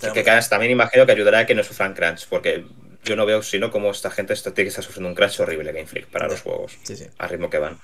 que, 0.00 0.24
también 0.48 0.72
imagino 0.72 1.06
que 1.06 1.12
ayudará 1.12 1.40
a 1.40 1.46
que 1.46 1.54
no 1.54 1.62
sufran 1.62 1.94
crunch, 1.94 2.26
porque 2.28 2.64
yo 3.04 3.16
no 3.16 3.24
veo 3.24 3.42
sino 3.42 3.70
cómo 3.70 3.90
esta 3.90 4.10
gente 4.10 4.32
está, 4.32 4.52
tiene 4.52 4.66
que 4.66 4.70
estar 4.70 4.84
sufriendo 4.84 5.08
un 5.08 5.14
crunch 5.14 5.40
horrible 5.40 5.72
Game 5.72 5.86
Freak 5.86 6.06
para 6.06 6.28
los 6.28 6.42
juegos, 6.42 6.76
al 7.18 7.28
ritmo 7.28 7.48
que 7.50 7.58
van. 7.58 7.78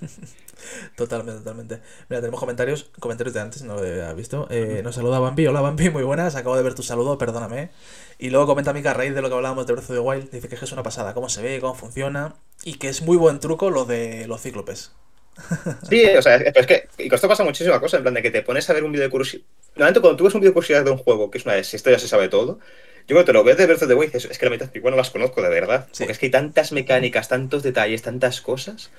totalmente, 0.96 1.40
totalmente. 1.40 1.80
Mira, 2.08 2.20
tenemos 2.20 2.40
comentarios, 2.40 2.90
comentarios 2.98 3.34
de 3.34 3.40
antes, 3.40 3.62
no 3.62 3.74
lo 3.74 3.80
había 3.80 4.12
visto. 4.14 4.46
Eh, 4.50 4.80
nos 4.82 4.94
saluda 4.94 5.18
Bambi, 5.18 5.46
hola 5.46 5.60
Bambi, 5.60 5.90
muy 5.90 6.02
buenas, 6.02 6.34
acabo 6.36 6.56
de 6.56 6.62
ver 6.62 6.74
tu 6.74 6.82
saludo, 6.82 7.18
perdóname. 7.18 7.70
Y 8.18 8.30
luego 8.30 8.46
comenta 8.46 8.72
Mika 8.72 8.94
raíz 8.94 9.14
de 9.14 9.22
lo 9.22 9.28
que 9.28 9.34
hablábamos 9.34 9.66
de 9.66 9.74
Breath 9.74 9.90
of 9.90 9.96
the 9.96 10.00
Wild, 10.00 10.30
dice 10.30 10.48
que 10.48 10.54
es 10.54 10.72
una 10.72 10.82
pasada, 10.82 11.14
cómo 11.14 11.28
se 11.28 11.42
ve, 11.42 11.60
cómo 11.60 11.74
funciona, 11.74 12.34
y 12.64 12.74
que 12.74 12.88
es 12.88 13.02
muy 13.02 13.16
buen 13.16 13.40
truco 13.40 13.70
lo 13.70 13.84
de 13.84 14.26
los 14.26 14.40
cíclopes. 14.40 14.92
Sí, 15.88 16.04
o 16.16 16.22
sea, 16.22 16.36
es 16.36 16.66
que 16.66 16.88
y 16.98 17.14
esto 17.14 17.28
pasa 17.28 17.44
muchísima 17.44 17.80
cosa, 17.80 17.98
en 17.98 18.02
plan 18.02 18.14
de 18.14 18.22
que 18.22 18.30
te 18.30 18.42
pones 18.42 18.68
a 18.70 18.72
ver 18.72 18.84
un 18.84 18.92
vídeo 18.92 19.04
de 19.04 19.10
curiosidad. 19.10 19.42
Normalmente 19.74 20.00
cuando 20.00 20.16
tú 20.16 20.24
ves 20.24 20.34
un 20.34 20.40
vídeo 20.40 20.50
de 20.50 20.54
curiosidad 20.54 20.84
de 20.84 20.90
un 20.90 20.98
juego, 20.98 21.30
que 21.30 21.38
es 21.38 21.44
una 21.44 21.54
de 21.54 21.60
esto 21.60 21.90
ya 21.90 21.98
se 21.98 22.08
sabe 22.08 22.28
todo, 22.28 22.58
Yo 23.06 23.14
cuando 23.14 23.26
te 23.26 23.32
lo 23.32 23.44
ves 23.44 23.56
de 23.56 23.66
Breath 23.66 23.82
of 23.82 23.88
the 23.88 23.94
Wild, 23.94 24.16
es, 24.16 24.26
que 24.26 24.44
la 24.44 24.50
mitad 24.50 24.74
igual 24.74 24.92
no 24.92 24.96
las 24.96 25.10
conozco 25.10 25.42
de 25.42 25.48
verdad. 25.48 25.86
Porque 25.96 26.12
es 26.12 26.18
que 26.18 26.26
hay 26.26 26.30
tantas 26.30 26.72
mecánicas, 26.72 27.28
tantos 27.28 27.62
detalles, 27.62 28.02
tantas 28.02 28.40
cosas. 28.40 28.90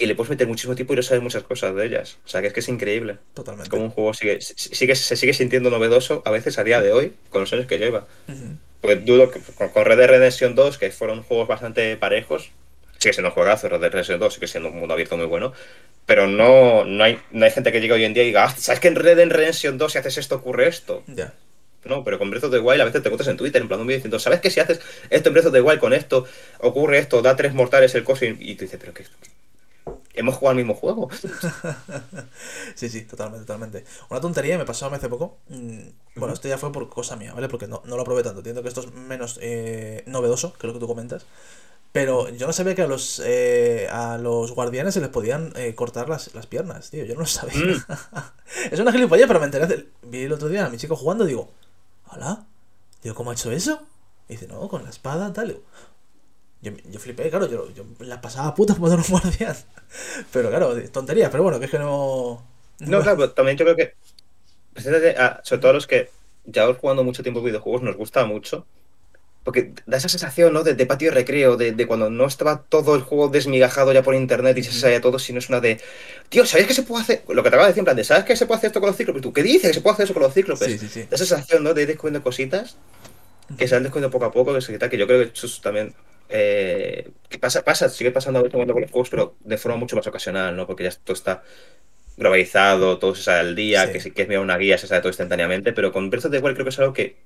Y 0.00 0.06
le 0.06 0.14
puedes 0.14 0.30
meter 0.30 0.46
muchísimo 0.46 0.76
tiempo 0.76 0.92
y 0.92 0.96
no 0.96 1.02
sabes 1.02 1.22
muchas 1.22 1.42
cosas 1.42 1.74
de 1.74 1.86
ellas. 1.86 2.18
O 2.24 2.28
sea, 2.28 2.40
que 2.40 2.48
es 2.48 2.52
que 2.52 2.60
es 2.60 2.68
increíble. 2.68 3.16
Totalmente. 3.34 3.70
como 3.70 3.84
un 3.84 3.90
juego 3.90 4.14
sigue, 4.14 4.40
sigue, 4.40 4.94
se 4.94 5.16
sigue 5.16 5.32
sintiendo 5.32 5.70
novedoso 5.70 6.22
a 6.24 6.30
veces 6.30 6.58
a 6.58 6.64
día 6.64 6.80
de 6.80 6.92
hoy, 6.92 7.14
con 7.30 7.40
los 7.40 7.52
años 7.52 7.66
que 7.66 7.78
lleva. 7.78 8.06
Pues 8.80 9.04
dudo 9.04 9.30
que 9.30 9.40
con 9.56 9.84
Red 9.84 9.96
Dead 9.96 10.08
Redemption 10.08 10.54
2, 10.54 10.78
que 10.78 10.90
fueron 10.92 11.22
juegos 11.24 11.48
bastante 11.48 11.96
parejos, 11.96 12.52
sigue 12.98 13.12
siendo 13.12 13.28
un 13.28 13.34
juegazo, 13.34 13.68
Red 13.68 13.80
Dead 13.80 13.90
Redemption 13.90 14.20
2 14.20 14.34
sigue 14.34 14.46
siendo 14.46 14.68
un 14.68 14.78
mundo 14.78 14.94
abierto 14.94 15.16
muy 15.16 15.26
bueno, 15.26 15.52
pero 16.04 16.26
no, 16.26 16.84
no, 16.84 17.04
hay, 17.04 17.18
no 17.30 17.44
hay 17.44 17.50
gente 17.50 17.72
que 17.72 17.80
llegue 17.80 17.94
hoy 17.94 18.04
en 18.04 18.14
día 18.14 18.24
y 18.24 18.26
diga, 18.26 18.44
ah, 18.44 18.54
¿sabes 18.56 18.80
que 18.80 18.88
en 18.88 18.96
Red 18.96 19.16
Dead 19.16 19.30
Redemption 19.30 19.78
2 19.78 19.92
si 19.92 19.98
haces 19.98 20.18
esto 20.18 20.36
ocurre 20.36 20.68
esto? 20.68 21.02
Ya. 21.06 21.32
No, 21.84 22.04
pero 22.04 22.18
con 22.18 22.30
Breath 22.30 22.44
of 22.44 22.50
the 22.50 22.58
Wild 22.58 22.80
a 22.80 22.84
veces 22.84 23.02
te 23.02 23.08
encuentras 23.08 23.28
en 23.28 23.36
Twitter 23.36 23.62
en 23.62 23.68
plan 23.68 23.80
un 23.80 23.86
vídeo 23.86 23.98
diciendo, 23.98 24.18
¿sabes 24.18 24.40
que 24.40 24.50
si 24.50 24.60
haces 24.60 24.80
esto 25.10 25.28
en 25.28 25.32
Breath 25.32 25.46
of 25.46 25.52
the 25.52 25.60
Wild 25.60 25.80
con 25.80 25.92
esto, 25.92 26.26
ocurre 26.58 26.98
esto, 26.98 27.22
da 27.22 27.36
tres 27.36 27.54
mortales 27.54 27.94
el 27.94 28.04
coso? 28.04 28.24
Y, 28.24 28.54
tú 28.56 28.64
dices, 28.64 28.78
¿pero 28.80 28.92
qué? 28.92 29.06
Hemos 30.14 30.34
jugado 30.34 30.50
al 30.50 30.56
mismo 30.56 30.74
juego. 30.74 31.08
sí, 32.74 32.88
sí, 32.88 33.02
totalmente, 33.02 33.46
totalmente. 33.46 33.84
Una 34.10 34.20
tontería 34.20 34.58
me 34.58 34.64
pasó 34.64 34.92
hace 34.92 35.08
poco. 35.08 35.38
Mm, 35.48 35.78
bueno, 36.16 36.34
esto 36.34 36.48
ya 36.48 36.58
fue 36.58 36.72
por 36.72 36.88
cosa 36.88 37.14
mía, 37.14 37.32
¿vale? 37.32 37.48
Porque 37.48 37.68
no, 37.68 37.82
no 37.84 37.96
lo 37.96 38.04
probé 38.04 38.24
tanto. 38.24 38.40
Entiendo 38.40 38.62
que 38.62 38.68
esto 38.68 38.80
es 38.80 38.92
menos 38.92 39.38
eh, 39.40 40.02
novedoso 40.06 40.54
que 40.54 40.66
lo 40.66 40.72
que 40.72 40.80
tú 40.80 40.88
comentas. 40.88 41.24
Pero 41.92 42.28
yo 42.28 42.46
no 42.46 42.52
sabía 42.52 42.74
que 42.74 42.82
a 42.82 42.86
los, 42.86 43.20
eh, 43.24 43.88
a 43.90 44.18
los 44.18 44.52
guardianes 44.52 44.94
se 44.94 45.00
les 45.00 45.08
podían 45.08 45.52
eh, 45.56 45.74
cortar 45.74 46.08
las, 46.08 46.34
las, 46.34 46.46
piernas, 46.46 46.90
tío. 46.90 47.04
Yo 47.04 47.14
no 47.14 47.20
lo 47.20 47.26
sabía. 47.26 47.64
Mm. 47.64 47.84
es 48.72 48.78
una 48.78 48.92
gilipollas, 48.92 49.26
pero 49.26 49.40
me 49.40 49.46
enteré. 49.46 49.86
Vi 50.02 50.24
el 50.24 50.32
otro 50.32 50.48
día 50.48 50.66
a 50.66 50.68
mi 50.68 50.76
chico 50.76 50.96
jugando 50.96 51.24
y 51.24 51.28
digo, 51.28 51.50
¿hola? 52.08 52.44
Digo, 53.02 53.14
¿cómo 53.14 53.30
ha 53.30 53.34
hecho 53.34 53.50
eso? 53.50 53.82
Y 54.28 54.34
dice, 54.34 54.46
no, 54.46 54.68
con 54.68 54.84
la 54.84 54.90
espada, 54.90 55.32
tal. 55.32 55.58
Yo, 56.60 56.72
yo 56.90 57.00
flipé, 57.00 57.30
claro, 57.30 57.48
yo, 57.48 57.70
yo 57.70 57.84
la 58.00 58.20
pasaba 58.20 58.54
puta 58.54 58.74
como 58.74 58.88
un 58.88 59.02
guardián. 59.08 59.56
Pero 60.32 60.50
claro, 60.50 60.76
tonterías, 60.90 61.30
pero 61.30 61.42
bueno, 61.42 61.58
que 61.58 61.66
es 61.66 61.70
que 61.70 61.78
no. 61.78 62.44
No, 62.80 63.00
claro, 63.00 63.30
también 63.30 63.56
yo 63.56 63.64
creo 63.64 63.76
que. 63.76 63.94
Ah, 65.18 65.40
sobre 65.42 65.62
todo 65.62 65.72
los 65.72 65.86
que 65.86 66.10
ya 66.44 66.72
jugando 66.74 67.02
mucho 67.02 67.22
tiempo 67.22 67.42
videojuegos 67.42 67.82
nos 67.82 67.96
gusta 67.96 68.24
mucho 68.24 68.66
porque 69.48 69.72
da 69.86 69.96
esa 69.96 70.10
sensación, 70.10 70.52
¿no? 70.52 70.62
De, 70.62 70.74
patio 70.84 71.08
de 71.08 71.14
recreo, 71.14 71.56
de, 71.56 71.86
cuando 71.86 72.10
no 72.10 72.26
estaba 72.26 72.64
todo 72.68 72.94
el 72.94 73.00
juego 73.00 73.28
desmigajado 73.28 73.94
ya 73.94 74.02
por 74.02 74.14
internet 74.14 74.58
y 74.58 74.62
se 74.62 74.72
sabía 74.72 75.00
todo, 75.00 75.18
sino 75.18 75.38
es 75.38 75.48
una 75.48 75.58
de. 75.58 75.80
Tío, 76.28 76.44
¿sabéis 76.44 76.68
que 76.68 76.74
se 76.74 76.82
puede 76.82 77.02
hacer? 77.02 77.22
Lo 77.30 77.42
que 77.42 77.48
te 77.48 77.56
acabo 77.56 77.62
de 77.62 77.68
decir, 77.68 77.78
en 77.78 77.86
plan 77.86 77.96
de, 77.96 78.04
¿sabes 78.04 78.26
que 78.26 78.36
se 78.36 78.44
puede 78.44 78.58
hacer 78.58 78.68
esto 78.68 78.80
con 78.80 78.88
los 78.88 78.96
cíclopes? 78.98 79.22
¿Tú 79.22 79.32
qué 79.32 79.42
dices 79.42 79.70
que 79.70 79.72
se 79.72 79.80
puede 79.80 79.94
hacer 79.94 80.04
eso 80.04 80.12
con 80.12 80.22
los 80.22 80.34
cíclopes? 80.34 80.68
Sí, 80.68 80.78
sí, 80.78 80.88
sí. 80.88 81.00
Da 81.08 81.16
esa 81.16 81.24
sensación, 81.24 81.64
¿no? 81.64 81.72
De 81.72 81.80
ir 81.80 81.88
descubriendo 81.88 82.22
cositas 82.22 82.76
que 83.56 83.66
se 83.66 83.74
van 83.74 83.84
descubriendo 83.84 84.10
poco 84.10 84.26
a 84.26 84.32
poco, 84.32 84.52
que, 84.52 84.78
que 84.78 84.98
yo 84.98 85.06
creo 85.06 85.24
que 85.24 85.32
eso 85.32 85.48
también. 85.62 85.94
Eh, 86.28 87.08
que 87.30 87.38
pasa, 87.38 87.64
pasa, 87.64 87.88
sigue 87.88 88.10
pasando 88.10 88.46
con 88.50 88.68
los 88.68 88.90
juegos, 88.90 89.08
pero 89.08 89.36
de 89.40 89.56
forma 89.56 89.78
mucho 89.78 89.96
más 89.96 90.06
ocasional, 90.06 90.54
¿no? 90.54 90.66
Porque 90.66 90.84
ya 90.84 90.90
todo 90.90 91.14
está 91.14 91.42
globalizado, 92.18 92.98
todo 92.98 93.14
se 93.14 93.22
sabe 93.22 93.38
al 93.38 93.56
día, 93.56 93.90
que 93.90 93.98
si 93.98 94.10
quieres 94.10 94.28
mirar 94.28 94.42
una 94.42 94.58
guía 94.58 94.76
se 94.76 94.86
sabe 94.86 95.00
todo 95.00 95.08
instantáneamente, 95.08 95.72
pero 95.72 95.90
con 95.90 96.10
Breath 96.10 96.26
of 96.26 96.32
the 96.32 96.38
Wild 96.38 96.54
creo 96.54 96.64
que 96.64 96.70
es 96.70 96.78
algo 96.80 96.92
que 96.92 97.16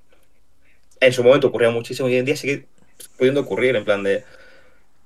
en 1.03 1.13
su 1.13 1.25
momento 1.25 1.49
ocurría 1.49 1.71
muchísimo 1.71 2.09
y 2.09 2.13
hoy 2.13 2.19
en 2.19 2.25
día 2.25 2.37
sigue 2.37 2.67
pudiendo 3.19 3.41
ocurrir, 3.41 3.77
en 3.77 3.85
plan 3.85 4.03
de. 4.03 4.25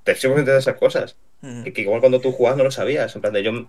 Te 0.05 0.14
sigo 0.14 0.34
de 0.34 0.59
esas 0.59 0.76
cosas. 0.76 1.16
Que, 1.40 1.80
igual 1.80 2.01
cuando 2.01 2.20
tú 2.20 2.32
jugabas 2.32 2.59
no 2.59 2.64
lo 2.64 2.70
sabías. 2.70 3.14
En 3.14 3.20
plan 3.20 3.32
de 3.32 3.42
yo. 3.42 3.66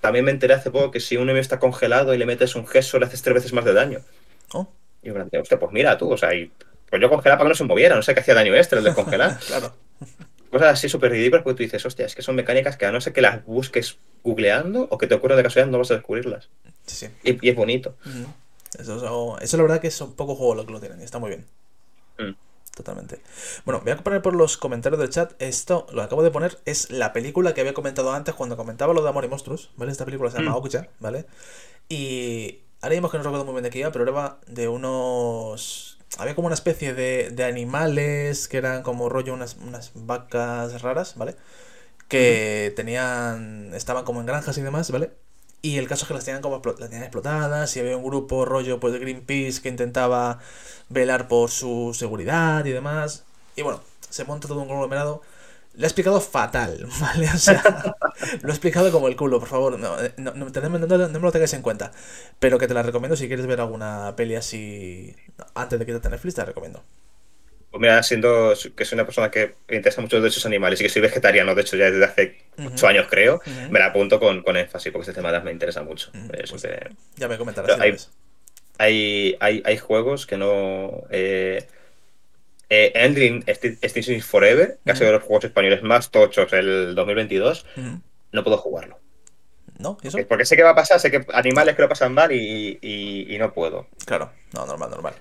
También 0.00 0.24
me 0.24 0.30
enteré 0.30 0.54
hace 0.54 0.70
poco 0.70 0.92
que 0.92 1.00
si 1.00 1.16
un 1.16 1.24
enemigo 1.24 1.40
está 1.40 1.58
congelado 1.58 2.14
y 2.14 2.18
le 2.18 2.26
metes 2.26 2.54
un 2.54 2.66
gesso, 2.66 3.00
le 3.00 3.06
haces 3.06 3.22
tres 3.22 3.34
veces 3.34 3.52
más 3.52 3.64
de 3.64 3.72
daño. 3.72 4.00
Oh. 4.52 4.68
Y 5.02 5.10
me 5.10 5.24
plan 5.24 5.42
hostia, 5.42 5.58
pues 5.58 5.72
mira 5.72 5.98
tú, 5.98 6.12
o 6.12 6.16
sea, 6.16 6.32
y, 6.34 6.52
pues 6.88 7.02
yo 7.02 7.08
congelaba 7.08 7.38
para 7.38 7.48
que 7.48 7.52
no 7.52 7.56
se 7.56 7.64
moviera, 7.64 7.96
no 7.96 8.02
sé 8.02 8.14
qué 8.14 8.20
hacía 8.20 8.34
daño 8.34 8.54
este, 8.54 8.76
el 8.76 8.84
de 8.84 8.94
congelar. 8.94 9.38
claro. 9.46 9.74
Cosas 10.50 10.68
así 10.68 10.88
súper 10.88 11.10
ridículas 11.10 11.42
porque 11.42 11.56
tú 11.56 11.62
dices, 11.64 11.84
hostia, 11.84 12.06
es 12.06 12.14
que 12.14 12.22
son 12.22 12.36
mecánicas 12.36 12.76
que 12.76 12.86
a 12.86 12.92
no 12.92 13.00
ser 13.00 13.12
que 13.12 13.20
las 13.20 13.44
busques 13.44 13.98
googleando 14.22 14.86
o 14.88 14.98
que 14.98 15.08
te 15.08 15.14
ocurra 15.14 15.34
de 15.34 15.42
casualidad 15.42 15.72
no 15.72 15.78
vas 15.78 15.90
a 15.90 15.94
descubrirlas. 15.94 16.48
Sí, 16.86 17.08
Y, 17.24 17.44
y, 17.44 17.50
es 17.50 17.56
bonito. 17.56 17.96
Eso, 18.78 19.38
eso, 19.40 19.56
la 19.56 19.62
verdad 19.62 19.80
que 19.80 19.88
es 19.88 20.00
un 20.00 20.14
poco 20.14 20.34
juego 20.34 20.54
lo 20.54 20.66
que 20.66 20.72
lo 20.72 20.80
tienen, 20.80 21.00
y 21.00 21.04
está 21.04 21.18
muy 21.18 21.30
bien. 21.30 21.46
Mm. 22.18 22.34
Totalmente. 22.78 23.20
Bueno, 23.64 23.80
voy 23.80 23.90
a 23.90 23.96
poner 23.96 24.22
por 24.22 24.36
los 24.36 24.56
comentarios 24.56 25.00
del 25.00 25.10
chat. 25.10 25.32
Esto, 25.40 25.86
lo 25.92 26.02
acabo 26.02 26.22
de 26.22 26.30
poner, 26.30 26.58
es 26.64 26.90
la 26.90 27.12
película 27.12 27.52
que 27.52 27.60
había 27.60 27.74
comentado 27.74 28.12
antes 28.12 28.36
cuando 28.36 28.56
comentaba 28.56 28.94
lo 28.94 29.02
de 29.02 29.08
Amor 29.08 29.24
y 29.24 29.28
Monstruos, 29.28 29.72
¿vale? 29.76 29.90
Esta 29.90 30.04
película 30.04 30.30
se 30.30 30.38
llama 30.38 30.56
mm. 30.56 30.86
¿vale? 31.00 31.26
Y 31.88 32.60
ahora 32.80 32.94
mismo 32.94 33.10
que 33.10 33.18
no 33.18 33.24
recuerdo 33.24 33.44
muy 33.44 33.54
bien 33.54 33.64
de 33.64 33.70
qué 33.70 33.80
iba, 33.80 33.90
pero 33.90 34.04
era 34.04 34.38
de 34.46 34.68
unos... 34.68 35.98
Había 36.18 36.36
como 36.36 36.46
una 36.46 36.54
especie 36.54 36.94
de, 36.94 37.30
de 37.30 37.44
animales 37.44 38.46
que 38.46 38.58
eran 38.58 38.82
como 38.82 39.08
rollo 39.08 39.34
unas, 39.34 39.56
unas 39.56 39.90
vacas 39.94 40.80
raras, 40.80 41.16
¿vale? 41.16 41.34
Que 42.06 42.72
tenían... 42.76 43.72
estaban 43.74 44.04
como 44.04 44.20
en 44.20 44.26
granjas 44.26 44.56
y 44.56 44.62
demás, 44.62 44.90
¿vale? 44.92 45.10
Y 45.60 45.78
el 45.78 45.88
caso 45.88 46.04
es 46.04 46.08
que 46.08 46.14
las 46.14 46.24
tenían 46.24 46.42
como 46.42 46.62
las 46.64 46.76
tenían 46.76 47.02
explotadas 47.02 47.76
y 47.76 47.80
había 47.80 47.96
un 47.96 48.04
grupo 48.04 48.44
rollo 48.44 48.78
pues, 48.78 48.92
de 48.92 49.00
Greenpeace 49.00 49.60
que 49.60 49.68
intentaba 49.68 50.38
velar 50.88 51.28
por 51.28 51.50
su 51.50 51.94
seguridad 51.94 52.64
y 52.64 52.70
demás. 52.70 53.24
Y 53.56 53.62
bueno, 53.62 53.80
se 54.08 54.24
monta 54.24 54.48
todo 54.48 54.60
un 54.60 54.68
conglomerado. 54.68 55.22
Le 55.74 55.84
he 55.84 55.86
explicado 55.86 56.20
fatal, 56.20 56.88
¿vale? 57.00 57.28
O 57.30 57.38
sea, 57.38 57.96
lo 58.42 58.48
he 58.48 58.52
explicado 58.52 58.90
como 58.92 59.08
el 59.08 59.16
culo, 59.16 59.40
por 59.40 59.48
favor. 59.48 59.78
No, 59.78 59.96
no, 60.16 60.32
no, 60.34 60.50
no, 60.50 60.70
me 60.70 61.18
lo 61.20 61.32
tengáis 61.32 61.52
en 61.54 61.62
cuenta. 61.62 61.92
Pero 62.38 62.58
que 62.58 62.68
te 62.68 62.74
la 62.74 62.82
recomiendo 62.82 63.16
si 63.16 63.28
quieres 63.28 63.46
ver 63.46 63.60
alguna 63.60 64.14
peli 64.16 64.36
así 64.36 65.14
antes 65.54 65.78
de 65.78 65.86
que 65.86 65.98
te 65.98 66.08
Netflix, 66.10 66.34
te 66.34 66.40
la 66.42 66.46
recomiendo. 66.46 66.82
Pues 67.70 67.82
mira, 67.82 68.02
siendo 68.02 68.54
que 68.74 68.84
soy 68.84 68.96
una 68.96 69.04
persona 69.04 69.30
que 69.30 69.54
interesa 69.68 70.00
mucho 70.00 70.20
de 70.20 70.28
esos 70.28 70.46
animales 70.46 70.80
y 70.80 70.84
que 70.84 70.88
soy 70.88 71.02
vegetariano, 71.02 71.54
de 71.54 71.62
hecho 71.62 71.76
ya 71.76 71.90
desde 71.90 72.04
hace 72.04 72.38
ocho 72.56 72.86
años 72.86 73.06
creo, 73.10 73.42
me 73.70 73.78
la 73.78 73.86
apunto 73.86 74.18
con, 74.18 74.42
con, 74.42 74.56
énfasis 74.56 74.90
porque 74.90 75.10
este 75.10 75.20
tema 75.20 75.38
me 75.40 75.52
interesa 75.52 75.82
mucho. 75.82 76.10
Pues 76.28 76.66
ya 77.16 77.28
me 77.28 77.36
comentarás. 77.36 77.78
Hay, 77.78 77.96
hay, 78.78 79.36
hay, 79.40 79.62
hay, 79.64 79.78
juegos 79.78 80.26
que 80.26 80.38
no... 80.38 81.02
Eh, 81.10 81.66
eh, 82.70 82.92
Endling 82.94 83.44
Extinction 83.46 84.20
Forever, 84.20 84.78
que 84.84 84.92
ha 84.92 84.94
sido 84.94 85.06
de 85.08 85.14
los 85.14 85.22
juegos 85.22 85.44
españoles 85.44 85.82
más 85.82 86.10
tochos 86.10 86.50
del 86.50 86.94
2022, 86.94 87.66
no 88.32 88.44
puedo 88.44 88.56
jugarlo. 88.56 88.98
¿No? 89.78 89.96
¿Y 90.02 90.08
eso? 90.08 90.18
Porque 90.26 90.44
sé 90.44 90.56
que 90.56 90.64
va 90.64 90.70
a 90.70 90.74
pasar, 90.74 90.98
sé 90.98 91.10
que 91.10 91.24
animales 91.32 91.76
que 91.76 91.82
lo 91.82 91.88
pasan 91.88 92.12
mal 92.12 92.32
y, 92.32 92.78
y, 92.80 93.34
y 93.34 93.38
no 93.38 93.52
puedo. 93.52 93.86
Claro, 94.06 94.32
no, 94.52 94.66
normal, 94.66 94.90
normal. 94.90 95.14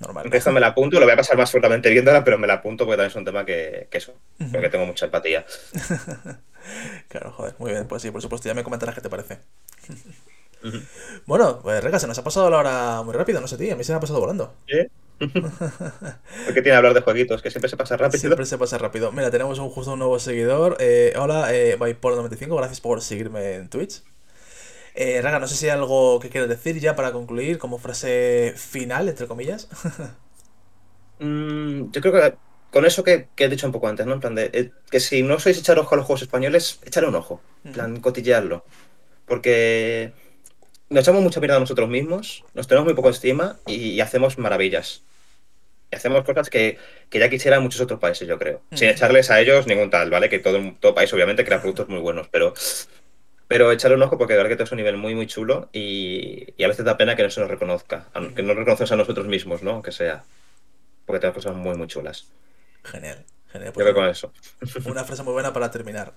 Normal. 0.00 0.28
Esto 0.30 0.52
me 0.52 0.60
la 0.60 0.68
apunto, 0.68 1.00
lo 1.00 1.06
voy 1.06 1.14
a 1.14 1.16
pasar 1.16 1.36
más 1.38 1.50
fuertemente 1.50 1.90
viéndola, 1.90 2.22
pero 2.22 2.38
me 2.38 2.46
la 2.46 2.54
apunto 2.54 2.84
porque 2.84 2.96
también 2.96 3.10
es 3.10 3.16
un 3.16 3.24
tema 3.24 3.44
que, 3.46 3.88
que 3.90 3.98
eso, 3.98 4.14
porque 4.52 4.68
tengo 4.68 4.84
mucha 4.84 5.06
empatía. 5.06 5.46
claro, 7.08 7.32
joder, 7.32 7.54
muy 7.58 7.70
bien, 7.70 7.86
pues 7.88 8.02
sí, 8.02 8.10
por 8.10 8.20
supuesto, 8.20 8.48
ya 8.48 8.54
me 8.54 8.62
comentarás 8.64 8.94
qué 8.94 9.00
te 9.00 9.08
parece. 9.08 9.38
Bueno, 11.26 11.60
pues 11.62 11.82
Rega, 11.82 11.98
se 11.98 12.06
nos 12.06 12.18
ha 12.18 12.24
pasado 12.24 12.50
la 12.50 12.58
hora 12.58 13.02
muy 13.02 13.14
rápido, 13.14 13.40
no 13.40 13.48
sé 13.48 13.56
ti, 13.56 13.70
a 13.70 13.76
mí 13.76 13.84
se 13.84 13.92
me 13.92 13.98
ha 13.98 14.00
pasado 14.00 14.20
volando. 14.20 14.54
¿Sí? 14.68 14.86
¿Por 15.18 15.30
qué 15.32 16.52
tiene 16.52 16.62
que 16.62 16.72
hablar 16.74 16.92
de 16.92 17.00
jueguitos? 17.00 17.40
Que 17.40 17.50
siempre 17.50 17.70
se 17.70 17.76
pasa 17.76 17.96
rápido. 17.96 18.20
Siempre 18.20 18.44
se 18.44 18.58
pasa 18.58 18.76
rápido. 18.76 19.12
Mira, 19.12 19.30
tenemos 19.30 19.58
un, 19.58 19.70
justo 19.70 19.94
un 19.94 20.00
nuevo95 20.00 20.76
Eh, 20.78 21.14
hola, 21.16 21.54
eh, 21.54 21.78
95 21.78 22.54
gracias 22.54 22.80
por 22.80 23.00
seguirme 23.00 23.54
en 23.54 23.68
Twitch. 23.68 24.02
Eh, 24.98 25.20
Raga, 25.20 25.38
no 25.38 25.46
sé 25.46 25.56
si 25.56 25.66
hay 25.66 25.72
algo 25.72 26.18
que 26.20 26.30
quieres 26.30 26.48
decir 26.48 26.80
ya 26.80 26.96
para 26.96 27.12
concluir, 27.12 27.58
como 27.58 27.76
frase 27.78 28.54
final, 28.56 29.08
entre 29.08 29.26
comillas. 29.26 29.68
Mm, 31.18 31.92
yo 31.92 32.02
creo 32.02 32.12
que 32.12 32.34
con 32.70 32.84
eso 32.84 33.02
que, 33.02 33.28
he 33.38 33.48
dicho 33.48 33.66
un 33.66 33.72
poco 33.72 33.88
antes, 33.88 34.04
¿no? 34.04 34.12
En 34.12 34.20
plan 34.20 34.34
de 34.34 34.50
eh, 34.52 34.70
que 34.90 35.00
si 35.00 35.22
no 35.22 35.38
sois 35.38 35.56
echar 35.56 35.78
ojo 35.78 35.94
a 35.94 35.96
los 35.96 36.04
juegos 36.04 36.20
españoles, 36.20 36.78
echarle 36.84 37.08
un 37.08 37.14
ojo. 37.14 37.40
En 37.64 37.72
plan, 37.72 38.00
cotillearlo. 38.00 38.66
Porque 39.24 40.12
nos 40.90 41.04
echamos 41.04 41.22
mucha 41.22 41.40
mierda 41.40 41.56
a 41.56 41.60
nosotros 41.60 41.88
mismos, 41.88 42.44
nos 42.52 42.66
tenemos 42.66 42.84
muy 42.84 42.92
poco 42.92 43.08
estima 43.08 43.58
y, 43.66 43.98
hacemos 44.00 44.36
maravillas. 44.36 45.04
Y 45.90 45.96
hacemos 45.96 46.22
cosas 46.22 46.50
que, 46.50 46.76
ya 47.10 47.30
quisieran 47.30 47.62
muchos 47.62 47.80
otros 47.80 47.98
países, 47.98 48.28
yo 48.28 48.38
creo. 48.38 48.60
Sin 48.72 48.90
echarles 48.90 49.30
a 49.30 49.40
ellos 49.40 49.66
ningún 49.66 49.88
tal, 49.88 50.10
¿vale? 50.10 50.28
Que 50.28 50.38
todo, 50.38 50.60
todo 50.80 50.94
país, 50.94 51.10
obviamente, 51.14 51.46
crea 51.46 51.62
productos 51.62 51.88
muy 51.88 52.00
buenos, 52.00 52.28
pero 52.28 52.52
pero 53.48 53.70
echarle 53.70 53.96
un 53.96 54.02
ojo 54.02 54.18
porque 54.18 54.32
de 54.32 54.38
verdad 54.38 54.50
que 54.50 54.56
todo 54.56 54.64
es 54.64 54.72
un 54.72 54.78
nivel 54.78 54.96
muy, 54.96 55.14
muy 55.14 55.26
chulo 55.26 55.68
y, 55.72 56.54
y, 56.56 56.64
a 56.64 56.68
veces 56.68 56.84
da 56.84 56.96
pena 56.96 57.14
que 57.14 57.22
no 57.22 57.30
se 57.30 57.40
nos 57.40 57.50
reconozca, 57.50 58.06
que 58.34 58.42
no 58.42 58.54
reconozcamos 58.54 58.92
a 58.92 58.96
nosotros 58.96 59.26
mismos, 59.26 59.62
¿no? 59.62 59.82
Que 59.82 59.92
sea. 59.92 60.24
Porque 61.04 61.20
tenemos 61.20 61.44
cosas 61.44 61.56
muy, 61.56 61.76
muy 61.76 61.86
chulas. 61.86 62.28
Genial. 62.82 63.24
Genial, 63.52 63.72
pues 63.72 63.86
Yo 63.86 63.94
con 63.94 64.08
eso. 64.08 64.32
Una 64.86 65.04
frase 65.04 65.22
muy 65.22 65.32
buena 65.32 65.52
para 65.52 65.70
terminar. 65.70 66.12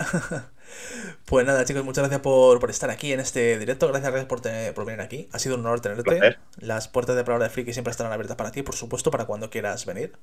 pues 1.26 1.46
nada, 1.46 1.64
chicos, 1.66 1.84
muchas 1.84 2.02
gracias 2.02 2.22
por, 2.22 2.60
por 2.60 2.72
estar 2.72 2.90
aquí 2.90 3.14
en 3.14 3.20
este 3.20 3.60
directo. 3.60 3.88
Gracias, 3.88 4.12
gracias 4.12 4.28
por, 4.28 4.42
por 4.74 4.86
venir 4.86 5.02
aquí. 5.02 5.30
Ha 5.32 5.38
sido 5.38 5.56
un 5.56 5.62
honor 5.62 5.82
tenerte. 5.82 6.38
Las 6.58 6.88
puertas 6.88 7.16
de 7.16 7.24
Palabra 7.24 7.48
de 7.48 7.54
Friki 7.54 7.74
siempre 7.74 7.92
estarán 7.92 8.12
abiertas 8.12 8.36
para 8.36 8.52
ti, 8.52 8.64
por 8.64 8.76
supuesto, 8.76 9.12
para 9.12 9.26
cuando 9.26 9.52
quieras 9.52 9.86
venir. 9.86 10.14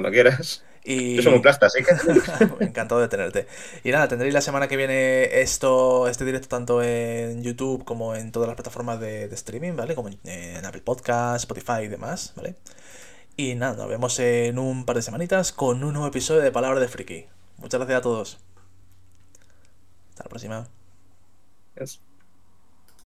Cuando 0.00 0.14
quieras. 0.14 0.64
Y... 0.82 1.16
Yo 1.16 1.22
soy 1.22 1.34
un 1.34 1.42
plasta, 1.42 1.66
así 1.66 1.84
que. 1.84 1.92
Encantado 2.64 3.02
de 3.02 3.08
tenerte. 3.08 3.46
Y 3.84 3.90
nada, 3.90 4.08
tendréis 4.08 4.32
la 4.32 4.40
semana 4.40 4.66
que 4.66 4.78
viene 4.78 5.42
esto, 5.42 6.08
este 6.08 6.24
directo 6.24 6.48
tanto 6.48 6.82
en 6.82 7.42
YouTube 7.42 7.84
como 7.84 8.14
en 8.14 8.32
todas 8.32 8.46
las 8.46 8.56
plataformas 8.56 8.98
de, 8.98 9.24
streaming, 9.26 9.76
¿vale? 9.76 9.94
Como 9.94 10.08
en, 10.08 10.64
Apple 10.64 10.80
Podcast, 10.80 11.44
Spotify 11.44 11.84
y 11.84 11.88
demás, 11.88 12.32
¿vale? 12.34 12.54
Y 13.36 13.56
nada, 13.56 13.76
nos 13.76 13.88
vemos 13.88 14.18
en 14.20 14.58
un 14.58 14.86
par 14.86 14.96
de 14.96 15.02
semanitas 15.02 15.52
con 15.52 15.84
un 15.84 15.92
nuevo 15.92 16.08
episodio 16.08 16.40
de 16.40 16.50
Palabra 16.50 16.80
de 16.80 16.88
Friki. 16.88 17.26
Muchas 17.58 17.78
gracias 17.78 17.98
a 17.98 18.02
todos. 18.02 18.38
Hasta 20.08 20.24
la 20.24 20.30
próxima. 20.30 20.68
Yes. 21.78 22.00